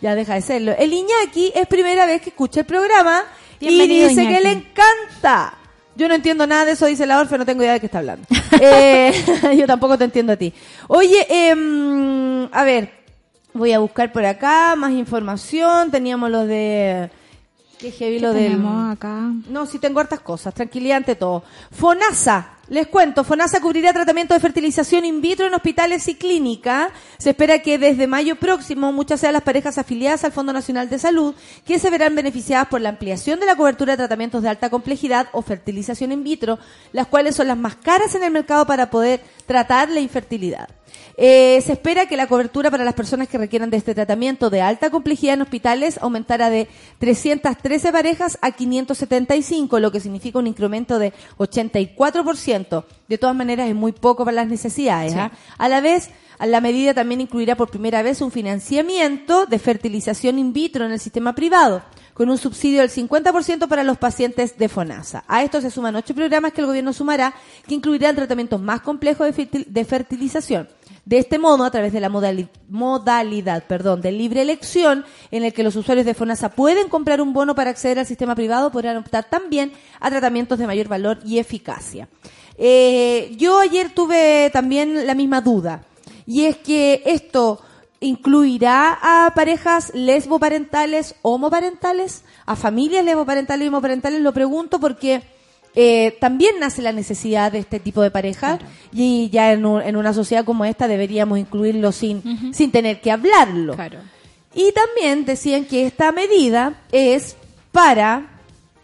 Ya 0.00 0.14
deja 0.14 0.34
de 0.34 0.40
serlo. 0.40 0.72
El 0.78 0.92
Iñaki 0.92 1.52
es 1.54 1.66
primera 1.66 2.06
vez 2.06 2.22
que 2.22 2.30
escucha 2.30 2.60
el 2.60 2.66
programa 2.66 3.22
y 3.60 3.66
Bienvenido, 3.68 4.08
dice 4.08 4.26
que 4.26 4.40
le 4.40 4.52
encanta. 4.52 5.54
Yo 5.96 6.08
no 6.08 6.14
entiendo 6.14 6.46
nada 6.46 6.64
de 6.64 6.72
eso, 6.72 6.86
dice 6.86 7.04
la 7.04 7.18
Orfe, 7.20 7.36
no 7.36 7.44
tengo 7.44 7.62
idea 7.62 7.74
de 7.74 7.80
qué 7.80 7.86
está 7.86 7.98
hablando. 7.98 8.26
Eh, 8.62 9.12
yo 9.58 9.66
tampoco 9.66 9.96
te 9.96 10.04
entiendo 10.04 10.32
a 10.32 10.36
ti. 10.36 10.52
Oye, 10.88 11.26
em, 11.30 12.48
a 12.52 12.64
ver, 12.64 12.92
voy 13.54 13.72
a 13.72 13.78
buscar 13.78 14.12
por 14.12 14.24
acá 14.24 14.74
más 14.76 14.92
información. 14.92 15.90
Teníamos 15.90 16.30
lo 16.30 16.46
de... 16.46 17.10
Qué 17.78 17.90
heavy 17.92 18.18
lo 18.18 18.32
del... 18.34 18.52
tenemos 18.52 18.92
acá? 18.92 19.30
No, 19.48 19.64
sí 19.66 19.78
tengo 19.78 20.00
hartas 20.00 20.20
cosas. 20.20 20.52
Tranquilidad 20.52 20.98
ante 20.98 21.14
todo. 21.14 21.42
FONASA. 21.70 22.48
Les 22.70 22.86
cuento, 22.86 23.24
FONASA 23.24 23.60
cubrirá 23.60 23.92
tratamiento 23.92 24.32
de 24.32 24.38
fertilización 24.38 25.04
in 25.04 25.20
vitro 25.20 25.44
en 25.44 25.54
hospitales 25.54 26.06
y 26.06 26.14
clínicas. 26.14 26.92
Se 27.18 27.30
espera 27.30 27.58
que 27.58 27.78
desde 27.78 28.06
mayo 28.06 28.36
próximo 28.36 28.92
muchas 28.92 29.18
sean 29.18 29.32
las 29.32 29.42
parejas 29.42 29.76
afiliadas 29.76 30.22
al 30.22 30.30
Fondo 30.30 30.52
Nacional 30.52 30.88
de 30.88 31.00
Salud 31.00 31.34
que 31.66 31.80
se 31.80 31.90
verán 31.90 32.14
beneficiadas 32.14 32.68
por 32.68 32.80
la 32.80 32.90
ampliación 32.90 33.40
de 33.40 33.46
la 33.46 33.56
cobertura 33.56 33.94
de 33.94 33.96
tratamientos 33.96 34.44
de 34.44 34.50
alta 34.50 34.70
complejidad 34.70 35.26
o 35.32 35.42
fertilización 35.42 36.12
in 36.12 36.22
vitro, 36.22 36.60
las 36.92 37.08
cuales 37.08 37.34
son 37.34 37.48
las 37.48 37.58
más 37.58 37.74
caras 37.74 38.14
en 38.14 38.22
el 38.22 38.30
mercado 38.30 38.64
para 38.66 38.88
poder 38.88 39.20
tratar 39.46 39.90
la 39.90 39.98
infertilidad. 39.98 40.68
Eh, 41.16 41.60
se 41.64 41.72
espera 41.72 42.06
que 42.06 42.16
la 42.16 42.26
cobertura 42.26 42.70
para 42.70 42.84
las 42.84 42.94
personas 42.94 43.28
que 43.28 43.38
requieran 43.38 43.70
de 43.70 43.76
este 43.76 43.94
tratamiento 43.94 44.48
de 44.48 44.62
alta 44.62 44.90
complejidad 44.90 45.34
en 45.34 45.42
hospitales 45.42 45.98
aumentara 46.00 46.50
de 46.50 46.68
313 46.98 47.92
parejas 47.92 48.38
a 48.40 48.52
575, 48.52 49.80
lo 49.80 49.92
que 49.92 50.00
significa 50.00 50.38
un 50.38 50.46
incremento 50.46 50.98
de 50.98 51.12
84%. 51.38 52.59
De 53.08 53.18
todas 53.18 53.34
maneras, 53.36 53.68
es 53.68 53.74
muy 53.74 53.92
poco 53.92 54.24
para 54.24 54.34
las 54.36 54.48
necesidades. 54.48 55.14
¿ah? 55.14 55.30
A 55.58 55.68
la 55.68 55.80
vez, 55.80 56.10
a 56.38 56.46
la 56.46 56.60
medida 56.60 56.94
también 56.94 57.20
incluirá 57.20 57.56
por 57.56 57.70
primera 57.70 58.02
vez 58.02 58.20
un 58.20 58.30
financiamiento 58.30 59.46
de 59.46 59.58
fertilización 59.58 60.38
in 60.38 60.52
vitro 60.52 60.84
en 60.84 60.92
el 60.92 61.00
sistema 61.00 61.34
privado, 61.34 61.82
con 62.14 62.28
un 62.30 62.38
subsidio 62.38 62.80
del 62.80 62.90
50% 62.90 63.66
para 63.68 63.82
los 63.84 63.96
pacientes 63.98 64.58
de 64.58 64.68
FONASA. 64.68 65.24
A 65.26 65.42
esto 65.42 65.60
se 65.60 65.70
suman 65.70 65.96
ocho 65.96 66.14
programas 66.14 66.52
que 66.52 66.60
el 66.60 66.66
gobierno 66.66 66.92
sumará, 66.92 67.34
que 67.66 67.74
incluirán 67.74 68.14
tratamientos 68.16 68.60
más 68.60 68.80
complejos 68.82 69.26
de 69.26 69.34
fertil- 69.34 69.66
de 69.66 69.84
fertilización. 69.84 70.68
De 71.06 71.18
este 71.18 71.38
modo, 71.38 71.64
a 71.64 71.70
través 71.70 71.92
de 71.94 72.00
la 72.00 72.10
modali- 72.10 72.48
modalidad 72.68 73.64
perdón, 73.66 74.00
de 74.02 74.12
libre 74.12 74.42
elección, 74.42 75.04
en 75.30 75.44
el 75.44 75.52
que 75.52 75.62
los 75.62 75.74
usuarios 75.76 76.04
de 76.06 76.14
FONASA 76.14 76.50
pueden 76.50 76.88
comprar 76.88 77.20
un 77.22 77.32
bono 77.32 77.54
para 77.54 77.70
acceder 77.70 77.98
al 77.98 78.06
sistema 78.06 78.34
privado, 78.34 78.70
podrán 78.70 78.98
optar 78.98 79.24
también 79.30 79.72
a 79.98 80.10
tratamientos 80.10 80.58
de 80.58 80.66
mayor 80.66 80.88
valor 80.88 81.18
y 81.24 81.38
eficacia. 81.38 82.08
Eh, 82.62 83.32
yo 83.38 83.58
ayer 83.58 83.88
tuve 83.94 84.50
también 84.52 85.06
la 85.06 85.14
misma 85.14 85.40
duda, 85.40 85.82
y 86.26 86.44
es 86.44 86.56
que 86.58 87.02
esto 87.06 87.58
incluirá 88.00 88.98
a 89.00 89.32
parejas 89.34 89.92
lesboparentales, 89.94 91.14
homoparentales, 91.22 92.22
a 92.44 92.56
familias 92.56 93.04
lesboparentales 93.04 93.64
y 93.64 93.68
homoparentales, 93.68 94.20
lo 94.20 94.32
pregunto 94.34 94.78
porque 94.78 95.22
eh, 95.74 96.16
también 96.20 96.56
nace 96.60 96.82
la 96.82 96.92
necesidad 96.92 97.52
de 97.52 97.60
este 97.60 97.78
tipo 97.80 98.02
de 98.02 98.10
parejas 98.10 98.58
y 98.92 99.30
ya 99.30 99.52
en, 99.52 99.64
un- 99.64 99.80
en 99.82 99.96
una 99.96 100.12
sociedad 100.12 100.44
como 100.44 100.64
esta 100.64 100.86
deberíamos 100.88 101.38
incluirlo 101.38 101.92
sin, 101.92 102.52
sin 102.52 102.70
tener 102.72 103.00
que 103.00 103.10
hablarlo. 103.12 103.74
Claro. 103.74 104.00
Y 104.54 104.72
también 104.72 105.24
decían 105.24 105.64
que 105.64 105.86
esta 105.86 106.10
medida 106.12 106.74
es 106.92 107.36
para 107.70 108.39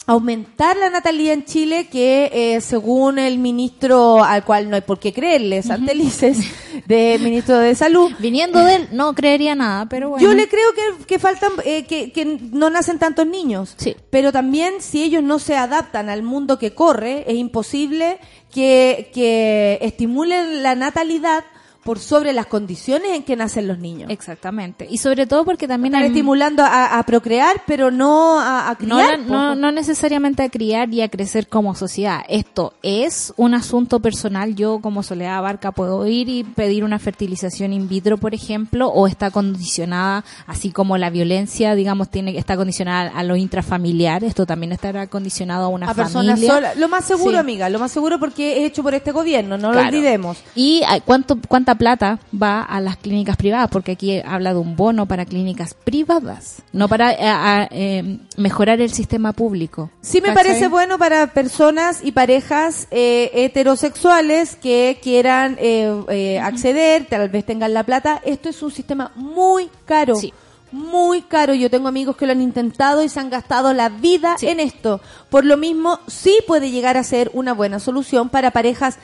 aumentar 0.07 0.77
la 0.77 0.89
natalidad 0.89 1.35
en 1.35 1.45
Chile, 1.45 1.89
que 1.91 2.31
eh, 2.33 2.61
según 2.61 3.19
el 3.19 3.39
ministro, 3.39 4.23
al 4.23 4.45
cual 4.45 4.71
no 4.71 4.77
hay 4.77 4.83
por 4.83 5.01
qué 5.01 5.13
creerle, 5.13 5.63
Santelices, 5.63 6.39
de 6.87 7.19
ministro 7.21 7.59
de 7.59 7.75
Salud, 7.75 8.13
Viniendo 8.21 8.65
de 8.65 8.77
él, 8.77 8.89
no 8.93 9.15
creería 9.15 9.57
nada, 9.57 9.87
pero 9.87 10.11
bueno. 10.11 10.25
yo 10.25 10.33
le 10.33 10.49
creo 10.49 10.73
que, 10.73 11.05
que 11.07 11.19
faltan, 11.19 11.51
eh, 11.65 11.85
que, 11.87 12.13
que 12.13 12.25
no 12.25 12.71
nacen 12.71 13.01
tantos 13.01 13.27
niños. 13.27 13.75
Sí. 13.77 13.97
Pero 14.11 14.31
también 14.31 14.75
si 14.81 15.03
ellos 15.03 15.25
no 15.25 15.41
se 15.41 15.57
adaptan 15.57 16.09
al 16.09 16.23
mundo 16.23 16.59
que 16.59 16.73
corre, 16.73 17.25
es 17.27 17.37
imposible 17.37 18.19
que, 18.53 19.11
que 19.13 19.79
estimulen 19.83 20.63
la 20.63 20.77
natalidad 20.77 21.45
por 21.87 21.99
sobre 22.01 22.35
las 22.35 22.45
condiciones 22.47 23.13
en 23.15 23.23
que 23.23 23.35
nacen 23.37 23.67
los 23.67 23.79
niños. 23.79 24.11
Exactamente. 24.11 24.87
Y 24.91 24.99
sobre 24.99 25.27
todo 25.27 25.45
porque 25.47 25.67
también 25.67 25.95
Están 25.95 26.03
hay... 26.03 26.09
estimulando 26.09 26.63
a, 26.65 26.99
a 26.99 27.03
procrear, 27.05 27.63
pero 27.67 27.91
no 27.91 28.39
a, 28.39 28.69
a 28.69 28.73
No, 28.81 28.97
criar. 28.99 29.21
po. 29.25 29.33
no, 29.33 29.55
no 29.55 29.73
necesariamente 29.73 30.43
a 30.43 30.49
criar 30.51 30.93
y 30.93 31.01
a 31.01 31.09
crecer 31.09 31.47
como 31.49 31.75
sociedad. 31.75 32.21
Esto 32.29 32.75
es 32.83 33.33
un 33.39 33.55
asunto 33.55 34.01
personal. 34.01 34.55
Yo, 34.57 34.81
como 34.81 35.03
Soledad 35.03 35.41
Barca, 35.41 35.73
puedo 35.73 36.07
ir 36.07 36.29
y 36.29 36.45
pedir 36.45 36.83
una 36.85 36.99
fertilización 36.99 37.73
in 37.73 37.89
vitro, 37.89 38.19
por 38.19 38.35
ejemplo, 38.35 38.89
o 38.89 39.07
está 39.07 39.31
condicionada, 39.31 40.25
así 40.47 40.71
como 40.73 40.99
la 40.99 41.09
violencia, 41.11 41.75
digamos, 41.77 42.11
tiene 42.11 42.37
está 42.37 42.57
condicionada 42.57 43.11
a 43.15 43.23
lo 43.23 43.37
intrafamiliar. 43.37 44.25
Esto 44.25 44.45
también 44.45 44.73
estará 44.73 45.07
condicionado 45.07 45.67
a 45.67 45.69
una 45.69 45.89
a 45.91 45.95
personas 45.95 46.35
familia. 46.35 46.53
solas. 46.55 46.77
Lo 46.77 46.89
más 46.89 47.05
seguro, 47.05 47.31
Sí. 47.33 47.37
amiga, 47.37 47.69
lo 47.71 47.79
más 47.79 47.93
seguro 47.93 48.19
porque 48.19 48.59
es 48.65 48.71
hecho 48.71 48.83
por 48.83 48.93
este 48.95 49.13
gobierno, 49.13 49.57
no 49.57 49.73
lo 49.73 49.81
olvidemos. 49.81 50.39
¿Y 50.57 50.83
a- 50.87 51.01
cuánto, 51.01 51.39
cuánta 51.49 51.76
plata 51.77 52.19
va 52.33 52.63
a 52.63 52.81
las 52.81 52.97
clínicas 52.97 53.37
privadas? 53.37 53.69
Porque 53.71 53.93
aquí 53.93 54.21
habla 54.25 54.53
de 54.55 54.61
un 54.61 54.77
bono 54.77 55.07
para 55.07 55.25
clínicas 55.25 55.75
privadas, 55.75 56.63
no 56.73 56.89
para 56.89 57.13
eh, 57.13 57.19
a- 57.23 57.69
eh, 57.71 58.19
mejorar 58.37 58.81
el 58.81 58.93
sistema 58.93 59.33
público. 59.33 59.91
Sí 60.01 60.21
me 60.21 60.29
¿Cachai? 60.29 60.45
parece 60.45 60.69
bueno 60.69 60.99
para 60.99 61.29
personas 61.29 62.01
y 62.03 62.13
parejas 62.13 62.89
eh, 62.91 63.31
heterosexuales 63.35 64.57
que 64.57 64.99
quieran 65.03 65.57
eh, 65.61 66.03
eh, 66.09 66.39
acceder, 66.39 67.07
tal 67.09 67.29
vez 67.29 67.45
tengan 67.45 67.75
la 67.75 67.83
plata. 67.85 68.21
Esto 68.25 68.49
es 68.49 68.63
un 68.63 68.71
sistema 68.73 69.13
muy 69.15 69.69
caro. 69.85 70.17
Sí. 70.17 70.33
Muy 70.73 71.23
caro. 71.23 71.55
Yo 71.55 71.71
tengo 71.71 71.89
amigos 71.89 72.17
que 72.17 72.27
lo 72.27 72.33
han 72.33 72.41
intentado 72.41 73.03
y 73.03 73.09
se 73.09 73.21
han 73.21 73.31
gastado 73.31 73.73
la 73.73 73.89
vida 73.89 74.37
Sí. 74.39 74.49
en 74.49 74.59
esto. 74.61 75.01
Por 75.31 75.45
lo 75.45 75.57
mismo, 75.57 76.01
sí 76.09 76.37
puede 76.47 76.71
llegar 76.71 76.97
a 76.97 77.05
ser 77.05 77.31
una 77.35 77.55
buena 77.55 77.79
solución 77.79 78.29
para 78.29 78.51
parejas 78.51 78.99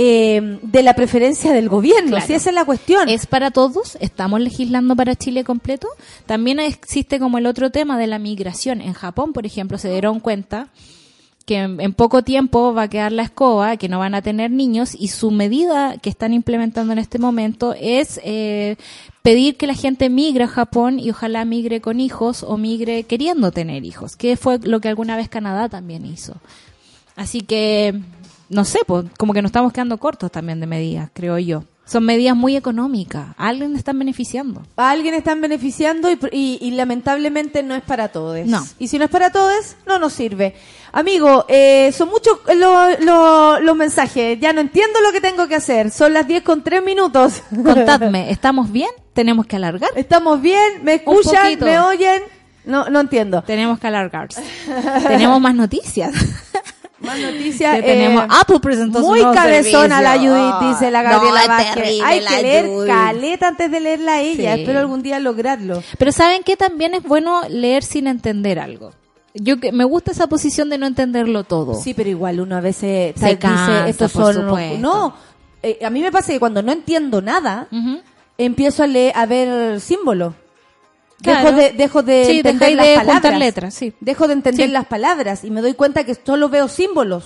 eh, 0.00 0.60
de 0.62 0.82
la 0.84 0.94
preferencia 0.94 1.52
del 1.52 1.68
gobierno. 1.68 2.10
Claro. 2.10 2.26
Si 2.26 2.32
esa 2.32 2.50
es 2.50 2.54
la 2.54 2.64
cuestión. 2.64 3.08
¿Es 3.08 3.26
para 3.26 3.50
todos? 3.50 3.98
¿Estamos 4.00 4.40
legislando 4.40 4.94
para 4.94 5.16
Chile 5.16 5.42
completo? 5.42 5.88
También 6.24 6.60
existe 6.60 7.18
como 7.18 7.38
el 7.38 7.46
otro 7.46 7.70
tema 7.70 7.98
de 7.98 8.06
la 8.06 8.20
migración. 8.20 8.80
En 8.80 8.92
Japón, 8.92 9.32
por 9.32 9.44
ejemplo, 9.44 9.76
se 9.76 9.90
dieron 9.90 10.20
cuenta 10.20 10.68
que 11.46 11.56
en, 11.56 11.80
en 11.80 11.94
poco 11.94 12.22
tiempo 12.22 12.72
va 12.72 12.82
a 12.82 12.88
quedar 12.88 13.10
la 13.10 13.24
escoba, 13.24 13.76
que 13.76 13.88
no 13.88 13.98
van 13.98 14.14
a 14.14 14.22
tener 14.22 14.52
niños 14.52 14.94
y 14.94 15.08
su 15.08 15.32
medida 15.32 15.96
que 16.00 16.10
están 16.10 16.32
implementando 16.32 16.92
en 16.92 17.00
este 17.00 17.18
momento 17.18 17.74
es 17.76 18.20
eh, 18.22 18.76
pedir 19.22 19.56
que 19.56 19.66
la 19.66 19.74
gente 19.74 20.10
migre 20.10 20.44
a 20.44 20.48
Japón 20.48 21.00
y 21.00 21.10
ojalá 21.10 21.44
migre 21.44 21.80
con 21.80 21.98
hijos 21.98 22.44
o 22.44 22.56
migre 22.56 23.02
queriendo 23.02 23.50
tener 23.50 23.84
hijos, 23.84 24.14
que 24.14 24.36
fue 24.36 24.60
lo 24.60 24.80
que 24.80 24.88
alguna 24.88 25.16
vez 25.16 25.28
Canadá 25.28 25.68
también 25.68 26.06
hizo. 26.06 26.36
Así 27.18 27.40
que, 27.40 28.00
no 28.48 28.64
sé, 28.64 28.80
pues 28.86 29.04
como 29.18 29.32
que 29.32 29.42
nos 29.42 29.50
estamos 29.50 29.72
quedando 29.72 29.98
cortos 29.98 30.30
también 30.30 30.60
de 30.60 30.66
medidas, 30.66 31.10
creo 31.12 31.38
yo. 31.38 31.64
Son 31.84 32.04
medidas 32.04 32.36
muy 32.36 32.54
económicas. 32.54 33.28
¿A 33.38 33.48
alguien 33.48 33.74
están 33.74 33.98
beneficiando? 33.98 34.62
a 34.76 34.90
alguien 34.90 35.14
están 35.14 35.40
beneficiando 35.40 36.10
y, 36.10 36.18
y- 36.32 36.58
y 36.60 36.70
lamentablemente 36.72 37.62
no 37.62 37.74
es 37.74 37.80
para 37.82 38.08
todos. 38.08 38.44
No. 38.46 38.62
Y 38.78 38.88
si 38.88 38.98
no 38.98 39.06
es 39.06 39.10
para 39.10 39.30
todos, 39.30 39.74
no 39.86 39.98
nos 39.98 40.12
sirve. 40.12 40.54
Amigo, 40.92 41.46
eh, 41.48 41.90
son 41.96 42.10
muchos 42.10 42.40
lo- 42.54 42.90
lo- 43.00 43.58
los 43.60 43.74
mensajes. 43.74 44.38
Ya 44.38 44.52
no 44.52 44.60
entiendo 44.60 45.00
lo 45.00 45.12
que 45.12 45.22
tengo 45.22 45.48
que 45.48 45.54
hacer. 45.54 45.90
Son 45.90 46.12
las 46.12 46.26
10 46.28 46.42
con 46.42 46.62
3 46.62 46.82
minutos. 46.84 47.42
Contadme, 47.64 48.30
¿estamos 48.30 48.70
bien? 48.70 48.90
¿Tenemos 49.14 49.46
que 49.46 49.56
alargar? 49.56 49.88
¿Estamos 49.96 50.42
bien? 50.42 50.82
¿Me 50.84 50.94
escuchan? 50.96 51.58
¿Me 51.60 51.78
oyen? 51.78 52.20
No, 52.66 52.90
no 52.90 53.00
entiendo. 53.00 53.40
Tenemos 53.46 53.78
que 53.78 53.86
alargar. 53.86 54.28
tenemos 55.06 55.40
más 55.40 55.54
noticias. 55.54 56.12
Más 57.00 57.18
noticias. 57.20 57.76
Que 57.76 57.82
tenemos 57.82 58.24
eh, 58.24 58.28
Apple 58.30 58.60
presentó 58.60 59.00
su 59.00 59.06
Muy 59.06 59.20
nuevo 59.20 59.34
cabezona 59.34 60.02
la 60.02 60.12
servicio. 60.14 60.34
Judith, 60.34 60.68
dice 60.70 60.90
la 60.90 61.02
Gabriela 61.02 61.40
No, 61.42 61.48
Vázquez. 61.48 61.74
terrible 61.74 62.04
Hay 62.04 62.20
la 62.20 62.30
que 62.30 62.42
leer 62.42 62.66
Judith. 62.66 62.88
caleta 62.88 63.48
antes 63.48 63.70
de 63.70 63.80
leerla 63.80 64.12
a 64.14 64.20
ella. 64.20 64.54
Sí. 64.54 64.60
Espero 64.60 64.78
algún 64.80 65.02
día 65.02 65.18
lograrlo. 65.20 65.82
Pero 65.98 66.12
¿saben 66.12 66.42
qué? 66.44 66.56
También 66.56 66.94
es 66.94 67.02
bueno 67.02 67.42
leer 67.48 67.82
sin 67.84 68.06
entender 68.06 68.58
algo. 68.58 68.92
Yo 69.34 69.58
que 69.60 69.70
me 69.70 69.84
gusta 69.84 70.10
esa 70.10 70.26
posición 70.26 70.68
de 70.70 70.78
no 70.78 70.86
entenderlo 70.86 71.44
todo. 71.44 71.74
Sí, 71.74 71.94
pero 71.94 72.08
igual 72.10 72.40
uno 72.40 72.56
a 72.56 72.60
veces 72.60 73.14
Se 73.14 73.20
tal, 73.20 73.38
cansa, 73.38 73.78
dice, 73.80 73.90
estos 73.90 74.12
por 74.12 74.34
son 74.34 74.46
supuesto. 74.48 74.78
no, 74.78 75.14
eh, 75.62 75.78
a 75.84 75.90
mí 75.90 76.00
me 76.00 76.10
pasa 76.10 76.32
que 76.32 76.40
cuando 76.40 76.62
no 76.62 76.72
entiendo 76.72 77.22
nada, 77.22 77.68
Ujú. 77.70 78.00
empiezo 78.36 78.82
a 78.82 78.86
leer 78.88 79.12
a 79.14 79.26
ver 79.26 79.80
símbolos. 79.80 80.34
Claro. 81.22 81.50
Dejo 81.52 81.56
de 81.56 81.72
dejo 81.72 82.02
de 82.02 82.24
Sí, 82.26 82.36
entender 82.38 82.72
las 82.76 82.86
de 82.86 82.94
palabras. 82.94 83.38
letras, 83.38 83.74
sí. 83.74 83.92
Dejo 84.00 84.28
de 84.28 84.34
entender 84.34 84.66
Sí. 84.66 84.72
las 84.72 84.86
palabras 84.86 85.42
y 85.44 85.50
me 85.50 85.60
doy 85.60 85.74
cuenta 85.74 86.04
que 86.04 86.14
solo 86.14 86.48
veo 86.48 86.68
símbolos. 86.68 87.24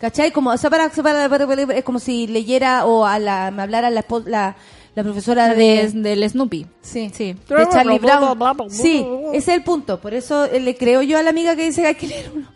¿Cachai? 0.00 0.30
Como 0.32 0.50
o 0.50 0.56
sea, 0.56 0.70
para- 0.70 0.88
para- 0.90 1.28
para- 1.28 1.74
es 1.74 1.84
como 1.84 1.98
si 2.00 2.26
leyera 2.26 2.84
o 2.86 3.04
a 3.06 3.18
la 3.18 3.50
me 3.50 3.62
hablara 3.62 3.90
la 3.90 4.04
la, 4.26 4.56
la 4.94 5.02
profesora 5.04 5.54
De, 5.54 5.88
de 5.92 6.00
del 6.16 6.28
Snoopy. 6.28 6.66
Sí, 6.80 7.10
Sí. 7.14 7.34
de 7.48 7.68
Charlie 7.70 7.98
Brown. 7.98 8.36
Sí, 8.70 9.06
ese 9.32 9.36
es 9.38 9.48
el 9.48 9.62
punto. 9.64 10.00
Por 10.00 10.14
eso 10.14 10.44
eh, 10.44 10.58
le 10.60 10.76
creo 10.76 11.02
yo 11.02 11.18
a 11.18 11.22
la 11.22 11.30
amiga 11.30 11.54
que 11.56 11.64
dice 11.64 11.82
que 11.82 11.86
hay 11.88 11.94
que 11.94 12.06
leer 12.08 12.30
uno- 12.34 12.48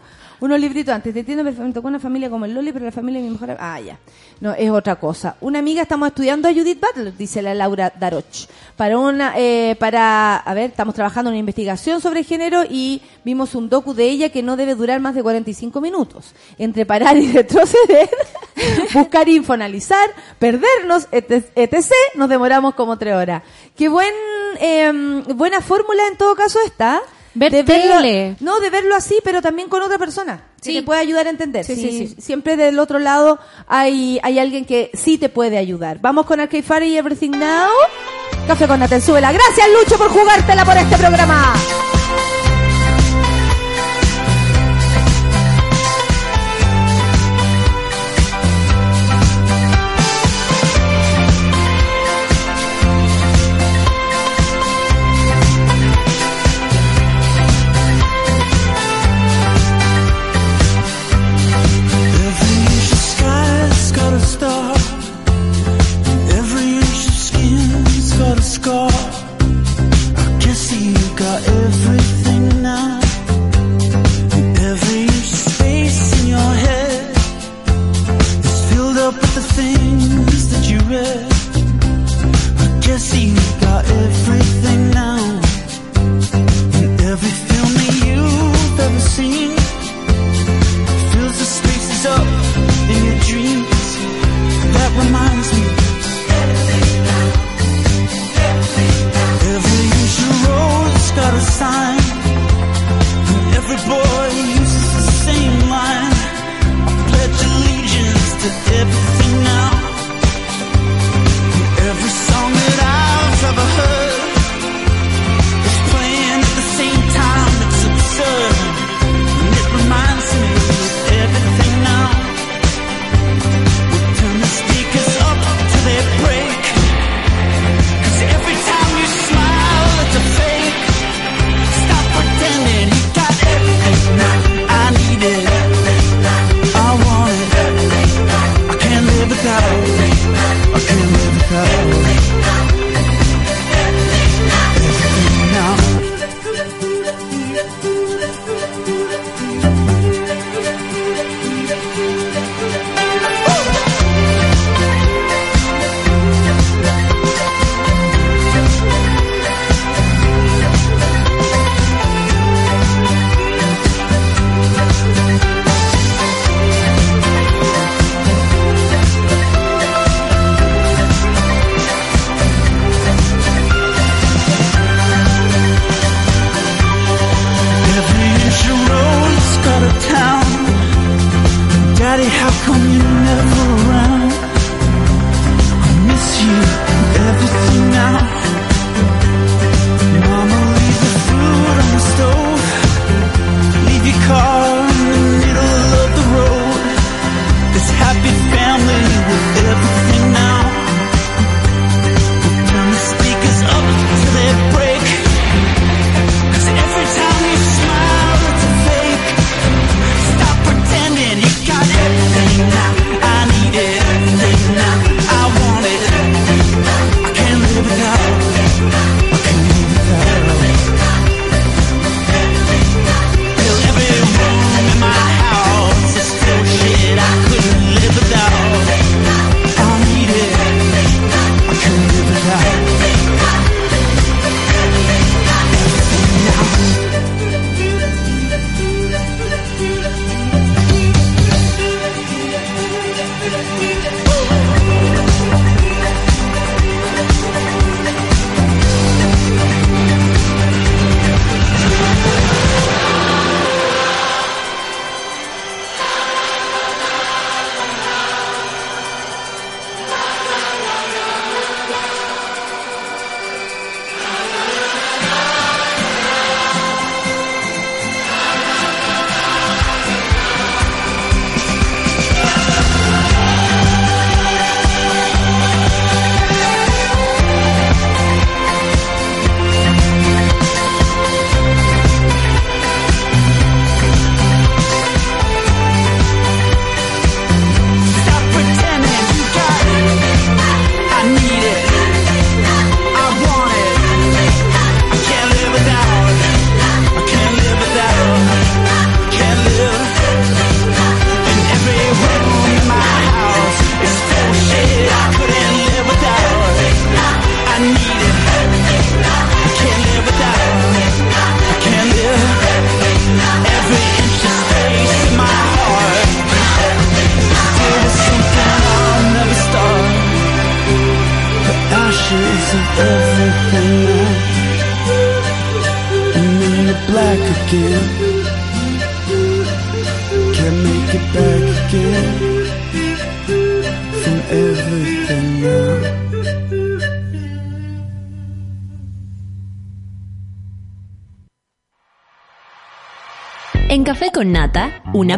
unos 0.42 0.58
libritos 0.58 0.92
antes. 0.92 1.14
Te 1.14 1.20
entiendo 1.20 1.44
perfectamente 1.44 1.80
con 1.80 1.90
una 1.90 2.00
familia 2.00 2.28
como 2.28 2.44
el 2.44 2.52
Loli, 2.52 2.72
pero 2.72 2.84
la 2.84 2.90
familia 2.90 3.20
de 3.20 3.28
mi 3.28 3.32
mejor... 3.32 3.56
Ah, 3.60 3.80
ya. 3.80 3.96
No, 4.40 4.52
es 4.54 4.70
otra 4.70 4.96
cosa. 4.96 5.36
Una 5.40 5.60
amiga, 5.60 5.82
estamos 5.82 6.08
estudiando 6.08 6.48
a 6.48 6.52
Judith 6.52 6.80
Butler, 6.80 7.16
dice 7.16 7.42
la 7.42 7.54
Laura 7.54 7.92
Daroch. 7.96 8.48
Para 8.76 8.98
una, 8.98 9.34
eh, 9.36 9.76
para, 9.78 10.36
a 10.36 10.54
ver, 10.54 10.70
estamos 10.70 10.96
trabajando 10.96 11.30
en 11.30 11.34
una 11.34 11.38
investigación 11.38 12.00
sobre 12.00 12.24
género 12.24 12.64
y 12.68 13.02
vimos 13.24 13.54
un 13.54 13.68
docu 13.68 13.94
de 13.94 14.10
ella 14.10 14.30
que 14.30 14.42
no 14.42 14.56
debe 14.56 14.74
durar 14.74 14.98
más 14.98 15.14
de 15.14 15.22
45 15.22 15.80
minutos. 15.80 16.34
Entre 16.58 16.84
parar 16.86 17.16
y 17.16 17.26
retroceder, 17.32 18.10
buscar 18.94 19.28
info, 19.28 19.52
analizar, 19.52 20.10
perdernos, 20.40 21.06
etc, 21.12 21.46
etc, 21.54 21.92
nos 22.16 22.28
demoramos 22.28 22.74
como 22.74 22.98
tres 22.98 23.14
horas. 23.14 23.44
Qué 23.76 23.88
buen, 23.88 24.12
eh, 24.60 25.22
buena 25.36 25.60
fórmula 25.60 26.02
en 26.08 26.16
todo 26.16 26.34
caso 26.34 26.58
está. 26.66 27.00
Ver 27.34 27.50
de 27.52 27.64
verlo- 27.64 28.36
no, 28.40 28.60
de 28.60 28.70
verlo 28.70 28.94
así, 28.94 29.18
pero 29.24 29.40
también 29.40 29.68
con 29.68 29.82
otra 29.82 29.98
persona. 29.98 30.42
Sí. 30.60 30.74
Que 30.74 30.80
te 30.80 30.86
puede 30.86 31.00
ayudar 31.00 31.26
a 31.26 31.30
entender. 31.30 31.64
Sí, 31.64 31.74
Sí, 31.74 32.06
sí. 32.08 32.16
Siempre 32.20 32.56
del 32.56 32.78
otro 32.78 32.98
lado 32.98 33.38
hay, 33.66 34.20
hay 34.22 34.38
alguien 34.38 34.64
que 34.64 34.90
sí 34.94 35.16
te 35.18 35.28
puede 35.28 35.56
ayudar. 35.58 35.98
Vamos 36.00 36.26
con 36.26 36.40
Arcade 36.40 36.62
Fire 36.62 36.82
y 36.84 36.96
Everything 36.98 37.30
Now. 37.30 37.70
Café 38.46 38.66
con 38.66 38.80
Natel, 38.80 39.00
súbela. 39.00 39.32
Gracias, 39.32 39.66
Lucho, 39.78 39.96
por 39.98 40.08
jugártela 40.10 40.64
por 40.64 40.76
este 40.76 40.96
programa. 40.98 41.54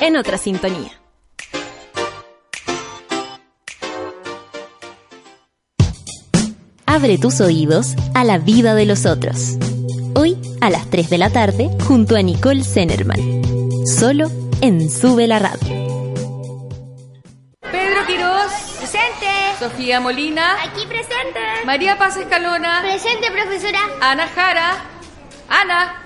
En 0.00 0.16
otra 0.16 0.38
sintonía. 0.38 0.92
Abre 6.86 7.18
tus 7.18 7.40
oídos 7.40 7.94
a 8.14 8.24
la 8.24 8.38
vida 8.38 8.74
de 8.74 8.86
los 8.86 9.06
otros. 9.06 9.56
Hoy 10.14 10.38
a 10.60 10.70
las 10.70 10.88
3 10.88 11.10
de 11.10 11.18
la 11.18 11.30
tarde 11.30 11.68
junto 11.86 12.16
a 12.16 12.22
Nicole 12.22 12.64
Zenerman. 12.64 13.18
Solo 13.86 14.30
en 14.60 14.90
Sube 14.90 15.26
la 15.26 15.38
Radio. 15.38 15.68
Pedro 17.60 18.06
Quirós, 18.06 18.52
Presente. 18.78 19.26
Sofía 19.58 20.00
Molina, 20.00 20.56
Aquí 20.62 20.86
presente. 20.86 21.40
María 21.64 21.98
Paz 21.98 22.16
Escalona, 22.16 22.80
Presente, 22.82 23.30
profesora. 23.30 23.80
Ana 24.00 24.26
Jara, 24.28 24.76
Ana, 25.48 26.05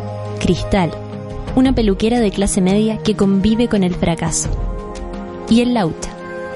Cristal, 0.41 0.89
una 1.55 1.73
peluquera 1.73 2.19
de 2.19 2.31
clase 2.31 2.61
media 2.61 2.97
que 2.97 3.15
convive 3.15 3.67
con 3.67 3.83
el 3.83 3.93
fracaso. 3.93 4.49
Y 5.47 5.61
el 5.61 5.75
Lauta, 5.75 6.09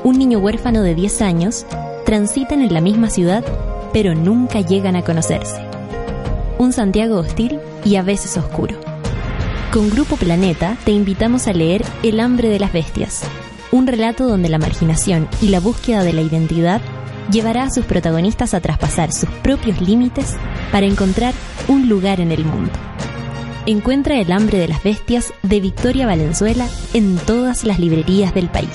un 0.04 0.18
niño 0.18 0.40
huérfano 0.40 0.82
de 0.82 0.96
10 0.96 1.22
años, 1.22 1.68
transitan 2.04 2.64
en 2.64 2.74
la 2.74 2.82
misma 2.82 3.12
ciudad, 3.12 3.46
pero 3.94 4.16
nunca 4.16 4.62
llegan 4.62 4.96
a 4.96 5.04
conocerse. 5.04 5.62
Un 6.58 6.74
Santiago 6.74 7.20
hostil 7.20 7.60
y 7.84 7.98
a 7.98 8.02
veces 8.02 8.38
oscuro. 8.38 8.76
Con 9.72 9.92
Grupo 9.92 10.16
Planeta 10.16 10.78
te 10.84 10.92
invitamos 10.92 11.48
a 11.48 11.54
leer 11.54 11.86
El 12.02 12.20
hambre 12.20 12.50
de 12.50 12.58
las 12.58 12.74
bestias, 12.74 13.22
un 13.72 13.86
relato 13.86 14.28
donde 14.28 14.50
la 14.50 14.58
marginación 14.58 15.28
y 15.44 15.50
la 15.50 15.60
búsqueda 15.60 16.04
de 16.04 16.14
la 16.14 16.22
identidad 16.22 16.82
llevará 17.32 17.64
a 17.64 17.70
sus 17.70 17.86
protagonistas 17.86 18.56
a 18.56 18.62
traspasar 18.62 19.12
sus 19.12 19.30
propios 19.44 19.80
límites 19.80 20.36
para 20.72 20.88
encontrar 20.88 21.36
un 21.68 21.88
lugar 21.88 22.20
en 22.20 22.32
el 22.32 22.46
mundo. 22.46 22.72
Encuentra 23.68 24.20
El 24.20 24.32
hambre 24.32 24.60
de 24.60 24.68
las 24.68 24.84
bestias 24.84 25.34
de 25.42 25.60
Victoria 25.60 26.06
Valenzuela 26.06 26.70
en 26.94 27.18
todas 27.18 27.64
las 27.64 27.80
librerías 27.80 28.32
del 28.36 28.48
país. 28.48 28.70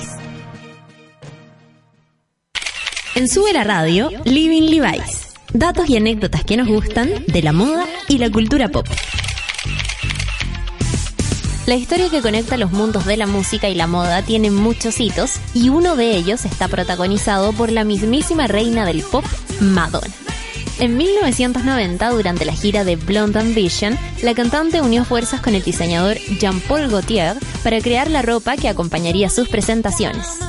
En 3.15 3.29
Sube 3.29 3.53
la 3.53 3.63
Radio, 3.63 4.09
Living 4.25 4.63
Levi's. 4.63 5.33
Datos 5.53 5.89
y 5.89 5.95
anécdotas 5.95 6.43
que 6.43 6.57
nos 6.57 6.67
gustan 6.67 7.09
de 7.25 7.41
la 7.41 7.53
moda 7.53 7.85
y 8.09 8.17
la 8.17 8.29
cultura 8.29 8.67
pop. 8.67 8.85
La 11.67 11.75
historia 11.75 12.09
que 12.09 12.21
conecta 12.21 12.57
los 12.57 12.73
mundos 12.73 13.05
de 13.05 13.15
la 13.15 13.27
música 13.27 13.69
y 13.69 13.75
la 13.75 13.87
moda 13.87 14.23
tiene 14.23 14.51
muchos 14.51 14.99
hitos 14.99 15.35
y 15.53 15.69
uno 15.69 15.95
de 15.95 16.17
ellos 16.17 16.43
está 16.43 16.67
protagonizado 16.67 17.53
por 17.53 17.71
la 17.71 17.85
mismísima 17.85 18.47
reina 18.47 18.85
del 18.85 19.03
pop, 19.03 19.23
Madonna. 19.61 20.20
En 20.81 20.97
1990, 20.97 22.09
durante 22.09 22.43
la 22.43 22.53
gira 22.53 22.83
de 22.83 22.95
Blonde 22.95 23.39
Ambition, 23.39 23.99
la 24.23 24.33
cantante 24.33 24.81
unió 24.81 25.05
fuerzas 25.05 25.39
con 25.39 25.53
el 25.53 25.61
diseñador 25.61 26.17
Jean-Paul 26.39 26.89
Gaultier 26.89 27.37
para 27.63 27.79
crear 27.81 28.09
la 28.09 28.23
ropa 28.23 28.57
que 28.57 28.67
acompañaría 28.67 29.29
sus 29.29 29.47
presentaciones. 29.47 30.39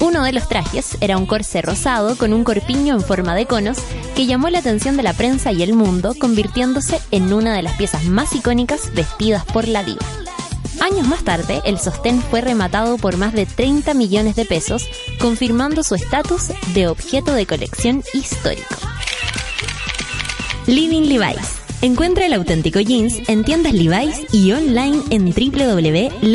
Uno 0.00 0.24
de 0.24 0.32
los 0.32 0.48
trajes 0.48 0.96
era 1.02 1.18
un 1.18 1.26
corsé 1.26 1.60
rosado 1.60 2.16
con 2.16 2.32
un 2.32 2.42
corpiño 2.42 2.94
en 2.94 3.02
forma 3.02 3.34
de 3.34 3.44
conos 3.44 3.76
que 4.14 4.24
llamó 4.24 4.48
la 4.48 4.60
atención 4.60 4.96
de 4.96 5.02
la 5.02 5.12
prensa 5.12 5.52
y 5.52 5.62
el 5.62 5.74
mundo, 5.74 6.14
convirtiéndose 6.18 6.98
en 7.10 7.30
una 7.34 7.54
de 7.54 7.60
las 7.60 7.76
piezas 7.76 8.04
más 8.04 8.34
icónicas 8.34 8.94
vestidas 8.94 9.44
por 9.44 9.68
la 9.68 9.84
diva. 9.84 10.06
Años 10.80 11.06
más 11.06 11.22
tarde, 11.22 11.60
el 11.66 11.78
sostén 11.78 12.22
fue 12.22 12.40
rematado 12.40 12.96
por 12.96 13.18
más 13.18 13.34
de 13.34 13.44
30 13.44 13.92
millones 13.92 14.36
de 14.36 14.46
pesos, 14.46 14.88
confirmando 15.20 15.82
su 15.82 15.96
estatus 15.96 16.44
de 16.72 16.88
objeto 16.88 17.34
de 17.34 17.44
colección 17.44 18.02
histórico. 18.14 18.95
Living 20.66 21.02
Levi's. 21.02 21.60
Encuentra 21.80 22.26
el 22.26 22.32
auténtico 22.32 22.80
jeans 22.80 23.28
en 23.28 23.44
tiendas 23.44 23.72
Levi's 23.72 24.26
y 24.32 24.50
online 24.52 25.00
en 25.10 25.26
www.levi.cl. 25.26 26.26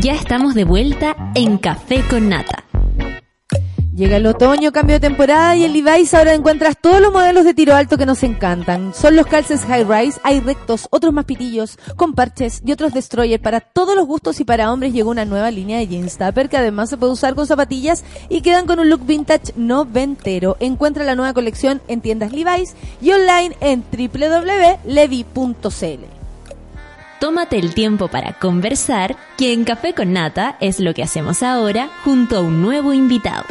Ya 0.00 0.12
estamos 0.14 0.54
de 0.54 0.64
vuelta 0.64 1.32
en 1.34 1.58
Café 1.58 2.02
con 2.08 2.30
Nata. 2.30 2.64
Llega 3.94 4.18
el 4.18 4.26
otoño, 4.26 4.70
cambio 4.70 4.96
de 4.96 5.00
temporada 5.00 5.56
y 5.56 5.64
en 5.64 5.72
Levi's 5.72 6.14
ahora 6.14 6.32
encuentras 6.32 6.76
todos 6.80 7.00
los 7.00 7.12
modelos 7.12 7.44
de 7.44 7.54
tiro 7.54 7.74
alto 7.74 7.98
que 7.98 8.06
nos 8.06 8.22
encantan. 8.22 8.94
Son 8.94 9.16
los 9.16 9.26
calces 9.26 9.62
high 9.62 9.82
rise, 9.82 10.20
hay 10.22 10.38
rectos, 10.38 10.86
otros 10.90 11.12
más 11.12 11.24
pitillos, 11.24 11.76
con 11.96 12.14
parches 12.14 12.62
y 12.64 12.70
otros 12.70 12.94
destroyer 12.94 13.40
para 13.40 13.58
todos 13.60 13.96
los 13.96 14.06
gustos 14.06 14.38
y 14.38 14.44
para 14.44 14.72
hombres 14.72 14.92
llegó 14.92 15.10
una 15.10 15.24
nueva 15.24 15.50
línea 15.50 15.78
de 15.78 15.88
jeans 15.88 16.18
tupper 16.18 16.48
que 16.48 16.56
además 16.56 16.88
se 16.88 16.98
puede 16.98 17.12
usar 17.12 17.34
con 17.34 17.48
zapatillas 17.48 18.04
y 18.28 18.42
quedan 18.42 18.66
con 18.66 18.78
un 18.78 18.88
look 18.88 19.04
vintage 19.04 19.54
noventero. 19.56 20.56
Encuentra 20.60 21.02
la 21.04 21.16
nueva 21.16 21.34
colección 21.34 21.82
en 21.88 22.00
tiendas 22.00 22.32
Levi's 22.32 22.76
y 23.02 23.10
online 23.10 23.56
en 23.60 23.82
www.levi.cl. 23.90 24.84
Tómate 27.18 27.58
el 27.58 27.74
tiempo 27.74 28.06
para 28.08 28.38
conversar, 28.38 29.16
que 29.36 29.52
en 29.52 29.64
Café 29.64 29.94
con 29.94 30.12
Nata 30.12 30.56
es 30.60 30.78
lo 30.78 30.94
que 30.94 31.02
hacemos 31.02 31.42
ahora 31.42 31.90
junto 32.04 32.38
a 32.38 32.40
un 32.40 32.62
nuevo 32.62 32.94
invitado. 32.94 33.44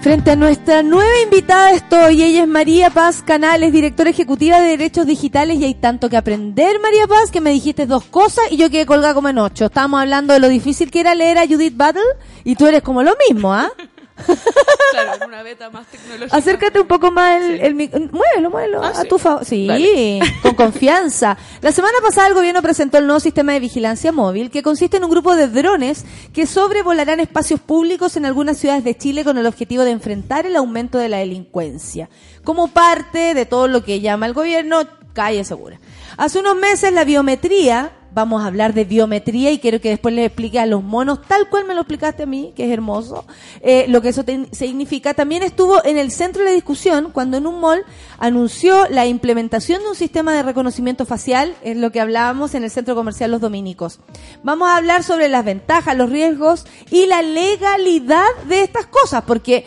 Frente 0.00 0.30
a 0.30 0.36
nuestra 0.36 0.84
nueva 0.84 1.20
invitada 1.24 1.72
estoy, 1.72 2.22
ella 2.22 2.42
es 2.42 2.48
María 2.48 2.88
Paz 2.88 3.20
Canales, 3.20 3.72
directora 3.72 4.10
ejecutiva 4.10 4.60
de 4.60 4.68
Derechos 4.68 5.06
Digitales 5.06 5.58
y 5.58 5.64
hay 5.64 5.74
tanto 5.74 6.08
que 6.08 6.16
aprender, 6.16 6.78
María 6.80 7.08
Paz, 7.08 7.32
que 7.32 7.40
me 7.40 7.50
dijiste 7.50 7.84
dos 7.84 8.04
cosas 8.04 8.44
y 8.50 8.56
yo 8.56 8.70
quedé 8.70 8.86
colgada 8.86 9.12
como 9.12 9.28
en 9.28 9.38
ocho. 9.38 9.66
Estábamos 9.66 10.00
hablando 10.00 10.34
de 10.34 10.38
lo 10.38 10.48
difícil 10.48 10.92
que 10.92 11.00
era 11.00 11.16
leer 11.16 11.36
a 11.38 11.48
Judith 11.48 11.76
Battle 11.76 12.00
y 12.44 12.54
tú 12.54 12.68
eres 12.68 12.82
como 12.82 13.02
lo 13.02 13.12
mismo, 13.28 13.52
¿ah? 13.52 13.72
Claro, 14.90 15.22
en 15.22 15.28
una 15.28 15.42
beta 15.42 15.68
más 15.68 15.86
tecnológica. 15.88 16.34
Acércate 16.34 16.80
un 16.80 16.86
poco 16.86 17.10
más 17.10 17.42
el, 17.42 17.60
el 17.60 17.74
mic- 17.74 17.92
Muévelo, 18.10 18.48
muévelo. 18.50 18.82
Ah, 18.82 18.88
a 18.88 19.02
sí. 19.02 19.08
tu 19.08 19.18
favor. 19.18 19.44
Sí, 19.44 19.66
Dale. 19.66 20.20
con 20.42 20.54
confianza. 20.54 21.36
La 21.60 21.72
semana 21.72 21.98
pasada 22.02 22.28
el 22.28 22.34
gobierno 22.34 22.62
presentó 22.62 22.96
el 22.96 23.06
nuevo 23.06 23.20
sistema 23.20 23.52
de 23.52 23.60
vigilancia 23.60 24.12
móvil 24.12 24.50
que 24.50 24.62
consiste 24.62 24.96
en 24.96 25.04
un 25.04 25.10
grupo 25.10 25.36
de 25.36 25.48
drones 25.48 26.06
que 26.32 26.46
sobrevolarán 26.46 27.20
espacios 27.20 27.60
públicos 27.60 28.16
en 28.16 28.24
algunas 28.24 28.56
ciudades 28.56 28.82
de 28.82 28.96
Chile 28.96 29.24
con 29.24 29.36
el 29.36 29.46
objetivo 29.46 29.84
de 29.84 29.90
enfrentar 29.90 30.46
el 30.46 30.56
aumento 30.56 30.96
de 30.96 31.10
la 31.10 31.18
delincuencia. 31.18 32.08
Como 32.42 32.68
parte 32.68 33.34
de 33.34 33.44
todo 33.44 33.68
lo 33.68 33.84
que 33.84 34.00
llama 34.00 34.24
el 34.24 34.32
gobierno 34.32 34.80
calle 35.12 35.44
segura. 35.44 35.78
Hace 36.16 36.38
unos 36.38 36.56
meses 36.56 36.92
la 36.94 37.04
biometría 37.04 37.92
vamos 38.18 38.42
a 38.42 38.46
hablar 38.46 38.74
de 38.74 38.84
biometría 38.84 39.52
y 39.52 39.60
quiero 39.60 39.80
que 39.80 39.90
después 39.90 40.12
les 40.12 40.26
explique 40.26 40.58
a 40.58 40.66
los 40.66 40.82
monos, 40.82 41.20
tal 41.28 41.48
cual 41.48 41.64
me 41.66 41.74
lo 41.74 41.82
explicaste 41.82 42.24
a 42.24 42.26
mí, 42.26 42.52
que 42.56 42.64
es 42.64 42.72
hermoso, 42.72 43.24
eh, 43.60 43.86
lo 43.88 44.02
que 44.02 44.08
eso 44.08 44.24
significa. 44.50 45.14
También 45.14 45.44
estuvo 45.44 45.84
en 45.84 45.96
el 45.96 46.10
centro 46.10 46.42
de 46.42 46.48
la 46.48 46.54
discusión 46.54 47.10
cuando 47.12 47.36
en 47.36 47.46
un 47.46 47.60
mall 47.60 47.84
anunció 48.18 48.88
la 48.88 49.06
implementación 49.06 49.82
de 49.82 49.90
un 49.90 49.94
sistema 49.94 50.32
de 50.34 50.42
reconocimiento 50.42 51.06
facial, 51.06 51.54
es 51.62 51.76
lo 51.76 51.92
que 51.92 52.00
hablábamos 52.00 52.56
en 52.56 52.64
el 52.64 52.72
centro 52.72 52.96
comercial 52.96 53.30
Los 53.30 53.40
Dominicos. 53.40 54.00
Vamos 54.42 54.68
a 54.68 54.76
hablar 54.76 55.04
sobre 55.04 55.28
las 55.28 55.44
ventajas, 55.44 55.96
los 55.96 56.10
riesgos 56.10 56.66
y 56.90 57.06
la 57.06 57.22
legalidad 57.22 58.26
de 58.48 58.64
estas 58.64 58.86
cosas, 58.86 59.22
porque 59.28 59.64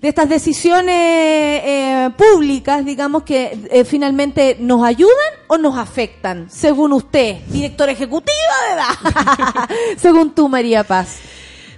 de 0.00 0.08
estas 0.08 0.28
decisiones 0.28 0.94
eh, 0.94 2.10
públicas, 2.16 2.84
digamos, 2.84 3.24
que 3.24 3.58
eh, 3.70 3.84
finalmente 3.84 4.56
nos 4.60 4.84
ayudan 4.84 5.14
o 5.48 5.58
nos 5.58 5.76
afectan, 5.76 6.48
según 6.48 6.92
usted, 6.92 7.38
directora 7.48 7.92
ejecutiva 7.92 8.32
de 8.68 8.74
edad, 8.74 9.68
según 9.96 10.34
tú, 10.34 10.48
María 10.48 10.84
Paz. 10.84 11.18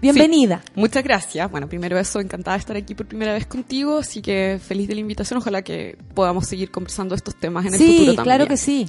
Bienvenida. 0.01 0.63
Sí, 0.65 0.73
muchas 0.77 1.05
gracias. 1.05 1.51
Bueno, 1.51 1.69
primero 1.69 1.99
eso, 1.99 2.21
encantada 2.21 2.57
de 2.57 2.61
estar 2.61 2.77
aquí 2.77 2.95
por 2.95 3.07
primera 3.07 3.33
vez 3.35 3.47
contigo, 3.47 3.99
así 3.99 4.23
que 4.23 4.59
feliz 4.67 4.89
de 4.89 4.95
la 4.95 5.01
invitación. 5.01 5.39
Ojalá 5.39 5.63
que 5.63 5.99
podamos 6.15 6.47
seguir 6.47 6.71
conversando 6.71 7.15
estos 7.15 7.37
temas 7.37 7.67
en 7.67 7.75
el 7.75 7.79
Sí, 7.79 7.87
futuro 7.99 8.15
también. 8.17 8.25
claro 8.25 8.47
que 8.47 8.57
sí. 8.57 8.89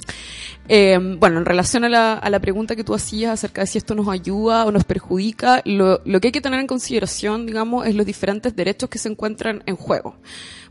Eh, 0.68 0.98
bueno, 1.18 1.38
en 1.38 1.44
relación 1.44 1.84
a 1.84 1.88
la, 1.88 2.14
a 2.14 2.30
la 2.30 2.40
pregunta 2.40 2.74
que 2.76 2.84
tú 2.84 2.94
hacías 2.94 3.32
acerca 3.32 3.60
de 3.62 3.66
si 3.66 3.78
esto 3.78 3.94
nos 3.94 4.08
ayuda 4.08 4.64
o 4.64 4.72
nos 4.72 4.84
perjudica, 4.84 5.60
lo, 5.64 6.00
lo 6.04 6.20
que 6.20 6.28
hay 6.28 6.32
que 6.32 6.40
tener 6.40 6.60
en 6.60 6.66
consideración, 6.66 7.46
digamos, 7.46 7.86
es 7.86 7.94
los 7.94 8.06
diferentes 8.06 8.56
derechos 8.56 8.88
que 8.88 8.98
se 8.98 9.08
encuentran 9.08 9.62
en 9.66 9.76
juego. 9.76 10.16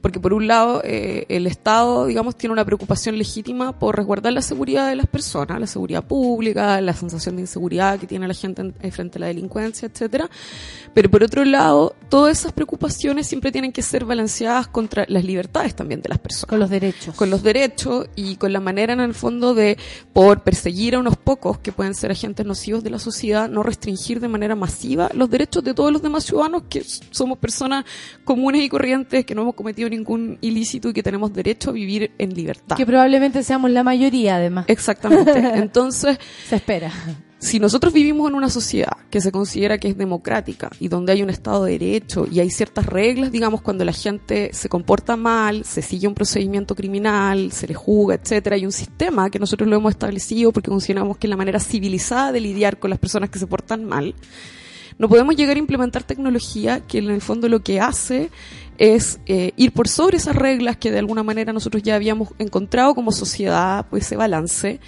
Porque 0.02 0.20
por 0.20 0.34
un 0.34 0.48
lado, 0.48 0.82
eh, 0.84 1.26
el 1.30 1.46
Estado, 1.48 2.08
digamos, 2.08 2.36
tiene 2.36 2.54
una 2.54 2.66
preocupación 2.66 3.18
legítima 3.18 3.78
por 3.78 3.96
resguardar 3.96 4.34
la 4.34 4.42
seguridad 4.42 4.90
de 4.90 4.96
las 4.96 5.06
personas, 5.08 5.60
la 5.60 5.68
seguridad 5.68 6.04
pública, 6.04 6.82
la 6.82 6.94
sensación 6.94 7.36
de 7.36 7.44
inseguridad 7.44 8.00
que 8.00 8.08
tiene 8.08 8.28
la 8.28 8.34
gente 8.34 8.62
en- 8.62 8.74
en 8.82 8.92
frente 8.92 9.18
a 9.18 9.22
la 9.22 9.28
delincuencia, 9.28 9.88
etcétera. 9.88 10.30
Pero 10.94 11.10
por 11.10 11.24
otro 11.24 11.46
lado, 11.46 11.96
todas 12.10 12.40
esas 12.40 12.52
preocupaciones 12.52 13.28
siempre 13.28 13.52
tienen 13.52 13.72
que 13.72 13.82
ser 13.82 14.04
balanceadas 14.06 14.68
contra 14.68 15.06
las 15.08 15.24
libertades 15.24 15.76
también 15.76 16.02
de 16.02 16.10
las 16.10 16.18
personas 16.20 16.50
Con 16.50 16.60
los 16.60 16.70
derechos. 16.70 17.16
con 17.16 17.30
los 17.30 17.44
derechos 17.44 18.08
y 18.16 18.36
con 18.38 18.52
la 18.54 18.60
manera 18.60 18.94
en 18.94 19.00
el 19.02 19.14
fondo 19.14 19.54
de, 19.54 19.78
por 20.14 20.42
perseguir 20.42 20.96
a 20.96 21.00
unos 21.00 21.16
pocos 21.18 21.60
que 21.60 21.72
pueden 21.72 21.94
ser 21.94 22.12
agentes 22.12 22.46
nocivos 22.46 22.84
de 22.84 22.90
la 22.90 23.00
sociedad, 23.00 23.48
no 23.50 23.62
restringir 23.64 24.20
de 24.20 24.28
manera 24.28 24.56
masiva 24.56 25.10
los 25.14 25.30
derechos 25.30 25.64
de 25.64 25.74
todos 25.74 25.92
los 25.92 26.02
demás 26.02 26.24
ciudadanos 26.24 26.64
que 26.70 26.84
somos 27.12 27.38
personas 27.38 27.86
comunes 28.24 28.64
y 28.64 28.70
corrientes, 28.70 29.26
que 29.26 29.36
no 29.36 29.44
hemos 29.44 29.56
cometido 29.56 29.88
ningún 29.92 30.38
ilícito 30.42 30.90
y 30.90 30.94
que 30.94 31.04
tenemos 31.04 31.32
derecho 31.34 31.70
a 31.70 31.74
vivir 31.74 32.12
en 32.18 32.34
libertad. 32.34 32.76
Que 32.76 32.86
probablemente 32.86 33.44
seamos 33.44 33.72
la 33.72 33.84
mayoría, 33.84 34.38
además. 34.38 34.66
Exactamente. 34.68 35.32
Entonces, 35.56 36.18
Se 36.50 36.56
espera. 36.56 36.92
si 37.40 37.60
nosotros 37.60 37.94
vivimos 37.94 38.30
en 38.30 38.36
una 38.36 38.50
sociedad 38.50 38.92
que 39.10 39.22
se 39.22 39.32
considera 39.32 39.78
que 39.78 39.90
es 39.90 39.98
democrática 39.98 40.70
y 40.80 40.88
donde 40.88 41.12
hay 41.12 41.22
un 41.24 41.30
Estado 41.30 41.66
de 41.66 41.78
Derecho 41.78 42.28
y 42.32 42.40
hay 42.40 42.50
ciertas 42.50 42.86
reglas, 42.86 43.32
digamos, 43.32 43.62
cuando 43.62 43.84
la 43.86 43.94
gente 43.94 44.52
se 44.54 44.70
comporta 44.70 45.16
mal, 45.18 45.64
se 45.66 45.82
sigue 45.82 46.08
un 46.08 46.14
procedimiento 46.14 46.76
criminal, 46.76 47.52
se 47.52 47.68
le 47.68 47.74
juzga, 47.74 48.16
etcétera, 48.16 48.56
hay 48.56 48.66
un 48.66 48.72
sistema 48.72 49.30
que 49.30 49.40
nosotros 49.40 49.68
lo 49.70 49.76
hemos 49.76 49.92
establecido 49.92 50.52
porque 50.52 50.70
consideramos 50.70 51.18
que 51.18 51.28
es 51.28 51.30
la 51.32 51.38
manera 51.38 51.60
civilizada 51.60 52.32
de 52.32 52.40
lidiar 52.40 52.80
con 52.80 52.90
las 52.90 53.00
personas 53.00 53.30
que 53.30 53.40
se 53.40 53.48
portan 53.48 53.86
mal, 53.86 54.16
no 55.02 55.10
podemos 55.10 55.36
llegar 55.36 55.56
a 55.56 55.60
implementar 55.60 56.04
tecnología 56.04 56.82
que 56.82 57.00
en 57.00 57.10
el 57.10 57.22
fondo 57.22 57.50
lo 57.50 57.64
que 57.64 57.80
hace 57.80 58.30
es 58.78 59.20
eh, 59.26 59.52
ir 59.58 59.72
por 59.72 59.88
sobre 59.88 60.18
esas 60.18 60.36
reglas 60.36 60.78
que 60.78 60.92
de 60.92 61.00
alguna 61.00 61.24
manera 61.24 61.54
nosotros 61.54 61.82
ya 61.82 61.96
habíamos 61.96 62.30
encontrado 62.38 62.94
como 62.94 63.12
sociedad, 63.12 63.88
pues 63.90 64.06
ese 64.06 64.16
balance, 64.16 64.80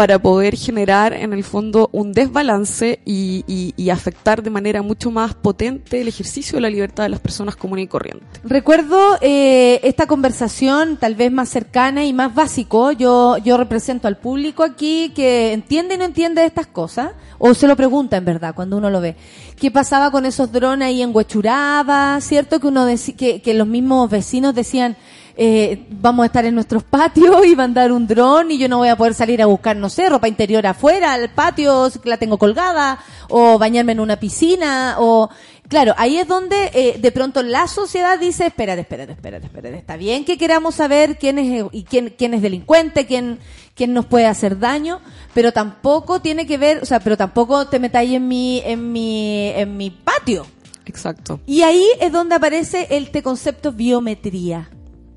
para 0.00 0.18
poder 0.18 0.56
generar 0.56 1.12
en 1.12 1.34
el 1.34 1.44
fondo 1.44 1.90
un 1.92 2.14
desbalance 2.14 3.00
y, 3.04 3.90
afectar 3.90 4.42
de 4.42 4.48
manera 4.48 4.80
mucho 4.80 5.10
más 5.10 5.34
potente 5.34 6.00
el 6.00 6.08
ejercicio 6.08 6.56
de 6.56 6.62
la 6.62 6.70
libertad 6.70 7.02
de 7.02 7.10
las 7.10 7.20
personas 7.20 7.54
comunes 7.54 7.84
y 7.84 7.88
corrientes. 7.88 8.26
Recuerdo 8.42 9.18
eh, 9.20 9.78
esta 9.82 10.06
conversación 10.06 10.96
tal 10.96 11.16
vez 11.16 11.30
más 11.30 11.50
cercana 11.50 12.06
y 12.06 12.14
más 12.14 12.34
básico. 12.34 12.92
Yo, 12.92 13.36
yo 13.44 13.58
represento 13.58 14.08
al 14.08 14.16
público 14.16 14.62
aquí 14.62 15.12
que 15.14 15.52
entiende 15.52 15.96
y 15.96 15.98
no 15.98 16.04
entiende 16.04 16.46
estas 16.46 16.66
cosas, 16.66 17.10
o 17.38 17.52
se 17.52 17.66
lo 17.66 17.76
pregunta 17.76 18.16
en 18.16 18.24
verdad 18.24 18.54
cuando 18.54 18.78
uno 18.78 18.88
lo 18.88 19.02
ve. 19.02 19.16
¿Qué 19.56 19.70
pasaba 19.70 20.10
con 20.10 20.24
esos 20.24 20.50
drones 20.50 20.86
ahí 20.86 21.02
en 21.02 21.14
Huechuraba? 21.14 22.18
¿Cierto? 22.22 22.58
Que, 22.58 22.68
uno 22.68 22.86
que 23.16 23.52
los 23.54 23.66
mismos 23.66 24.08
vecinos 24.08 24.54
decían, 24.54 24.96
eh, 25.36 25.86
vamos 25.90 26.24
a 26.24 26.26
estar 26.26 26.44
en 26.44 26.54
nuestros 26.54 26.82
patios 26.82 27.46
y 27.46 27.54
va 27.54 27.64
a 27.64 27.66
andar 27.66 27.92
un 27.92 28.06
dron 28.06 28.50
y 28.50 28.58
yo 28.58 28.68
no 28.68 28.78
voy 28.78 28.88
a 28.88 28.96
poder 28.96 29.14
salir 29.14 29.40
a 29.42 29.46
buscar, 29.46 29.76
no 29.76 29.88
sé, 29.88 30.08
ropa 30.08 30.28
interior 30.28 30.66
afuera, 30.66 31.12
al 31.12 31.30
patio, 31.30 31.90
que 32.02 32.08
la 32.08 32.16
tengo 32.16 32.38
colgada, 32.38 32.98
o 33.28 33.58
bañarme 33.58 33.92
en 33.92 34.00
una 34.00 34.16
piscina, 34.16 34.96
o... 34.98 35.30
Claro, 35.68 35.94
ahí 35.98 36.18
es 36.18 36.26
donde 36.26 36.72
eh, 36.74 36.98
de 36.98 37.12
pronto 37.12 37.44
la 37.44 37.68
sociedad 37.68 38.18
dice, 38.18 38.46
espérate, 38.46 38.80
espérate, 38.80 39.12
espérate, 39.12 39.46
espérate, 39.46 39.78
está 39.78 39.96
bien 39.96 40.24
que 40.24 40.36
queramos 40.36 40.74
saber 40.74 41.16
quién 41.16 41.38
es, 41.38 41.64
y 41.70 41.84
quién, 41.84 42.12
quién 42.18 42.34
es 42.34 42.42
delincuente, 42.42 43.06
quién, 43.06 43.38
quién 43.76 43.92
nos 43.92 44.06
puede 44.06 44.26
hacer 44.26 44.58
daño, 44.58 45.00
pero 45.32 45.52
tampoco 45.52 46.20
tiene 46.20 46.44
que 46.44 46.58
ver, 46.58 46.82
o 46.82 46.86
sea, 46.86 46.98
pero 46.98 47.16
tampoco 47.16 47.68
te 47.68 47.78
metáis 47.78 48.14
en 48.14 48.26
mi, 48.26 48.60
en 48.64 48.90
mi, 48.90 49.50
en 49.54 49.76
mi 49.76 49.90
patio. 49.90 50.44
Exacto. 50.86 51.38
Y 51.46 51.62
ahí 51.62 51.86
es 52.00 52.10
donde 52.10 52.34
aparece 52.34 52.88
este 52.90 53.22
concepto 53.22 53.70
biometría. 53.70 54.68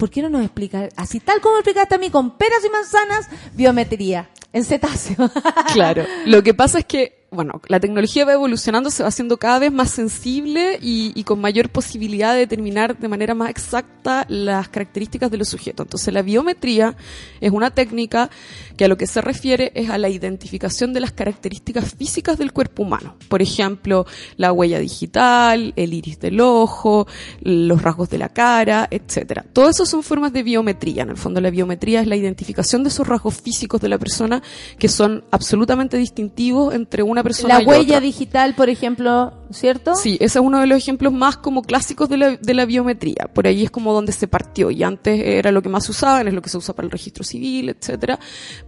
¿Por 0.04 0.10
qué 0.10 0.22
no 0.22 0.28
nos 0.28 0.44
explica, 0.44 0.90
así 0.98 1.22
tal 1.22 1.40
como 1.40 1.56
explicaste 1.56 1.96
a 1.96 1.98
mí, 1.98 2.10
con 2.10 2.38
peras 2.38 2.60
y 2.66 2.70
manzanas, 2.70 3.30
biometría? 3.54 4.30
En 4.52 4.66
cetáceo. 4.66 5.32
Claro. 5.72 6.06
Lo 6.26 6.44
que 6.44 6.54
pasa 6.54 6.80
es 6.80 6.86
que, 6.86 7.23
bueno, 7.34 7.62
la 7.68 7.80
tecnología 7.80 8.26
va 8.26 8.34
evolucionando, 8.34 8.90
se 8.90 9.04
va 9.04 9.10
haciendo 9.10 9.38
cada 9.38 9.60
vez 9.60 9.72
más 9.72 9.90
sensible 9.90 10.78
y, 10.82 11.24
con 11.24 11.42
mayor 11.42 11.70
posibilidad 11.70 12.34
de 12.34 12.40
determinar 12.40 12.98
de 12.98 13.08
manera 13.08 13.34
más 13.34 13.50
exacta 13.50 14.26
las 14.30 14.70
características 14.70 15.32
de 15.32 15.38
los 15.38 15.50
sujetos. 15.50 15.86
Entonces, 15.86 16.14
la 16.14 16.22
biometría 16.22 16.96
es 17.42 17.52
una 17.52 17.72
técnica 17.72 18.30
que 18.78 18.86
a 18.86 18.88
lo 18.88 18.98
que 18.98 19.08
se 19.08 19.22
refiere 19.22 19.72
es 19.76 19.90
a 19.90 19.98
la 19.98 20.10
identificación 20.10 20.94
de 20.94 21.00
las 21.00 21.12
características 21.12 21.96
físicas 21.96 22.38
del 22.38 22.54
cuerpo 22.54 22.84
humano. 22.84 23.16
Por 23.30 23.42
ejemplo, 23.42 24.06
la 24.38 24.52
huella 24.52 24.80
digital, 24.80 25.74
el 25.76 25.94
iris 25.94 26.20
del 26.20 26.40
ojo, 26.42 27.08
los 27.42 27.82
rasgos 27.82 28.10
de 28.10 28.18
la 28.18 28.30
cara, 28.30 28.88
etcétera. 28.92 29.46
Todo 29.54 29.70
eso 29.70 29.86
son 29.86 30.04
formas 30.04 30.34
de 30.34 30.44
biometría. 30.44 31.04
En 31.04 31.10
el 31.10 31.18
fondo, 31.18 31.42
la 31.42 31.50
biometría 31.50 32.02
es 32.02 32.08
la 32.08 32.16
identificación 32.16 32.84
de 32.84 32.90
esos 32.90 33.08
rasgos 33.08 33.42
físicos 33.42 33.82
de 33.82 33.90
la 33.90 33.98
persona 33.98 34.42
que 34.78 34.90
son 34.90 35.24
absolutamente 35.32 35.98
distintivos 35.98 36.74
entre 36.74 37.04
una 37.04 37.23
persona 37.24 37.60
La 37.60 37.66
huella 37.66 37.84
otra. 37.98 38.00
digital, 38.02 38.54
por 38.54 38.70
ejemplo, 38.70 39.34
¿cierto? 39.54 39.96
Sí, 39.96 40.18
ese 40.20 40.40
es 40.40 40.46
uno 40.46 40.60
de 40.60 40.68
los 40.68 40.78
ejemplos 40.78 41.14
más 41.14 41.38
como 41.38 41.62
clásicos 41.62 42.10
de 42.10 42.18
la, 42.18 42.38
de 42.38 42.54
la 42.54 42.66
biometría. 42.66 43.30
Por 43.34 43.48
ahí 43.48 43.64
es 43.64 43.72
como 43.72 43.94
donde 43.94 44.12
se 44.12 44.28
partió 44.28 44.72
y 44.72 44.84
antes 44.84 45.22
era 45.24 45.52
lo 45.52 45.62
que 45.62 45.70
más 45.70 45.86
se 45.86 45.92
usaban, 45.92 46.28
es 46.28 46.34
lo 46.34 46.42
que 46.42 46.50
se 46.50 46.58
usa 46.58 46.74
para 46.74 46.86
el 46.86 46.92
registro 46.92 47.24
civil, 47.24 47.70
etcétera. 47.70 48.20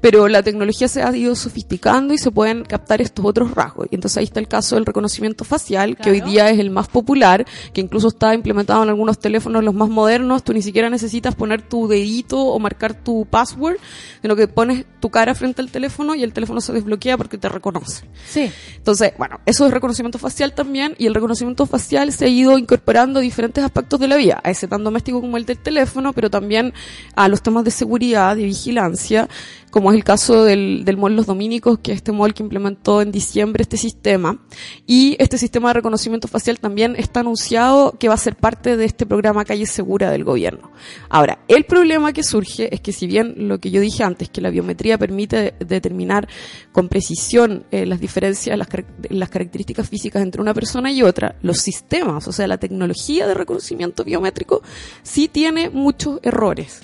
Pero 0.01 0.27
la 0.27 0.43
tecnología 0.43 0.87
se 0.87 1.01
ha 1.01 1.15
ido 1.15 1.35
sofisticando 1.35 2.13
y 2.13 2.17
se 2.17 2.31
pueden 2.31 2.63
captar 2.63 3.01
estos 3.01 3.25
otros 3.25 3.51
rasgos. 3.51 3.87
Y 3.91 3.95
entonces 3.95 4.17
ahí 4.17 4.25
está 4.25 4.39
el 4.39 4.47
caso 4.47 4.75
del 4.75 4.85
reconocimiento 4.85 5.43
facial, 5.43 5.97
que 5.97 6.11
hoy 6.11 6.21
día 6.21 6.49
es 6.49 6.59
el 6.59 6.69
más 6.69 6.87
popular, 6.87 7.45
que 7.73 7.81
incluso 7.81 8.09
está 8.09 8.33
implementado 8.33 8.83
en 8.83 8.89
algunos 8.89 9.19
teléfonos 9.19 9.63
los 9.63 9.73
más 9.73 9.89
modernos. 9.89 10.43
Tú 10.43 10.53
ni 10.53 10.61
siquiera 10.61 10.89
necesitas 10.89 11.35
poner 11.35 11.61
tu 11.61 11.87
dedito 11.87 12.39
o 12.39 12.59
marcar 12.59 12.93
tu 12.93 13.25
password, 13.25 13.77
sino 14.21 14.35
que 14.35 14.47
pones 14.47 14.85
tu 14.99 15.09
cara 15.09 15.35
frente 15.35 15.61
al 15.61 15.71
teléfono 15.71 16.15
y 16.15 16.23
el 16.23 16.33
teléfono 16.33 16.61
se 16.61 16.73
desbloquea 16.73 17.17
porque 17.17 17.37
te 17.37 17.49
reconoce. 17.49 18.05
Sí. 18.27 18.51
Entonces, 18.77 19.13
bueno, 19.17 19.39
eso 19.45 19.65
es 19.65 19.73
reconocimiento 19.73 20.19
facial 20.19 20.53
también 20.53 20.74
y 20.97 21.05
el 21.05 21.13
reconocimiento 21.13 21.65
facial 21.65 22.11
se 22.11 22.25
ha 22.25 22.27
ido 22.27 22.57
incorporando 22.57 23.19
a 23.19 23.21
diferentes 23.21 23.63
aspectos 23.63 23.99
de 23.99 24.07
la 24.07 24.17
vida, 24.17 24.41
a 24.43 24.51
ese 24.51 24.67
tan 24.67 24.83
doméstico 24.83 25.21
como 25.21 25.37
el 25.37 25.45
del 25.45 25.57
teléfono, 25.57 26.11
pero 26.11 26.29
también 26.29 26.73
a 27.15 27.29
los 27.29 27.41
temas 27.41 27.63
de 27.63 27.71
seguridad 27.71 28.35
y 28.35 28.43
vigilancia, 28.43 29.29
como 29.75 29.91
es 29.91 29.97
el 29.97 30.05
caso 30.05 30.45
del, 30.45 30.85
del 30.85 30.95
mall 30.95 31.17
Los 31.17 31.25
Dominicos, 31.25 31.79
que 31.79 31.91
es 31.91 31.97
este 31.97 32.13
mall 32.13 32.33
que 32.33 32.43
implementó 32.43 33.01
en 33.01 33.11
diciembre 33.11 33.61
este 33.61 33.75
sistema. 33.75 34.39
Y 34.87 35.17
este 35.19 35.37
sistema 35.37 35.67
de 35.67 35.73
reconocimiento 35.73 36.29
facial 36.29 36.61
también 36.61 36.95
está 36.97 37.19
anunciado 37.19 37.91
que 37.99 38.07
va 38.07 38.13
a 38.13 38.17
ser 38.17 38.37
parte 38.37 38.77
de 38.77 38.85
este 38.85 39.05
programa 39.05 39.43
Calle 39.43 39.65
Segura 39.65 40.11
del 40.11 40.23
gobierno. 40.23 40.71
Ahora, 41.09 41.39
el 41.49 41.65
problema 41.65 42.13
que 42.13 42.23
surge 42.23 42.73
es 42.73 42.79
que 42.79 42.93
si 42.93 43.05
bien 43.05 43.49
lo 43.49 43.59
que 43.59 43.69
yo 43.69 43.81
dije 43.81 44.01
antes, 44.05 44.29
que 44.29 44.39
la 44.39 44.49
biometría 44.49 44.97
permite 44.97 45.55
determinar 45.59 46.29
con 46.71 46.87
precisión 46.87 47.65
eh, 47.69 47.85
las 47.85 47.99
diferencias, 47.99 48.57
las, 48.57 48.69
carac- 48.69 49.09
las 49.09 49.27
características 49.27 49.89
físicas 49.89 50.21
entre 50.21 50.39
una 50.39 50.53
persona 50.53 50.89
y 50.89 51.03
otra, 51.03 51.35
los 51.41 51.57
sistemas, 51.57 52.29
o 52.29 52.31
sea, 52.31 52.47
la 52.47 52.59
tecnología 52.59 53.27
de 53.27 53.33
reconocimiento 53.33 54.05
biométrico, 54.05 54.61
sí 55.03 55.27
tiene 55.27 55.69
muchos 55.69 56.21
errores. 56.23 56.79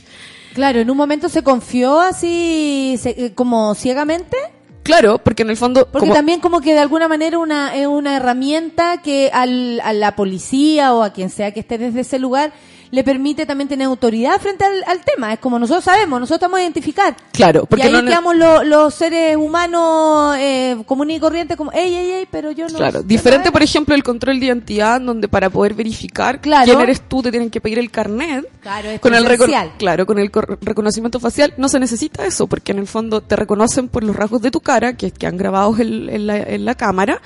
Claro, 0.53 0.80
en 0.80 0.90
un 0.90 0.98
momento 0.98 1.30
se 1.30 1.44
confió 1.44 1.99
así 1.99 2.98
se- 2.99 3.26
eh, 3.26 3.34
como 3.34 3.73
ciegamente, 3.76 4.38
Claro, 4.84 5.19
porque 5.19 5.44
en 5.44 5.52
el 5.52 5.57
fondo... 5.57 5.86
porque 5.86 5.99
como- 6.07 6.14
también 6.14 6.40
como 6.40 6.60
que 6.60 6.73
de 6.73 6.80
alguna 6.80 7.07
manera 7.07 7.38
una, 7.38 7.76
es 7.76 7.86
una 7.86 8.18
herramienta 8.18 8.99
que 9.03 9.30
al, 9.32 9.80
a 9.84 9.94
la 9.94 10.15
policía 10.15 10.94
o 10.95 11.03
a 11.03 11.14
quien 11.14 11.30
sea 11.30 11.53
que 11.53 11.60
esté 11.60 11.78
desde 11.78 11.99
ese 12.02 12.18
lugar 12.18 12.52
le 12.91 13.03
permite 13.05 13.45
también 13.45 13.68
tener 13.69 13.88
autoridad 13.88 14.39
frente 14.41 14.65
al, 14.65 14.84
al 14.85 14.99
tema. 15.05 15.31
Es 15.34 15.39
como 15.39 15.57
nosotros 15.57 15.84
sabemos, 15.85 16.19
nosotros 16.19 16.39
estamos 16.39 16.59
a 16.59 16.61
identificar. 16.61 17.15
Claro, 17.31 17.61
y 17.63 17.68
porque 17.68 17.84
ahí 17.84 17.91
no 17.93 18.03
quedamos 18.03 18.35
lo- 18.35 18.63
los 18.65 18.93
seres 18.93 19.38
humanos 19.38 20.35
eh, 20.38 20.76
comunes 20.85 21.18
y 21.18 21.19
corrientes 21.22 21.55
como, 21.57 21.72
ey, 21.72 21.93
ey, 21.95 22.11
ey, 22.11 22.27
pero 22.30 22.51
yo 22.51 22.68
no... 22.68 22.77
Claro, 22.77 22.99
no 22.99 23.03
diferente 23.03 23.47
era". 23.47 23.51
por 23.53 23.63
ejemplo 23.63 23.95
el 23.95 24.03
control 24.03 24.39
de 24.39 24.47
identidad 24.47 24.99
donde 24.99 25.27
para 25.30 25.49
poder 25.49 25.73
verificar 25.73 26.41
Claro. 26.41 26.65
quién 26.65 26.81
eres 26.81 27.01
tú 27.07 27.22
te 27.22 27.31
tienen 27.31 27.49
que 27.49 27.61
pedir 27.61 27.80
el 27.80 27.89
carnet. 27.91 28.45
Claro, 28.61 28.89
es 28.89 28.99
con 28.99 29.13
el 29.13 29.23
presencial. 29.23 29.72
claro, 29.77 30.05
con 30.05 30.19
el 30.19 30.30
reconocimiento 30.61 31.19
facial 31.19 31.53
no 31.57 31.69
se 31.69 31.80
necesita 31.80 32.26
eso 32.26 32.47
porque 32.47 32.73
en 32.73 32.80
el 32.80 32.88
fondo 32.88 33.22
te 33.22 33.35
reconocen 33.38 33.88
por 33.88 34.03
los 34.03 34.15
rasgos 34.15 34.41
de 34.41 34.51
tu 34.51 34.59
cara 34.59 34.97
que, 34.97 35.11
que 35.11 35.27
han 35.27 35.38
grabado 35.38 35.76
en, 35.80 36.09
en 36.09 36.27
la, 36.27 36.38
en 36.38 36.65
la 36.65 36.76
cámara 36.76 37.22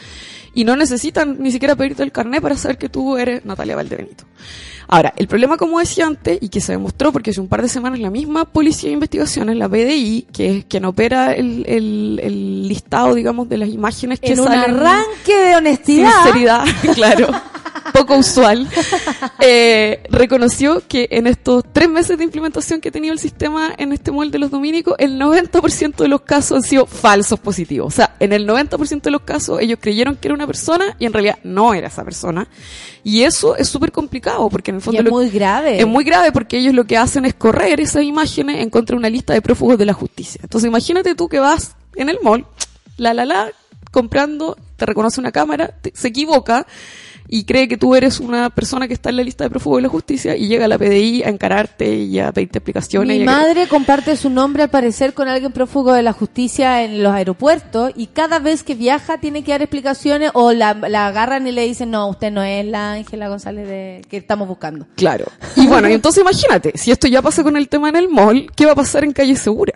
y 0.53 0.63
no 0.63 0.75
necesitan 0.75 1.37
ni 1.39 1.51
siquiera 1.51 1.75
pedirte 1.75 2.03
el 2.03 2.11
carnet 2.11 2.41
para 2.41 2.55
saber 2.55 2.77
que 2.77 2.87
tú 2.87 3.17
eres 3.17 3.43
Natalia 3.45 3.75
Valdebenito. 3.75 4.25
Ahora, 4.87 5.13
el 5.17 5.27
problema, 5.27 5.57
como 5.57 5.79
decía 5.79 6.05
antes, 6.05 6.37
y 6.41 6.49
que 6.49 6.61
se 6.61 6.73
demostró 6.73 7.11
porque 7.11 7.31
hace 7.31 7.41
un 7.41 7.47
par 7.47 7.61
de 7.61 7.69
semanas 7.69 7.99
la 7.99 8.09
misma 8.09 8.45
Policía 8.45 8.89
de 8.89 8.93
Investigaciones, 8.93 9.55
la 9.57 9.67
PDI, 9.67 10.27
que 10.31 10.57
es 10.57 10.65
quien 10.65 10.85
opera 10.85 11.33
el, 11.33 11.65
el, 11.67 12.19
el 12.23 12.67
listado, 12.67 13.13
digamos, 13.15 13.49
de 13.49 13.57
las 13.57 13.69
imágenes 13.69 14.19
que 14.19 14.33
En 14.33 14.39
un 14.39 14.47
salen 14.47 14.75
arranque 14.75 15.35
de 15.35 15.55
honestidad. 15.55 16.11
sinceridad, 16.23 16.65
claro, 16.93 17.27
poco 17.93 18.17
usual, 18.17 18.67
eh, 19.39 20.03
reconoció 20.09 20.81
que 20.87 21.07
en 21.11 21.27
estos 21.27 21.63
tres 21.71 21.89
meses 21.89 22.17
de 22.17 22.23
implementación 22.23 22.81
que 22.81 22.89
ha 22.89 22.91
tenido 22.91 23.13
el 23.13 23.19
sistema 23.19 23.73
en 23.77 23.93
este 23.93 24.11
molde 24.11 24.33
de 24.33 24.39
los 24.39 24.51
dominicos, 24.51 24.95
el 24.97 25.19
90% 25.19 25.95
de 25.95 26.07
los 26.07 26.21
casos 26.21 26.57
han 26.57 26.63
sido 26.63 26.85
falsos 26.85 27.39
positivos. 27.39 27.87
O 27.87 27.95
sea, 27.95 28.15
en 28.19 28.33
el 28.33 28.47
90% 28.47 29.01
de 29.01 29.11
los 29.11 29.21
casos 29.21 29.61
ellos 29.61 29.79
creyeron 29.81 30.15
que 30.15 30.27
era 30.27 30.35
una 30.35 30.47
persona 30.47 30.95
y 30.99 31.05
en 31.05 31.13
realidad 31.13 31.39
no 31.43 31.73
era 31.73 31.87
esa 31.87 32.03
persona. 32.03 32.47
Y 33.03 33.21
eso 33.21 33.55
es 33.55 33.69
súper 33.69 33.91
complicado 33.91 34.49
porque 34.49 34.71
en 34.75 34.77
el 34.77 34.81
Y 34.81 34.83
fondo 34.83 34.99
es 34.99 35.05
lo- 35.05 35.11
muy 35.11 35.29
grave. 35.29 35.79
es 35.79 35.87
muy 35.87 36.03
grave 36.03 36.31
porque 36.31 36.57
ellos 36.57 36.73
lo 36.73 36.85
que 36.85 36.97
hacen 36.97 37.25
es 37.25 37.33
correr 37.33 37.79
esas 37.79 38.03
imágenes 38.03 38.61
en 38.61 38.69
contra 38.69 38.95
de 38.95 38.99
una 38.99 39.09
lista 39.09 39.33
de 39.33 39.41
prófugos 39.41 39.77
de 39.77 39.85
la 39.85 39.93
justicia. 39.93 40.39
Entonces 40.43 40.67
imagínate 40.67 41.15
tú 41.15 41.27
que 41.27 41.39
vas 41.39 41.75
en 41.95 42.09
el 42.09 42.17
mall, 42.21 42.45
la 42.97 43.13
la 43.13 43.25
la, 43.25 43.51
comprando, 43.91 44.57
te 44.75 44.85
reconoce 44.85 45.19
una 45.19 45.31
cámara, 45.31 45.67
te- 45.81 45.91
se 45.95 46.09
equivoca 46.09 46.65
y 47.35 47.43
cree 47.43 47.67
que 47.67 47.75
tú 47.75 47.95
eres 47.95 48.21
una 48.21 48.49
persona 48.49 48.87
que 48.87 48.93
está 48.93 49.09
en 49.09 49.17
la 49.17 49.23
lista 49.23 49.43
de 49.43 49.49
prófugos 49.49 49.79
de 49.79 49.81
la 49.81 49.89
justicia 49.89 50.37
y 50.37 50.47
llega 50.47 50.63
a 50.63 50.67
la 50.69 50.77
PDI 50.77 51.23
a 51.23 51.27
encararte 51.27 51.93
y 51.93 52.17
a 52.17 52.31
pedirte 52.31 52.59
explicaciones. 52.59 53.17
Mi 53.17 53.23
y 53.23 53.25
madre 53.25 53.67
comparte 53.67 54.15
su 54.15 54.29
nombre 54.29 54.63
al 54.63 54.69
parecer 54.69 55.13
con 55.13 55.27
alguien 55.27 55.51
prófugo 55.51 55.91
de 55.91 56.01
la 56.01 56.13
justicia 56.13 56.83
en 56.83 57.03
los 57.03 57.13
aeropuertos 57.13 57.91
y 57.97 58.07
cada 58.07 58.39
vez 58.39 58.63
que 58.63 58.73
viaja 58.73 59.17
tiene 59.17 59.43
que 59.43 59.51
dar 59.51 59.61
explicaciones 59.61 60.31
o 60.33 60.53
la, 60.53 60.75
la 60.75 61.07
agarran 61.07 61.45
y 61.45 61.51
le 61.51 61.63
dicen, 61.63 61.91
no, 61.91 62.07
usted 62.07 62.31
no 62.31 62.41
es 62.41 62.65
la 62.65 62.93
Ángela 62.93 63.27
González 63.27 63.67
de, 63.67 64.01
que 64.09 64.15
estamos 64.15 64.47
buscando. 64.47 64.87
Claro. 64.95 65.25
Y 65.57 65.67
bueno, 65.67 65.89
y 65.89 65.93
entonces 65.93 66.21
imagínate, 66.21 66.73
si 66.75 66.91
esto 66.91 67.07
ya 67.07 67.21
pasa 67.21 67.41
con 67.41 67.55
el 67.55 67.69
tema 67.69 67.87
en 67.87 67.95
el 67.95 68.09
mall, 68.09 68.51
¿qué 68.55 68.65
va 68.65 68.73
a 68.73 68.75
pasar 68.75 69.05
en 69.05 69.13
Calle 69.13 69.35
Segura? 69.37 69.73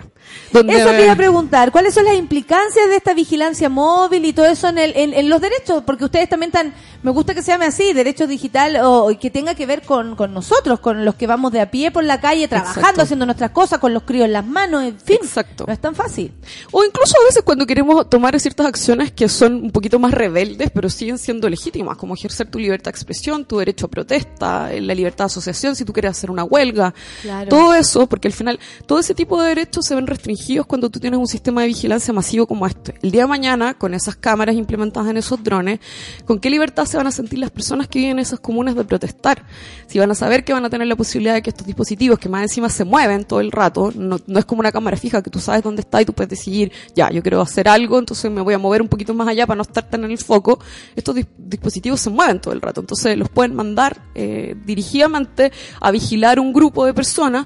Donde 0.52 0.77
Eso 0.77 0.90
te 0.90 1.03
iba 1.03 1.14
a 1.14 1.15
preguntar, 1.15 1.72
¿cuáles 1.72 1.94
son 1.94 2.06
las 2.06 2.15
implicancias 2.15 2.90
de 2.90 2.98
esta 2.98 3.14
vigilancia 3.14 3.69
móvil 3.69 4.26
y 4.26 4.34
todo 4.34 4.45
eso 4.45 4.68
en, 4.68 4.77
el, 4.77 4.94
en, 4.95 5.14
en 5.14 5.30
los 5.30 5.40
derechos? 5.41 5.84
Porque 5.86 6.06
ustedes 6.06 6.27
también 6.27 6.49
están, 6.49 6.73
me 7.02 7.11
gusta 7.11 7.34
que 7.34 7.41
se 7.41 7.48
llame 7.49 7.65
así, 7.65 7.93
derecho 7.93 8.27
digital 8.27 8.77
o, 8.84 9.09
que 9.19 9.30
tenga 9.30 9.55
que 9.55 9.65
ver 9.65 9.81
con, 9.81 10.15
con 10.15 10.34
nosotros, 10.34 10.80
con 10.80 11.03
los 11.03 11.15
que 11.15 11.27
vamos 11.27 11.51
de 11.51 11.61
a 11.61 11.71
pie 11.71 11.91
por 11.91 12.03
la 12.03 12.21
calle 12.21 12.47
trabajando, 12.47 12.80
Exacto. 12.80 13.01
haciendo 13.01 13.26
nuestras 13.26 13.51
cosas, 13.51 13.80
con 13.80 13.93
los 13.93 14.03
críos 14.03 14.26
en 14.26 14.34
las 14.34 14.45
manos, 14.45 14.84
en 14.84 14.97
fin. 14.99 15.17
Exacto. 15.21 15.65
No 15.67 15.73
es 15.73 15.80
tan 15.80 15.95
fácil. 15.95 16.31
O 16.71 16.84
incluso 16.84 17.15
a 17.19 17.26
veces 17.26 17.43
cuando 17.43 17.65
queremos 17.65 18.09
tomar 18.09 18.39
ciertas 18.39 18.67
acciones 18.67 19.11
que 19.11 19.27
son 19.27 19.55
un 19.55 19.71
poquito 19.71 19.99
más 19.99 20.13
rebeldes, 20.13 20.71
pero 20.73 20.89
siguen 20.89 21.17
siendo 21.17 21.49
legítimas, 21.49 21.97
como 21.97 22.13
ejercer 22.13 22.49
tu 22.49 22.59
libertad 22.59 22.91
de 22.91 22.97
expresión, 22.97 23.45
tu 23.45 23.57
derecho 23.57 23.88
a 23.88 23.89
protesta, 23.89 24.69
la 24.71 24.93
libertad 24.93 25.26
de 25.26 25.27
asociación, 25.27 25.76
si 25.76 25.84
tú 25.85 25.93
quieres 25.93 26.11
hacer 26.11 26.30
una 26.31 26.43
huelga. 26.43 26.93
Claro. 27.21 27.49
Todo 27.49 27.73
eso, 27.73 28.07
porque 28.07 28.27
al 28.27 28.34
final, 28.34 28.59
todo 28.85 28.99
ese 28.99 29.13
tipo 29.13 29.41
de 29.41 29.49
derechos 29.49 29.85
se 29.85 29.95
ven 29.95 30.07
restringidos 30.07 30.65
cuando 30.65 30.89
tú 30.89 30.99
tienes 30.99 31.19
un 31.19 31.27
sistema 31.27 31.61
de 31.61 31.67
vigilancia 31.67 32.13
masivo 32.13 32.47
como 32.47 32.67
este. 32.67 32.95
El 33.01 33.11
día 33.11 33.23
de 33.23 33.27
mañana, 33.27 33.73
con 33.73 33.93
esas 33.93 34.15
cámaras 34.15 34.55
implementadas 34.55 35.09
en 35.09 35.17
esos 35.17 35.43
drones, 35.43 35.80
¿con 36.26 36.39
qué 36.39 36.49
libertad 36.49 36.85
se 36.85 36.97
van 36.97 37.07
a 37.07 37.11
sentir 37.11 37.28
las 37.38 37.51
personas 37.51 37.88
que 37.88 37.99
viven 37.99 38.14
en 38.14 38.19
esas 38.19 38.39
comunas 38.39 38.76
de 38.76 38.84
protestar? 38.84 39.45
Si 39.88 39.99
van 39.99 40.10
a 40.11 40.15
saber 40.15 40.43
que 40.43 40.53
van 40.53 40.65
a 40.65 40.69
tener 40.69 40.88
la 40.88 40.95
posibilidad 40.95 41.34
de 41.34 41.41
que 41.41 41.49
estos 41.49 41.65
dispositivos, 41.68 42.18
que 42.19 42.30
más 42.30 42.41
encima 42.43 42.69
se 42.69 42.85
mueven 42.85 43.26
todo 43.26 43.39
el 43.41 43.51
rato, 43.51 43.91
no, 43.95 44.18
no 44.26 44.39
es 44.39 44.45
como 44.45 44.61
una 44.61 44.72
cámara 44.72 44.97
fija 44.97 45.22
que 45.22 45.30
tú 45.30 45.39
sabes 45.39 45.64
dónde 45.64 45.81
está 45.81 46.01
y 46.01 46.06
tú 46.06 46.14
puedes 46.14 46.30
decidir, 46.30 46.72
ya, 46.95 47.10
yo 47.11 47.22
quiero 47.22 47.41
hacer 47.41 47.68
algo, 47.68 47.99
entonces 47.99 48.30
me 48.31 48.41
voy 48.41 48.53
a 48.53 48.57
mover 48.57 48.81
un 48.81 48.88
poquito 48.88 49.14
más 49.14 49.27
allá 49.27 49.45
para 49.45 49.57
no 49.57 49.61
estar 49.64 49.89
tan 49.89 50.03
en 50.03 50.11
el 50.11 50.18
foco. 50.18 50.60
Estos 50.95 51.15
dis- 51.15 51.27
dispositivos 51.38 51.99
se 51.99 52.10
mueven 52.10 52.39
todo 52.39 52.53
el 52.53 52.61
rato, 52.61 52.81
entonces 52.81 53.18
los 53.18 53.30
pueden 53.30 53.56
mandar 53.56 54.01
eh, 54.15 54.56
dirigidamente 54.65 55.51
a 55.81 55.91
vigilar 55.91 56.39
un 56.39 56.53
grupo 56.53 56.85
de 56.85 56.93
personas 56.93 57.45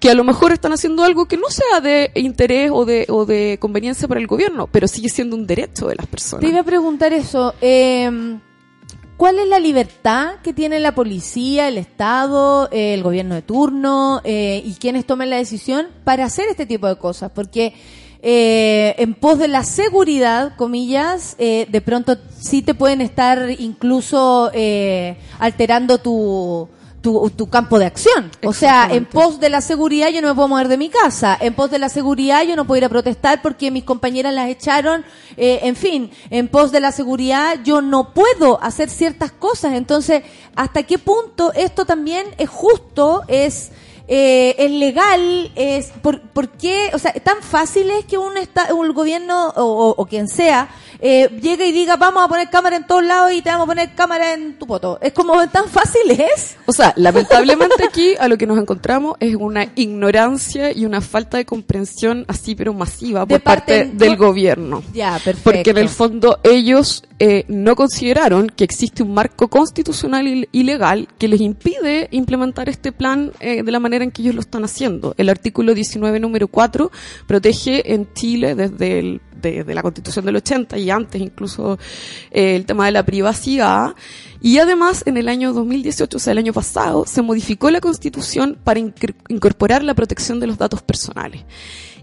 que 0.00 0.10
a 0.10 0.14
lo 0.14 0.22
mejor 0.24 0.52
están 0.52 0.72
haciendo 0.72 1.02
algo 1.02 1.26
que 1.26 1.36
no 1.36 1.48
sea 1.50 1.80
de 1.80 2.10
interés 2.14 2.70
o 2.72 2.84
de, 2.84 3.06
o 3.08 3.26
de 3.26 3.58
conveniencia 3.60 4.06
para 4.06 4.20
el 4.20 4.26
gobierno, 4.26 4.68
pero 4.70 4.86
sigue 4.86 5.08
siendo 5.08 5.34
un 5.36 5.46
derecho 5.46 5.88
de 5.88 5.96
las 5.96 6.06
personas. 6.06 6.44
Te 6.44 6.50
iba 6.50 6.60
a 6.60 6.64
preguntar 6.64 7.12
eso. 7.12 7.54
eh, 7.60 8.38
¿Cuál 9.18 9.40
es 9.40 9.48
la 9.48 9.58
libertad 9.58 10.36
que 10.44 10.52
tiene 10.52 10.78
la 10.78 10.94
policía, 10.94 11.66
el 11.66 11.76
Estado, 11.76 12.68
el 12.70 13.02
gobierno 13.02 13.34
de 13.34 13.42
turno 13.42 14.20
eh, 14.22 14.62
y 14.64 14.74
quienes 14.74 15.06
tomen 15.06 15.28
la 15.28 15.38
decisión 15.38 15.88
para 16.04 16.24
hacer 16.24 16.46
este 16.48 16.66
tipo 16.66 16.86
de 16.86 16.98
cosas? 16.98 17.32
Porque 17.34 17.74
eh, 18.22 18.94
en 18.96 19.14
pos 19.14 19.40
de 19.40 19.48
la 19.48 19.64
seguridad, 19.64 20.54
comillas, 20.56 21.34
eh, 21.40 21.66
de 21.68 21.80
pronto 21.80 22.16
sí 22.38 22.62
te 22.62 22.74
pueden 22.74 23.00
estar 23.00 23.50
incluso 23.58 24.52
eh, 24.54 25.16
alterando 25.40 25.98
tu, 25.98 26.68
tu, 27.00 27.30
tu 27.30 27.48
campo 27.48 27.78
de 27.78 27.86
acción. 27.86 28.30
O 28.44 28.52
sea, 28.52 28.88
en 28.90 29.04
pos 29.04 29.40
de 29.40 29.48
la 29.48 29.60
seguridad 29.60 30.08
yo 30.08 30.20
no 30.20 30.28
me 30.28 30.34
puedo 30.34 30.48
mover 30.48 30.68
de 30.68 30.76
mi 30.76 30.88
casa. 30.88 31.36
En 31.40 31.54
pos 31.54 31.70
de 31.70 31.78
la 31.78 31.88
seguridad 31.88 32.42
yo 32.42 32.56
no 32.56 32.66
puedo 32.66 32.78
ir 32.78 32.84
a 32.84 32.88
protestar 32.88 33.42
porque 33.42 33.70
mis 33.70 33.84
compañeras 33.84 34.34
las 34.34 34.48
echaron. 34.48 35.04
Eh, 35.36 35.60
en 35.62 35.76
fin, 35.76 36.10
en 36.30 36.48
pos 36.48 36.72
de 36.72 36.80
la 36.80 36.92
seguridad 36.92 37.60
yo 37.64 37.80
no 37.80 38.12
puedo 38.12 38.62
hacer 38.62 38.90
ciertas 38.90 39.32
cosas. 39.32 39.74
Entonces, 39.74 40.22
¿hasta 40.56 40.82
qué 40.82 40.98
punto 40.98 41.52
esto 41.54 41.84
también 41.84 42.26
es 42.38 42.48
justo? 42.48 43.22
Es... 43.28 43.70
eh, 44.08 44.54
es 44.58 44.70
legal, 44.70 45.52
es 45.54 45.88
por, 46.02 46.20
por 46.20 46.48
qué, 46.48 46.90
o 46.94 46.98
sea, 46.98 47.12
tan 47.12 47.42
fácil 47.42 47.90
es 47.90 48.06
que 48.06 48.16
un 48.18 48.36
esta, 48.38 48.72
un 48.74 48.92
gobierno 48.94 49.48
o, 49.50 49.62
o- 49.62 49.94
o 49.96 50.06
quien 50.06 50.28
sea 50.28 50.68
eh, 51.00 51.28
llegue 51.40 51.66
y 51.68 51.72
diga 51.72 51.96
vamos 51.96 52.24
a 52.24 52.28
poner 52.28 52.48
cámara 52.50 52.74
en 52.76 52.86
todos 52.86 53.04
lados 53.04 53.30
y 53.32 53.40
te 53.42 53.50
vamos 53.50 53.64
a 53.64 53.66
poner 53.68 53.94
cámara 53.94 54.32
en 54.32 54.58
tu 54.58 54.66
poto. 54.66 54.98
Es 55.00 55.12
como 55.12 55.46
tan 55.50 55.66
fácil 55.68 56.10
es. 56.10 56.56
O 56.66 56.72
sea, 56.72 56.92
lamentablemente 56.96 57.84
aquí 57.84 58.14
a 58.18 58.26
lo 58.28 58.36
que 58.38 58.46
nos 58.46 58.58
encontramos 58.58 59.14
es 59.20 59.36
una 59.36 59.68
ignorancia 59.76 60.72
y 60.72 60.84
una 60.86 61.00
falta 61.00 61.36
de 61.36 61.44
comprensión 61.44 62.24
así 62.28 62.54
pero 62.54 62.72
masiva 62.74 63.20
De 63.20 63.34
por 63.34 63.42
parte, 63.42 63.84
parte- 63.84 63.96
del 64.04 64.16
gobierno. 64.16 64.82
Ya, 64.92 65.12
perfecto. 65.22 65.42
Porque 65.44 65.70
en 65.70 65.78
el 65.78 65.88
fondo 65.88 66.38
ellos 66.42 67.04
eh, 67.18 67.44
no 67.48 67.74
consideraron 67.74 68.48
que 68.48 68.64
existe 68.64 69.02
un 69.02 69.12
marco 69.12 69.48
constitucional 69.48 70.46
y, 70.50 70.62
legal 70.62 71.08
que 71.18 71.28
les 71.28 71.40
impide 71.40 72.08
implementar 72.12 72.68
este 72.68 72.92
plan 72.92 73.32
eh, 73.40 73.62
de 73.62 73.72
la 73.72 73.80
manera 73.80 74.04
en 74.04 74.10
que 74.10 74.22
ellos 74.22 74.34
lo 74.34 74.40
están 74.40 74.64
haciendo. 74.64 75.14
El 75.16 75.28
artículo 75.28 75.74
19, 75.74 76.20
número 76.20 76.48
4, 76.48 76.90
protege 77.26 77.94
en 77.94 78.12
Chile 78.14 78.54
desde 78.54 78.98
el 78.98 79.20
la 79.42 79.82
constitución 79.82 80.24
del 80.24 80.36
80 80.36 80.78
y 80.78 80.90
antes 80.90 81.20
incluso 81.20 81.78
eh, 82.30 82.56
el 82.56 82.66
tema 82.66 82.86
de 82.86 82.92
la 82.92 83.04
privacidad. 83.04 83.94
Y 84.40 84.58
además 84.58 85.02
en 85.06 85.16
el 85.16 85.28
año 85.28 85.52
2018, 85.52 86.16
o 86.16 86.20
sea, 86.20 86.32
el 86.32 86.38
año 86.38 86.52
pasado, 86.52 87.04
se 87.06 87.22
modificó 87.22 87.70
la 87.70 87.80
constitución 87.80 88.58
para 88.62 88.80
incorporar 88.80 89.82
la 89.82 89.94
protección 89.94 90.40
de 90.40 90.46
los 90.46 90.58
datos 90.58 90.82
personales. 90.82 91.42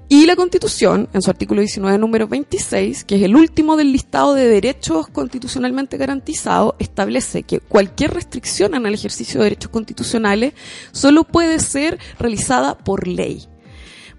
Y 0.08 0.28
la 0.28 0.36
Constitución, 0.36 1.10
en 1.14 1.22
su 1.24 1.32
artículo 1.32 1.62
19, 1.62 1.98
número 1.98 2.28
26, 2.28 3.06
que 3.06 3.16
es 3.16 3.24
el 3.24 3.36
último 3.36 3.76
del 3.76 3.92
listado 3.92 4.36
de 4.36 4.48
derechos 4.48 5.08
constitucionalmente 5.08 5.98
garantizados, 5.98 6.76
establece 6.78 7.42
que 7.44 7.60
cualquier 7.60 8.14
restricción 8.14 8.76
en 8.76 8.86
el 8.86 8.94
ejercicio 8.94 9.40
de 9.40 9.46
derechos 9.46 9.72
constitucionales 9.72 10.54
solo 10.92 11.24
puede 11.24 11.58
ser 11.60 11.98
realizada 12.20 12.78
por 12.78 13.08
ley. 13.08 13.48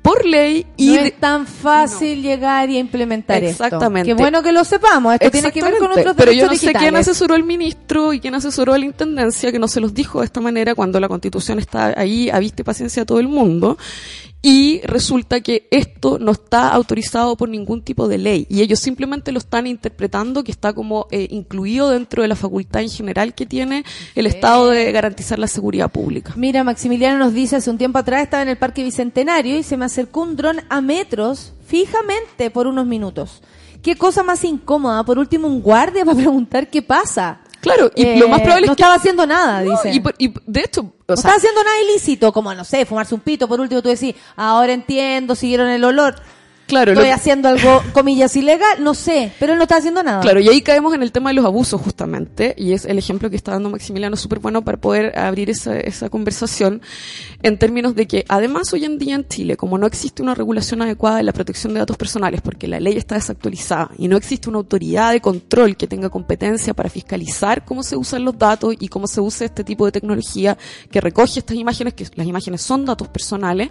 Por 0.02 0.24
ley 0.24 0.66
y... 0.76 0.88
no 0.88 0.92
de- 1.02 1.08
es 1.08 1.20
tan 1.20 1.46
fácil 1.46 2.22
llegar 2.22 2.68
y 2.70 2.78
implementar 2.78 3.42
Exactamente. 3.42 4.10
esto. 4.10 4.16
Qué 4.16 4.22
bueno 4.22 4.42
que 4.42 4.52
lo 4.52 4.64
sepamos. 4.64 5.14
Esto 5.14 5.30
tiene 5.30 5.50
que 5.52 5.62
ver 5.62 5.78
con 5.78 5.90
otros 5.90 6.14
Pero 6.16 6.32
yo 6.32 6.46
no 6.46 6.54
sé 6.56 6.72
quién 6.72 6.94
asesoró 6.96 7.34
al 7.34 7.42
ministro 7.44 8.12
y 8.12 8.20
quién 8.20 8.34
asesoró 8.34 8.74
a 8.74 8.78
la 8.78 8.84
intendencia 8.84 9.50
que 9.50 9.58
no 9.58 9.66
se 9.68 9.80
los 9.80 9.94
dijo 9.94 10.20
de 10.20 10.26
esta 10.26 10.40
manera 10.40 10.74
cuando 10.74 10.98
la 11.00 11.08
constitución 11.08 11.58
está 11.58 11.94
ahí 11.98 12.30
a 12.30 12.38
vista 12.40 12.62
y 12.62 12.64
paciencia 12.64 13.02
a 13.02 13.06
todo 13.06 13.18
el 13.20 13.28
mundo. 13.28 13.78
Y 14.42 14.80
resulta 14.84 15.40
que 15.40 15.66
esto 15.72 16.18
no 16.20 16.30
está 16.32 16.68
autorizado 16.68 17.36
por 17.36 17.48
ningún 17.48 17.82
tipo 17.82 18.06
de 18.06 18.18
ley 18.18 18.46
y 18.48 18.60
ellos 18.62 18.78
simplemente 18.78 19.32
lo 19.32 19.38
están 19.38 19.66
interpretando 19.66 20.44
que 20.44 20.52
está 20.52 20.72
como 20.72 21.08
eh, 21.10 21.26
incluido 21.30 21.90
dentro 21.90 22.22
de 22.22 22.28
la 22.28 22.36
facultad 22.36 22.82
en 22.82 22.90
general 22.90 23.34
que 23.34 23.44
tiene 23.46 23.84
el 24.14 24.26
Estado 24.26 24.68
de 24.68 24.92
garantizar 24.92 25.38
la 25.40 25.48
seguridad 25.48 25.90
pública. 25.90 26.32
Mira, 26.36 26.62
Maximiliano 26.62 27.18
nos 27.18 27.34
dice, 27.34 27.56
hace 27.56 27.70
un 27.70 27.78
tiempo 27.78 27.98
atrás 27.98 28.22
estaba 28.22 28.42
en 28.44 28.50
el 28.50 28.56
Parque 28.58 28.84
Bicentenario 28.84 29.56
y 29.58 29.64
se 29.64 29.76
me 29.76 29.84
acercó 29.86 30.20
un 30.22 30.36
dron 30.36 30.60
a 30.68 30.80
metros 30.80 31.52
fijamente 31.66 32.50
por 32.50 32.68
unos 32.68 32.86
minutos. 32.86 33.42
Qué 33.82 33.96
cosa 33.96 34.22
más 34.22 34.44
incómoda. 34.44 35.02
Por 35.04 35.18
último, 35.18 35.48
un 35.48 35.60
guardia 35.60 36.04
para 36.04 36.16
preguntar 36.18 36.68
qué 36.70 36.82
pasa. 36.82 37.40
Claro, 37.60 37.90
y 37.96 38.02
Eh, 38.04 38.18
lo 38.20 38.28
más 38.28 38.42
probable 38.42 38.66
no 38.66 38.72
es 38.72 38.76
que 38.76 38.82
estaba 38.82 38.94
haciendo 38.96 39.26
nada, 39.26 39.62
No, 39.62 39.70
dice. 39.72 39.90
y, 40.18 40.24
y 40.26 40.32
de 40.46 40.60
hecho, 40.60 40.92
O 41.08 41.16
no 41.16 41.16
sea, 41.16 41.34
haciendo 41.34 41.62
nada 41.62 41.80
ilícito, 41.82 42.32
como, 42.32 42.52
no 42.52 42.64
sé, 42.64 42.84
fumarse 42.84 43.14
un 43.14 43.20
pito, 43.20 43.46
por 43.46 43.60
último 43.60 43.80
tú 43.80 43.88
decís, 43.88 44.16
ahora 44.34 44.72
entiendo, 44.72 45.36
siguieron 45.36 45.68
el 45.68 45.84
olor. 45.84 46.16
Claro, 46.66 46.92
Estoy 46.92 47.10
haciendo 47.10 47.48
algo, 47.48 47.82
comillas, 47.92 48.34
ilegal, 48.36 48.82
no 48.82 48.94
sé, 48.94 49.32
pero 49.38 49.52
él 49.52 49.58
no 49.58 49.64
está 49.64 49.76
haciendo 49.76 50.02
nada. 50.02 50.20
Claro, 50.20 50.40
y 50.40 50.48
ahí 50.48 50.62
caemos 50.62 50.94
en 50.94 51.02
el 51.02 51.12
tema 51.12 51.30
de 51.30 51.34
los 51.34 51.44
abusos 51.44 51.80
justamente, 51.80 52.54
y 52.56 52.72
es 52.72 52.84
el 52.84 52.98
ejemplo 52.98 53.30
que 53.30 53.36
está 53.36 53.52
dando 53.52 53.70
Maximiliano 53.70 54.16
súper 54.16 54.38
bueno 54.38 54.62
para 54.62 54.78
poder 54.78 55.18
abrir 55.18 55.50
esa, 55.50 55.78
esa 55.78 56.08
conversación 56.08 56.82
en 57.42 57.58
términos 57.58 57.94
de 57.94 58.06
que 58.06 58.24
además 58.28 58.72
hoy 58.72 58.84
en 58.84 58.98
día 58.98 59.14
en 59.14 59.26
Chile, 59.26 59.56
como 59.56 59.78
no 59.78 59.86
existe 59.86 60.22
una 60.22 60.34
regulación 60.34 60.82
adecuada 60.82 61.18
de 61.18 61.22
la 61.22 61.32
protección 61.32 61.74
de 61.74 61.80
datos 61.80 61.96
personales, 61.96 62.40
porque 62.40 62.66
la 62.66 62.80
ley 62.80 62.96
está 62.96 63.14
desactualizada 63.14 63.90
y 63.98 64.08
no 64.08 64.16
existe 64.16 64.48
una 64.48 64.58
autoridad 64.58 65.12
de 65.12 65.20
control 65.20 65.76
que 65.76 65.86
tenga 65.86 66.08
competencia 66.08 66.74
para 66.74 66.88
fiscalizar 66.88 67.64
cómo 67.64 67.82
se 67.82 67.96
usan 67.96 68.24
los 68.24 68.38
datos 68.38 68.74
y 68.78 68.88
cómo 68.88 69.06
se 69.06 69.20
usa 69.20 69.46
este 69.46 69.64
tipo 69.64 69.86
de 69.86 69.92
tecnología 69.92 70.56
que 70.90 71.00
recoge 71.00 71.40
estas 71.40 71.56
imágenes, 71.56 71.94
que 71.94 72.06
las 72.14 72.26
imágenes 72.26 72.62
son 72.62 72.84
datos 72.84 73.08
personales, 73.08 73.70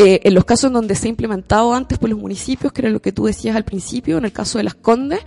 eh, 0.00 0.20
en 0.22 0.32
los 0.32 0.44
casos 0.44 0.68
en 0.68 0.74
donde 0.74 0.94
se 0.94 1.08
ha 1.08 1.10
implementado 1.10 1.74
antes 1.74 1.98
por 1.98 2.08
los 2.08 2.16
municipios, 2.16 2.72
que 2.72 2.82
era 2.82 2.88
lo 2.88 3.02
que 3.02 3.10
tú 3.10 3.26
decías 3.26 3.56
al 3.56 3.64
principio, 3.64 4.16
en 4.16 4.26
el 4.26 4.32
caso 4.32 4.58
de 4.58 4.62
Las 4.62 4.76
Condes, 4.76 5.18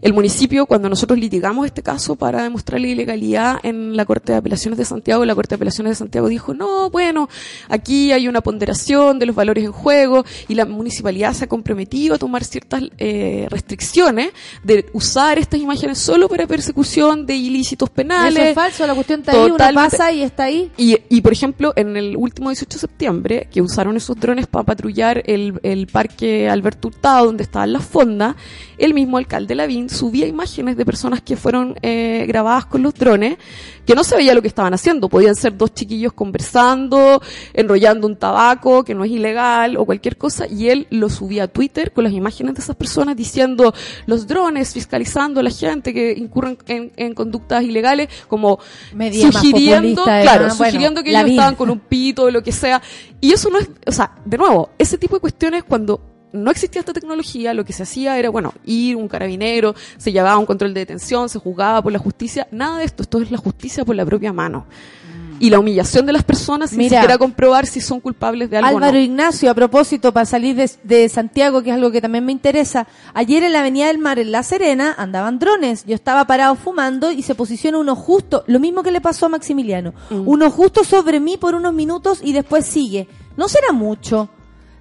el 0.00 0.12
municipio, 0.12 0.66
cuando 0.66 0.88
nosotros 0.88 1.18
litigamos 1.18 1.66
este 1.66 1.82
caso 1.82 2.16
para 2.16 2.42
demostrar 2.42 2.80
la 2.80 2.88
ilegalidad 2.88 3.58
en 3.62 3.96
la 3.96 4.04
Corte 4.04 4.32
de 4.32 4.38
Apelaciones 4.38 4.78
de 4.78 4.84
Santiago, 4.84 5.24
la 5.24 5.34
Corte 5.34 5.50
de 5.50 5.56
Apelaciones 5.56 5.92
de 5.92 5.96
Santiago 5.96 6.28
dijo, 6.28 6.54
no, 6.54 6.90
bueno, 6.90 7.28
aquí 7.68 8.12
hay 8.12 8.28
una 8.28 8.40
ponderación 8.40 9.18
de 9.18 9.26
los 9.26 9.34
valores 9.34 9.64
en 9.64 9.72
juego 9.72 10.24
y 10.46 10.54
la 10.54 10.66
municipalidad 10.66 11.32
se 11.32 11.44
ha 11.44 11.48
comprometido 11.48 12.14
a 12.14 12.18
tomar 12.18 12.44
ciertas 12.44 12.82
eh, 12.98 13.46
restricciones 13.50 14.30
de 14.62 14.86
usar 14.92 15.38
estas 15.38 15.60
imágenes 15.60 15.98
solo 15.98 16.28
para 16.28 16.46
persecución 16.46 17.26
de 17.26 17.34
ilícitos 17.34 17.90
penales. 17.90 18.38
Eso 18.38 18.48
es 18.48 18.54
falso, 18.54 18.86
la 18.86 18.94
cuestión 18.94 19.20
está 19.20 19.32
ahí, 19.32 19.74
pasa 19.74 20.12
y 20.12 20.22
está 20.22 20.44
ahí. 20.44 20.70
Y, 20.76 20.96
y, 21.08 21.20
por 21.20 21.32
ejemplo, 21.32 21.72
en 21.76 21.96
el 21.96 22.16
último 22.16 22.50
18 22.50 22.76
de 22.76 22.80
septiembre, 22.80 23.48
que 23.50 23.62
usaron 23.62 23.96
esos 23.96 24.18
drones 24.18 24.46
para 24.46 24.64
patrullar 24.64 25.22
el, 25.26 25.58
el 25.62 25.86
parque 25.86 26.48
Alberto 26.48 26.88
Hurtado, 26.88 27.26
donde 27.26 27.42
estaban 27.42 27.72
las 27.72 27.84
fondas, 27.84 28.36
el 28.78 28.94
mismo 28.94 29.18
alcalde 29.18 29.54
Lavín 29.54 29.87
subía 29.88 30.26
imágenes 30.26 30.76
de 30.76 30.84
personas 30.84 31.22
que 31.22 31.36
fueron 31.36 31.76
eh, 31.82 32.24
grabadas 32.28 32.66
con 32.66 32.82
los 32.82 32.94
drones, 32.94 33.38
que 33.86 33.94
no 33.94 34.04
se 34.04 34.16
veía 34.16 34.34
lo 34.34 34.42
que 34.42 34.48
estaban 34.48 34.74
haciendo. 34.74 35.08
Podían 35.08 35.34
ser 35.34 35.56
dos 35.56 35.72
chiquillos 35.74 36.12
conversando, 36.12 37.22
enrollando 37.54 38.06
un 38.06 38.16
tabaco, 38.16 38.84
que 38.84 38.94
no 38.94 39.04
es 39.04 39.10
ilegal, 39.10 39.76
o 39.76 39.84
cualquier 39.84 40.16
cosa, 40.16 40.46
y 40.46 40.68
él 40.68 40.86
lo 40.90 41.08
subía 41.08 41.44
a 41.44 41.48
Twitter 41.48 41.92
con 41.92 42.04
las 42.04 42.12
imágenes 42.12 42.54
de 42.54 42.60
esas 42.60 42.76
personas 42.76 43.16
diciendo 43.16 43.72
los 44.06 44.26
drones, 44.26 44.72
fiscalizando 44.72 45.40
a 45.40 45.42
la 45.42 45.50
gente 45.50 45.94
que 45.94 46.12
incurren 46.12 46.58
en, 46.66 46.92
en 46.96 47.14
conductas 47.14 47.62
ilegales, 47.64 48.08
como 48.28 48.58
Media 48.94 49.32
sugiriendo, 49.32 50.04
claro, 50.04 50.40
bueno, 50.40 50.54
sugiriendo 50.54 51.02
que 51.02 51.10
ellos 51.10 51.30
estaban 51.30 51.54
con 51.54 51.70
un 51.70 51.80
pito 51.80 52.24
o 52.24 52.30
lo 52.30 52.42
que 52.42 52.52
sea. 52.52 52.82
Y 53.20 53.32
eso 53.32 53.50
no 53.50 53.58
es, 53.58 53.68
o 53.86 53.92
sea, 53.92 54.12
de 54.24 54.38
nuevo, 54.38 54.70
ese 54.78 54.98
tipo 54.98 55.16
de 55.16 55.20
cuestiones 55.20 55.64
cuando 55.64 56.17
no 56.32 56.50
existía 56.50 56.80
esta 56.80 56.92
tecnología, 56.92 57.54
lo 57.54 57.64
que 57.64 57.72
se 57.72 57.82
hacía 57.84 58.18
era, 58.18 58.30
bueno, 58.30 58.52
ir 58.64 58.96
un 58.96 59.08
carabinero, 59.08 59.74
se 59.96 60.12
llevaba 60.12 60.38
un 60.38 60.46
control 60.46 60.74
de 60.74 60.80
detención, 60.80 61.28
se 61.28 61.38
juzgaba 61.38 61.82
por 61.82 61.92
la 61.92 61.98
justicia, 61.98 62.46
nada 62.50 62.78
de 62.78 62.84
esto, 62.84 63.02
esto 63.02 63.20
es 63.22 63.30
la 63.30 63.38
justicia 63.38 63.84
por 63.84 63.96
la 63.96 64.04
propia 64.04 64.32
mano. 64.32 64.66
Y 65.40 65.50
la 65.50 65.60
humillación 65.60 66.04
de 66.04 66.12
las 66.12 66.24
personas 66.24 66.70
sin 66.70 66.80
Mira. 66.80 66.96
siquiera 66.98 67.16
comprobar 67.16 67.64
si 67.64 67.80
son 67.80 68.00
culpables 68.00 68.50
de 68.50 68.56
algo 68.56 68.70
o 68.70 68.76
Álvaro 68.78 68.94
no. 68.94 68.98
Ignacio, 68.98 69.48
a 69.48 69.54
propósito, 69.54 70.12
para 70.12 70.26
salir 70.26 70.56
de, 70.56 70.68
de 70.82 71.08
Santiago, 71.08 71.62
que 71.62 71.70
es 71.70 71.76
algo 71.76 71.92
que 71.92 72.00
también 72.00 72.24
me 72.24 72.32
interesa, 72.32 72.88
ayer 73.14 73.44
en 73.44 73.52
la 73.52 73.60
Avenida 73.60 73.86
del 73.86 73.98
Mar, 73.98 74.18
en 74.18 74.32
La 74.32 74.42
Serena, 74.42 74.96
andaban 74.98 75.38
drones. 75.38 75.84
Yo 75.86 75.94
estaba 75.94 76.24
parado 76.26 76.56
fumando 76.56 77.12
y 77.12 77.22
se 77.22 77.36
posiciona 77.36 77.78
uno 77.78 77.94
justo, 77.94 78.42
lo 78.48 78.58
mismo 78.58 78.82
que 78.82 78.90
le 78.90 79.00
pasó 79.00 79.26
a 79.26 79.28
Maximiliano, 79.28 79.94
Mm. 80.10 80.26
uno 80.26 80.50
justo 80.50 80.82
sobre 80.82 81.20
mí 81.20 81.36
por 81.36 81.54
unos 81.54 81.72
minutos 81.72 82.18
y 82.20 82.32
después 82.32 82.66
sigue. 82.66 83.06
No 83.36 83.46
será 83.48 83.70
mucho. 83.72 84.30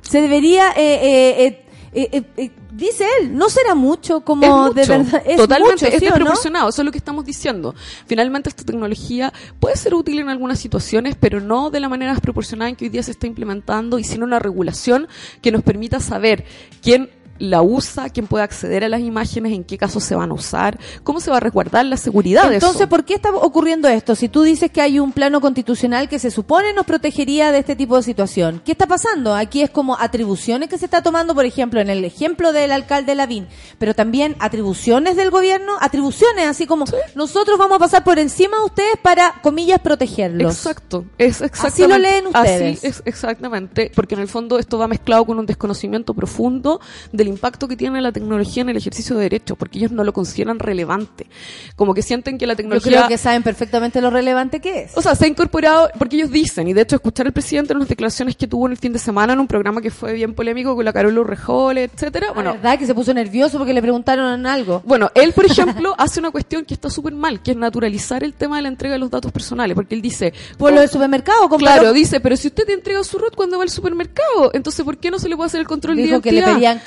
Se 0.08 0.22
debería, 0.22 0.72
eh, 0.72 0.76
eh, 0.78 1.46
eh, 1.46 1.64
eh, 1.94 2.10
eh, 2.12 2.24
eh, 2.38 2.52
dice 2.72 3.06
él, 3.20 3.36
no 3.36 3.50
será 3.50 3.74
mucho, 3.74 4.22
como 4.22 4.44
es 4.44 4.50
mucho, 4.50 4.74
de 4.74 4.86
verdad. 4.86 5.24
Es 5.26 5.38
totalmente, 5.38 5.86
mucho, 5.86 5.88
es 5.88 6.00
¿sí 6.00 6.06
o 6.06 6.10
no? 6.10 6.16
desproporcionado, 6.16 6.70
eso 6.70 6.82
es 6.82 6.86
lo 6.86 6.92
que 6.92 6.98
estamos 6.98 7.26
diciendo. 7.26 7.74
Finalmente 8.06 8.50
esta 8.50 8.64
tecnología 8.64 9.34
puede 9.60 9.76
ser 9.76 9.96
útil 9.96 10.20
en 10.20 10.30
algunas 10.30 10.60
situaciones, 10.60 11.16
pero 11.20 11.40
no 11.40 11.70
de 11.72 11.80
la 11.80 11.90
manera 11.90 12.12
desproporcionada 12.12 12.70
en 12.70 12.76
que 12.76 12.86
hoy 12.86 12.90
día 12.90 13.04
se 13.04 13.12
está 13.12 13.26
implementando 13.26 14.00
y 14.00 14.04
sin 14.04 14.22
una 14.22 14.38
regulación 14.40 15.08
que 15.42 15.52
nos 15.52 15.64
permita 15.64 16.00
saber 16.00 16.46
quién 16.82 17.10
la 17.40 17.62
usa, 17.62 18.10
quién 18.10 18.28
puede 18.28 18.44
acceder 18.44 18.84
a 18.84 18.90
las 18.90 19.02
imágenes, 19.02 19.54
en 19.54 19.64
qué 19.64 19.78
casos 19.78 20.04
se 20.04 20.16
van 20.16 20.32
a 20.32 20.34
usar, 20.34 20.80
cómo 21.04 21.20
se 21.20 21.32
va 21.32 21.38
a 21.38 21.40
resguardar 21.40 21.86
la 21.86 21.98
seguridad 21.98 22.50
de 22.50 22.56
Entonces. 22.56 22.88
¿por 22.88 23.06
qué 23.06 23.16
está 23.16 23.30
ocurriendo 23.32 23.88
esto? 23.88 24.16
Si 24.16 24.30
tú 24.30 24.44
dices 24.44 24.72
que 24.72 24.82
hay 24.82 25.00
un 25.00 25.12
plano 25.12 25.42
constitucional 25.42 26.10
que 26.10 26.20
se 26.20 26.32
supone 26.32 26.74
nos 26.74 26.86
protegería 26.86 27.52
de 27.52 27.60
este 27.60 27.76
tipo 27.76 27.98
de 27.98 28.04
situación, 28.04 28.62
¿qué 28.66 28.72
está 28.72 28.88
pasando? 28.88 29.36
Aquí 29.36 29.62
es 29.62 29.70
como 29.70 29.98
atribuciones 29.98 30.70
que 30.70 30.78
se 30.78 30.86
está 30.86 31.02
tomando, 31.02 31.36
por 31.36 31.46
ejemplo, 31.46 31.80
en 31.82 31.90
el 31.90 32.04
ejemplo 32.06 32.54
del 32.54 32.72
alcalde 32.72 33.16
Lavín, 33.16 33.48
pero 33.78 33.94
también 33.94 34.36
atribuciones 34.40 35.16
del 35.16 35.32
gobierno, 35.32 35.74
atribuciones 35.80 36.48
así 36.48 36.66
como 36.66 36.86
nosotros 37.16 37.58
vamos 37.58 37.78
a 37.78 37.80
pasar 37.80 38.04
por 38.04 38.20
encima 38.20 38.58
de 38.58 38.64
ustedes 38.64 38.98
para, 39.02 39.36
comillas, 39.42 39.80
protegerlos. 39.80 40.56
Exacto, 40.56 41.06
es 41.18 41.42
exactamente. 41.42 41.68
Así 41.68 41.88
lo 41.88 41.98
leen 41.98 42.28
ustedes. 42.28 42.78
Así 42.78 42.88
es 42.88 43.04
exactamente, 43.06 43.92
porque 43.94 44.16
en 44.16 44.22
el 44.22 44.28
fondo 44.28 44.60
esto 44.60 44.78
va 44.78 44.88
mezclado 44.88 45.26
con 45.26 45.40
un 45.40 45.46
desconocimiento 45.46 46.14
profundo 46.14 46.80
del 47.12 47.27
impacto 47.28 47.68
que 47.68 47.76
tiene 47.76 48.02
la 48.02 48.12
tecnología 48.12 48.62
en 48.64 48.70
el 48.70 48.78
ejercicio 48.78 49.16
de 49.16 49.24
derechos, 49.24 49.58
porque 49.58 49.80
ellos 49.80 49.92
no 49.92 50.04
lo 50.04 50.14
consideran 50.14 50.60
relevante. 50.60 51.28
Como 51.76 51.94
que 51.94 52.02
sienten 52.02 52.38
que 52.38 52.48
la 52.48 52.54
Yo 52.54 52.58
tecnología 52.58 52.92
creo 52.92 53.08
que 53.08 53.18
saben 53.18 53.44
perfectamente 53.44 54.02
lo 54.02 54.10
relevante 54.10 54.60
que 54.60 54.84
es. 54.84 54.98
o 54.98 55.02
sea, 55.02 55.16
se 55.16 55.26
ha 55.26 55.28
incorporado, 55.28 55.90
porque 55.98 56.16
ellos 56.18 56.32
dicen, 56.32 56.68
y 56.68 56.74
de 56.74 56.82
hecho 56.82 56.96
escuchar 56.96 57.28
al 57.28 57.34
presidente 57.34 57.74
en 57.74 57.80
las 57.80 57.88
declaraciones 57.88 58.36
que 58.36 58.48
tuvo 58.48 58.66
en 58.68 58.72
el 58.74 58.78
fin 58.78 58.94
de 58.94 59.00
semana 59.00 59.34
en 59.34 59.40
un 59.40 59.48
programa 59.48 59.82
que 59.82 59.92
fue 59.92 60.14
bien 60.14 60.34
polémico 60.34 60.76
con 60.76 60.86
la 60.86 60.94
Carol 60.94 61.18
Urrejole, 61.18 61.84
etcétera. 61.84 62.28
Bueno, 62.34 62.52
Bueno, 62.52 62.54
¿verdad? 62.64 62.80
Que 62.80 62.86
se 62.86 62.94
puso 62.96 63.14
nervioso 63.14 63.58
porque 63.58 63.74
le 63.74 63.82
preguntaron 63.82 64.46
algo. 64.46 64.82
bueno, 64.86 65.12
él, 65.16 65.34
por 65.34 65.46
ejemplo, 65.52 65.96
hace 65.98 66.20
una 66.20 66.32
cuestión 66.32 66.66
que 66.66 66.74
está 66.74 66.90
súper 66.90 67.14
mal, 67.14 67.42
que 67.42 67.52
es 67.52 67.58
naturalizar 67.58 68.24
el 68.24 68.34
tema 68.34 68.58
de 68.58 68.62
la 68.64 68.68
entrega 68.70 68.94
de 68.94 69.00
los 69.00 69.10
datos 69.12 69.32
personales, 69.32 69.76
porque 69.76 69.96
él 69.96 70.02
dice... 70.02 70.34
Por 70.58 70.72
lo 70.74 70.80
del 70.82 70.90
supermercado, 70.90 71.48
compraron- 71.50 71.58
Claro, 71.80 71.94
dice, 71.94 72.20
pero 72.20 72.36
si 72.38 72.48
usted 72.48 72.66
te 72.66 72.74
entrega 72.74 73.04
su 73.04 73.18
root 73.18 73.36
cuando 73.36 73.58
va 73.58 73.64
al 73.64 73.70
supermercado, 73.70 74.52
entonces 74.54 74.84
¿por 74.86 74.98
qué 74.98 75.12
no 75.12 75.20
se 75.20 75.28
le 75.30 75.36
puede 75.36 75.48
hacer 75.48 75.60
el 75.62 75.68
control 75.68 75.96
de 75.98 76.04
Dijo 76.04 76.22
que 76.22 76.32
le 76.32 76.38
identidad? 76.38 76.56
pedían 76.56 76.80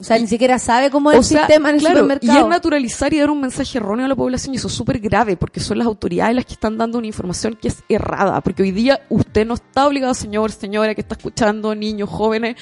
O 0.00 0.04
sea, 0.04 0.18
ni 0.18 0.26
siquiera 0.26 0.58
sabe 0.58 0.90
cómo 0.90 1.10
es 1.10 1.18
el 1.18 1.24
sea, 1.24 1.40
sistema 1.40 1.70
en 1.70 1.76
el 1.76 1.80
claro, 1.80 2.00
supermercado. 2.00 2.38
Y 2.38 2.42
es 2.42 2.48
naturalizar 2.48 3.12
y 3.12 3.18
dar 3.18 3.30
un 3.30 3.40
mensaje 3.40 3.78
erróneo 3.78 4.06
a 4.06 4.08
la 4.08 4.16
población 4.16 4.54
y 4.54 4.58
eso 4.58 4.68
es 4.68 4.74
súper 4.74 4.98
grave 4.98 5.36
porque 5.36 5.60
son 5.60 5.78
las 5.78 5.86
autoridades 5.86 6.34
las 6.34 6.44
que 6.44 6.54
están 6.54 6.78
dando 6.78 6.98
una 6.98 7.06
información 7.06 7.58
que 7.60 7.68
es 7.68 7.82
errada. 7.88 8.40
Porque 8.40 8.62
hoy 8.62 8.70
día 8.70 9.00
usted 9.08 9.46
no 9.46 9.54
está 9.54 9.86
obligado, 9.86 10.14
señor, 10.14 10.50
señora 10.52 10.94
que 10.94 11.00
está 11.00 11.14
escuchando, 11.14 11.74
niños, 11.74 12.08
jóvenes. 12.08 12.56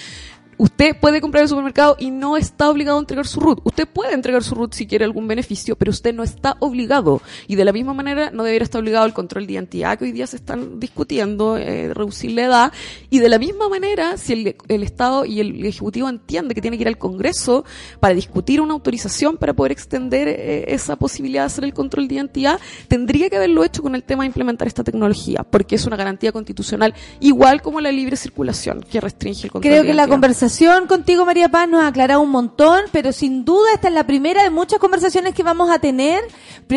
Usted 0.59 0.97
puede 1.01 1.21
comprar 1.21 1.41
en 1.41 1.45
el 1.45 1.49
supermercado 1.49 1.97
y 1.99 2.11
no 2.11 2.37
está 2.37 2.71
obligado 2.71 2.99
a 2.99 3.01
entregar 3.01 3.27
su 3.27 3.41
RUT. 3.41 3.61
Usted 3.65 3.87
puede 3.87 4.15
entregar 4.15 4.43
su 4.43 4.55
RUT 4.55 4.75
si 4.75 4.87
quiere 4.87 5.05
algún 5.05 5.27
beneficio, 5.27 5.77
pero 5.77 5.91
usted 5.91 6.15
no 6.15 6.23
está 6.23 6.57
obligado. 6.61 7.23
Y 7.47 7.57
de 7.57 7.65
la 7.65 7.73
misma 7.73 7.95
manera 7.95 8.31
no 8.31 8.45
debería 8.45 8.65
estar 8.65 8.81
obligado 8.81 9.05
al 9.05 9.15
control 9.15 9.47
de 9.47 9.55
identidad 9.55 9.99
que 9.99 10.05
hoy 10.05 10.13
día 10.13 10.27
se 10.27 10.37
están 10.37 10.81
discutiendo, 10.81 11.57
eh, 11.57 11.93
reducir 11.93 12.33
la 12.33 12.43
edad. 12.45 12.73
Y 13.11 13.19
de 13.19 13.29
la 13.29 13.39
misma 13.39 13.69
manera, 13.69 14.17
si 14.17 14.33
el, 14.33 14.57
el 14.69 14.83
Estado 14.83 15.25
y 15.25 15.41
el 15.41 15.65
Ejecutivo 15.65 16.09
entiende 16.09 16.55
que 16.55 16.61
tiene 16.61 16.77
que 16.77 16.83
ir 16.83 16.89
al 16.89 16.99
Congreso 16.99 17.65
para 18.01 18.15
discutir 18.15 18.61
una 18.61 18.75
autorización 18.75 19.37
para 19.37 19.53
poder 19.53 19.73
extender 19.73 20.29
eh, 20.29 20.65
esa 20.69 20.97
posibilidad 20.97 21.43
de 21.43 21.47
hacer 21.47 21.65
el 21.65 21.75
control 21.75 22.09
de 22.09 22.15
identidad, 22.17 22.61
tendría 22.89 23.29
que 23.31 23.37
haberlo 23.37 23.65
hecho 23.65 23.83
con 23.83 23.95
el 23.95 24.03
tema 24.03 24.23
de 24.23 24.29
implementar 24.29 24.69
esta 24.69 24.85
tecnología, 24.85 25.45
porque 25.49 25.77
es 25.77 25.87
una 25.87 25.97
garantía 25.97 26.33
constitucional 26.33 26.95
igual 27.21 27.63
como 27.63 27.81
la 27.81 27.93
libre 27.93 28.17
circulación 28.17 28.85
que 28.91 29.01
restringe 29.01 29.47
el 29.47 29.53
control 29.53 29.71
Creo 29.71 29.83
de 29.83 29.89
que 29.89 29.95
la 29.95 30.07
identidad. 30.07 30.44
Conversación 30.45 30.87
contigo, 30.87 31.25
María 31.25 31.49
Paz, 31.49 31.67
nos 31.71 31.83
ha 31.83 31.87
aclarado 31.87 32.21
un 32.21 32.29
montón, 32.29 32.83
pero 32.93 33.13
sin 33.13 33.47
duda 33.47 33.73
esta 33.73 33.89
es 33.89 33.95
la 33.95 34.05
primera 34.05 34.43
de 34.43 34.51
muchas 34.51 34.79
conversaciones 34.79 35.35
que 35.35 35.43
vamos 35.43 35.71
a 35.71 35.79
tener, 35.79 36.23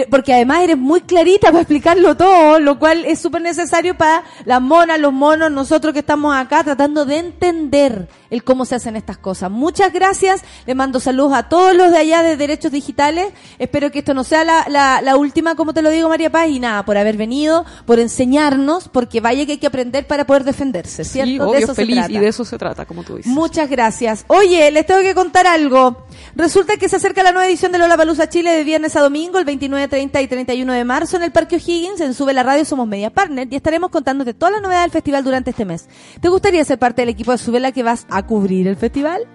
porque 0.10 0.34
además 0.34 0.61
eres 0.61 0.77
muy 0.77 1.02
clarita 1.02 1.48
para 1.48 1.64
explicarlo 1.64 2.15
todo, 2.15 2.61
lo 2.61 2.80
cual 2.80 3.03
es 3.03 3.19
súper 3.19 3.41
necesario 3.41 3.98
para 3.98 4.23
las 4.45 4.61
monas, 4.61 5.02
los 5.02 5.11
monos, 5.11 5.52
nosotros 5.52 5.91
que 5.91 5.99
estamos 5.99 6.34
acá 6.34 6.64
tratando 6.64 7.03
de 7.03 7.18
entender 7.18 8.07
el 8.30 8.44
cómo 8.44 8.64
se 8.65 8.76
hacen 8.76 8.95
estas 8.95 9.18
cosas. 9.18 9.52
Muchas 9.52 9.91
gracias, 9.91 10.44
le 10.65 10.73
mando 10.73 11.02
saludos 11.02 11.34
a 11.34 11.44
todos 11.49 11.76
los 11.76 11.91
de 11.91 11.98
allá 11.98 12.23
de 12.23 12.38
Derechos 12.38 12.72
Digitales, 12.72 13.34
espero 13.60 13.91
que 13.91 13.99
esto 13.99 14.14
no 14.14 14.23
sea 14.23 14.45
la, 14.45 14.65
la, 14.69 15.02
la 15.02 15.18
última, 15.18 15.56
como 15.56 15.73
te 15.73 15.81
lo 15.81 15.89
digo, 15.89 16.07
María 16.07 16.30
Paz, 16.30 16.48
y 16.48 16.60
nada, 16.60 16.85
por 16.85 16.98
haber 16.98 17.18
venido, 17.18 17.65
por 17.85 17.99
enseñarnos, 17.99 18.88
porque 18.88 19.19
vaya 19.19 19.45
que 19.45 19.53
hay 19.53 19.57
que 19.57 19.68
aprender 19.68 20.07
para 20.07 20.26
poder 20.26 20.45
defenderse, 20.45 21.03
¿cierto? 21.03 21.31
Sí, 21.31 21.38
de 21.38 21.44
obvio, 21.44 21.57
eso 21.57 21.68
se 21.68 21.76
feliz, 21.76 21.95
trata. 21.95 22.11
y 22.14 22.18
de 22.18 22.27
eso 22.30 22.45
se 22.45 22.57
trata, 22.57 22.85
como 22.85 23.03
tú 23.03 23.18
dices. 23.18 23.31
Muchas 23.31 23.56
gracias. 23.65 24.25
Oye, 24.27 24.69
les 24.71 24.85
tengo 24.85 25.01
que 25.01 25.15
contar 25.15 25.47
algo. 25.47 26.05
Resulta 26.35 26.77
que 26.77 26.88
se 26.88 26.97
acerca 26.97 27.23
la 27.23 27.31
nueva 27.31 27.47
edición 27.47 27.71
de 27.71 27.79
Lola 27.79 27.97
Palusa 27.97 28.29
Chile 28.29 28.51
de 28.51 28.63
viernes 28.63 28.95
a 28.95 29.01
domingo, 29.01 29.39
el 29.39 29.45
29, 29.45 29.88
30 29.88 30.21
y 30.21 30.27
31 30.27 30.73
de 30.73 30.84
marzo 30.84 31.17
en 31.17 31.23
el 31.23 31.31
Parque 31.31 31.55
O'Higgins, 31.55 31.99
en 32.01 32.13
Sube 32.13 32.34
la 32.34 32.43
Radio 32.43 32.63
Somos 32.63 32.88
Media 32.88 33.09
Partner 33.09 33.47
y 33.49 33.55
estaremos 33.55 33.89
contándote 33.89 34.35
todas 34.35 34.53
las 34.53 34.61
novedades 34.61 34.85
del 34.85 34.91
festival 34.91 35.23
durante 35.23 35.49
este 35.49 35.65
mes. 35.65 35.88
¿Te 36.21 36.29
gustaría 36.29 36.63
ser 36.63 36.77
parte 36.77 37.01
del 37.01 37.09
equipo 37.09 37.31
de 37.31 37.39
Sube 37.39 37.59
la 37.59 37.71
que 37.71 37.81
vas 37.81 38.05
a 38.09 38.23
cubrir 38.27 38.67
el 38.67 38.75
festival? 38.75 39.27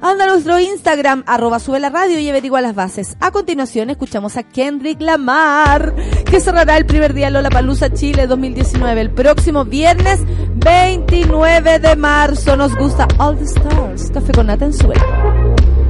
Anda 0.00 0.24
a 0.24 0.28
nuestro 0.28 0.58
Instagram, 0.58 1.24
arroba 1.26 1.58
sube 1.58 1.80
radio 1.90 2.18
y 2.18 2.28
averigua 2.28 2.60
las 2.60 2.74
bases. 2.74 3.16
A 3.20 3.30
continuación 3.30 3.90
escuchamos 3.90 4.36
a 4.36 4.42
Kendrick 4.42 5.00
Lamar, 5.00 5.94
que 6.24 6.40
cerrará 6.40 6.76
el 6.76 6.86
primer 6.86 7.14
día 7.14 7.30
Lola 7.30 7.50
Palusa 7.50 7.92
Chile 7.92 8.26
2019, 8.26 9.00
el 9.00 9.10
próximo 9.10 9.64
viernes 9.64 10.20
29 10.56 11.78
de 11.78 11.96
marzo. 11.96 12.56
Nos 12.56 12.74
gusta 12.76 13.06
All 13.18 13.36
the 13.36 13.44
Stars, 13.44 14.10
café 14.10 14.32
con 14.32 14.46
nata 14.46 14.64
en. 14.66 15.83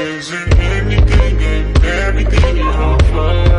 Losing 0.00 0.58
anything 0.58 1.42
and 1.42 1.84
everything 1.84 2.56
you 2.56 2.72
hope 2.72 3.49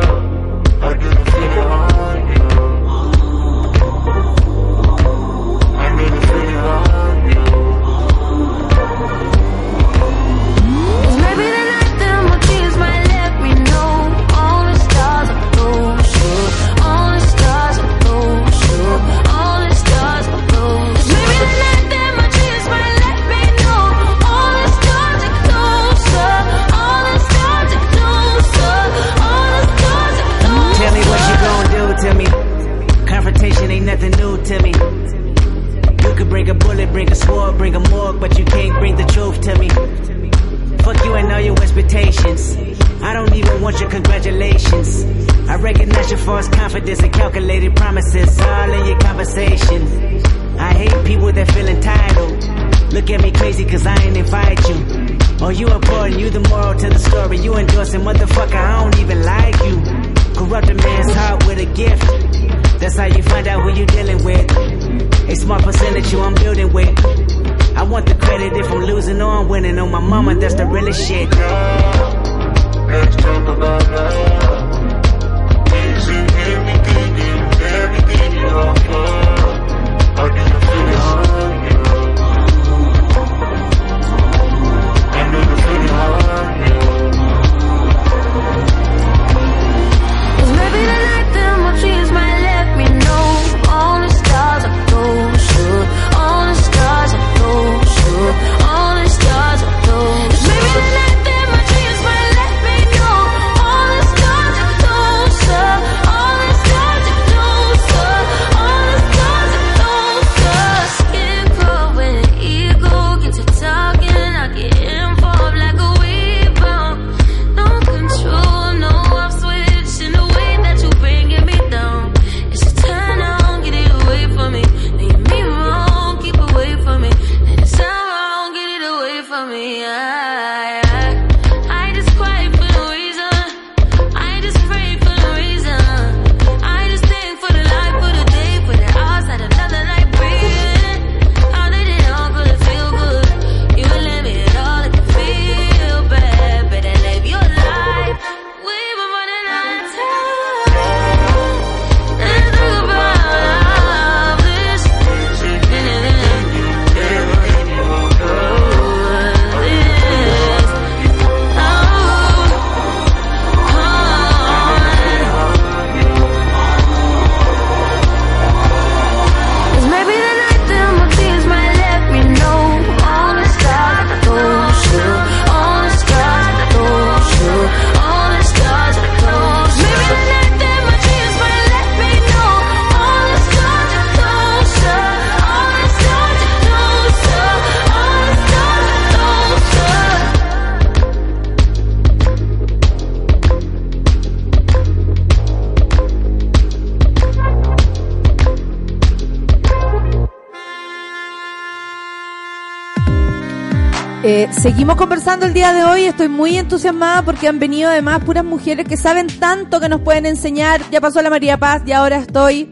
el 205.44 205.54
día 205.54 205.72
de 205.72 205.84
hoy. 205.84 206.04
Estoy 206.04 206.28
muy 206.28 206.56
entusiasmada 206.56 207.22
porque 207.22 207.48
han 207.48 207.58
venido 207.58 207.90
además 207.90 208.22
puras 208.24 208.44
mujeres 208.44 208.86
que 208.86 208.96
saben 208.96 209.26
tanto 209.26 209.80
que 209.80 209.88
nos 209.88 210.00
pueden 210.00 210.26
enseñar. 210.26 210.80
Ya 210.90 211.00
pasó 211.00 211.20
la 211.22 211.30
María 211.30 211.58
Paz 211.58 211.82
y 211.86 211.92
ahora 211.92 212.18
estoy 212.18 212.68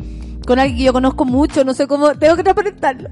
con 0.46 0.58
alguien 0.58 0.78
que 0.78 0.84
yo 0.84 0.92
conozco 0.92 1.24
mucho. 1.24 1.64
No 1.64 1.74
sé 1.74 1.86
cómo. 1.86 2.14
Tengo 2.14 2.36
que 2.36 2.42
transparentarlo. 2.42 3.10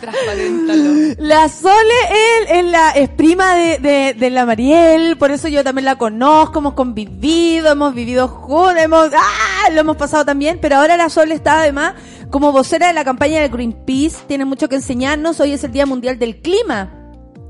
Transparéntalo. 0.00 1.14
La 1.18 1.48
Sole 1.48 1.94
él, 2.10 2.46
es, 2.58 2.64
la, 2.70 2.90
es 2.90 3.08
prima 3.10 3.54
de, 3.54 3.78
de, 3.78 4.14
de 4.14 4.30
la 4.30 4.46
Mariel, 4.46 5.18
por 5.18 5.30
eso 5.30 5.46
yo 5.48 5.62
también 5.62 5.84
la 5.84 5.96
conozco, 5.96 6.60
hemos 6.60 6.72
convivido, 6.72 7.72
hemos 7.72 7.94
vivido 7.94 8.26
juntos, 8.26 8.78
hemos, 8.78 9.10
¡ah! 9.14 9.70
lo 9.72 9.80
hemos 9.82 9.98
pasado 9.98 10.24
también, 10.24 10.58
pero 10.58 10.76
ahora 10.76 10.96
la 10.96 11.10
Sole 11.10 11.34
está 11.34 11.60
además 11.60 11.96
como 12.30 12.50
vocera 12.50 12.86
de 12.86 12.94
la 12.94 13.04
campaña 13.04 13.42
de 13.42 13.48
Greenpeace, 13.50 14.24
tiene 14.26 14.46
mucho 14.46 14.70
que 14.70 14.76
enseñarnos, 14.76 15.38
hoy 15.38 15.52
es 15.52 15.64
el 15.64 15.72
Día 15.72 15.84
Mundial 15.84 16.18
del 16.18 16.40
Clima. 16.40 16.99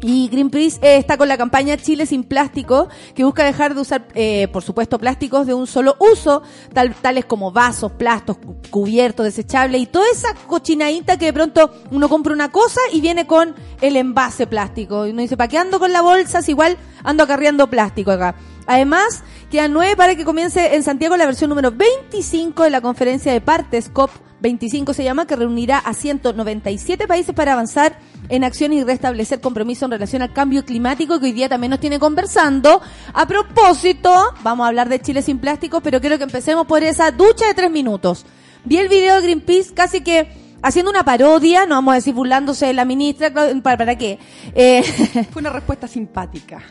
Y 0.02 0.28
Greenpeace 0.28 0.78
eh, 0.81 0.97
está 0.97 1.18
con 1.18 1.28
la 1.28 1.36
campaña 1.36 1.77
Chile 1.77 2.06
sin 2.06 2.24
plástico, 2.24 2.89
que 3.14 3.22
busca 3.22 3.44
dejar 3.44 3.74
de 3.74 3.82
usar, 3.82 4.09
eh, 4.14 4.48
por 4.48 4.62
supuesto, 4.62 4.98
plásticos 4.98 5.47
de 5.47 5.52
un 5.52 5.66
solo 5.66 5.97
uso, 5.98 6.43
tal- 6.72 6.94
tales 6.94 7.27
como 7.27 7.52
vasos, 7.52 7.93
plastos, 7.93 8.39
cu- 8.39 8.56
cubiertos, 8.70 9.24
desechables 9.27 9.82
y 9.82 9.86
toda 9.86 10.06
esa 10.10 10.35
cochinadita 10.47 11.18
que 11.18 11.27
de 11.27 11.32
pronto 11.35 11.70
uno 11.90 12.09
compra 12.09 12.32
una 12.32 12.51
cosa 12.51 12.81
y 12.93 13.02
viene 13.02 13.27
con 13.27 13.55
el 13.82 13.97
envase 13.97 14.47
plástico. 14.47 15.06
Y 15.06 15.10
uno 15.10 15.20
dice, 15.20 15.36
¿para 15.36 15.48
qué 15.48 15.59
ando 15.59 15.78
con 15.78 15.93
la 15.93 16.01
bolsa 16.01 16.40
igual 16.47 16.78
ando 17.05 17.24
acarreando 17.24 17.66
plástico 17.68 18.10
acá? 18.10 18.35
Además, 18.66 19.22
quedan 19.51 19.72
nueve 19.74 19.97
para 19.97 20.14
que 20.16 20.24
comience 20.24 20.77
en 20.77 20.82
Santiago 20.82 21.16
la 21.18 21.27
versión 21.27 21.51
número 21.51 21.72
25 21.72 22.62
de 22.62 22.70
la 22.70 22.81
conferencia 22.81 23.32
de 23.32 23.40
partes 23.43 23.90
COP 23.90 24.10
25 24.40 24.94
se 24.94 25.05
llama, 25.05 25.27
que 25.27 25.36
reunirá 25.36 25.77
a 25.78 25.93
197 25.93 27.06
países 27.06 27.35
para 27.35 27.52
avanzar 27.52 27.98
en 28.31 28.44
acción 28.44 28.73
y 28.73 28.82
restablecer 28.82 29.40
compromiso 29.40 29.85
en 29.85 29.90
relación 29.90 30.23
al 30.23 30.32
cambio 30.32 30.65
climático 30.65 31.19
que 31.19 31.27
hoy 31.27 31.32
día 31.32 31.48
también 31.48 31.70
nos 31.70 31.81
tiene 31.81 31.98
conversando. 31.98 32.81
A 33.12 33.27
propósito, 33.27 34.15
vamos 34.43 34.65
a 34.65 34.69
hablar 34.69 34.89
de 34.89 35.01
Chile 35.01 35.20
sin 35.20 35.39
plásticos, 35.39 35.82
pero 35.82 36.01
quiero 36.01 36.16
que 36.16 36.24
empecemos 36.24 36.66
por 36.66 36.82
esa 36.82 37.11
ducha 37.11 37.47
de 37.47 37.55
tres 37.55 37.70
minutos. 37.70 38.24
Vi 38.65 38.78
el 38.78 38.89
video 38.89 39.16
de 39.16 39.23
Greenpeace 39.23 39.74
casi 39.74 40.02
que 40.02 40.40
haciendo 40.62 40.91
una 40.91 41.05
parodia, 41.05 41.66
no 41.66 41.77
vamos 41.77 41.93
a 41.93 41.95
decir 41.97 42.15
burlándose 42.15 42.66
de 42.66 42.74
la 42.74 42.85
ministra, 42.85 43.32
¿para, 43.32 43.77
para 43.77 43.97
qué? 43.97 44.19
Eh, 44.55 44.82
Fue 45.31 45.41
una 45.41 45.51
respuesta 45.51 45.87
simpática. 45.87 46.62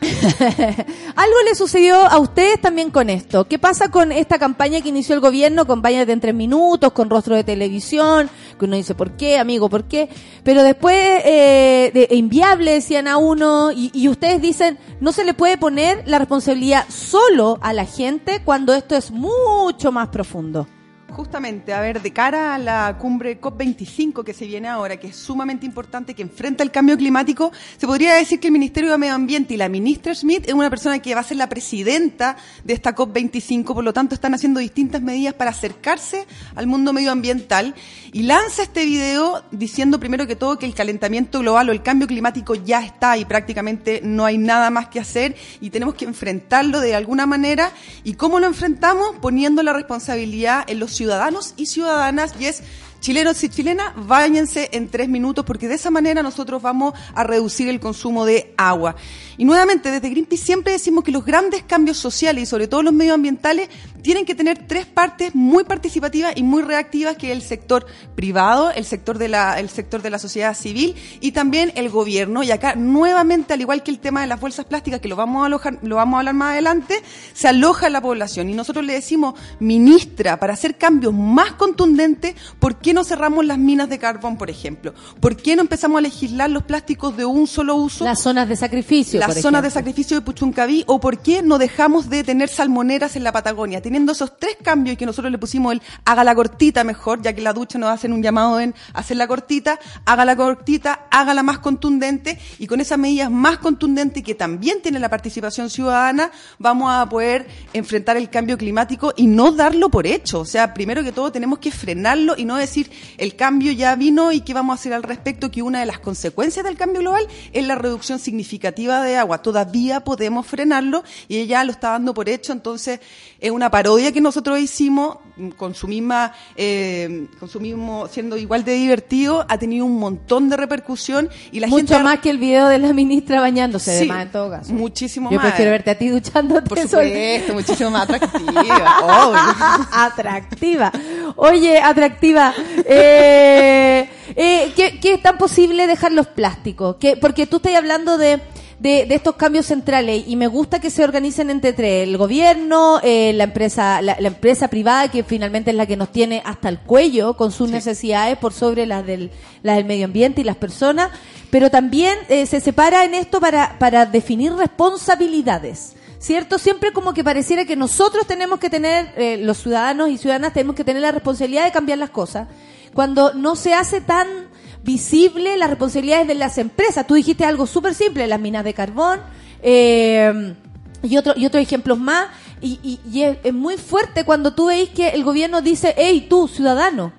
algo 1.16 1.36
le 1.44 1.54
sucedió 1.54 1.96
a 1.96 2.18
ustedes 2.18 2.60
también 2.60 2.90
con 2.90 3.10
esto. 3.10 3.44
¿Qué 3.46 3.58
pasa 3.58 3.90
con 3.90 4.12
esta 4.12 4.38
campaña 4.38 4.80
que 4.80 4.88
inició 4.88 5.14
el 5.14 5.20
gobierno, 5.20 5.66
campañas 5.66 6.06
de 6.06 6.12
en 6.12 6.20
tres 6.20 6.34
minutos, 6.34 6.92
con 6.92 7.08
rostro 7.08 7.36
de 7.36 7.44
televisión, 7.44 8.28
que 8.58 8.64
uno 8.64 8.76
dice, 8.76 8.94
¿por 8.94 9.16
qué, 9.16 9.38
amigo, 9.38 9.68
por 9.68 9.84
qué? 9.84 10.08
Pero 10.42 10.62
después, 10.62 10.96
eh, 11.24 11.90
de, 11.94 12.16
inviable, 12.16 12.72
decían 12.72 13.08
a 13.08 13.16
uno, 13.16 13.70
y, 13.72 13.90
y 13.94 14.08
ustedes 14.08 14.42
dicen, 14.42 14.78
no 15.00 15.12
se 15.12 15.24
le 15.24 15.34
puede 15.34 15.56
poner 15.56 16.02
la 16.06 16.18
responsabilidad 16.18 16.86
solo 16.88 17.58
a 17.62 17.72
la 17.72 17.84
gente 17.84 18.42
cuando 18.44 18.74
esto 18.74 18.96
es 18.96 19.10
mucho 19.10 19.92
más 19.92 20.08
profundo. 20.08 20.66
Justamente, 21.10 21.72
a 21.72 21.80
ver, 21.80 22.00
de 22.00 22.12
cara 22.12 22.54
a 22.54 22.58
la 22.58 22.96
cumbre 22.98 23.40
COP25 23.40 24.24
que 24.24 24.32
se 24.32 24.46
viene 24.46 24.68
ahora, 24.68 24.96
que 24.98 25.08
es 25.08 25.16
sumamente 25.16 25.66
importante, 25.66 26.14
que 26.14 26.22
enfrenta 26.22 26.62
el 26.62 26.70
cambio 26.70 26.96
climático, 26.96 27.52
se 27.76 27.86
podría 27.86 28.14
decir 28.14 28.40
que 28.40 28.48
el 28.48 28.52
Ministerio 28.52 28.90
de 28.90 28.98
Medio 28.98 29.14
Ambiente 29.14 29.54
y 29.54 29.56
la 29.56 29.68
ministra 29.68 30.14
Schmidt 30.14 30.48
es 30.48 30.54
una 30.54 30.70
persona 30.70 31.00
que 31.00 31.14
va 31.14 31.20
a 31.20 31.24
ser 31.24 31.36
la 31.36 31.48
presidenta 31.48 32.36
de 32.64 32.74
esta 32.74 32.94
COP25, 32.94 33.74
por 33.74 33.84
lo 33.84 33.92
tanto 33.92 34.14
están 34.14 34.34
haciendo 34.34 34.60
distintas 34.60 35.02
medidas 35.02 35.34
para 35.34 35.50
acercarse 35.50 36.26
al 36.54 36.66
mundo 36.66 36.92
medioambiental 36.92 37.74
y 38.12 38.22
lanza 38.22 38.62
este 38.62 38.84
video 38.84 39.42
diciendo 39.50 40.00
primero 40.00 40.26
que 40.26 40.36
todo 40.36 40.58
que 40.58 40.66
el 40.66 40.74
calentamiento 40.74 41.40
global 41.40 41.68
o 41.68 41.72
el 41.72 41.82
cambio 41.82 42.06
climático 42.06 42.54
ya 42.54 42.82
está 42.82 43.16
y 43.16 43.24
prácticamente 43.24 44.00
no 44.02 44.24
hay 44.24 44.38
nada 44.38 44.70
más 44.70 44.88
que 44.88 45.00
hacer 45.00 45.36
y 45.60 45.70
tenemos 45.70 45.94
que 45.94 46.04
enfrentarlo 46.04 46.80
de 46.80 46.94
alguna 46.94 47.26
manera. 47.26 47.72
¿Y 48.04 48.14
cómo 48.14 48.40
lo 48.40 48.46
enfrentamos? 48.46 49.16
Poniendo 49.20 49.62
la 49.62 49.72
responsabilidad 49.72 50.64
en 50.68 50.78
los 50.78 50.99
ciudadanos 51.00 51.54
y 51.56 51.64
ciudadanas 51.64 52.34
y 52.38 52.44
es 52.44 52.62
chilenos 53.00 53.42
y 53.42 53.48
chilenas, 53.48 53.94
váyanse 53.96 54.68
en 54.72 54.90
tres 54.90 55.08
minutos 55.08 55.46
porque 55.46 55.66
de 55.66 55.76
esa 55.76 55.90
manera 55.90 56.22
nosotros 56.22 56.60
vamos 56.60 56.92
a 57.14 57.24
reducir 57.24 57.70
el 57.70 57.80
consumo 57.80 58.26
de 58.26 58.52
agua. 58.58 58.96
Y 59.38 59.46
nuevamente, 59.46 59.90
desde 59.90 60.10
Greenpeace 60.10 60.44
siempre 60.44 60.74
decimos 60.74 61.02
que 61.02 61.10
los 61.10 61.24
grandes 61.24 61.62
cambios 61.62 61.96
sociales 61.96 62.42
y 62.42 62.46
sobre 62.46 62.68
todo 62.68 62.82
los 62.82 62.92
medioambientales 62.92 63.70
tienen 64.02 64.24
que 64.24 64.34
tener 64.34 64.66
tres 64.66 64.86
partes 64.86 65.34
muy 65.34 65.64
participativas 65.64 66.32
y 66.36 66.42
muy 66.42 66.62
reactivas, 66.62 67.16
que 67.16 67.28
es 67.28 67.32
el 67.32 67.42
sector 67.42 67.86
privado, 68.14 68.70
el 68.70 68.84
sector 68.84 69.18
de 69.18 69.28
la, 69.28 69.58
el 69.58 69.68
sector 69.68 70.02
de 70.02 70.10
la 70.10 70.18
sociedad 70.18 70.54
civil 70.54 70.94
y 71.20 71.32
también 71.32 71.72
el 71.74 71.90
gobierno. 71.90 72.42
Y 72.42 72.50
acá 72.50 72.74
nuevamente, 72.74 73.54
al 73.54 73.60
igual 73.60 73.82
que 73.82 73.90
el 73.90 73.98
tema 73.98 74.20
de 74.22 74.26
las 74.26 74.40
bolsas 74.40 74.66
plásticas, 74.66 75.00
que 75.00 75.08
lo 75.08 75.16
vamos 75.16 75.42
a 75.42 75.46
alojar, 75.46 75.78
lo 75.82 75.96
vamos 75.96 76.16
a 76.16 76.18
hablar 76.20 76.34
más 76.34 76.52
adelante, 76.52 77.02
se 77.32 77.48
aloja 77.48 77.86
en 77.86 77.92
la 77.92 78.00
población. 78.00 78.48
Y 78.50 78.54
nosotros 78.54 78.84
le 78.84 78.94
decimos, 78.94 79.34
ministra, 79.58 80.38
para 80.38 80.54
hacer 80.54 80.76
cambios 80.76 81.12
más 81.12 81.52
contundentes, 81.52 82.34
¿por 82.58 82.76
qué 82.76 82.94
no 82.94 83.04
cerramos 83.04 83.44
las 83.44 83.58
minas 83.58 83.88
de 83.88 83.98
carbón, 83.98 84.36
por 84.36 84.50
ejemplo? 84.50 84.94
¿Por 85.20 85.36
qué 85.36 85.56
no 85.56 85.62
empezamos 85.62 85.98
a 85.98 86.02
legislar 86.02 86.50
los 86.50 86.62
plásticos 86.64 87.16
de 87.16 87.24
un 87.24 87.46
solo 87.46 87.76
uso? 87.76 88.04
Las 88.04 88.20
zonas 88.20 88.48
de 88.48 88.56
sacrificio. 88.56 89.20
las 89.20 89.28
por 89.28 89.42
zonas 89.42 89.62
de 89.62 89.70
sacrificio 89.70 90.16
de 90.16 90.22
Puchuncaví 90.22 90.84
o 90.86 91.00
por 91.00 91.18
qué 91.18 91.42
no 91.42 91.58
dejamos 91.58 92.08
de 92.08 92.24
tener 92.24 92.48
salmoneras 92.48 93.16
en 93.16 93.24
la 93.24 93.32
Patagonia. 93.32 93.82
Teniendo 93.90 94.12
esos 94.12 94.38
tres 94.38 94.56
cambios 94.62 94.94
y 94.94 94.96
que 94.96 95.04
nosotros 95.04 95.32
le 95.32 95.38
pusimos 95.38 95.72
el 95.72 95.82
haga 96.04 96.22
la 96.22 96.32
cortita 96.32 96.84
mejor, 96.84 97.22
ya 97.22 97.32
que 97.32 97.40
la 97.40 97.52
ducha 97.52 97.76
nos 97.76 97.90
hacen 97.90 98.12
un 98.12 98.22
llamado 98.22 98.60
en 98.60 98.72
hacer 98.94 99.16
la 99.16 99.26
cortita, 99.26 99.80
haga 100.04 100.24
la 100.24 100.36
cortita, 100.36 101.08
hágala 101.10 101.42
más 101.42 101.58
contundente 101.58 102.38
y 102.60 102.68
con 102.68 102.80
esas 102.80 103.00
medidas 103.00 103.32
más 103.32 103.58
contundentes 103.58 104.22
que 104.22 104.36
también 104.36 104.80
tiene 104.80 105.00
la 105.00 105.08
participación 105.08 105.70
ciudadana, 105.70 106.30
vamos 106.60 106.88
a 106.88 107.08
poder 107.08 107.48
enfrentar 107.72 108.16
el 108.16 108.30
cambio 108.30 108.56
climático 108.56 109.12
y 109.16 109.26
no 109.26 109.50
darlo 109.50 109.88
por 109.88 110.06
hecho. 110.06 110.38
O 110.38 110.44
sea, 110.44 110.72
primero 110.72 111.02
que 111.02 111.10
todo 111.10 111.32
tenemos 111.32 111.58
que 111.58 111.72
frenarlo 111.72 112.34
y 112.36 112.44
no 112.44 112.54
decir 112.54 112.92
el 113.18 113.34
cambio 113.34 113.72
ya 113.72 113.96
vino 113.96 114.30
y 114.30 114.42
qué 114.42 114.54
vamos 114.54 114.74
a 114.74 114.78
hacer 114.78 114.92
al 114.92 115.02
respecto, 115.02 115.50
que 115.50 115.62
una 115.62 115.80
de 115.80 115.86
las 115.86 115.98
consecuencias 115.98 116.64
del 116.64 116.76
cambio 116.76 117.00
global 117.00 117.26
es 117.52 117.66
la 117.66 117.74
reducción 117.74 118.20
significativa 118.20 119.02
de 119.02 119.16
agua. 119.16 119.42
Todavía 119.42 120.04
podemos 120.04 120.46
frenarlo 120.46 121.02
y 121.26 121.38
ella 121.38 121.64
lo 121.64 121.72
está 121.72 121.90
dando 121.90 122.14
por 122.14 122.28
hecho, 122.28 122.52
entonces 122.52 123.00
es 123.40 123.50
una 123.50 123.68
parodia 123.82 124.12
que 124.12 124.20
nosotros 124.20 124.58
hicimos 124.58 125.16
con 125.56 125.74
su 125.74 125.88
misma, 125.88 126.32
eh, 126.54 127.26
con 127.38 127.48
su 127.48 127.60
mismo, 127.60 128.06
siendo 128.08 128.36
igual 128.36 128.62
de 128.62 128.72
divertido, 128.74 129.46
ha 129.48 129.56
tenido 129.56 129.86
un 129.86 129.98
montón 129.98 130.50
de 130.50 130.56
repercusión 130.58 131.30
y 131.50 131.60
la 131.60 131.66
Mucho 131.66 131.86
gente... 131.94 132.02
más 132.04 132.18
que 132.18 132.28
el 132.28 132.36
video 132.36 132.68
de 132.68 132.78
la 132.78 132.92
ministra 132.92 133.40
bañándose, 133.40 133.90
Sí, 133.92 133.98
además, 134.00 134.22
en 134.26 134.32
todo 134.32 134.50
caso. 134.50 134.72
muchísimo 134.74 135.30
Yo 135.30 135.36
más. 135.38 135.46
prefiero 135.46 135.70
verte 135.70 135.90
a 135.92 135.98
ti 135.98 136.08
duchándote. 136.08 136.68
Por 136.68 136.78
supuesto, 136.78 137.54
muchísimo 137.54 137.90
más 137.90 138.02
atractiva, 138.10 138.96
obvio. 139.02 139.86
atractiva. 139.92 140.92
Oye, 141.36 141.78
atractiva. 141.78 142.52
Eh, 142.84 144.08
eh, 144.36 144.72
¿qué, 144.76 145.00
qué 145.00 145.14
es 145.14 145.22
tan 145.22 145.38
posible 145.38 145.86
dejar 145.86 146.12
los 146.12 146.26
plásticos? 146.26 146.96
¿Qué- 147.00 147.16
porque 147.16 147.46
tú 147.46 147.56
estás 147.56 147.74
hablando 147.76 148.18
de, 148.18 148.40
de, 148.80 149.04
de 149.04 149.14
estos 149.14 149.36
cambios 149.36 149.66
centrales 149.66 150.24
y 150.26 150.36
me 150.36 150.46
gusta 150.46 150.80
que 150.80 150.90
se 150.90 151.04
organicen 151.04 151.50
entre 151.50 151.74
tres, 151.74 152.08
el 152.08 152.16
gobierno, 152.16 152.98
eh, 153.02 153.32
la 153.34 153.44
empresa 153.44 154.00
la, 154.00 154.16
la 154.18 154.28
empresa 154.28 154.68
privada 154.68 155.10
que 155.10 155.22
finalmente 155.22 155.70
es 155.70 155.76
la 155.76 155.84
que 155.84 155.98
nos 155.98 156.10
tiene 156.10 156.42
hasta 156.46 156.70
el 156.70 156.78
cuello 156.78 157.36
con 157.36 157.52
sus 157.52 157.70
necesidades 157.70 158.38
por 158.38 158.54
sobre 158.54 158.86
las 158.86 159.04
del, 159.04 159.30
las 159.62 159.76
del 159.76 159.84
medio 159.84 160.06
ambiente 160.06 160.40
y 160.40 160.44
las 160.44 160.56
personas, 160.56 161.10
pero 161.50 161.70
también 161.70 162.16
eh, 162.30 162.46
se 162.46 162.60
separa 162.60 163.04
en 163.04 163.12
esto 163.12 163.38
para, 163.38 163.78
para 163.78 164.06
definir 164.06 164.52
responsabilidades. 164.54 165.94
¿Cierto? 166.18 166.58
Siempre 166.58 166.92
como 166.92 167.14
que 167.14 167.24
pareciera 167.24 167.64
que 167.64 167.76
nosotros 167.76 168.26
tenemos 168.26 168.60
que 168.60 168.68
tener, 168.68 169.10
eh, 169.16 169.38
los 169.38 169.56
ciudadanos 169.56 170.10
y 170.10 170.18
ciudadanas 170.18 170.52
tenemos 170.52 170.76
que 170.76 170.84
tener 170.84 171.00
la 171.00 171.12
responsabilidad 171.12 171.64
de 171.64 171.72
cambiar 171.72 171.96
las 171.96 172.10
cosas. 172.10 172.46
Cuando 172.92 173.32
no 173.32 173.56
se 173.56 173.72
hace 173.72 174.02
tan 174.02 174.49
visible 174.82 175.56
las 175.56 175.68
responsabilidades 175.70 176.26
de 176.28 176.34
las 176.34 176.58
empresas. 176.58 177.06
Tú 177.06 177.14
dijiste 177.14 177.44
algo 177.44 177.66
súper 177.66 177.94
simple, 177.94 178.26
las 178.26 178.40
minas 178.40 178.64
de 178.64 178.74
carbón 178.74 179.20
eh, 179.62 180.54
y, 181.02 181.16
otro, 181.16 181.34
y 181.36 181.46
otros 181.46 181.62
ejemplos 181.62 181.98
más. 181.98 182.28
Y, 182.60 182.78
y- 182.82 183.00
y 183.10 183.22
es, 183.22 183.38
es 183.42 183.54
muy 183.54 183.76
fuerte 183.78 184.24
cuando 184.24 184.52
tú 184.54 184.66
veis 184.66 184.90
que 184.90 185.08
el 185.10 185.24
gobierno 185.24 185.62
dice, 185.62 185.94
hey, 185.96 186.26
tú, 186.28 186.48
ciudadano, 186.48 187.12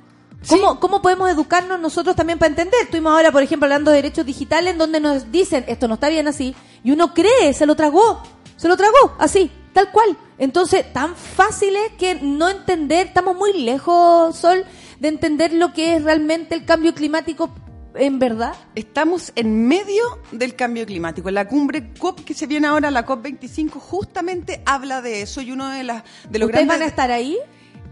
¿Cómo, 0.49 0.79
¿Cómo 0.79 1.03
podemos 1.03 1.29
educarnos 1.29 1.79
nosotros 1.79 2.15
también 2.15 2.39
para 2.39 2.49
entender? 2.49 2.79
Estuvimos 2.81 3.13
ahora, 3.13 3.31
por 3.31 3.43
ejemplo, 3.43 3.67
hablando 3.67 3.91
de 3.91 3.97
derechos 3.97 4.25
digitales, 4.25 4.71
en 4.71 4.79
donde 4.79 4.99
nos 4.99 5.31
dicen, 5.31 5.63
esto 5.67 5.87
no 5.87 5.93
está 5.93 6.09
bien 6.09 6.27
así, 6.27 6.55
y 6.83 6.89
uno 6.89 7.13
cree, 7.13 7.53
se 7.53 7.67
lo 7.67 7.75
tragó, 7.75 8.23
se 8.57 8.67
lo 8.67 8.75
tragó, 8.75 9.15
así, 9.19 9.51
tal 9.71 9.91
cual. 9.91 10.17
Entonces, 10.39 10.91
tan 10.93 11.15
fácil 11.15 11.75
es 11.75 11.91
que 11.95 12.15
no 12.23 12.49
entender, 12.49 13.05
estamos 13.05 13.35
muy 13.35 13.53
lejos, 13.53 14.35
Sol, 14.35 14.65
de 15.01 15.07
entender 15.07 15.51
lo 15.51 15.73
que 15.73 15.95
es 15.95 16.03
realmente 16.03 16.53
el 16.53 16.63
cambio 16.63 16.93
climático 16.93 17.51
en 17.95 18.19
verdad. 18.19 18.53
Estamos 18.75 19.33
en 19.35 19.67
medio 19.67 20.03
del 20.31 20.55
cambio 20.55 20.85
climático. 20.85 21.31
La 21.31 21.47
cumbre 21.47 21.91
COP 21.97 22.23
que 22.23 22.35
se 22.35 22.45
viene 22.45 22.67
ahora, 22.67 22.91
la 22.91 23.03
COP 23.03 23.23
25, 23.23 23.79
justamente 23.79 24.61
habla 24.63 25.01
de 25.01 25.23
eso 25.23 25.41
y 25.41 25.51
uno 25.51 25.69
de, 25.69 25.83
las 25.83 26.03
de 26.29 26.37
los 26.37 26.45
¿Ustedes 26.49 26.67
grandes... 26.67 26.67
van 26.67 26.81
a 26.83 26.85
estar 26.85 27.11
ahí? 27.11 27.35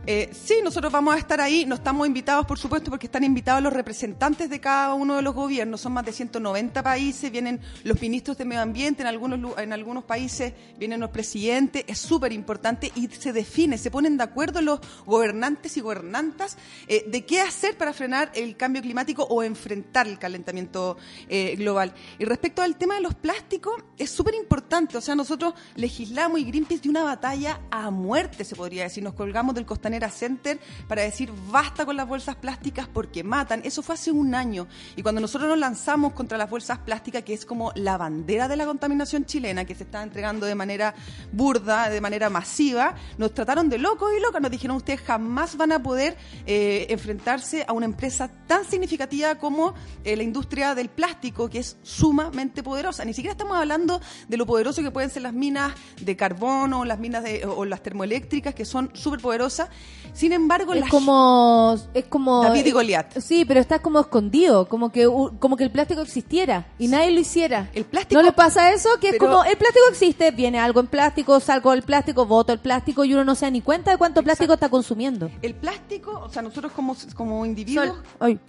Eh, 0.07 0.30
sí, 0.31 0.55
nosotros 0.63 0.91
vamos 0.91 1.13
a 1.15 1.17
estar 1.17 1.39
ahí. 1.41 1.65
No 1.65 1.76
estamos 1.76 2.07
invitados, 2.07 2.45
por 2.45 2.57
supuesto, 2.57 2.89
porque 2.89 3.07
están 3.07 3.23
invitados 3.23 3.61
los 3.61 3.73
representantes 3.73 4.49
de 4.49 4.59
cada 4.59 4.93
uno 4.93 5.17
de 5.17 5.21
los 5.21 5.35
gobiernos. 5.35 5.81
Son 5.81 5.93
más 5.93 6.05
de 6.05 6.13
190 6.13 6.81
países. 6.81 7.31
Vienen 7.31 7.59
los 7.84 8.01
ministros 8.01 8.38
de 8.38 8.45
medio 8.45 8.61
ambiente. 8.61 9.03
En 9.03 9.07
algunos, 9.07 9.57
en 9.57 9.73
algunos 9.73 10.05
países 10.05 10.53
vienen 10.77 10.99
los 10.99 11.09
presidentes. 11.09 11.84
Es 11.88 11.99
súper 11.99 12.31
importante 12.31 12.91
y 12.95 13.07
se 13.07 13.34
define, 13.34 13.77
se 13.77 13.91
ponen 13.91 14.17
de 14.17 14.23
acuerdo 14.23 14.61
los 14.61 14.80
gobernantes 15.05 15.77
y 15.77 15.81
gobernantas 15.81 16.57
eh, 16.88 17.05
de 17.07 17.26
qué 17.26 17.41
hacer 17.41 17.77
para 17.77 17.93
frenar 17.93 18.31
el 18.34 18.55
cambio 18.57 18.81
climático 18.81 19.23
o 19.23 19.43
enfrentar 19.43 20.07
el 20.07 20.17
calentamiento 20.17 20.97
eh, 21.27 21.55
global. 21.57 21.93
Y 22.17 22.26
respecto 22.26 22.61
al 22.61 22.77
tema 22.77 22.95
de 22.95 23.01
los 23.01 23.15
plásticos, 23.15 23.76
es 23.97 24.09
súper 24.09 24.34
importante. 24.35 24.97
O 24.97 25.01
sea, 25.01 25.15
nosotros 25.15 25.53
legislamos 25.76 26.39
y 26.39 26.45
Greenpeace 26.45 26.81
de 26.81 26.89
una 26.89 27.03
batalla 27.03 27.61
a 27.69 27.91
muerte, 27.91 28.43
se 28.43 28.55
podría 28.55 28.84
decir. 28.84 29.03
Nos 29.03 29.13
colgamos 29.13 29.55
del 29.55 29.65
Center 30.09 30.59
para 30.87 31.01
decir 31.01 31.31
basta 31.49 31.85
con 31.85 31.97
las 31.97 32.07
bolsas 32.07 32.35
plásticas 32.35 32.87
porque 32.87 33.23
matan. 33.23 33.61
Eso 33.63 33.81
fue 33.81 33.95
hace 33.95 34.11
un 34.11 34.35
año. 34.35 34.67
Y 34.95 35.03
cuando 35.03 35.21
nosotros 35.21 35.49
nos 35.49 35.57
lanzamos 35.57 36.13
contra 36.13 36.37
las 36.37 36.49
bolsas 36.49 36.79
plásticas, 36.79 37.23
que 37.23 37.33
es 37.33 37.45
como 37.45 37.71
la 37.75 37.97
bandera 37.97 38.47
de 38.47 38.55
la 38.55 38.65
contaminación 38.65 39.25
chilena, 39.25 39.65
que 39.65 39.75
se 39.75 39.83
está 39.83 40.03
entregando 40.03 40.45
de 40.45 40.55
manera 40.55 40.93
burda, 41.31 41.89
de 41.89 42.01
manera 42.01 42.29
masiva, 42.29 42.95
nos 43.17 43.33
trataron 43.33 43.69
de 43.69 43.77
locos 43.77 44.11
y 44.17 44.21
locas. 44.21 44.41
Nos 44.41 44.51
dijeron, 44.51 44.77
ustedes 44.77 45.01
jamás 45.01 45.57
van 45.57 45.71
a 45.71 45.81
poder 45.81 46.15
eh, 46.45 46.87
enfrentarse 46.89 47.65
a 47.67 47.73
una 47.73 47.85
empresa 47.85 48.29
tan 48.47 48.65
significativa 48.65 49.35
como 49.35 49.73
eh, 50.03 50.15
la 50.15 50.23
industria 50.23 50.75
del 50.75 50.89
plástico, 50.89 51.49
que 51.49 51.59
es 51.59 51.77
sumamente 51.81 52.63
poderosa. 52.63 53.05
Ni 53.05 53.13
siquiera 53.13 53.31
estamos 53.31 53.57
hablando 53.57 54.01
de 54.27 54.37
lo 54.37 54.45
poderoso 54.45 54.81
que 54.81 54.91
pueden 54.91 55.09
ser 55.09 55.23
las 55.23 55.33
minas 55.33 55.73
de 56.01 56.15
carbono, 56.15 56.85
las 56.85 56.99
minas 56.99 57.23
de, 57.23 57.45
o 57.45 57.65
las 57.65 57.81
termoeléctricas, 57.81 58.53
que 58.53 58.65
son 58.65 58.91
súper 58.93 59.19
poderosas, 59.19 59.69
Sin 60.11 60.34
embargo, 60.34 60.73
Es 60.73 60.81
la- 60.81 60.89
como, 60.89 61.77
es 61.93 62.06
como 62.06 62.43
David 62.43 62.65
y 62.65 62.69
eh, 62.69 62.73
Goliat. 62.73 63.19
Sí, 63.19 63.45
pero 63.45 63.60
está 63.61 63.80
como 63.80 63.99
escondido, 64.01 64.68
como 64.68 64.91
que 64.91 65.06
como 65.39 65.56
que 65.56 65.64
el 65.64 65.72
plástico 65.72 66.01
existiera 66.01 66.68
y 66.77 66.88
nadie 66.89 67.11
lo 67.11 67.19
hiciera. 67.22 67.69
El 67.73 67.85
plástico- 67.85 68.19
¿No 68.19 68.26
le 68.26 68.34
pasa 68.34 68.73
eso? 68.73 68.89
Que 68.99 69.10
es 69.11 69.18
como 69.18 69.43
el 69.45 69.56
plástico 69.56 69.85
existe, 69.89 70.31
viene 70.31 70.60
algo 70.60 70.81
en 70.81 70.88
plástico, 70.88 71.39
salgo 71.39 71.72
del 71.72 71.84
plástico, 71.84 72.26
voto 72.26 72.51
el 72.51 72.60
plástico 72.60 73.06
y 73.06 73.14
uno 73.14 73.23
no 73.23 73.35
se 73.35 73.45
da 73.45 73.51
ni 73.51 73.61
cuenta 73.61 73.91
de 73.91 73.97
cuánto 73.97 74.22
plástico 74.23 74.53
está 74.53 74.68
consumiendo. 74.68 75.30
el 75.41 75.56
plástico, 75.56 76.19
o 76.26 76.30
sea, 76.30 76.41
nosotros 76.41 76.73
como, 76.73 76.97
como 77.15 77.45
individuos, 77.45 77.88
Sol. 77.88 78.03
Ay. 78.19 78.39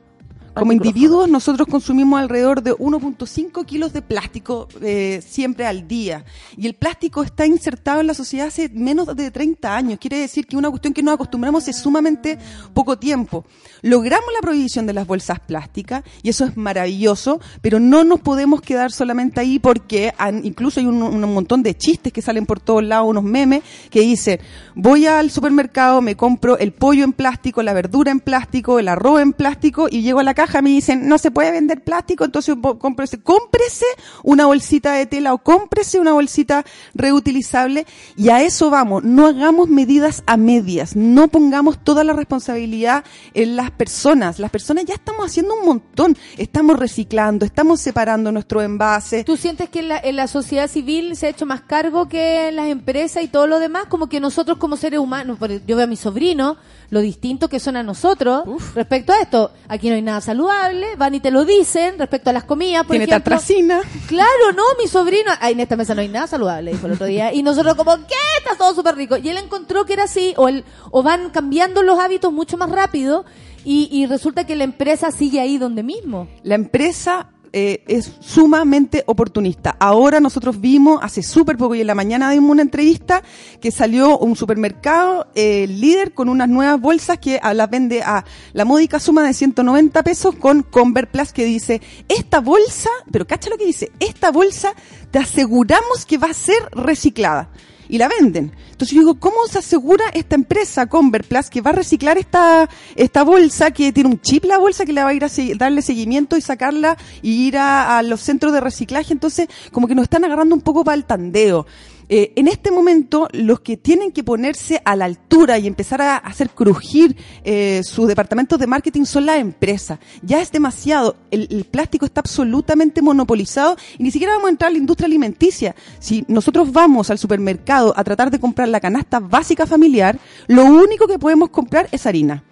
Como 0.60 0.72
individuos, 0.72 1.28
nosotros 1.28 1.66
consumimos 1.68 2.20
alrededor 2.20 2.62
de 2.62 2.72
1.5 2.74 3.64
kilos 3.66 3.92
de 3.92 4.02
plástico 4.02 4.68
eh, 4.80 5.22
siempre 5.26 5.66
al 5.66 5.88
día. 5.88 6.24
Y 6.56 6.66
el 6.66 6.74
plástico 6.74 7.22
está 7.22 7.46
insertado 7.46 8.00
en 8.00 8.06
la 8.06 8.14
sociedad 8.14 8.46
hace 8.46 8.68
menos 8.68 9.14
de 9.16 9.30
30 9.30 9.74
años. 9.76 9.98
Quiere 10.00 10.18
decir 10.18 10.46
que 10.46 10.56
una 10.56 10.70
cuestión 10.70 10.92
que 10.94 11.02
nos 11.02 11.14
acostumbramos 11.14 11.62
hace 11.64 11.72
sumamente 11.72 12.38
poco 12.74 12.98
tiempo. 12.98 13.44
Logramos 13.82 14.28
la 14.34 14.40
prohibición 14.40 14.86
de 14.86 14.92
las 14.92 15.06
bolsas 15.06 15.40
plásticas 15.40 16.04
y 16.22 16.28
eso 16.30 16.44
es 16.44 16.56
maravilloso, 16.56 17.40
pero 17.62 17.80
no 17.80 18.04
nos 18.04 18.20
podemos 18.20 18.60
quedar 18.60 18.92
solamente 18.92 19.40
ahí 19.40 19.58
porque 19.58 20.12
han- 20.18 20.44
incluso 20.44 20.80
hay 20.80 20.86
un, 20.86 21.02
un 21.02 21.34
montón 21.34 21.62
de 21.62 21.76
chistes 21.76 22.12
que 22.12 22.22
salen 22.22 22.46
por 22.46 22.60
todos 22.60 22.84
lados, 22.84 23.08
unos 23.08 23.24
memes 23.24 23.62
que 23.90 24.00
dicen, 24.00 24.38
voy 24.74 25.06
al 25.06 25.30
supermercado, 25.30 26.02
me 26.02 26.16
compro 26.16 26.58
el 26.58 26.72
pollo 26.72 27.04
en 27.04 27.12
plástico, 27.12 27.62
la 27.62 27.72
verdura 27.72 28.10
en 28.10 28.20
plástico, 28.20 28.78
el 28.78 28.88
arroz 28.88 29.20
en 29.22 29.32
plástico 29.32 29.88
y 29.90 30.02
llego 30.02 30.20
a 30.20 30.22
la 30.24 30.34
caja, 30.34 30.49
me 30.62 30.70
dicen, 30.70 31.08
no 31.08 31.18
se 31.18 31.30
puede 31.30 31.50
vender 31.52 31.82
plástico, 31.82 32.24
entonces 32.24 32.56
cómprese, 32.78 33.84
una 34.22 34.46
bolsita 34.46 34.92
de 34.92 35.06
tela 35.06 35.32
o 35.34 35.38
cómprese 35.38 35.98
una 36.00 36.12
bolsita 36.12 36.64
reutilizable 36.94 37.86
y 38.16 38.28
a 38.30 38.42
eso 38.42 38.70
vamos, 38.70 39.04
no 39.04 39.26
hagamos 39.26 39.68
medidas 39.68 40.22
a 40.26 40.36
medias, 40.36 40.96
no 40.96 41.28
pongamos 41.28 41.82
toda 41.82 42.04
la 42.04 42.12
responsabilidad 42.12 43.04
en 43.34 43.56
las 43.56 43.70
personas, 43.70 44.38
las 44.38 44.50
personas 44.50 44.84
ya 44.84 44.94
estamos 44.94 45.26
haciendo 45.26 45.54
un 45.54 45.64
montón, 45.66 46.16
estamos 46.38 46.78
reciclando, 46.78 47.44
estamos 47.44 47.80
separando 47.80 48.30
nuestro 48.32 48.62
envase, 48.62 49.24
¿Tú 49.24 49.36
sientes 49.36 49.68
que 49.68 49.80
en 49.80 49.88
la, 49.88 49.98
en 49.98 50.16
la 50.16 50.26
sociedad 50.26 50.68
civil 50.68 51.16
se 51.16 51.26
ha 51.26 51.30
hecho 51.30 51.46
más 51.46 51.60
cargo 51.62 52.08
que 52.08 52.48
en 52.48 52.56
las 52.56 52.68
empresas 52.68 53.22
y 53.22 53.28
todo 53.28 53.46
lo 53.46 53.58
demás? 53.58 53.84
Como 53.88 54.08
que 54.08 54.20
nosotros 54.20 54.58
como 54.58 54.76
seres 54.76 55.00
humanos, 55.00 55.38
por- 55.38 55.50
yo 55.66 55.76
veo 55.76 55.84
a 55.84 55.86
mis 55.86 56.00
sobrinos, 56.00 56.56
lo 56.90 57.00
distinto 57.00 57.48
que 57.48 57.60
son 57.60 57.76
a 57.76 57.82
nosotros 57.82 58.44
respecto 58.74 59.12
a 59.12 59.20
esto. 59.20 59.52
Aquí 59.68 59.88
no 59.88 59.94
hay 59.94 60.02
nada 60.02 60.20
saludable, 60.20 60.96
van 60.96 61.14
y 61.14 61.20
te 61.20 61.30
lo 61.30 61.44
dicen 61.44 61.98
respecto 61.98 62.30
a 62.30 62.32
las 62.32 62.44
comidas, 62.44 62.82
por 62.84 62.90
tiene 62.90 63.04
ejemplo. 63.04 63.30
tartracina. 63.30 63.80
Claro, 64.08 64.52
no, 64.54 64.62
mi 64.80 64.88
sobrino, 64.88 65.30
ay, 65.40 65.52
en 65.52 65.60
esta 65.60 65.76
mesa 65.76 65.94
no 65.94 66.00
hay 66.00 66.08
nada 66.08 66.26
saludable, 66.26 66.72
dijo 66.72 66.86
el 66.86 66.92
otro 66.92 67.06
día. 67.06 67.32
Y 67.32 67.42
nosotros 67.42 67.74
como, 67.76 67.96
¿qué? 67.96 68.14
Está 68.38 68.56
todo 68.58 68.74
súper 68.74 68.96
rico. 68.96 69.16
Y 69.16 69.28
él 69.28 69.36
encontró 69.36 69.84
que 69.84 69.92
era 69.92 70.04
así, 70.04 70.34
o, 70.36 70.48
el, 70.48 70.64
o 70.90 71.02
van 71.02 71.30
cambiando 71.30 71.82
los 71.82 71.98
hábitos 71.98 72.32
mucho 72.32 72.56
más 72.56 72.70
rápido 72.70 73.24
y, 73.64 73.88
y 73.92 74.06
resulta 74.06 74.44
que 74.44 74.56
la 74.56 74.64
empresa 74.64 75.12
sigue 75.12 75.40
ahí 75.40 75.58
donde 75.58 75.82
mismo. 75.82 76.28
La 76.42 76.56
empresa 76.56 77.28
eh, 77.52 77.82
es 77.88 78.12
sumamente 78.20 79.02
oportunista. 79.06 79.76
Ahora 79.80 80.20
nosotros 80.20 80.60
vimos 80.60 81.00
hace 81.02 81.22
súper 81.22 81.56
poco 81.56 81.74
y 81.74 81.80
en 81.80 81.86
la 81.88 81.94
mañana 81.94 82.30
dimos 82.30 82.50
una 82.50 82.62
entrevista 82.62 83.22
que 83.60 83.70
salió 83.70 84.18
un 84.18 84.36
supermercado 84.36 85.26
eh, 85.34 85.66
líder 85.66 86.14
con 86.14 86.28
unas 86.28 86.48
nuevas 86.48 86.80
bolsas 86.80 87.18
que 87.18 87.40
a- 87.42 87.52
las 87.54 87.68
vende 87.68 88.02
a 88.02 88.24
la 88.52 88.64
módica 88.64 89.00
suma 89.00 89.22
de 89.24 89.34
190 89.34 90.02
pesos 90.02 90.34
con 90.36 90.62
Convert 90.62 91.10
Plus 91.10 91.32
que 91.32 91.44
dice, 91.44 91.80
esta 92.08 92.40
bolsa, 92.40 92.90
pero 93.10 93.26
cacha 93.26 93.50
lo 93.50 93.56
que 93.58 93.66
dice, 93.66 93.90
esta 93.98 94.30
bolsa 94.30 94.72
te 95.10 95.18
aseguramos 95.18 96.06
que 96.06 96.18
va 96.18 96.28
a 96.28 96.34
ser 96.34 96.58
reciclada. 96.72 97.50
Y 97.90 97.98
la 97.98 98.08
venden. 98.08 98.52
Entonces 98.70 98.94
yo 98.94 99.00
digo, 99.00 99.18
¿cómo 99.18 99.48
se 99.50 99.58
asegura 99.58 100.04
esta 100.14 100.36
empresa 100.36 100.86
Converplus 100.86 101.50
que 101.50 101.60
va 101.60 101.70
a 101.70 101.72
reciclar 101.74 102.18
esta, 102.18 102.70
esta 102.94 103.24
bolsa 103.24 103.72
que 103.72 103.92
tiene 103.92 104.10
un 104.10 104.20
chip 104.20 104.44
la 104.44 104.58
bolsa 104.58 104.86
que 104.86 104.92
le 104.92 105.02
va 105.02 105.10
a 105.10 105.14
ir 105.14 105.24
a 105.24 105.28
darle 105.56 105.82
seguimiento 105.82 106.36
y 106.36 106.40
sacarla 106.40 106.96
y 107.20 107.48
ir 107.48 107.58
a, 107.58 107.98
a 107.98 108.02
los 108.04 108.20
centros 108.20 108.52
de 108.52 108.60
reciclaje? 108.60 109.12
Entonces, 109.12 109.48
como 109.72 109.88
que 109.88 109.96
nos 109.96 110.04
están 110.04 110.24
agarrando 110.24 110.54
un 110.54 110.60
poco 110.60 110.84
para 110.84 110.94
el 110.94 111.04
tandeo. 111.04 111.66
Eh, 112.12 112.32
en 112.34 112.48
este 112.48 112.72
momento, 112.72 113.28
los 113.30 113.60
que 113.60 113.76
tienen 113.76 114.10
que 114.10 114.24
ponerse 114.24 114.82
a 114.84 114.96
la 114.96 115.04
altura 115.04 115.60
y 115.60 115.68
empezar 115.68 116.02
a 116.02 116.16
hacer 116.16 116.50
crujir 116.50 117.16
eh, 117.44 117.82
sus 117.84 118.08
departamentos 118.08 118.58
de 118.58 118.66
marketing 118.66 119.04
son 119.04 119.26
las 119.26 119.38
empresas. 119.38 120.00
Ya 120.20 120.40
es 120.42 120.50
demasiado. 120.50 121.14
El, 121.30 121.64
plástico 121.70 122.06
está 122.06 122.20
absolutamente 122.20 123.00
monopolizado 123.00 123.76
y 123.96 124.02
ni 124.02 124.10
siquiera 124.10 124.34
vamos 124.34 124.48
a 124.48 124.50
entrar 124.50 124.70
a 124.70 124.72
la 124.72 124.78
industria 124.78 125.06
alimenticia. 125.06 125.76
Si 126.00 126.24
nosotros 126.26 126.72
vamos 126.72 127.10
al 127.10 127.18
supermercado 127.18 127.94
a 127.96 128.02
tratar 128.02 128.32
de 128.32 128.40
comprar 128.40 128.66
la 128.68 128.80
canasta 128.80 129.20
básica 129.20 129.64
familiar, 129.64 130.18
lo 130.48 130.64
único 130.64 131.06
que 131.06 131.20
podemos 131.20 131.50
comprar 131.50 131.88
es 131.92 132.06
harina 132.06 132.42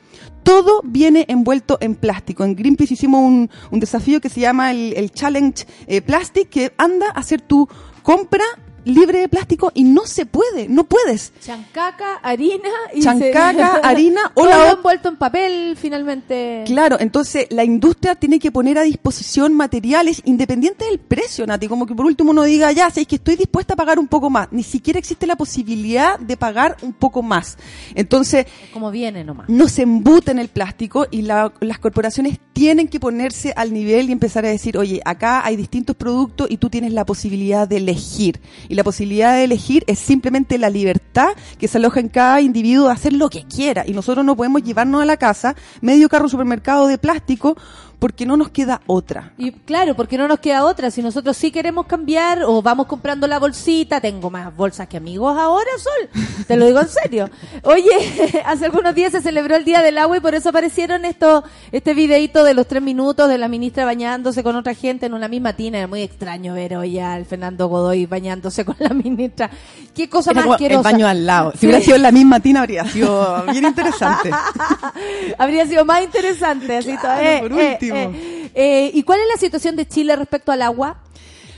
todo 0.45 0.81
viene 0.83 1.27
envuelto 1.29 1.77
en 1.81 1.95
plástico. 1.95 2.43
En 2.43 2.57
Greenpeace 2.57 2.95
hicimos 2.95 3.21
un, 3.21 3.51
un 3.71 3.81
desafío 3.81 4.19
que 4.19 4.31
se 4.31 4.41
llama 4.41 4.71
el, 4.71 4.95
el 4.97 5.11
Challenge 5.11 5.67
eh, 5.87 6.01
Plastic, 6.01 6.49
que 6.49 6.73
anda 6.79 7.09
a 7.09 7.21
hacer 7.21 7.43
tu 7.43 7.69
compra 8.03 8.45
libre 8.89 9.21
de 9.21 9.29
plástico 9.29 9.71
y 9.75 9.85
no 9.85 10.07
se 10.07 10.27
puede, 10.27 10.69
no 10.69 10.85
puedes. 10.85 11.33
Chancaca, 11.43 12.17
harina 12.23 12.69
y 12.95 13.01
Chancaca, 13.01 13.77
harina 13.83 14.33
o 14.35 14.47
la- 14.47 14.71
envuelto 14.73 15.09
en 15.09 15.17
papel 15.17 15.77
finalmente. 15.81 16.65
Claro, 16.67 16.97
entonces 17.01 17.47
la 17.51 17.65
industria 17.65 18.15
tiene 18.15 18.39
que 18.39 18.51
poner 18.53 18.79
a 18.79 18.83
disposición 18.83 19.55
materiales 19.55 20.23
independientes 20.25 20.89
del 20.89 20.99
precio, 20.99 21.47
Nati. 21.47 21.69
Como 21.69 21.87
que 21.87 21.95
por 21.95 22.07
último 22.07 22.31
uno 22.31 22.43
diga, 22.45 22.73
ya, 22.73 22.91
sé 22.91 23.05
que 23.07 23.17
estoy 23.17 23.37
dispuesta 23.37 23.75
a 23.75 23.77
pagar 23.77 23.99
un 23.99 24.09
poco 24.09 24.31
más. 24.31 24.49
Ni 24.51 24.63
siquiera 24.63 24.99
existe 24.99 25.27
la 25.27 25.37
posibilidad 25.37 26.19
de 26.19 26.37
pagar 26.37 26.77
un 26.83 26.93
poco 26.93 27.23
más. 27.23 27.57
Entonces, 27.95 28.47
Como 28.73 28.91
viene 28.91 29.25
nomás. 29.25 29.49
no 29.49 29.69
se 29.69 29.83
embuten 29.83 30.39
el 30.39 30.49
plástico 30.49 31.07
y 31.11 31.23
la- 31.23 31.53
las 31.61 31.79
corporaciones 31.79 32.39
tienen 32.53 32.89
que 32.89 32.99
ponerse 33.01 33.53
al 33.57 33.73
nivel 33.73 34.09
y 34.09 34.13
empezar 34.13 34.45
a 34.45 34.49
decir, 34.49 34.77
oye, 34.79 35.01
acá 35.05 35.45
hay 35.45 35.57
distintos 35.57 35.97
productos 35.97 36.49
y 36.51 36.57
tú 36.57 36.71
tienes 36.71 36.93
la 36.93 37.05
posibilidad 37.07 37.69
de 37.69 37.77
elegir. 37.77 38.41
Y 38.69 38.75
la 38.79 38.85
posibilidad 38.85 39.35
de 39.35 39.43
elegir 39.43 39.83
es 39.89 39.99
simplemente 39.99 40.57
la 40.57 40.71
libertad 40.71 41.31
que 41.59 41.67
se 41.67 41.79
aloja 41.79 41.99
en 41.99 42.09
cada 42.09 42.41
individuo 42.41 42.87
de 42.87 42.93
hacer 42.93 43.13
lo 43.13 43.29
que 43.29 43.43
quiera. 43.43 43.85
Y 43.85 43.91
nosotros 43.91 44.25
no 44.25 44.37
podemos 44.37 44.63
llevarnos 44.63 45.03
a 45.03 45.05
la 45.05 45.17
casa 45.17 45.57
medio 45.81 46.09
carro 46.09 46.29
supermercado 46.29 46.87
de 46.87 46.97
plástico 46.97 47.57
porque 47.99 48.25
no 48.27 48.37
nos 48.37 48.51
queda 48.51 48.81
otra. 48.87 49.33
Y 49.39 49.51
claro, 49.51 49.97
porque 49.97 50.17
no 50.17 50.29
nos 50.29 50.39
queda 50.39 50.65
otra. 50.65 50.91
Si 50.91 51.03
nosotros 51.03 51.37
sí 51.37 51.51
queremos 51.51 51.87
cambiar 51.87 52.45
o 52.45 52.63
vamos 52.63 52.87
comprando 52.87 53.27
la 53.27 53.39
bolsita, 53.41 54.01
tengo 54.01 54.31
más 54.31 54.55
bolsas 54.57 54.87
que 54.87 54.97
amigos 54.99 55.37
ahora, 55.37 55.69
Sol. 55.79 56.23
Te 56.47 56.57
lo 56.57 56.67
digo 56.67 56.81
en 56.81 56.89
serio. 56.89 57.29
Oye, 57.65 58.43
hace 58.47 58.67
algunos 58.67 58.95
días 58.95 59.11
se 59.13 59.21
celebró 59.21 59.57
el 59.57 59.65
Día 59.65 59.83
del 59.83 59.99
Agua 59.99 60.17
y 60.17 60.21
por 60.21 60.35
eso 60.37 60.51
aparecieron 60.51 61.05
estos, 61.05 61.43
este 61.73 61.93
videito 61.95 62.45
de 62.45 62.55
los 62.55 62.69
tres 62.69 62.83
minutos 62.83 63.29
de 63.29 63.37
la 63.37 63.49
ministra 63.49 63.85
bañándose 63.85 64.43
con 64.45 64.55
otra 64.55 64.75
gente 64.75 65.07
en 65.07 65.15
una 65.15 65.27
misma 65.27 65.55
tina. 65.55 65.79
Era 65.79 65.89
muy 65.89 66.03
extraño 66.03 66.55
ver 66.55 66.77
hoy 66.77 66.99
al 67.01 67.25
Fernando 67.27 67.67
Godoy 67.67 68.07
bañándose 68.07 68.65
con 68.65 68.77
la 68.79 68.91
ministra. 68.91 69.51
Qué 69.95 70.09
cosa 70.09 70.31
Era 70.31 70.41
más 70.41 70.45
como 70.45 70.55
el 70.57 70.63
asquerosa. 70.65 70.91
baño 70.93 71.09
al 71.09 71.27
lado. 71.27 71.51
Si 71.53 71.59
Sí. 71.59 71.67
hubiera 71.67 71.83
sido 71.85 71.97
en 71.97 72.03
la 72.03 72.13
misma 72.13 72.39
tina 72.39 72.61
habría 72.61 72.85
sido 72.85 73.45
bien 73.51 73.65
interesante. 73.65 74.31
Habría 75.39 75.67
sido 75.67 75.85
más 75.85 76.03
interesante. 76.03 76.77
Así 76.77 76.93
todo. 76.93 77.01
Claro, 77.01 77.23
Eh, 77.23 77.39
por 77.41 77.53
eh, 77.61 77.79
eh. 77.95 78.51
Eh, 78.55 78.91
¿Y 78.95 79.03
cuál 79.03 79.21
es 79.21 79.29
la 79.29 79.39
situación 79.39 79.77
de 79.77 79.87
Chile 79.87 80.17
respecto 80.17 80.53
al 80.53 80.63
agua? 80.63 80.99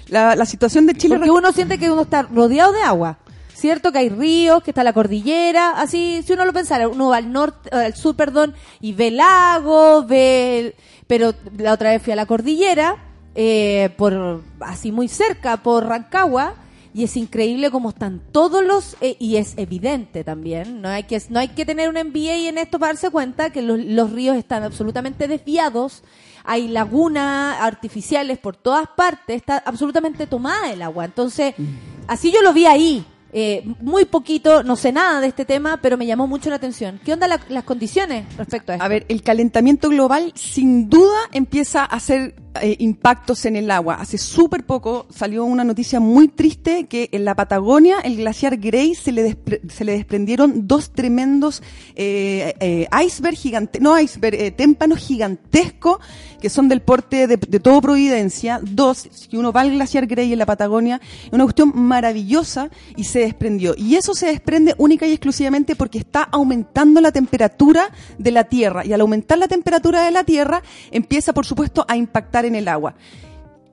La, 0.09 0.35
la 0.35 0.44
situación 0.44 0.86
de 0.86 0.94
Chile... 0.94 1.16
Porque 1.16 1.31
uno 1.31 1.52
siente 1.52 1.78
que 1.78 1.90
uno 1.90 2.02
está 2.02 2.23
rodeado 2.23 2.73
de 2.73 2.82
agua. 2.82 3.19
Cierto 3.61 3.93
que 3.93 3.98
hay 3.98 4.09
ríos, 4.09 4.62
que 4.62 4.70
está 4.70 4.82
la 4.82 4.94
cordillera, 4.94 5.73
así, 5.73 6.23
si 6.27 6.32
uno 6.32 6.47
lo 6.47 6.52
pensara, 6.55 6.89
uno 6.89 7.09
va 7.11 7.19
al 7.19 7.31
norte, 7.31 7.69
eh, 7.70 7.85
al 7.85 7.94
sur, 7.94 8.16
perdón, 8.16 8.55
y 8.81 8.94
ve 8.94 9.11
lagos, 9.11 10.07
ve, 10.07 10.74
pero 11.07 11.35
la 11.59 11.74
otra 11.74 11.90
vez 11.90 12.02
fui 12.02 12.15
a 12.15 12.16
la 12.16 12.24
cordillera, 12.24 12.97
eh, 13.35 13.90
por, 13.98 14.43
así 14.61 14.93
muy 14.93 15.09
cerca, 15.09 15.59
por 15.59 15.85
Rancagua, 15.85 16.55
y 16.95 17.05
es 17.05 17.17
increíble 17.17 17.71
cómo 17.71 17.91
están 17.91 18.21
todos 18.33 18.65
los, 18.65 18.97
eh, 19.01 19.17
y 19.19 19.37
es 19.37 19.55
evidente 19.57 20.25
también, 20.25 20.81
no 20.83 20.89
hay 20.89 21.05
que, 21.05 21.23
no 21.29 21.39
hay 21.39 21.49
que 21.49 21.65
tener 21.65 21.89
un 21.89 21.97
MBA 21.97 22.49
en 22.49 22.59
esto 22.59 22.79
para 22.79 22.93
darse 22.93 23.11
cuenta 23.11 23.51
que 23.51 23.62
los, 23.62 23.79
los 23.79 24.11
ríos 24.12 24.37
están 24.37 24.62
absolutamente 24.62 25.29
desviados, 25.29 26.03
hay 26.45 26.69
lagunas 26.69 27.57
artificiales 27.61 28.39
por 28.39 28.57
todas 28.57 28.89
partes, 28.97 29.37
está 29.37 29.59
absolutamente 29.59 30.27
tomada 30.27 30.71
el 30.73 30.83
agua. 30.83 31.05
Entonces, 31.05 31.55
así 32.07 32.33
yo 32.33 32.43
lo 32.43 32.53
vi 32.53 32.67
ahí. 32.67 33.05
eh, 33.33 33.62
muy 33.81 34.07
poquito, 34.07 34.65
no 34.65 34.75
sé 34.75 34.91
nada 34.91 35.21
de 35.21 35.29
este 35.29 35.45
tema, 35.45 35.77
pero 35.81 35.97
me 35.97 36.05
llamó 36.05 36.27
mucho 36.27 36.51
la 36.51 36.57
atención. 36.57 36.99
¿Qué 37.05 37.12
onda 37.12 37.29
la- 37.29 37.39
las 37.49 37.62
condiciones 37.62 38.25
respecto 38.37 38.73
a 38.73 38.75
esto? 38.75 38.85
A 38.85 38.89
ver, 38.89 39.07
el 39.09 39.23
calentamiento 39.23 39.89
global 39.89 40.33
sin 40.35 40.91
duda 40.91 41.17
empieza 41.31 41.85
a 41.85 42.01
ser 42.01 42.35
eh, 42.61 42.77
impactos 42.79 43.45
en 43.45 43.57
el 43.57 43.71
agua. 43.71 43.97
Hace 43.97 44.19
súper 44.19 44.65
poco 44.65 45.07
salió 45.11 45.45
una 45.45 45.65
noticia 45.65 46.01
muy 46.01 46.29
triste 46.29 46.87
que 46.87 47.09
en 47.13 47.25
la 47.25 47.35
Patagonia, 47.35 48.01
el 48.01 48.17
glaciar 48.17 48.57
Grey, 48.57 48.95
se 48.95 49.13
le, 49.13 49.37
se 49.69 49.85
le 49.85 49.93
desprendieron 49.93 50.67
dos 50.67 50.91
tremendos 50.91 51.63
eh, 51.95 52.55
eh, 52.61 52.89
iceberg 53.05 53.37
gigante, 53.37 53.81
no 53.81 53.99
iceberg, 53.99 54.35
eh, 54.35 54.51
témpanos 54.51 54.99
gigantescos 54.99 55.99
que 56.41 56.49
son 56.49 56.69
del 56.69 56.81
porte 56.81 57.27
de, 57.27 57.37
de 57.37 57.61
todo 57.61 57.81
Providencia. 57.81 58.61
Dos, 58.63 59.09
si 59.11 59.37
uno 59.37 59.53
va 59.53 59.61
al 59.61 59.71
glaciar 59.71 60.07
Grey 60.07 60.33
en 60.33 60.39
la 60.39 60.47
Patagonia, 60.47 61.01
una 61.31 61.45
cuestión 61.45 61.73
maravillosa 61.75 62.71
y 62.97 63.05
se 63.05 63.21
desprendió. 63.21 63.75
Y 63.77 63.97
eso 63.97 64.15
se 64.15 64.27
desprende 64.27 64.75
única 64.79 65.07
y 65.07 65.13
exclusivamente 65.13 65.77
porque 65.77 65.99
está 65.99 66.23
aumentando 66.23 67.01
la 67.01 67.13
temperatura 67.13 67.91
de 68.19 68.31
la 68.31 68.45
Tierra. 68.45 68.87
Y 68.87 68.93
al 68.93 69.03
aumentar 69.03 69.39
la 69.39 69.49
temperatura 69.49 70.03
de 70.03 70.11
la 70.11 70.25
Tierra, 70.25 70.63
empieza, 70.91 71.33
por 71.33 71.45
supuesto, 71.45 71.85
a 71.87 71.97
impactar 71.97 72.40
en 72.45 72.55
el 72.55 72.69
agua. 72.69 72.95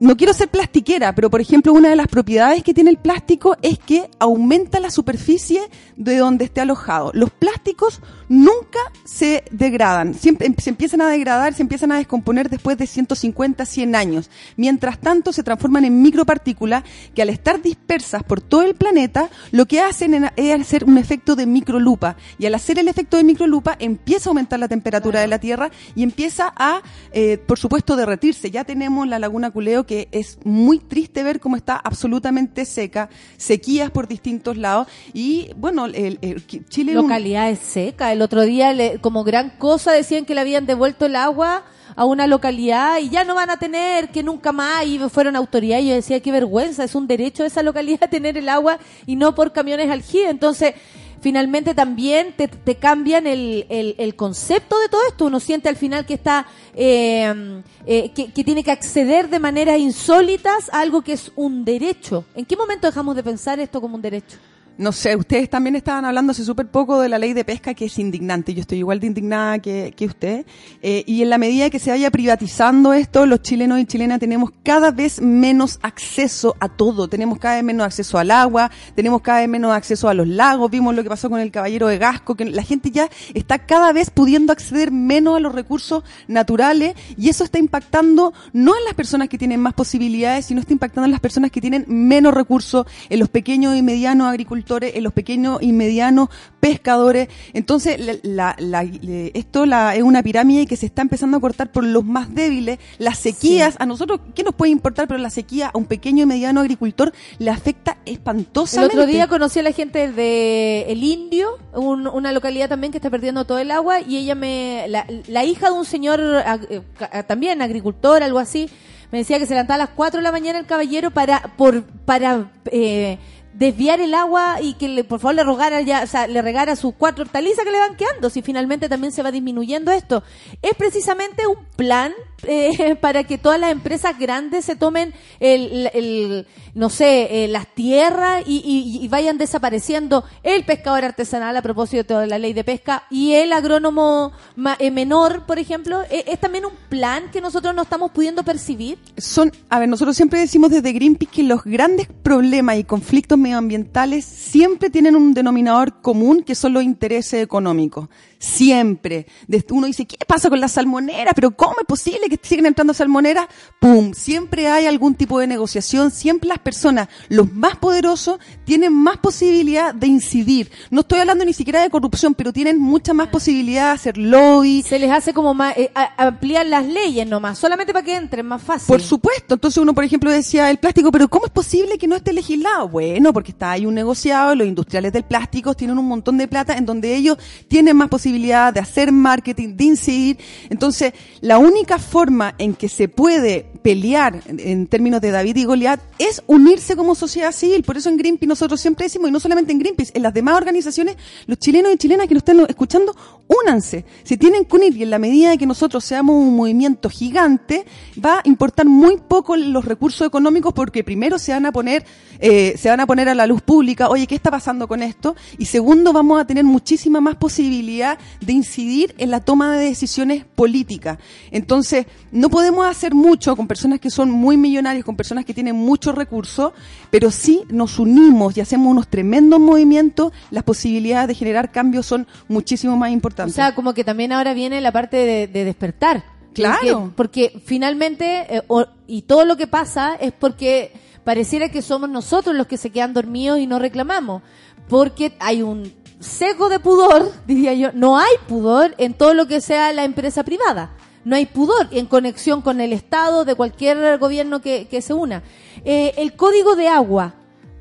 No 0.00 0.16
quiero 0.16 0.32
ser 0.32 0.48
plastiquera, 0.48 1.12
pero 1.14 1.28
por 1.28 1.40
ejemplo, 1.40 1.72
una 1.72 1.88
de 1.88 1.96
las 1.96 2.06
propiedades 2.06 2.62
que 2.62 2.72
tiene 2.72 2.90
el 2.90 2.98
plástico 2.98 3.56
es 3.62 3.78
que 3.80 4.08
aumenta 4.20 4.78
la 4.78 4.92
superficie 4.92 5.60
de 5.96 6.18
donde 6.18 6.44
esté 6.44 6.60
alojado. 6.60 7.10
Los 7.14 7.30
plásticos 7.30 8.00
nunca 8.28 8.78
se 9.04 9.42
degradan, 9.50 10.14
siempre 10.14 10.46
em- 10.46 10.54
se 10.56 10.70
empiezan 10.70 11.00
a 11.00 11.08
degradar, 11.08 11.52
se 11.54 11.62
empiezan 11.62 11.90
a 11.90 11.96
descomponer 11.96 12.48
después 12.48 12.78
de 12.78 12.86
150, 12.86 13.66
100 13.66 13.96
años. 13.96 14.30
Mientras 14.56 15.00
tanto, 15.00 15.32
se 15.32 15.42
transforman 15.42 15.84
en 15.84 16.00
micropartículas 16.00 16.84
que 17.12 17.22
al 17.22 17.30
estar 17.30 17.60
dispersas 17.60 18.22
por 18.22 18.40
todo 18.40 18.62
el 18.62 18.76
planeta, 18.76 19.30
lo 19.50 19.66
que 19.66 19.80
hacen 19.80 20.14
en- 20.14 20.30
es 20.36 20.60
hacer 20.60 20.84
un 20.84 20.98
efecto 20.98 21.34
de 21.34 21.46
microlupa. 21.46 22.16
Y 22.38 22.46
al 22.46 22.54
hacer 22.54 22.78
el 22.78 22.86
efecto 22.86 23.16
de 23.16 23.24
microlupa, 23.24 23.74
empieza 23.80 24.28
a 24.28 24.30
aumentar 24.30 24.60
la 24.60 24.68
temperatura 24.68 25.20
de 25.20 25.26
la 25.26 25.40
Tierra 25.40 25.72
y 25.96 26.04
empieza 26.04 26.52
a, 26.56 26.82
eh, 27.10 27.38
por 27.38 27.58
supuesto, 27.58 27.96
derretirse. 27.96 28.52
Ya 28.52 28.62
tenemos 28.62 29.08
la 29.08 29.18
laguna 29.18 29.50
Culeo 29.50 29.86
que 29.88 30.06
es 30.12 30.38
muy 30.44 30.78
triste 30.78 31.24
ver 31.24 31.40
cómo 31.40 31.56
está 31.56 31.74
absolutamente 31.76 32.64
seca, 32.64 33.08
sequías 33.36 33.90
por 33.90 34.06
distintos 34.06 34.56
lados 34.56 34.86
y 35.12 35.50
bueno, 35.56 35.86
el, 35.86 36.18
el- 36.22 36.46
Chile 36.46 36.92
es 36.92 36.98
un- 36.98 37.02
Localidad 37.04 37.50
es 37.50 37.58
seca. 37.58 38.12
El 38.12 38.22
otro 38.22 38.42
día, 38.42 38.72
le- 38.72 39.00
como 39.00 39.24
gran 39.24 39.50
cosa, 39.58 39.90
decían 39.90 40.24
que 40.24 40.34
le 40.36 40.42
habían 40.42 40.66
devuelto 40.66 41.06
el 41.06 41.16
agua 41.16 41.64
a 41.96 42.04
una 42.04 42.28
localidad 42.28 42.98
y 43.00 43.08
ya 43.08 43.24
no 43.24 43.34
van 43.34 43.50
a 43.50 43.58
tener, 43.58 44.10
que 44.10 44.22
nunca 44.22 44.52
más, 44.52 44.86
y 44.86 45.00
fueron 45.08 45.34
autoridades. 45.34 45.84
Y 45.84 45.88
yo 45.88 45.94
decía, 45.96 46.20
qué 46.20 46.30
vergüenza, 46.30 46.84
es 46.84 46.94
un 46.94 47.08
derecho 47.08 47.42
de 47.42 47.48
esa 47.48 47.62
localidad 47.64 48.08
tener 48.10 48.36
el 48.38 48.48
agua 48.48 48.78
y 49.06 49.16
no 49.16 49.34
por 49.34 49.52
camiones 49.52 49.90
aljibe. 49.90 50.28
Entonces, 50.30 50.74
finalmente 51.20 51.74
también 51.74 52.34
te, 52.36 52.48
te 52.48 52.76
cambian 52.76 53.26
el, 53.26 53.66
el, 53.68 53.94
el 53.98 54.14
concepto 54.14 54.78
de 54.78 54.88
todo 54.88 55.00
esto. 55.08 55.26
Uno 55.26 55.40
siente 55.40 55.68
al 55.68 55.76
final 55.76 56.06
que 56.06 56.14
está, 56.14 56.46
eh, 56.74 57.62
eh, 57.86 58.10
que, 58.12 58.32
que 58.32 58.44
tiene 58.44 58.62
que 58.64 58.70
acceder 58.70 59.28
de 59.28 59.38
maneras 59.38 59.78
insólitas 59.78 60.68
a 60.72 60.80
algo 60.80 61.02
que 61.02 61.12
es 61.12 61.32
un 61.36 61.64
derecho. 61.64 62.24
¿En 62.34 62.44
qué 62.44 62.56
momento 62.56 62.86
dejamos 62.86 63.16
de 63.16 63.22
pensar 63.22 63.60
esto 63.60 63.80
como 63.80 63.96
un 63.96 64.02
derecho? 64.02 64.38
No 64.78 64.92
sé, 64.92 65.16
ustedes 65.16 65.50
también 65.50 65.74
estaban 65.74 66.04
hablando 66.04 66.30
hace 66.30 66.44
súper 66.44 66.68
poco 66.68 67.00
de 67.00 67.08
la 67.08 67.18
ley 67.18 67.32
de 67.32 67.44
pesca 67.44 67.74
que 67.74 67.86
es 67.86 67.98
indignante. 67.98 68.54
Yo 68.54 68.60
estoy 68.60 68.78
igual 68.78 69.00
de 69.00 69.08
indignada 69.08 69.58
que, 69.58 69.92
que 69.96 70.06
usted. 70.06 70.46
Eh, 70.82 71.02
y 71.04 71.20
en 71.22 71.30
la 71.30 71.36
medida 71.36 71.68
que 71.68 71.80
se 71.80 71.90
vaya 71.90 72.12
privatizando 72.12 72.92
esto, 72.92 73.26
los 73.26 73.42
chilenos 73.42 73.80
y 73.80 73.86
chilenas 73.86 74.20
tenemos 74.20 74.52
cada 74.62 74.92
vez 74.92 75.20
menos 75.20 75.80
acceso 75.82 76.54
a 76.60 76.68
todo. 76.68 77.08
Tenemos 77.08 77.40
cada 77.40 77.56
vez 77.56 77.64
menos 77.64 77.86
acceso 77.86 78.18
al 78.18 78.30
agua, 78.30 78.70
tenemos 78.94 79.20
cada 79.20 79.40
vez 79.40 79.48
menos 79.48 79.72
acceso 79.72 80.08
a 80.08 80.14
los 80.14 80.28
lagos. 80.28 80.70
Vimos 80.70 80.94
lo 80.94 81.02
que 81.02 81.08
pasó 81.08 81.28
con 81.28 81.40
el 81.40 81.50
caballero 81.50 81.88
de 81.88 81.98
Gasco, 81.98 82.36
que 82.36 82.44
la 82.44 82.62
gente 82.62 82.92
ya 82.92 83.08
está 83.34 83.58
cada 83.58 83.92
vez 83.92 84.10
pudiendo 84.10 84.52
acceder 84.52 84.92
menos 84.92 85.38
a 85.38 85.40
los 85.40 85.56
recursos 85.56 86.04
naturales 86.28 86.94
y 87.16 87.30
eso 87.30 87.42
está 87.42 87.58
impactando 87.58 88.32
no 88.52 88.78
en 88.78 88.84
las 88.84 88.94
personas 88.94 89.28
que 89.28 89.38
tienen 89.38 89.58
más 89.58 89.74
posibilidades, 89.74 90.46
sino 90.46 90.60
está 90.60 90.72
impactando 90.72 91.06
en 91.06 91.10
las 91.10 91.20
personas 91.20 91.50
que 91.50 91.60
tienen 91.60 91.84
menos 91.88 92.32
recursos, 92.32 92.86
en 93.08 93.18
los 93.18 93.28
pequeños 93.28 93.76
y 93.76 93.82
medianos 93.82 94.28
agricultores, 94.28 94.67
en 94.82 95.02
los 95.02 95.12
pequeños 95.12 95.58
y 95.62 95.72
medianos 95.72 96.28
pescadores. 96.60 97.28
Entonces, 97.54 97.98
la, 98.00 98.14
la- 98.22 98.56
la- 98.58 98.82
le- 98.84 99.30
esto 99.34 99.64
es 99.64 100.02
una 100.02 100.22
pirámide 100.22 100.66
que 100.66 100.76
se 100.76 100.86
está 100.86 101.02
empezando 101.02 101.36
a 101.36 101.40
cortar 101.40 101.70
por 101.72 101.84
los 101.84 102.04
más 102.04 102.34
débiles. 102.34 102.78
Las 102.98 103.18
sequías, 103.18 103.76
a 103.78 103.86
nosotros, 103.86 104.20
¿qué 104.34 104.42
nos 104.42 104.54
puede 104.54 104.70
importar? 104.72 105.08
Pero 105.08 105.18
la 105.18 105.30
sequía 105.30 105.68
a 105.72 105.78
un 105.78 105.86
pequeño 105.86 106.24
y 106.24 106.26
mediano 106.26 106.60
agricultor 106.60 107.12
le 107.38 107.50
afecta 107.50 107.96
El 108.04 108.14
espantosamente. 108.14 108.94
otro 108.96 109.06
día 109.06 109.26
conocí 109.28 109.58
a 109.58 109.62
la 109.62 109.72
gente 109.72 110.12
de 110.12 110.82
El 110.88 111.02
Indio, 111.02 111.48
un- 111.74 112.06
una 112.06 112.32
localidad 112.32 112.68
también 112.68 112.90
que 112.92 112.98
está 112.98 113.10
perdiendo 113.10 113.44
todo 113.44 113.58
el 113.58 113.70
agua, 113.70 114.00
y 114.00 114.16
ella 114.18 114.34
me, 114.34 114.86
la, 114.88 115.44
hija 115.44 115.70
de 115.70 115.72
un 115.76 115.84
señor 115.84 116.20
ag- 116.20 116.66
eh, 116.68 116.82
ca- 116.98 117.22
también 117.22 117.62
agricultor, 117.62 118.22
algo 118.22 118.38
así, 118.38 118.68
me 119.10 119.18
decía 119.18 119.38
que 119.38 119.46
se 119.46 119.54
levantaba 119.54 119.76
a 119.76 119.86
las 119.86 119.94
4 119.94 120.18
de 120.18 120.22
la 120.24 120.32
mañana 120.32 120.58
el 120.58 120.66
caballero 120.66 121.10
para, 121.10 121.40
por, 121.56 121.82
para 121.82 122.50
eh, 122.70 123.18
desviar 123.58 124.00
el 124.00 124.14
agua 124.14 124.58
y 124.62 124.74
que 124.74 124.88
le, 124.88 125.02
por 125.02 125.18
favor 125.18 125.34
le 125.34 125.42
rogara 125.42 125.80
ya, 125.80 126.04
o 126.04 126.06
sea, 126.06 126.28
le 126.28 126.40
regara 126.42 126.76
sus 126.76 126.94
cuatro 126.94 127.24
hortalizas 127.24 127.64
que 127.64 127.72
le 127.72 127.78
van 127.78 127.96
quedando, 127.96 128.30
si 128.30 128.40
finalmente 128.40 128.88
también 128.88 129.12
se 129.12 129.22
va 129.22 129.32
disminuyendo 129.32 129.90
esto. 129.90 130.22
Es 130.62 130.74
precisamente 130.76 131.46
un 131.46 131.64
plan 131.76 132.12
eh, 132.46 132.96
para 133.00 133.24
que 133.24 133.38
todas 133.38 133.58
las 133.60 133.72
empresas 133.72 134.18
grandes 134.18 134.64
se 134.64 134.76
tomen 134.76 135.12
el, 135.40 136.46
no 136.74 136.90
sé, 136.90 137.44
eh, 137.44 137.48
las 137.48 137.66
tierras 137.74 138.42
y, 138.46 138.62
y- 138.64 139.04
y 139.04 139.08
vayan 139.08 139.38
desapareciendo 139.38 140.24
el 140.42 140.64
pescador 140.64 141.04
artesanal 141.04 141.56
a 141.56 141.62
propósito 141.62 142.18
de 142.20 142.26
la 142.26 142.38
ley 142.38 142.52
de 142.52 142.64
pesca 142.64 143.04
y 143.10 143.32
el 143.34 143.52
agrónomo 143.52 144.32
ma- 144.56 144.76
eh, 144.78 144.90
menor, 144.90 145.46
por 145.46 145.58
ejemplo, 145.58 146.02
Eh, 146.10 146.24
es 146.28 146.38
también 146.40 146.64
un 146.64 146.72
plan 146.88 147.30
que 147.32 147.40
nosotros 147.40 147.74
no 147.74 147.82
estamos 147.82 148.10
pudiendo 148.12 148.42
percibir. 148.42 148.98
son, 149.16 149.52
a 149.68 149.78
ver, 149.78 149.88
nosotros 149.88 150.16
siempre 150.16 150.38
decimos 150.40 150.70
desde 150.70 150.92
Greenpeace 150.92 151.32
que 151.32 151.42
los 151.42 151.64
grandes 151.64 152.06
problemas 152.22 152.76
y 152.78 152.84
conflictos 152.84 153.36
medioambientales 153.38 154.24
siempre 154.24 154.90
tienen 154.90 155.16
un 155.16 155.34
denominador 155.34 156.00
común 156.00 156.42
que 156.42 156.54
son 156.54 156.72
los 156.72 156.82
intereses 156.82 157.42
económicos. 157.42 158.08
Siempre. 158.38 159.26
Uno 159.70 159.86
dice, 159.86 160.06
¿qué 160.06 160.16
pasa 160.26 160.48
con 160.48 160.60
las 160.60 160.72
salmoneras? 160.72 161.34
Pero 161.34 161.50
¿cómo 161.50 161.74
es 161.80 161.86
posible 161.86 162.28
que 162.28 162.38
siguen 162.40 162.66
entrando 162.66 162.94
salmoneras? 162.94 163.46
¡Pum! 163.80 164.12
Siempre 164.12 164.68
hay 164.68 164.86
algún 164.86 165.14
tipo 165.14 165.40
de 165.40 165.46
negociación. 165.46 166.10
Siempre 166.10 166.48
las 166.48 166.58
personas, 166.58 167.08
los 167.28 167.52
más 167.52 167.76
poderosos, 167.76 168.38
tienen 168.64 168.92
más 168.92 169.18
posibilidad 169.18 169.94
de 169.94 170.06
incidir. 170.06 170.70
No 170.90 171.00
estoy 171.00 171.20
hablando 171.20 171.44
ni 171.44 171.52
siquiera 171.52 171.82
de 171.82 171.90
corrupción, 171.90 172.34
pero 172.34 172.52
tienen 172.52 172.78
mucha 172.78 173.12
más 173.12 173.28
posibilidad 173.28 173.86
de 173.86 173.92
hacer 173.92 174.18
lobby, 174.18 174.82
Se 174.82 174.98
les 174.98 175.10
hace 175.10 175.32
como 175.32 175.54
más, 175.54 175.76
eh, 175.76 175.90
ampliar 176.16 176.66
las 176.66 176.86
leyes 176.86 177.26
nomás, 177.26 177.58
solamente 177.58 177.92
para 177.92 178.04
que 178.04 178.14
entren 178.14 178.46
más 178.46 178.62
fácil. 178.62 178.86
Por 178.86 179.02
supuesto. 179.02 179.54
Entonces 179.54 179.78
uno, 179.78 179.94
por 179.94 180.04
ejemplo, 180.04 180.30
decía 180.30 180.70
el 180.70 180.78
plástico, 180.78 181.10
pero 181.10 181.28
¿cómo 181.28 181.46
es 181.46 181.52
posible 181.52 181.98
que 181.98 182.06
no 182.06 182.16
esté 182.16 182.32
legislado? 182.32 182.88
Bueno, 182.88 183.32
porque 183.32 183.50
está 183.50 183.72
ahí 183.72 183.86
un 183.86 183.94
negociado, 183.94 184.54
los 184.54 184.66
industriales 184.66 185.12
del 185.12 185.24
plástico 185.24 185.74
tienen 185.74 185.98
un 185.98 186.06
montón 186.06 186.38
de 186.38 186.46
plata 186.46 186.76
en 186.76 186.86
donde 186.86 187.14
ellos 187.16 187.38
tienen 187.68 187.96
más 187.96 188.08
posibilidad 188.28 188.74
de 188.74 188.80
hacer 188.80 189.10
marketing, 189.10 189.74
de 189.74 189.84
incidir. 189.84 190.38
Entonces, 190.68 191.14
la 191.40 191.58
única 191.58 191.98
forma 191.98 192.54
en 192.58 192.74
que 192.74 192.88
se 192.88 193.08
puede 193.08 193.66
pelear 193.82 194.42
en, 194.46 194.86
términos 194.86 195.22
de 195.22 195.30
David 195.30 195.56
y 195.56 195.64
Goliat 195.64 195.98
es 196.18 196.42
unirse 196.46 196.94
como 196.94 197.14
sociedad 197.14 197.52
civil. 197.52 197.82
Por 197.84 197.96
eso 197.96 198.10
en 198.10 198.18
Greenpeace 198.18 198.46
nosotros 198.46 198.80
siempre 198.80 199.06
decimos, 199.06 199.30
y 199.30 199.32
no 199.32 199.40
solamente 199.40 199.72
en 199.72 199.78
Greenpeace, 199.78 200.12
en 200.14 200.22
las 200.22 200.34
demás 200.34 200.56
organizaciones, 200.56 201.16
los 201.46 201.58
chilenos 201.58 201.90
y 201.94 201.96
chilenas 201.96 202.28
que 202.28 202.34
nos 202.34 202.42
estén 202.42 202.60
escuchando, 202.68 203.16
únanse. 203.48 204.04
Se 204.22 204.36
tienen 204.36 204.64
que 204.64 204.76
unir 204.76 204.96
y 204.96 205.02
en 205.02 205.10
la 205.10 205.18
medida 205.18 205.50
de 205.50 205.58
que 205.58 205.66
nosotros 205.66 206.04
seamos 206.04 206.36
un 206.36 206.54
movimiento 206.54 207.08
gigante, 207.10 207.84
va 208.24 208.38
a 208.38 208.42
importar 208.44 208.86
muy 208.86 209.16
poco 209.16 209.56
los 209.56 209.84
recursos 209.84 210.26
económicos 210.26 210.72
porque 210.72 211.02
primero 211.02 211.38
se 211.38 211.52
van 211.52 211.66
a 211.66 211.72
poner, 211.72 212.04
eh, 212.38 212.74
se 212.78 212.90
van 212.90 213.00
a 213.00 213.06
poner 213.06 213.28
a 213.28 213.34
la 213.34 213.46
luz 213.46 213.62
pública, 213.62 214.08
oye, 214.08 214.26
¿qué 214.26 214.34
está 214.34 214.50
pasando 214.50 214.86
con 214.86 215.02
esto? 215.02 215.34
Y 215.56 215.66
segundo, 215.66 216.12
vamos 216.12 216.40
a 216.40 216.46
tener 216.46 216.64
muchísima 216.64 217.20
más 217.20 217.36
posibilidad 217.36 218.18
de 218.40 218.52
incidir 218.52 219.14
en 219.18 219.30
la 219.30 219.40
toma 219.40 219.76
de 219.76 219.86
decisiones 219.86 220.44
políticas. 220.44 221.18
Entonces, 221.50 222.06
no 222.30 222.50
podemos 222.50 222.86
hacer 222.86 223.14
mucho 223.14 223.56
con 223.56 223.66
personas 223.66 224.00
que 224.00 224.10
son 224.10 224.30
muy 224.30 224.56
millonarias, 224.56 225.04
con 225.04 225.16
personas 225.16 225.44
que 225.44 225.54
tienen 225.54 225.76
muchos 225.76 226.14
recursos, 226.14 226.72
pero 227.10 227.30
si 227.30 227.62
nos 227.70 227.98
unimos 227.98 228.56
y 228.56 228.60
hacemos 228.60 228.90
unos 228.90 229.08
tremendos 229.08 229.60
movimientos, 229.60 230.32
las 230.50 230.64
posibilidades 230.64 231.28
de 231.28 231.34
generar 231.34 231.72
cambios 231.72 232.06
son 232.06 232.26
muchísimo 232.48 232.96
más 232.96 233.10
O 233.46 233.48
sea, 233.50 233.74
como 233.74 233.94
que 233.94 234.04
también 234.04 234.32
ahora 234.32 234.54
viene 234.54 234.80
la 234.80 234.92
parte 234.92 235.16
de, 235.16 235.46
de 235.46 235.64
despertar. 235.64 236.24
Claro. 236.54 237.12
Porque, 237.16 237.50
porque 237.50 237.62
finalmente, 237.64 238.46
eh, 238.56 238.62
o- 238.68 238.86
y 239.06 239.22
todo 239.22 239.44
lo 239.44 239.56
que 239.56 239.66
pasa 239.66 240.16
es 240.20 240.32
porque 240.32 240.92
pareciera 241.24 241.68
que 241.70 241.82
somos 241.82 242.08
nosotros 242.08 242.56
los 242.56 242.66
que 242.66 242.76
se 242.76 242.90
quedan 242.90 243.14
dormidos 243.14 243.58
y 243.58 243.66
no 243.66 243.78
reclamamos. 243.78 244.42
Porque 244.88 245.32
hay 245.40 245.62
un 245.62 245.92
seco 246.20 246.68
de 246.68 246.80
pudor, 246.80 247.30
diría 247.46 247.74
yo, 247.74 247.90
no 247.92 248.18
hay 248.18 248.32
pudor 248.48 248.94
en 248.98 249.14
todo 249.14 249.34
lo 249.34 249.46
que 249.46 249.60
sea 249.60 249.92
la 249.92 250.04
empresa 250.04 250.42
privada. 250.42 250.90
No 251.24 251.36
hay 251.36 251.46
pudor 251.46 251.88
en 251.90 252.06
conexión 252.06 252.62
con 252.62 252.80
el 252.80 252.92
Estado 252.92 253.44
de 253.44 253.54
cualquier 253.54 254.18
gobierno 254.18 254.60
que, 254.60 254.86
que 254.88 255.02
se 255.02 255.12
una. 255.12 255.42
Eh, 255.84 256.14
el 256.16 256.32
código 256.34 256.74
de 256.74 256.88
agua, 256.88 257.34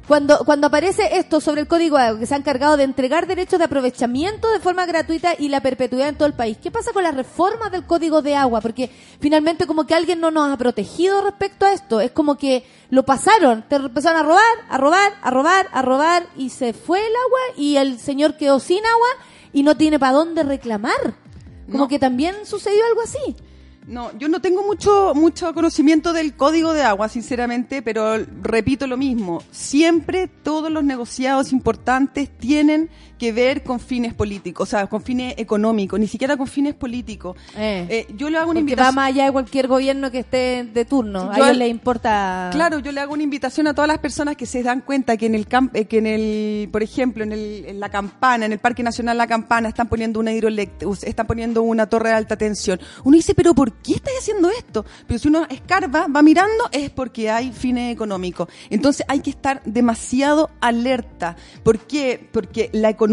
Cuando, 0.08 0.46
cuando 0.46 0.68
aparece 0.68 1.18
esto 1.18 1.42
sobre 1.42 1.60
el 1.62 1.68
código 1.68 1.98
de 1.98 2.04
agua, 2.04 2.20
que 2.20 2.26
se 2.26 2.34
han 2.34 2.40
encargado 2.42 2.78
de 2.78 2.84
entregar 2.86 3.28
derechos 3.28 3.60
de 3.60 3.66
aprovechamiento 3.66 4.50
de 4.50 4.62
forma 4.62 4.86
gratuita 4.86 5.34
y 5.38 5.50
la 5.50 5.60
perpetuidad 5.60 6.08
en 6.08 6.16
todo 6.16 6.28
el 6.28 6.34
país, 6.34 6.58
¿qué 6.64 6.72
pasa 6.72 6.94
con 6.94 7.04
las 7.04 7.14
reformas 7.14 7.74
del 7.74 7.86
código 7.86 8.22
de 8.22 8.34
agua? 8.34 8.62
Porque 8.62 8.90
finalmente 9.20 9.68
como 9.68 9.86
que 9.86 9.94
alguien 9.96 10.22
no 10.22 10.32
nos 10.32 10.50
ha 10.50 10.58
protegido 10.58 11.22
respecto 11.24 11.66
a 11.66 11.74
esto. 11.74 12.00
Es 12.00 12.12
como 12.12 12.38
que 12.38 12.64
lo 12.90 13.04
pasaron, 13.04 13.64
te 13.68 13.76
empezaron 13.76 14.22
a 14.22 14.24
robar, 14.24 14.42
a 14.70 14.78
robar, 14.78 15.14
a 15.22 15.30
robar, 15.30 15.68
a 15.74 15.82
robar 15.82 16.28
y 16.38 16.52
se 16.52 16.72
fue 16.72 17.00
el 17.00 17.14
agua 17.26 17.40
y 17.58 17.76
el 17.76 18.00
señor 18.00 18.38
quedó 18.38 18.62
sin 18.62 18.86
agua 18.86 19.08
y 19.52 19.64
no 19.64 19.76
tiene 19.76 20.00
para 20.00 20.14
dónde 20.14 20.44
reclamar. 20.44 21.16
Como 21.66 21.80
No. 21.84 21.88
que 21.90 22.00
también 22.00 22.46
sucedió 22.46 22.82
algo 22.86 23.02
así. 23.02 23.36
No, 23.88 24.12
yo 24.18 24.28
no 24.28 24.42
tengo 24.42 24.64
mucho, 24.64 25.14
mucho 25.16 25.54
conocimiento 25.54 26.12
del 26.12 26.36
código 26.36 26.74
de 26.74 26.84
agua, 26.84 27.08
sinceramente, 27.08 27.82
pero 27.82 28.18
repito 28.42 28.86
lo 28.86 28.98
mismo. 28.98 29.42
Siempre 29.52 30.28
todos 30.28 30.70
los 30.70 30.84
negociados 30.84 31.54
importantes 31.54 32.30
tienen 32.38 32.90
que 33.18 33.32
ver 33.32 33.64
con 33.64 33.80
fines 33.80 34.14
políticos, 34.14 34.68
o 34.68 34.70
sea, 34.70 34.88
con 34.88 35.02
fines 35.02 35.34
económicos, 35.38 36.00
ni 36.00 36.08
siquiera 36.08 36.38
con 36.38 36.48
fines 36.48 36.74
políticos. 36.76 37.36
Eh. 37.56 37.86
Eh, 37.90 38.14
yo 38.16 38.30
le 38.30 38.38
hago 38.38 38.52
una 38.52 38.60
Porque 38.60 38.76
va 38.76 38.90
invitación. 38.90 38.96
más 38.96 39.08
allá 39.08 39.26
de 39.26 39.32
cualquier 39.32 39.68
gobierno 39.68 40.12
que 40.12 40.20
esté 40.20 40.64
de 40.72 40.86
turno. 40.86 41.24
A 41.32 41.38
Yo 41.38 41.44
ellos 41.44 41.48
al- 41.50 41.60
les 41.60 41.70
importa. 41.70 42.50
Claro, 42.52 42.80
yo 42.80 42.92
le 42.92 43.02
hago 43.02 43.14
una 43.14 43.24
invitación 43.24 43.68
a 43.68 43.74
todas 43.74 43.88
las 43.88 44.00
personas 44.00 44.36
que 44.38 44.46
se 44.46 44.64
dan 44.64 44.82
cuenta 44.82 45.18
que 45.18 45.26
en 45.26 45.36
el 45.36 45.48
camp- 45.48 45.76
eh, 45.76 45.86
que 45.86 45.98
en 45.98 46.08
el, 46.08 46.70
por 46.72 46.84
ejemplo, 46.84 47.24
en, 47.24 47.32
el, 47.32 47.66
en 47.68 47.80
la 47.80 47.90
Campana, 47.90 48.46
en 48.46 48.52
el 48.54 48.60
Parque 48.60 48.84
Nacional 48.84 49.18
La 49.18 49.28
Campana, 49.28 49.70
están 49.70 49.88
poniendo 49.88 50.20
una 50.20 50.32
hidroeléctrica, 50.34 50.92
están 51.04 51.26
poniendo 51.28 51.62
una 51.64 51.88
torre 51.88 52.10
de 52.10 52.16
alta 52.16 52.38
tensión. 52.38 52.80
Uno 53.04 53.16
dice, 53.18 53.34
pero 53.34 53.54
¿por 53.56 53.74
qué 53.74 53.94
estás 53.94 54.14
haciendo 54.20 54.50
esto? 54.50 54.86
Pero 55.08 55.20
si 55.20 55.28
uno 55.28 55.46
escarba, 55.50 56.08
va 56.08 56.22
mirando, 56.22 56.70
es 56.72 56.90
porque 56.92 57.30
hay 57.30 57.52
fines 57.52 57.92
económicos. 57.94 58.48
Entonces 58.70 59.06
hay 59.10 59.22
que 59.22 59.30
estar 59.32 59.62
demasiado 59.66 60.50
alerta. 60.62 61.36
¿Por 61.64 61.80
qué? 61.80 62.28
Porque 62.32 62.70
la 62.74 62.90
economía 62.90 63.07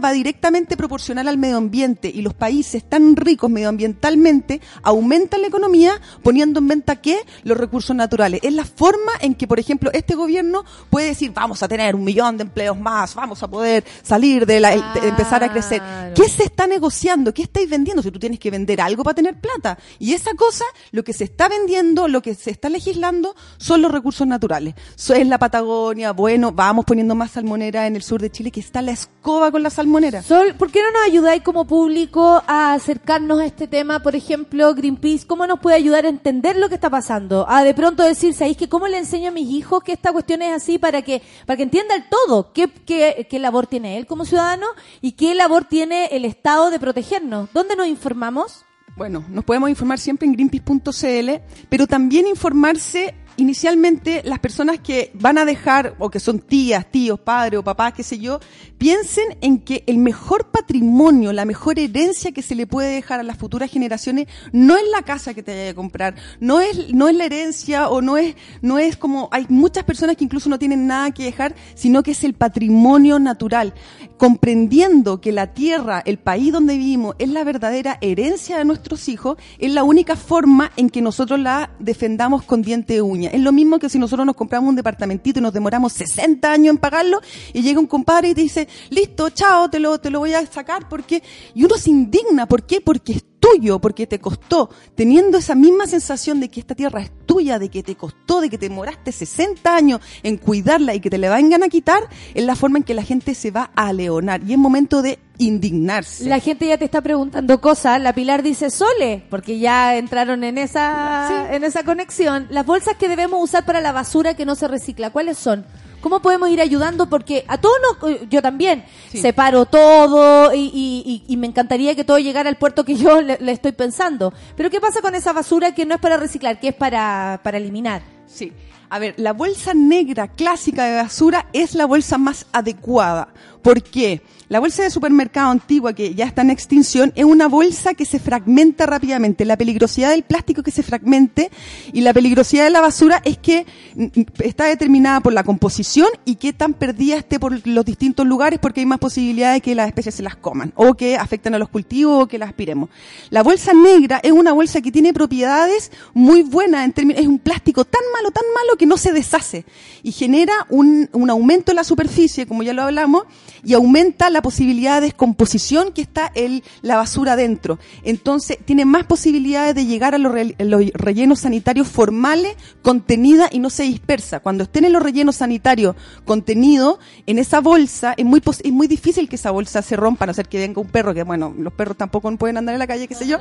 va 0.00 0.12
directamente 0.12 0.76
proporcional 0.76 1.28
al 1.28 1.38
medio 1.38 1.56
ambiente 1.56 2.08
y 2.08 2.22
los 2.22 2.34
países 2.34 2.84
tan 2.88 3.16
ricos 3.16 3.50
medioambientalmente 3.50 4.60
aumentan 4.82 5.42
la 5.42 5.48
economía 5.48 6.00
poniendo 6.22 6.60
en 6.60 6.68
venta 6.68 6.96
qué? 6.96 7.18
Los 7.42 7.58
recursos 7.58 7.94
naturales. 7.96 8.40
Es 8.42 8.52
la 8.52 8.64
forma 8.64 9.12
en 9.20 9.34
que, 9.34 9.46
por 9.46 9.58
ejemplo, 9.58 9.90
este 9.92 10.14
gobierno 10.14 10.64
puede 10.90 11.08
decir, 11.08 11.32
vamos 11.34 11.62
a 11.62 11.68
tener 11.68 11.94
un 11.94 12.04
millón 12.04 12.36
de 12.36 12.44
empleos 12.44 12.78
más, 12.78 13.14
vamos 13.14 13.42
a 13.42 13.48
poder 13.48 13.84
salir 14.02 14.46
de 14.46 14.60
la, 14.60 14.70
de 14.70 15.08
empezar 15.08 15.42
a 15.42 15.50
crecer. 15.50 15.78
Claro. 15.78 16.14
¿Qué 16.14 16.28
se 16.28 16.44
está 16.44 16.66
negociando? 16.66 17.34
¿Qué 17.34 17.42
estáis 17.42 17.68
vendiendo? 17.68 18.02
Si 18.02 18.10
tú 18.10 18.18
tienes 18.18 18.38
que 18.38 18.50
vender 18.50 18.80
algo 18.80 19.02
para 19.02 19.14
tener 19.14 19.40
plata. 19.40 19.78
Y 19.98 20.12
esa 20.14 20.34
cosa, 20.34 20.64
lo 20.92 21.02
que 21.02 21.12
se 21.12 21.24
está 21.24 21.48
vendiendo, 21.48 22.08
lo 22.08 22.22
que 22.22 22.34
se 22.34 22.50
está 22.50 22.68
legislando, 22.68 23.34
son 23.58 23.82
los 23.82 23.90
recursos 23.90 24.26
naturales. 24.26 24.74
So, 24.94 25.14
es 25.14 25.26
la 25.26 25.38
Patagonia, 25.38 26.12
bueno, 26.12 26.52
vamos 26.52 26.84
poniendo 26.84 27.14
más 27.14 27.32
salmonera 27.32 27.86
en 27.86 27.96
el 27.96 28.02
sur 28.02 28.20
de 28.20 28.30
Chile, 28.30 28.50
que 28.50 28.60
está 28.60 28.82
la 28.82 28.92
escoba 28.92 29.31
con 29.50 29.62
la 29.62 29.70
salmonera. 29.70 30.22
Sol, 30.22 30.54
¿por 30.58 30.70
qué 30.70 30.80
no 30.82 30.90
nos 30.92 31.02
ayudáis 31.06 31.42
como 31.42 31.66
público 31.66 32.42
a 32.46 32.74
acercarnos 32.74 33.40
a 33.40 33.46
este 33.46 33.66
tema? 33.66 34.00
Por 34.00 34.14
ejemplo, 34.14 34.74
Greenpeace, 34.74 35.26
¿cómo 35.26 35.46
nos 35.46 35.58
puede 35.58 35.76
ayudar 35.76 36.04
a 36.04 36.08
entender 36.08 36.56
lo 36.56 36.68
que 36.68 36.74
está 36.74 36.90
pasando? 36.90 37.46
A 37.48 37.64
de 37.64 37.74
pronto 37.74 38.02
decir, 38.02 38.34
¿sabéis 38.34 38.56
que 38.56 38.68
cómo 38.68 38.88
le 38.88 38.98
enseño 38.98 39.28
a 39.28 39.32
mis 39.32 39.48
hijos 39.48 39.82
que 39.82 39.92
esta 39.92 40.12
cuestión 40.12 40.42
es 40.42 40.54
así 40.54 40.78
para 40.78 41.02
que, 41.02 41.22
para 41.46 41.56
que 41.56 41.62
entienda 41.62 41.94
el 41.94 42.04
todo? 42.08 42.52
¿Qué, 42.52 42.68
qué, 42.68 43.26
qué 43.28 43.38
labor 43.38 43.66
tiene 43.66 43.98
él 43.98 44.06
como 44.06 44.24
ciudadano 44.24 44.66
y 45.00 45.12
qué 45.12 45.34
labor 45.34 45.64
tiene 45.64 46.06
el 46.12 46.24
Estado 46.24 46.70
de 46.70 46.78
protegernos? 46.78 47.48
¿Dónde 47.52 47.74
nos 47.74 47.86
informamos? 47.86 48.64
Bueno, 48.94 49.24
nos 49.30 49.44
podemos 49.44 49.70
informar 49.70 49.98
siempre 49.98 50.26
en 50.26 50.34
greenpeace.cl, 50.34 51.30
pero 51.70 51.86
también 51.86 52.26
informarse 52.26 53.14
inicialmente 53.36 54.22
las 54.24 54.38
personas 54.38 54.80
que 54.80 55.10
van 55.14 55.38
a 55.38 55.44
dejar, 55.44 55.94
o 55.98 56.10
que 56.10 56.20
son 56.20 56.38
tías, 56.38 56.90
tíos, 56.90 57.20
padres 57.20 57.60
o 57.60 57.64
papás, 57.64 57.92
qué 57.94 58.02
sé 58.02 58.18
yo, 58.18 58.40
piensen 58.78 59.36
en 59.40 59.58
que 59.58 59.84
el 59.86 59.98
mejor 59.98 60.50
patrimonio, 60.50 61.32
la 61.32 61.44
mejor 61.44 61.78
herencia 61.78 62.32
que 62.32 62.42
se 62.42 62.54
le 62.54 62.66
puede 62.66 62.94
dejar 62.94 63.20
a 63.20 63.22
las 63.22 63.36
futuras 63.36 63.70
generaciones 63.70 64.28
no 64.52 64.76
es 64.76 64.84
la 64.90 65.02
casa 65.02 65.34
que 65.34 65.42
te 65.42 65.52
vaya 65.52 65.70
a 65.70 65.74
comprar, 65.74 66.14
no 66.40 66.60
es, 66.60 66.92
no 66.92 67.08
es 67.08 67.16
la 67.16 67.24
herencia 67.24 67.88
o 67.88 68.00
no 68.02 68.16
es, 68.16 68.34
no 68.60 68.78
es 68.78 68.96
como, 68.96 69.28
hay 69.32 69.46
muchas 69.48 69.84
personas 69.84 70.16
que 70.16 70.24
incluso 70.24 70.48
no 70.48 70.58
tienen 70.58 70.86
nada 70.86 71.12
que 71.12 71.24
dejar, 71.24 71.54
sino 71.74 72.02
que 72.02 72.12
es 72.12 72.24
el 72.24 72.34
patrimonio 72.34 73.18
natural. 73.18 73.74
Comprendiendo 74.22 75.20
que 75.20 75.32
la 75.32 75.48
tierra, 75.48 76.00
el 76.06 76.16
país 76.16 76.52
donde 76.52 76.76
vivimos, 76.76 77.16
es 77.18 77.28
la 77.28 77.42
verdadera 77.42 77.98
herencia 78.00 78.56
de 78.56 78.64
nuestros 78.64 79.08
hijos, 79.08 79.36
es 79.58 79.72
la 79.72 79.82
única 79.82 80.14
forma 80.14 80.70
en 80.76 80.90
que 80.90 81.02
nosotros 81.02 81.40
la 81.40 81.72
defendamos 81.80 82.44
con 82.44 82.62
diente 82.62 82.94
de 82.94 83.02
uña. 83.02 83.30
Es 83.30 83.40
lo 83.40 83.50
mismo 83.50 83.80
que 83.80 83.88
si 83.88 83.98
nosotros 83.98 84.24
nos 84.24 84.36
compramos 84.36 84.68
un 84.68 84.76
departamentito 84.76 85.40
y 85.40 85.42
nos 85.42 85.52
demoramos 85.52 85.94
60 85.94 86.52
años 86.52 86.70
en 86.70 86.78
pagarlo 86.78 87.20
y 87.52 87.62
llega 87.62 87.80
un 87.80 87.88
compadre 87.88 88.28
y 88.28 88.34
te 88.36 88.42
dice, 88.42 88.68
listo, 88.90 89.28
chao, 89.30 89.68
te 89.68 89.80
lo, 89.80 89.98
te 89.98 90.08
lo 90.08 90.20
voy 90.20 90.34
a 90.34 90.46
sacar 90.46 90.88
porque, 90.88 91.20
y 91.52 91.64
uno 91.64 91.74
se 91.76 91.90
indigna, 91.90 92.46
¿por 92.46 92.62
qué? 92.62 92.80
Porque 92.80 93.20
tuyo, 93.42 93.80
porque 93.80 94.06
te 94.06 94.20
costó, 94.20 94.70
teniendo 94.94 95.38
esa 95.38 95.56
misma 95.56 95.88
sensación 95.88 96.38
de 96.38 96.48
que 96.48 96.60
esta 96.60 96.76
tierra 96.76 97.02
es 97.02 97.10
tuya, 97.26 97.58
de 97.58 97.68
que 97.68 97.82
te 97.82 97.96
costó, 97.96 98.40
de 98.40 98.48
que 98.48 98.56
te 98.56 98.68
demoraste 98.68 99.10
60 99.10 99.74
años 99.74 100.00
en 100.22 100.36
cuidarla 100.36 100.94
y 100.94 101.00
que 101.00 101.10
te 101.10 101.18
la 101.18 101.34
vengan 101.34 101.64
a 101.64 101.68
quitar, 101.68 102.08
es 102.34 102.44
la 102.44 102.54
forma 102.54 102.78
en 102.78 102.84
que 102.84 102.94
la 102.94 103.02
gente 103.02 103.34
se 103.34 103.50
va 103.50 103.72
a 103.74 103.92
leonar 103.92 104.42
y 104.46 104.52
es 104.52 104.58
momento 104.58 105.02
de 105.02 105.18
indignarse. 105.38 106.24
La 106.26 106.38
gente 106.38 106.68
ya 106.68 106.78
te 106.78 106.84
está 106.84 107.00
preguntando 107.00 107.60
cosas. 107.60 108.00
La 108.00 108.14
Pilar 108.14 108.44
dice 108.44 108.70
Sole, 108.70 109.24
porque 109.28 109.58
ya 109.58 109.96
entraron 109.96 110.44
en 110.44 110.56
esa, 110.56 111.52
en 111.52 111.64
esa 111.64 111.82
conexión. 111.82 112.46
Las 112.48 112.64
bolsas 112.64 112.96
que 112.96 113.08
debemos 113.08 113.42
usar 113.42 113.64
para 113.64 113.80
la 113.80 113.90
basura 113.90 114.34
que 114.34 114.46
no 114.46 114.54
se 114.54 114.68
recicla, 114.68 115.10
¿cuáles 115.10 115.36
son? 115.36 115.66
¿Cómo 116.02 116.20
podemos 116.20 116.50
ir 116.50 116.60
ayudando? 116.60 117.08
Porque 117.08 117.44
a 117.48 117.56
todos 117.58 117.76
nos, 118.02 118.28
yo 118.28 118.42
también 118.42 118.84
Sí. 119.10 119.18
separo 119.18 119.64
todo 119.64 120.52
y, 120.52 120.58
y- 120.74 121.02
y- 121.06 121.24
y 121.32 121.36
me 121.38 121.46
encantaría 121.46 121.94
que 121.94 122.04
todo 122.04 122.18
llegara 122.18 122.50
al 122.50 122.56
puerto 122.56 122.84
que 122.84 122.94
yo 122.96 123.22
le, 123.22 123.38
le 123.40 123.52
estoy 123.52 123.72
pensando. 123.72 124.34
Pero 124.56 124.68
¿qué 124.68 124.80
pasa 124.80 125.00
con 125.00 125.14
esa 125.14 125.32
basura 125.32 125.74
que 125.74 125.86
no 125.86 125.94
es 125.94 126.00
para 126.00 126.18
reciclar, 126.18 126.60
que 126.60 126.68
es 126.68 126.74
para, 126.74 127.40
para 127.42 127.56
eliminar? 127.56 128.02
Sí. 128.26 128.52
A 128.90 128.98
ver, 128.98 129.14
la 129.16 129.32
bolsa 129.32 129.72
negra 129.72 130.28
clásica 130.28 130.84
de 130.84 130.96
basura 130.96 131.46
es 131.54 131.74
la 131.74 131.86
bolsa 131.86 132.18
más 132.18 132.44
adecuada. 132.52 133.28
¿Por 133.62 133.82
qué? 133.82 134.22
La 134.52 134.60
bolsa 134.60 134.82
de 134.82 134.90
supermercado 134.90 135.50
antigua 135.50 135.94
que 135.94 136.14
ya 136.14 136.26
está 136.26 136.42
en 136.42 136.50
extinción 136.50 137.10
es 137.14 137.24
una 137.24 137.48
bolsa 137.48 137.94
que 137.94 138.04
se 138.04 138.18
fragmenta 138.18 138.84
rápidamente. 138.84 139.46
La 139.46 139.56
peligrosidad 139.56 140.10
del 140.10 140.24
plástico 140.24 140.62
que 140.62 140.70
se 140.70 140.82
fragmente 140.82 141.50
y 141.94 142.02
la 142.02 142.12
peligrosidad 142.12 142.64
de 142.64 142.70
la 142.70 142.82
basura 142.82 143.22
es 143.24 143.38
que 143.38 143.64
mm, 143.94 144.02
mm, 144.02 144.24
está 144.40 144.66
determinada 144.66 145.20
por 145.20 145.32
la 145.32 145.42
composición 145.42 146.08
y 146.26 146.34
qué 146.34 146.52
tan 146.52 146.74
perdida 146.74 147.16
esté 147.16 147.40
por 147.40 147.66
los 147.66 147.84
distintos 147.86 148.26
lugares 148.26 148.58
porque 148.60 148.80
hay 148.80 148.86
más 148.86 148.98
posibilidad 148.98 149.54
de 149.54 149.62
que 149.62 149.74
las 149.74 149.86
especies 149.86 150.16
se 150.16 150.22
las 150.22 150.36
coman 150.36 150.74
o 150.76 150.92
que 150.92 151.16
afecten 151.16 151.54
a 151.54 151.58
los 151.58 151.70
cultivos 151.70 152.24
o 152.24 152.28
que 152.28 152.36
las 152.38 152.50
aspiremos. 152.50 152.90
La 153.30 153.42
bolsa 153.42 153.72
negra 153.72 154.20
es 154.22 154.32
una 154.32 154.52
bolsa 154.52 154.82
que 154.82 154.92
tiene 154.92 155.14
propiedades 155.14 155.90
muy 156.12 156.42
buenas 156.42 156.84
en 156.84 156.92
términos, 156.92 157.22
es 157.22 157.26
un 157.26 157.38
plástico 157.38 157.86
tan 157.86 158.02
malo, 158.12 158.30
tan 158.30 158.44
malo 158.54 158.76
que 158.76 158.84
no 158.84 158.98
se 158.98 159.12
deshace 159.12 159.64
y 160.02 160.12
genera 160.12 160.52
un, 160.68 161.08
un 161.12 161.30
aumento 161.30 161.72
en 161.72 161.76
la 161.76 161.84
superficie, 161.84 162.46
como 162.46 162.62
ya 162.62 162.74
lo 162.74 162.82
hablamos, 162.82 163.22
y 163.64 163.74
aumenta 163.74 164.30
la 164.30 164.42
posibilidad 164.42 164.96
de 164.96 165.06
descomposición 165.08 165.92
que 165.92 166.02
está 166.02 166.32
el, 166.34 166.64
la 166.80 166.96
basura 166.96 167.36
dentro. 167.36 167.78
Entonces, 168.02 168.58
tiene 168.64 168.84
más 168.84 169.04
posibilidades 169.04 169.74
de 169.74 169.86
llegar 169.86 170.14
a 170.14 170.18
los, 170.18 170.32
re- 170.32 170.56
los 170.58 170.82
rellenos 170.94 171.40
sanitarios 171.40 171.88
formales, 171.88 172.56
contenida 172.82 173.48
y 173.52 173.58
no 173.58 173.70
se 173.70 173.84
dispersa. 173.84 174.40
Cuando 174.40 174.64
estén 174.64 174.84
en 174.84 174.92
los 174.92 175.02
rellenos 175.02 175.36
sanitarios 175.36 175.94
contenido 176.24 176.98
en 177.26 177.38
esa 177.38 177.60
bolsa, 177.60 178.14
es 178.16 178.24
muy, 178.24 178.42
es 178.44 178.72
muy 178.72 178.86
difícil 178.86 179.28
que 179.28 179.36
esa 179.36 179.50
bolsa 179.50 179.82
se 179.82 179.96
rompa, 179.96 180.24
a 180.24 180.26
no 180.28 180.34
ser 180.34 180.48
que 180.48 180.58
venga 180.58 180.80
un 180.80 180.88
perro, 180.88 181.14
que 181.14 181.22
bueno, 181.22 181.54
los 181.58 181.72
perros 181.72 181.96
tampoco 181.96 182.34
pueden 182.36 182.56
andar 182.56 182.74
en 182.74 182.78
la 182.78 182.86
calle, 182.86 183.06
qué 183.08 183.14
sé 183.14 183.26
yo. 183.26 183.38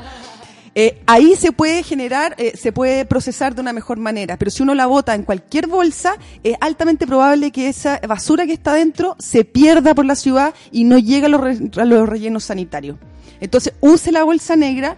Eh, 0.74 1.02
ahí 1.06 1.36
se 1.36 1.52
puede 1.52 1.84
generar, 1.84 2.34
eh, 2.38 2.54
se 2.56 2.72
puede 2.72 3.04
procesar 3.06 3.54
de 3.56 3.60
una 3.62 3.74
mejor 3.74 3.98
manera, 3.98 4.38
pero 4.38 4.50
si 4.52 4.64
uno 4.64 4.74
la 4.74 4.86
bota 4.86 5.14
en 5.16 5.24
cualquier 5.24 5.68
bolsa, 5.68 6.14
es 6.44 6.56
altamente 6.62 7.06
probable 7.06 7.52
que 7.52 7.68
esa 7.68 8.00
basura 8.08 8.46
que 8.46 8.54
está 8.54 8.74
dentro 8.74 9.18
se 9.20 9.44
pierda 9.44 9.94
por 9.94 10.06
la 10.06 10.16
ciudad 10.16 10.54
y 10.72 10.86
no 10.86 10.98
llegue 10.98 11.26
a 11.26 11.30
los, 11.30 11.42
re- 11.42 11.72
a 11.76 11.84
los 11.86 12.08
rellenos 12.08 12.46
sanitarios. 12.46 12.96
Entonces, 13.42 13.74
use 13.82 14.12
la 14.14 14.24
bolsa 14.24 14.56
negra. 14.56 14.96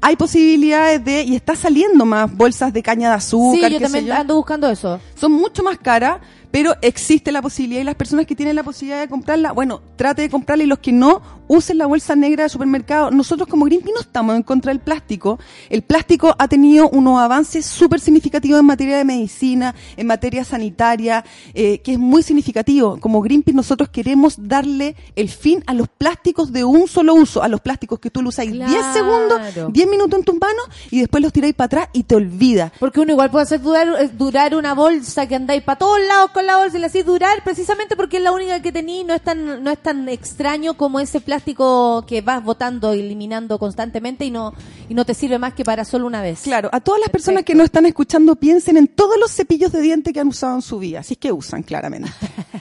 Hay 0.00 0.16
posibilidades 0.16 1.02
de, 1.04 1.22
y 1.22 1.36
está 1.36 1.54
saliendo 1.56 2.04
más 2.04 2.30
bolsas 2.34 2.72
de 2.72 2.82
caña 2.82 3.10
de 3.10 3.14
azúcar. 3.14 3.68
sí, 3.70 3.74
yo 3.74 3.80
también 3.80 4.06
yo. 4.06 4.14
ando 4.14 4.34
buscando 4.36 4.68
eso. 4.68 5.00
Son 5.14 5.30
mucho 5.32 5.62
más 5.62 5.78
caras, 5.78 6.18
pero 6.54 6.76
existe 6.82 7.32
la 7.32 7.42
posibilidad 7.42 7.80
y 7.80 7.84
las 7.84 7.96
personas 7.96 8.26
que 8.26 8.36
tienen 8.36 8.54
la 8.54 8.62
posibilidad 8.62 9.00
de 9.00 9.08
comprarla, 9.08 9.50
bueno, 9.50 9.82
trate 9.96 10.22
de 10.22 10.30
comprarla 10.30 10.62
y 10.62 10.68
los 10.68 10.78
que 10.78 10.92
no, 10.92 11.20
usen 11.48 11.78
la 11.78 11.86
bolsa 11.86 12.14
negra 12.14 12.44
de 12.44 12.48
supermercado. 12.48 13.10
Nosotros 13.10 13.48
como 13.48 13.64
Greenpeace 13.64 13.92
no 13.92 14.00
estamos 14.00 14.36
en 14.36 14.44
contra 14.44 14.70
del 14.70 14.80
plástico. 14.80 15.40
El 15.68 15.82
plástico 15.82 16.34
ha 16.38 16.46
tenido 16.46 16.88
unos 16.90 17.20
avances 17.20 17.66
súper 17.66 17.98
significativos 17.98 18.60
en 18.60 18.66
materia 18.66 18.96
de 18.96 19.04
medicina, 19.04 19.74
en 19.96 20.06
materia 20.06 20.44
sanitaria, 20.44 21.24
eh, 21.54 21.80
que 21.80 21.94
es 21.94 21.98
muy 21.98 22.22
significativo. 22.22 22.98
Como 23.00 23.20
Greenpeace 23.20 23.56
nosotros 23.56 23.88
queremos 23.88 24.36
darle 24.38 24.94
el 25.16 25.28
fin 25.30 25.62
a 25.66 25.74
los 25.74 25.88
plásticos 25.88 26.52
de 26.52 26.62
un 26.62 26.86
solo 26.86 27.14
uso, 27.14 27.42
a 27.42 27.48
los 27.48 27.62
plásticos 27.62 27.98
que 27.98 28.10
tú 28.10 28.22
lo 28.22 28.28
usáis 28.28 28.52
10 28.52 28.64
Claro. 28.64 28.92
segundos, 28.92 29.72
10 29.72 29.88
minutos 29.88 30.20
en 30.20 30.24
tus 30.24 30.36
manos 30.36 30.64
y 30.92 31.00
después 31.00 31.20
los 31.20 31.32
tiráis 31.32 31.54
para 31.54 31.66
atrás 31.66 31.88
y 31.92 32.04
te 32.04 32.14
olvidas. 32.14 32.70
Porque 32.78 33.00
uno 33.00 33.10
igual 33.10 33.30
puede 33.32 33.42
hacer 33.42 33.60
durar, 33.60 33.88
eh, 34.00 34.08
durar 34.08 34.54
una 34.54 34.72
bolsa 34.74 35.26
que 35.26 35.34
andáis 35.34 35.64
para 35.64 35.78
todos 35.78 35.98
lados 36.06 36.30
con 36.30 36.43
al 36.44 36.46
lado 36.46 36.70
si 36.70 36.78
la 36.78 36.86
hacís 36.86 37.04
durar, 37.04 37.42
precisamente 37.42 37.96
porque 37.96 38.18
es 38.18 38.22
la 38.22 38.32
única 38.32 38.60
que 38.60 38.70
tení, 38.70 39.04
no 39.04 39.14
es 39.14 39.22
tan, 39.22 39.62
no 39.62 39.70
es 39.70 39.78
tan 39.78 40.08
extraño 40.08 40.74
como 40.74 41.00
ese 41.00 41.20
plástico 41.20 42.04
que 42.06 42.20
vas 42.20 42.44
botando, 42.44 42.92
eliminando 42.92 43.58
constantemente 43.58 44.24
y 44.24 44.30
no, 44.30 44.52
y 44.88 44.94
no 44.94 45.04
te 45.04 45.14
sirve 45.14 45.38
más 45.38 45.54
que 45.54 45.64
para 45.64 45.84
solo 45.84 46.06
una 46.06 46.22
vez. 46.22 46.42
Claro, 46.42 46.68
a 46.72 46.80
todas 46.80 47.00
las 47.00 47.10
personas 47.10 47.44
que 47.44 47.54
nos 47.54 47.64
están 47.64 47.86
escuchando, 47.86 48.36
piensen 48.36 48.76
en 48.76 48.88
todos 48.88 49.18
los 49.18 49.32
cepillos 49.32 49.72
de 49.72 49.80
diente 49.80 50.12
que 50.12 50.20
han 50.20 50.28
usado 50.28 50.56
en 50.56 50.62
su 50.62 50.78
vida. 50.78 51.02
Si 51.02 51.14
es 51.14 51.18
que 51.18 51.32
usan, 51.32 51.62
claramente. 51.62 52.10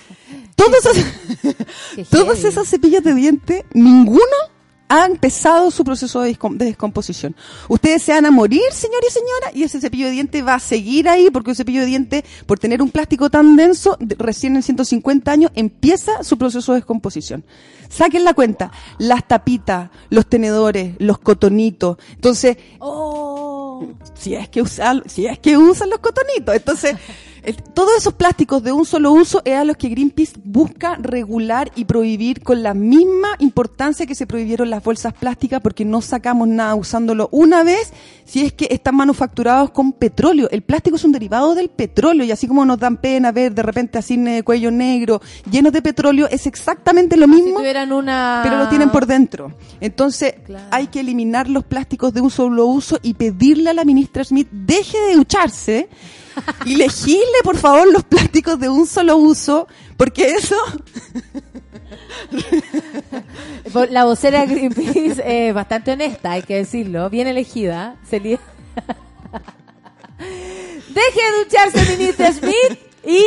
todos, 0.56 0.86
esos, 0.86 2.08
todos 2.10 2.44
esos 2.44 2.68
cepillos 2.68 3.04
de 3.04 3.14
diente, 3.14 3.66
ninguno 3.74 4.53
ha 4.96 5.06
empezado 5.08 5.72
su 5.72 5.84
proceso 5.84 6.22
de, 6.22 6.38
descom- 6.38 6.56
de 6.58 6.66
descomposición. 6.66 7.36
Ustedes 7.68 8.04
se 8.04 8.12
van 8.12 8.26
a 8.28 8.32
morir, 8.32 8.62
señor 8.72 9.02
y 9.08 9.12
señora, 9.12 9.52
y 9.54 9.64
ese 9.64 9.82
cepillo 9.82 10.06
de 10.06 10.12
diente 10.12 10.42
va 10.44 10.54
a 10.56 10.60
seguir 10.60 11.10
ahí, 11.10 11.30
porque 11.32 11.50
un 11.50 11.56
cepillo 11.56 11.80
de 11.82 11.88
diente, 11.88 12.24
por 12.46 12.60
tener 12.60 12.82
un 12.82 12.92
plástico 12.92 13.30
tan 13.32 13.56
denso, 13.56 13.98
de- 14.00 14.16
recién 14.20 14.56
en 14.56 14.62
150 14.62 15.32
años, 15.32 15.52
empieza 15.56 16.24
su 16.24 16.38
proceso 16.38 16.74
de 16.74 16.80
descomposición. 16.80 17.44
Saquen 17.90 18.24
la 18.24 18.34
cuenta, 18.34 18.72
las 19.00 19.28
tapitas, 19.28 19.90
los 20.10 20.28
tenedores, 20.28 20.96
los 21.00 21.18
cotonitos. 21.20 21.98
Entonces, 22.16 22.58
Oh. 22.80 23.88
si 24.14 24.36
es 24.36 24.50
que 24.50 24.62
usan, 24.62 25.04
si 25.08 25.26
es 25.26 25.40
que 25.40 25.58
usan 25.58 25.90
los 25.90 26.00
cotonitos. 26.00 26.56
Entonces, 26.56 26.96
el- 27.44 27.56
todos 27.62 27.92
esos 27.98 28.14
plásticos 28.14 28.64
de 28.64 28.72
un 28.72 28.86
solo 28.86 29.12
uso 29.12 29.42
es 29.46 29.56
a 29.56 29.64
los 29.64 29.78
que 29.78 29.90
Greenpeace 29.90 30.34
busca 30.44 30.96
regular 30.96 31.72
y 31.76 31.86
prohibir 31.86 32.42
con 32.42 32.64
la 32.64 32.74
misma 32.74 33.30
importancia 33.40 34.06
que 34.06 34.16
se 34.16 34.26
prohibieron 34.28 34.70
las 34.70 34.84
bolsas 34.84 35.14
plásticas 35.14 35.62
porque 35.62 35.86
no 35.86 36.02
sacamos 36.02 36.48
nada 36.48 36.76
usándolo 36.76 37.30
una 37.32 37.64
vez 37.64 37.92
si 38.26 38.42
es 38.46 38.54
que 38.54 38.68
están 38.72 38.96
manufacturados 38.96 39.72
con 39.72 39.92
petróleo. 39.94 40.48
El 40.52 40.62
plástico 40.62 40.96
es 40.96 41.04
un 41.04 41.12
derivado 41.12 41.56
del 41.56 41.70
petróleo 41.70 42.26
y 42.26 42.32
así 42.32 42.48
como 42.48 42.66
nos 42.66 42.80
dan 42.80 42.98
pena 42.98 43.32
ver 43.32 43.54
de 43.54 43.62
repente 43.64 43.98
así 43.98 44.18
de 44.18 44.44
cuello 44.44 44.72
negro 44.72 45.22
llenos 45.52 45.74
de 45.74 45.82
petróleo, 45.82 46.28
es 46.32 46.48
exactamente 46.48 47.18
lo 47.18 47.26
Si 47.26 47.32
mismo 47.32 47.58
tuvieran 47.60 47.92
una... 47.92 48.40
pero 48.44 48.58
lo 48.58 48.70
tienen 48.70 48.90
por 48.92 49.06
dentro. 49.06 49.54
Entonces, 49.82 50.36
Claro. 50.46 50.66
hay 50.72 50.88
que 50.88 51.00
eliminar 51.02 51.50
los 51.50 51.64
plásticos 51.66 52.14
de 52.14 52.22
un 52.22 52.30
solo 52.32 52.66
uso 52.68 53.00
y 53.02 53.14
pedirle 53.16 53.70
a 53.70 53.74
la 53.74 53.84
ministra 53.86 54.24
Smith 54.24 54.48
deje 54.52 54.98
de 55.10 55.16
ducharse 55.16 55.90
y 56.66 56.76
legisle, 56.76 57.40
por 57.44 57.58
favor, 57.58 57.92
los 57.92 58.04
plásticos 58.04 58.60
de 58.60 58.70
un 58.70 58.86
solo 58.88 59.18
uso, 59.18 59.68
porque 59.98 60.32
eso 60.36 60.56
La 63.90 64.06
vocera 64.06 64.46
de 64.46 64.48
Greenpeace 64.56 65.48
es 65.50 65.54
bastante 65.54 65.92
honesta, 65.92 66.32
hay 66.32 66.42
que 66.44 66.56
decirlo, 66.56 67.10
bien 67.10 67.28
elegida. 67.28 67.96
Deje 68.12 68.32
de 71.32 71.44
ducharse, 71.44 71.98
ministra 71.98 72.32
Smith, 72.32 72.78
y... 73.06 73.24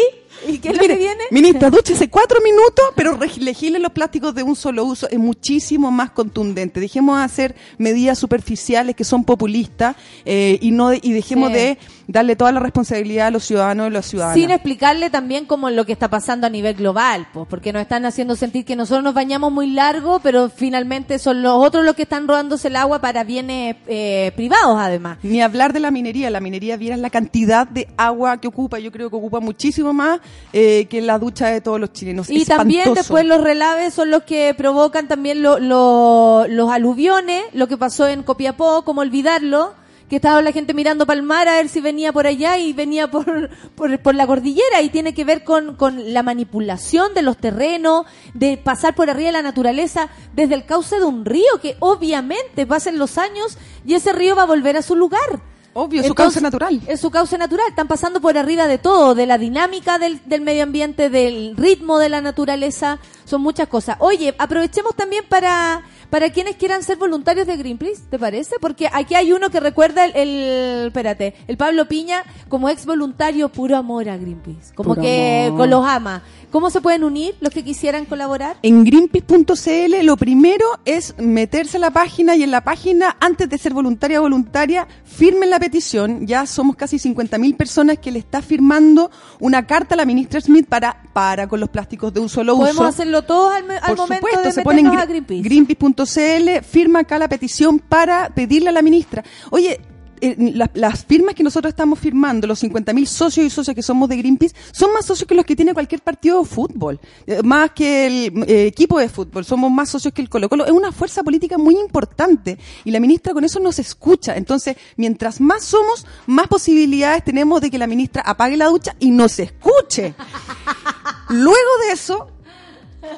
¿Y 0.47 0.59
qué 0.59 0.69
es 0.69 0.77
lo 0.77 0.83
que 0.83 0.97
viene? 0.97 1.25
Ministra, 1.31 1.71
dúchese 1.71 2.11
cuatro 2.11 2.41
minutos, 2.43 2.85
pero 2.95 3.19
legisle 3.39 3.79
los 3.79 3.91
plásticos 3.91 4.35
de 4.35 4.43
un 4.43 4.55
solo 4.55 4.85
uso. 4.85 5.09
Es 5.09 5.19
muchísimo 5.19 5.91
más 5.91 6.11
contundente. 6.11 6.79
Dejemos 6.79 7.17
de 7.19 7.25
hacer 7.25 7.57
medidas 7.79 8.19
superficiales 8.19 8.95
que 8.95 9.03
son 9.03 9.25
populistas 9.25 9.97
eh, 10.27 10.59
y 10.61 10.73
no 10.73 10.91
de- 10.91 11.01
y 11.03 11.13
dejemos 11.15 11.49
Sí. 11.49 11.55
de 11.55 11.79
darle 12.09 12.37
toda 12.37 12.53
la 12.53 12.61
responsabilidad 12.61 13.27
a 13.29 13.31
los 13.31 13.45
ciudadanos 13.45 13.89
y 13.89 13.91
las 13.91 14.07
ciudadanas. 14.07 14.37
Sin 14.39 14.51
explicarle 14.51 15.11
también 15.11 15.45
como 15.45 15.71
lo 15.71 15.85
que 15.85 15.93
está 15.93 16.09
pasando 16.09 16.47
a 16.47 16.51
nivel 16.51 16.75
global, 16.75 17.27
pues, 17.33 17.47
porque 17.49 17.73
nos 17.73 17.83
están 17.83 18.05
haciendo 18.07 18.37
sentir 18.37 18.65
que 18.65 18.77
nosotros 18.77 19.03
nos 19.03 19.15
bañamos 19.15 19.51
muy 19.53 19.69
largo, 19.71 20.21
pero 20.21 20.49
finalmente 20.49 21.19
son 21.19 21.43
los 21.43 21.55
otros 21.55 21.85
los 21.85 21.95
que 21.97 22.03
están 22.03 22.29
rodándose 22.29 22.69
el 22.69 22.77
agua 22.77 23.01
para 23.01 23.25
bienes 23.25 23.77
eh, 23.89 24.33
privados, 24.37 24.77
además. 24.79 25.19
Ni 25.23 25.43
hablar 25.43 25.73
de 25.73 25.81
la 25.81 25.91
minería. 25.91 26.31
La 26.31 26.41
minería, 26.41 26.77
vieras 26.77 27.01
la 27.01 27.11
cantidad 27.11 27.67
de 27.67 27.89
agua 27.97 28.41
que 28.41 28.49
ocupa. 28.49 28.79
Yo 28.79 28.93
creo 28.93 29.11
que 29.11 29.17
ocupa 29.17 29.41
muchísimo 29.41 29.93
más 29.93 30.21
eh, 30.53 30.87
que 30.89 31.01
la 31.03 31.19
ducha 31.19 31.49
de 31.49 31.61
todos 31.61 31.81
los 31.81 31.93
chilenos. 31.93 32.31
Y 32.31 32.45
también 32.45 32.95
después 32.95 33.25
los 33.27 33.41
relaves 33.43 33.95
son 33.95 34.11
los 34.11 34.23
que 34.23 34.55
provocan 34.57 35.09
también 35.09 35.43
lo- 35.43 35.59
lo- 35.59 36.47
los 36.49 36.71
aluviones, 36.71 37.43
lo 37.53 37.67
que 37.69 37.77
pasó 37.77 38.07
en 38.07 38.23
Copiapó, 38.23 38.83
como 38.85 39.01
olvidarlo, 39.01 39.75
que 40.09 40.17
estaba 40.17 40.41
la 40.43 40.53
gente 40.53 40.75
mirando 40.75 41.07
para 41.07 41.19
el 41.19 41.27
mar 41.27 41.49
a 41.49 41.57
ver 41.57 41.69
si 41.69 41.81
venía 41.81 42.13
por 42.13 42.27
allá 42.27 42.59
y 42.59 42.73
venía 42.73 43.11
por, 43.11 43.51
por, 43.75 43.99
por 44.01 44.15
la 44.15 44.27
cordillera 44.27 44.83
y 44.83 44.89
tiene 44.89 45.15
que 45.15 45.25
ver 45.25 45.43
con, 45.45 45.75
con 45.77 46.13
la 46.13 46.23
manipulación 46.23 47.15
de 47.15 47.23
los 47.23 47.37
terrenos, 47.39 48.07
de 48.35 48.57
pasar 48.57 48.95
por 48.95 49.11
arriba 49.11 49.29
de 49.29 49.33
la 49.33 49.43
naturaleza 49.43 50.09
desde 50.35 50.55
el 50.55 50.65
cauce 50.65 50.99
de 50.99 51.05
un 51.05 51.25
río 51.25 51.61
que 51.61 51.77
obviamente 51.81 52.67
pasen 52.67 52.99
los 52.99 53.19
años 53.19 53.59
y 53.85 53.95
ese 53.95 54.13
río 54.13 54.37
va 54.37 54.43
a 54.43 54.47
volver 54.47 54.77
a 54.77 54.83
su 54.83 54.95
lugar. 54.95 55.41
Obvio, 55.79 56.03
su 56.03 56.09
Entonces, 56.09 56.15
cauce 56.17 56.41
natural. 56.41 56.81
Es 56.87 57.01
su 57.01 57.11
cauce 57.11 57.37
natural. 57.37 57.67
Están 57.69 57.87
pasando 57.87 58.21
por 58.21 58.39
arriba 58.39 58.67
de 58.67 58.79
todo, 58.79 59.15
de 59.15 59.27
la 59.27 59.37
dinámica 59.37 59.99
del, 59.99 60.21
del 60.25 60.41
medio 60.41 60.63
ambiente, 60.63 61.11
del 61.11 61.55
ritmo 61.57 61.99
de 61.99 62.09
la 62.09 62.21
naturaleza. 62.23 62.99
Son 63.27 63.43
muchas 63.43 63.69
cosas. 63.69 63.97
Oye, 64.01 64.35
aprovechemos 64.39 64.95
también 64.95 65.25
para, 65.29 65.83
para 66.09 66.31
quienes 66.31 66.57
quieran 66.57 66.83
ser 66.83 66.97
voluntarios 66.97 67.47
de 67.47 67.57
Greenpeace, 67.57 68.03
¿te 68.09 68.19
parece? 68.19 68.57
Porque 68.61 68.89
aquí 68.93 69.15
hay 69.15 69.33
uno 69.33 69.51
que 69.51 69.61
recuerda 69.61 70.05
el, 70.07 70.17
el- 70.17 70.87
espérate, 70.87 71.35
el 71.47 71.57
Pablo 71.57 71.87
Piña 71.87 72.23
como 72.49 72.69
ex 72.71 72.87
voluntario 72.87 73.49
puro 73.51 73.77
amor 73.77 74.09
a 74.09 74.17
Greenpeace. 74.17 74.73
Como 74.75 74.91
Puro 74.95 75.03
que 75.03 75.45
amor. 75.49 75.59
con 75.61 75.71
los 75.71 75.85
ama. 75.87 76.23
¿Cómo 76.57 76.71
se 76.71 76.81
pueden 76.81 77.05
unir 77.05 77.35
los 77.41 77.53
que 77.53 77.63
quisieran 77.63 78.07
colaborar? 78.07 78.57
En 78.63 78.83
greenpeace.cl 78.83 80.07
lo 80.07 80.17
primero 80.17 80.65
es 80.87 81.15
meterse 81.19 81.77
a 81.77 81.81
la 81.81 81.91
página 81.91 82.35
y 82.35 82.43
en 82.45 82.51
la 82.51 82.65
página, 82.65 83.15
antes 83.21 83.47
de 83.51 83.59
ser 83.59 83.75
voluntaria 83.75 84.21
o 84.21 84.23
voluntaria, 84.23 84.89
firmen 85.05 85.51
la 85.51 85.61
petición. 85.61 86.27
Ya 86.27 86.47
somos 86.47 86.75
casi 86.77 86.97
50.000 86.97 87.59
personas 87.59 87.99
que 87.99 88.11
le 88.11 88.21
está 88.21 88.41
firmando 88.41 89.11
una 89.39 89.67
carta 89.67 89.97
a 89.97 89.99
la 89.99 90.07
ministra 90.07 90.41
Smith 90.41 90.67
para, 90.67 91.03
para 91.13 91.47
con 91.47 91.61
los 91.61 91.69
plásticos 91.69 92.15
de 92.15 92.21
un 92.21 92.31
solo 92.31 92.57
Podemos 92.57 92.77
uso. 92.81 92.85
hacerlo 92.89 93.21
todos 93.25 93.53
al, 93.55 93.71
al 93.73 93.81
Por 93.89 93.97
momento 93.99 94.15
supuesto, 94.27 94.43
de 94.45 94.53
se 94.53 94.63
pone 94.63 94.81
en 94.81 94.85
meternos 94.87 95.05
a 95.05 95.09
gre- 95.09 95.27
Greenpeace. 95.27 95.43
greenpeace.cl, 95.43 96.65
firma 96.65 97.01
acá 97.01 97.19
la 97.19 97.29
petición 97.29 97.81
para 97.81 98.31
pedirle 98.31 98.71
a 98.71 98.73
la 98.73 98.81
ministra. 98.81 99.23
Oye, 99.51 99.79
eh, 100.21 100.35
la- 100.55 100.71
las 100.75 101.05
firmas 101.05 101.35
que 101.35 101.43
nosotros 101.43 101.71
estamos 101.71 101.99
firmando, 101.99 102.47
los 102.47 102.63
50.000 102.63 103.07
socios 103.07 103.47
y 103.47 103.51
socias 103.51 103.75
que 103.75 103.83
somos 103.83 104.09
de 104.09 104.17
Greenpeace, 104.17 104.55
son 104.73 104.93
más 104.93 105.05
socios 105.07 105.27
que 105.29 105.35
los 105.35 105.45
que 105.45 105.57
tiene 105.57 105.75
cualquier 105.75 106.01
partido 106.03 106.41
de 106.43 106.49
fútbol, 106.49 107.01
eh, 107.27 107.43
más 107.43 107.71
que 107.73 108.07
el 108.07 108.45
eh, 108.49 108.67
equipo 108.67 108.99
de 108.99 109.09
fútbol, 109.09 109.45
somos 109.45 109.71
más 109.71 109.89
socios 109.89 110.13
que 110.15 110.23
el 110.23 110.29
Colo 110.29 110.49
Colo. 110.49 110.65
Es 110.67 110.73
una 110.73 110.93
fuerza 110.93 111.23
política 111.23 111.59
muy 111.59 111.77
importante 111.79 112.59
y 112.85 112.91
la 112.91 113.01
ministra 113.01 113.33
con 113.33 113.45
eso 113.45 113.61
nos 113.61 113.79
escucha. 113.79 114.37
Entonces, 114.37 114.77
mientras 114.97 115.41
más 115.41 115.65
somos, 115.65 116.07
más 116.27 116.49
posibilidades 116.49 117.25
tenemos 117.25 117.61
de 117.61 117.71
que 117.71 117.79
la 117.79 117.87
ministra 117.87 118.23
apague 118.23 118.57
la 118.57 118.67
ducha 118.67 118.95
y 118.99 119.11
nos 119.11 119.39
escuche. 119.39 120.15
Luego 121.29 121.71
de 121.87 121.93
eso, 121.93 122.29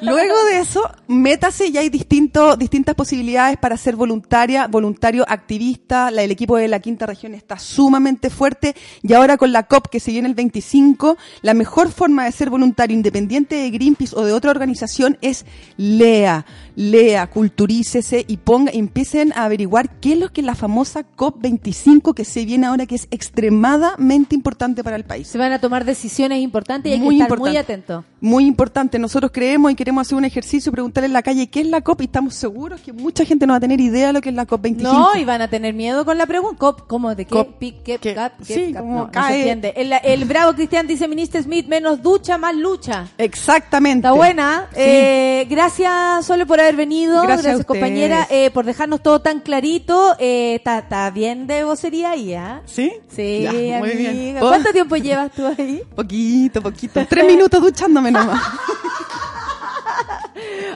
Luego 0.01 0.35
de 0.45 0.59
eso, 0.59 0.81
métase 1.07 1.67
y 1.67 1.77
hay 1.77 1.89
distinto, 1.89 2.55
distintas 2.55 2.95
posibilidades 2.95 3.57
para 3.57 3.77
ser 3.77 3.95
voluntaria, 3.95 4.67
voluntario 4.67 5.25
activista. 5.27 6.11
La, 6.11 6.23
el 6.23 6.31
equipo 6.31 6.57
de 6.57 6.67
la 6.67 6.79
quinta 6.79 7.05
región 7.05 7.33
está 7.35 7.59
sumamente 7.59 8.29
fuerte 8.29 8.75
y 9.01 9.13
ahora 9.13 9.37
con 9.37 9.51
la 9.51 9.63
COP 9.63 9.87
que 9.87 9.99
se 9.99 10.11
viene 10.11 10.27
el 10.27 10.35
25, 10.35 11.17
la 11.41 11.53
mejor 11.53 11.91
forma 11.91 12.25
de 12.25 12.31
ser 12.31 12.49
voluntario 12.49 12.95
independiente 12.95 13.55
de 13.55 13.69
Greenpeace 13.69 14.15
o 14.15 14.23
de 14.23 14.33
otra 14.33 14.51
organización 14.51 15.17
es 15.21 15.45
lea, 15.77 16.45
lea, 16.75 17.27
culturícese 17.27 18.25
y 18.27 18.37
ponga, 18.37 18.71
empiecen 18.73 19.33
a 19.33 19.45
averiguar 19.45 19.99
qué 19.99 20.13
es 20.13 20.19
lo 20.19 20.29
que 20.31 20.41
la 20.41 20.55
famosa 20.55 21.03
COP 21.03 21.41
25 21.41 22.13
que 22.13 22.25
se 22.25 22.45
viene 22.45 22.67
ahora 22.67 22.85
que 22.85 22.95
es 22.95 23.07
extremadamente 23.11 24.35
importante 24.35 24.83
para 24.83 24.95
el 24.95 25.03
país. 25.03 25.27
Se 25.27 25.37
van 25.37 25.51
a 25.51 25.59
tomar 25.59 25.85
decisiones 25.85 26.39
importantes 26.39 26.89
y 26.89 26.93
hay 26.93 26.99
Muy 26.99 27.17
que 27.17 27.23
estar 27.23 27.39
muy 27.39 27.57
atentos. 27.57 28.05
Muy 28.21 28.45
importante. 28.45 28.99
Nosotros 28.99 29.31
creemos 29.33 29.71
y 29.71 29.75
queremos 29.79 30.05
hacer 30.05 30.17
un 30.17 30.25
ejercicio, 30.25 30.73
preguntarle 30.73 31.07
en 31.07 31.13
la 31.13 31.23
calle 31.23 31.47
qué 31.47 31.61
es 31.61 31.67
la 31.67 31.79
COP 31.79 32.01
y 32.01 32.03
estamos 32.03 32.35
seguros 32.35 32.81
que 32.81 32.91
mucha 32.91 33.23
gente 33.23 33.47
no 33.47 33.53
va 33.53 33.57
a 33.57 33.59
tener 33.61 33.79
idea 33.79 34.07
de 34.07 34.13
lo 34.13 34.19
que 34.19 34.27
es 34.27 34.35
la 34.35 34.45
COP 34.45 34.61
25. 34.63 34.91
No, 34.93 35.15
y 35.15 35.23
van 35.23 35.41
a 35.41 35.47
tener 35.49 35.73
miedo 35.73 36.03
con 36.03 36.17
la 36.17 36.25
pregunta. 36.25 36.57
Cop, 36.59 36.81
¿Cómo? 36.85 37.15
¿De 37.15 37.23
qué? 37.23 37.31
Cop, 37.31 37.47
Pic, 37.57 37.81
qué, 37.81 37.97
¿qué? 37.97 38.13
cap, 38.13 38.33
qué, 38.45 38.53
Sí, 38.53 38.73
cap? 38.73 38.81
como 38.81 38.95
No, 38.95 39.05
no 39.05 39.11
cae. 39.11 39.31
se 39.43 39.51
entiende. 39.51 39.73
El, 39.77 39.93
el 40.03 40.25
bravo 40.25 40.53
cristian 40.53 40.85
dice, 40.85 41.07
ministro 41.07 41.41
Smith, 41.41 41.65
menos 41.67 42.01
ducha, 42.01 42.37
más 42.37 42.53
lucha. 42.55 43.07
Exactamente. 43.17 43.99
Está 44.07 44.11
buena. 44.11 44.67
Sí. 44.73 44.79
Eh, 44.81 45.47
gracias, 45.49 46.25
Sole, 46.25 46.45
por 46.45 46.59
haber 46.59 46.75
venido. 46.75 47.21
Gracias 47.21 47.63
compañera, 47.63 48.27
eh, 48.29 48.51
por 48.51 48.65
dejarnos 48.65 49.01
todo 49.01 49.21
tan 49.21 49.39
clarito. 49.39 50.15
Eh, 50.19 50.55
Está 50.55 50.79
está 50.79 51.09
bien 51.11 51.47
de 51.47 51.63
vocería 51.63 52.11
ahí, 52.11 52.33
¿ah? 52.33 52.61
¿Sí? 52.65 52.91
Sí, 53.15 53.43
Ya, 53.43 53.79
muy 53.79 53.91
bien. 53.91 54.35
¿Cuánto 54.39 54.73
tiempo 54.73 54.97
llevas 54.97 55.31
tú 55.31 55.45
ahí? 55.47 55.81
Poquito, 55.95 56.61
poquito. 56.61 57.05
Tres 57.07 57.25
minutos 57.33 57.61
duchándome 57.61 58.11
nomás. 58.11 58.41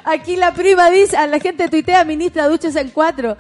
Aquí 0.04 0.36
la 0.36 0.54
prima 0.54 0.90
dice, 0.90 1.18
a 1.18 1.28
la 1.28 1.40
gente 1.40 1.70
tuitea, 1.70 2.04
ministra, 2.04 2.48
duches 2.48 2.76
en 2.76 2.90
cuatro. 2.90 3.38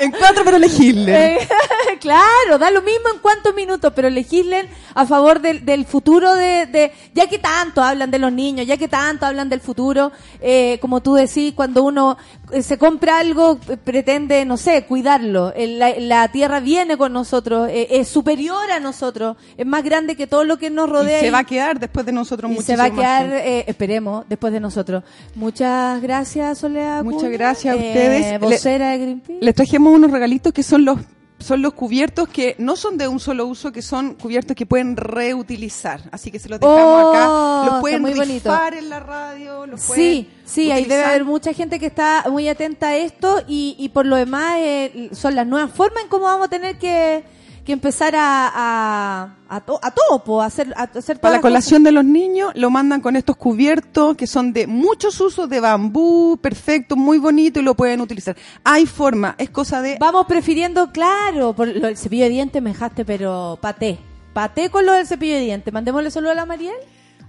en 0.00 0.10
cuatro, 0.10 0.42
pero 0.44 0.58
legible. 0.58 1.36
Eh, 1.36 1.48
claro, 2.00 2.58
da 2.58 2.70
lo 2.70 2.82
mismo 2.82 3.08
en 3.14 3.20
cuántos 3.20 3.54
minutos, 3.54 3.92
pero 3.94 4.10
legislen 4.10 4.68
a 4.94 5.06
favor 5.06 5.40
del, 5.40 5.64
del 5.64 5.86
futuro 5.86 6.34
de, 6.34 6.66
de, 6.66 6.92
ya 7.14 7.28
que 7.28 7.38
tanto 7.38 7.82
hablan 7.82 8.10
de 8.10 8.18
los 8.18 8.32
niños, 8.32 8.66
ya 8.66 8.76
que 8.76 8.88
tanto 8.88 9.26
hablan 9.26 9.48
del 9.48 9.60
futuro, 9.60 10.12
eh, 10.40 10.78
como 10.80 11.00
tú 11.02 11.14
decís, 11.14 11.54
cuando 11.54 11.82
uno 11.84 12.18
se 12.60 12.76
compra 12.76 13.18
algo, 13.18 13.58
eh, 13.68 13.76
pretende, 13.76 14.44
no 14.44 14.56
sé, 14.58 14.84
cuidarlo. 14.84 15.52
Eh, 15.56 15.66
La, 15.68 15.94
la 15.98 16.28
tierra 16.28 16.60
viene 16.60 16.96
con 16.98 17.12
nosotros, 17.12 17.68
eh, 17.70 17.86
es 17.90 18.08
superior 18.08 18.70
a 18.70 18.80
nosotros, 18.80 19.36
es 19.56 19.64
más 19.64 19.82
grande 19.82 20.16
que 20.16 20.26
todo 20.26 20.44
lo 20.44 20.58
que 20.58 20.68
nos 20.68 20.88
Y 20.88 20.92
rodea. 20.92 21.20
se 21.20 21.30
va 21.30 21.38
a 21.38 21.44
quedar 21.44 21.80
después 21.80 22.04
de 22.04 22.12
nosotros 22.12 22.50
y 22.52 22.60
se 22.62 22.76
va 22.76 22.84
a 22.84 22.90
quedar, 22.90 23.26
eh, 23.32 23.64
esperemos, 23.66 24.24
después 24.28 24.52
de 24.52 24.60
nosotros. 24.60 25.02
Muchas 25.34 26.02
gracias, 26.02 26.58
Soledad. 26.58 27.02
Muchas 27.04 27.30
gracias 27.30 27.74
a 27.76 27.80
eh, 27.80 27.88
ustedes. 27.88 28.40
vocera 28.40 28.90
de 28.90 28.98
Greenpeace. 28.98 29.38
Les 29.40 29.54
trajimos 29.54 29.94
unos 29.94 30.10
regalitos 30.10 30.52
que 30.52 30.62
son 30.62 30.84
los 30.84 30.98
son 31.42 31.62
los 31.62 31.74
cubiertos 31.74 32.28
que 32.28 32.54
no 32.58 32.76
son 32.76 32.96
de 32.96 33.08
un 33.08 33.20
solo 33.20 33.46
uso, 33.46 33.72
que 33.72 33.82
son 33.82 34.14
cubiertos 34.14 34.56
que 34.56 34.66
pueden 34.66 34.96
reutilizar. 34.96 36.00
Así 36.10 36.30
que 36.30 36.38
se 36.38 36.48
los 36.48 36.60
dejamos 36.60 36.82
Oh, 36.82 37.10
acá. 37.12 37.70
Los 37.72 37.80
pueden 37.80 38.02
muy 38.02 38.14
rifar 38.14 38.74
en 38.74 38.88
la 38.88 39.00
radio. 39.00 39.66
Los 39.66 39.80
Sí, 39.80 39.88
pueden 39.88 40.28
sí, 40.44 40.70
ahí 40.70 40.84
debe 40.84 41.04
haber 41.04 41.24
mucha 41.24 41.52
gente 41.52 41.78
que 41.78 41.86
está 41.86 42.24
muy 42.30 42.48
atenta 42.48 42.88
a 42.88 42.96
esto 42.96 43.42
y, 43.46 43.76
y 43.78 43.88
por 43.90 44.06
lo 44.06 44.16
demás 44.16 44.54
eh, 44.58 45.10
son 45.12 45.34
las 45.34 45.46
nuevas 45.46 45.70
formas 45.72 46.04
en 46.04 46.08
cómo 46.08 46.24
vamos 46.24 46.46
a 46.46 46.50
tener 46.50 46.78
que, 46.78 47.24
que 47.64 47.72
empezar 47.72 48.14
a, 48.16 48.50
a, 48.52 49.34
a, 49.48 49.60
to- 49.60 49.78
a 49.82 49.90
todo, 49.92 50.24
po, 50.24 50.42
a 50.42 50.46
hacer, 50.46 50.72
a 50.76 50.82
hacer 50.82 51.20
Para 51.20 51.36
la 51.36 51.40
colación 51.40 51.84
de 51.84 51.92
los 51.92 52.04
niños 52.04 52.50
lo 52.54 52.70
mandan 52.70 53.00
con 53.00 53.14
estos 53.14 53.36
cubiertos 53.36 54.16
que 54.16 54.26
son 54.26 54.52
de 54.52 54.66
muchos 54.66 55.20
usos 55.20 55.48
de 55.48 55.60
bambú, 55.60 56.38
perfecto, 56.42 56.96
muy 56.96 57.18
bonito 57.18 57.60
y 57.60 57.62
lo 57.62 57.74
pueden 57.74 58.00
utilizar. 58.00 58.36
Hay 58.64 58.86
forma, 58.86 59.36
es 59.38 59.50
cosa 59.50 59.80
de... 59.80 59.96
Vamos 60.00 60.26
prefiriendo, 60.26 60.90
claro, 60.90 61.52
por 61.52 61.68
lo 61.68 61.86
del 61.86 61.96
cepillo 61.96 62.24
de 62.24 62.30
dientes 62.30 62.60
me 62.60 62.70
dejaste, 62.70 63.04
pero 63.04 63.58
paté. 63.60 63.98
Paté 64.32 64.70
con 64.70 64.84
lo 64.86 64.92
del 64.92 65.06
cepillo 65.06 65.34
de 65.34 65.40
dientes. 65.42 65.72
Mandémosle 65.72 66.10
saludo 66.10 66.32
a 66.32 66.34
la 66.34 66.46
Mariel, 66.46 66.74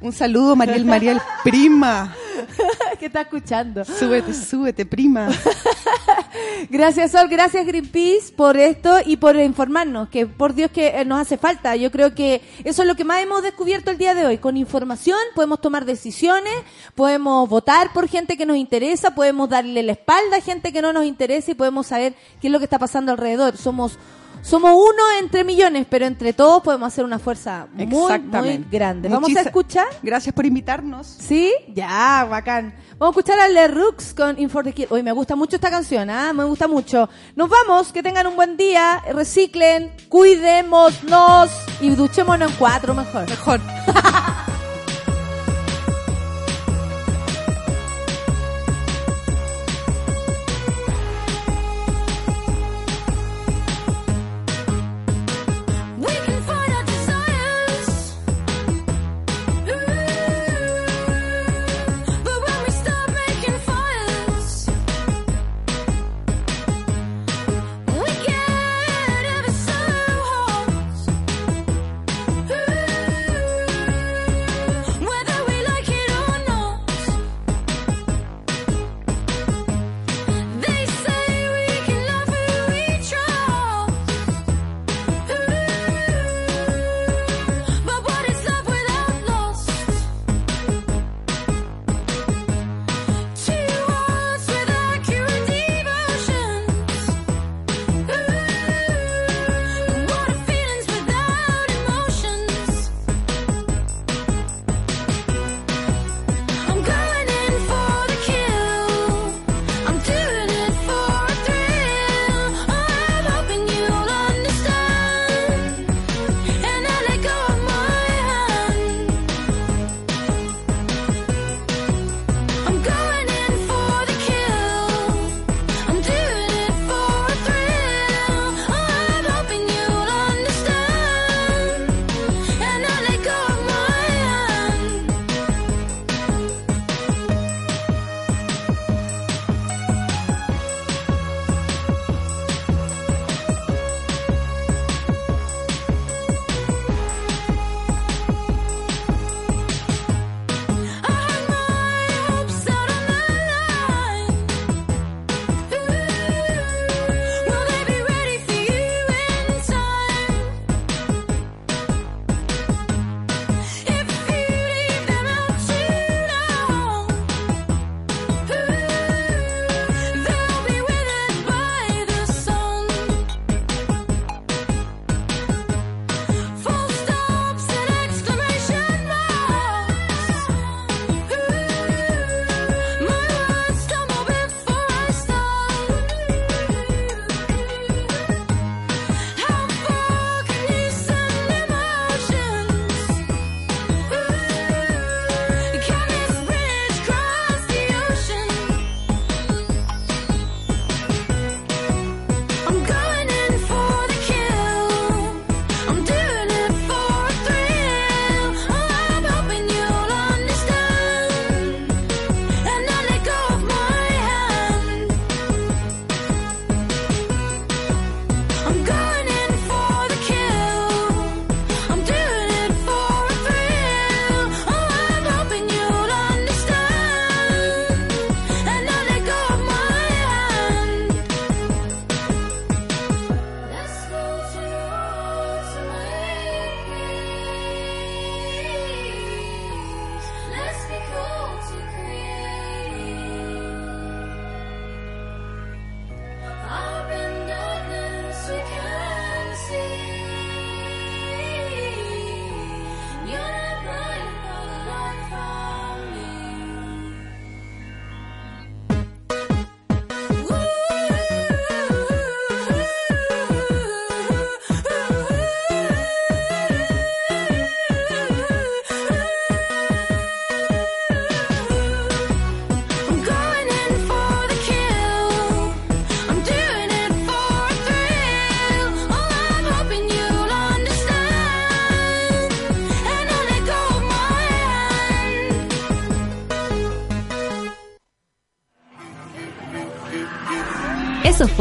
Un 0.03 0.11
saludo, 0.11 0.53
Mariel, 0.57 0.83
Mariel, 0.83 1.21
prima. 1.45 2.13
que 2.99 3.05
está 3.05 3.21
escuchando. 3.21 3.85
Súbete, 3.85 4.33
súbete, 4.33 4.85
prima. 4.85 5.29
Gracias 6.69 7.11
Sol, 7.11 7.27
gracias 7.29 7.65
Greenpeace 7.65 8.33
por 8.35 8.57
esto 8.57 8.97
y 9.05 9.17
por 9.17 9.35
informarnos, 9.35 10.09
que 10.09 10.25
por 10.25 10.53
Dios 10.53 10.71
que 10.71 10.87
eh, 10.87 11.05
nos 11.05 11.21
hace 11.21 11.37
falta. 11.37 11.75
Yo 11.75 11.91
creo 11.91 12.15
que 12.15 12.41
eso 12.63 12.81
es 12.81 12.87
lo 12.87 12.95
que 12.95 13.03
más 13.03 13.21
hemos 13.21 13.43
descubierto 13.43 13.91
el 13.91 13.97
día 13.97 14.13
de 14.13 14.25
hoy. 14.25 14.39
Con 14.39 14.57
información 14.57 15.17
podemos 15.35 15.61
tomar 15.61 15.85
decisiones, 15.85 16.53
podemos 16.95 17.47
votar 17.47 17.93
por 17.93 18.09
gente 18.09 18.35
que 18.35 18.45
nos 18.45 18.57
interesa, 18.57 19.15
podemos 19.15 19.49
darle 19.49 19.83
la 19.83 19.93
espalda 19.93 20.37
a 20.37 20.41
gente 20.41 20.73
que 20.73 20.81
no 20.81 20.91
nos 20.91 21.05
interesa 21.05 21.51
y 21.51 21.55
podemos 21.55 21.87
saber 21.87 22.13
qué 22.41 22.47
es 22.47 22.51
lo 22.51 22.59
que 22.59 22.65
está 22.65 22.79
pasando 22.79 23.11
alrededor. 23.13 23.55
Somos 23.55 23.97
somos 24.43 24.73
uno 24.73 25.03
entre 25.19 25.45
millones, 25.45 25.87
pero 25.89 26.05
entre 26.05 26.33
todos 26.33 26.61
podemos 26.61 26.87
hacer 26.87 27.05
una 27.05 27.17
fuerza 27.17 27.67
muy, 27.73 28.19
muy 28.19 28.65
grande. 28.69 29.07
Vamos 29.07 29.35
a 29.35 29.41
escuchar. 29.41 29.87
Gracias 30.03 30.35
por 30.35 30.45
invitarnos. 30.45 31.07
¿Sí? 31.07 31.51
Ya, 31.73 32.27
bacán. 32.29 32.75
Vamos 32.99 33.15
a 33.15 33.19
escuchar 33.19 33.39
a 33.39 33.47
Le 33.47 33.69
Rooks 33.69 34.13
con 34.13 34.37
In 34.37 34.49
for 34.49 34.65
the 34.65 34.73
Kid. 34.73 34.87
Hoy 34.89 35.01
me 35.01 35.13
gusta 35.13 35.37
mucho 35.37 35.55
esta 35.55 35.71
canción, 35.71 36.09
¿ah? 36.09 36.33
Me 36.33 36.43
gusta 36.43 36.67
mucho. 36.67 37.09
Nos 37.35 37.49
vamos, 37.49 37.93
que 37.93 38.03
tengan 38.03 38.27
un 38.27 38.35
buen 38.35 38.57
día, 38.57 39.01
reciclen, 39.13 39.95
cuidémonos 40.09 41.49
y 41.79 41.89
duchémonos 41.91 42.51
en 42.51 42.57
cuatro 42.57 42.93
mejor. 42.93 43.29
Mejor. 43.29 43.61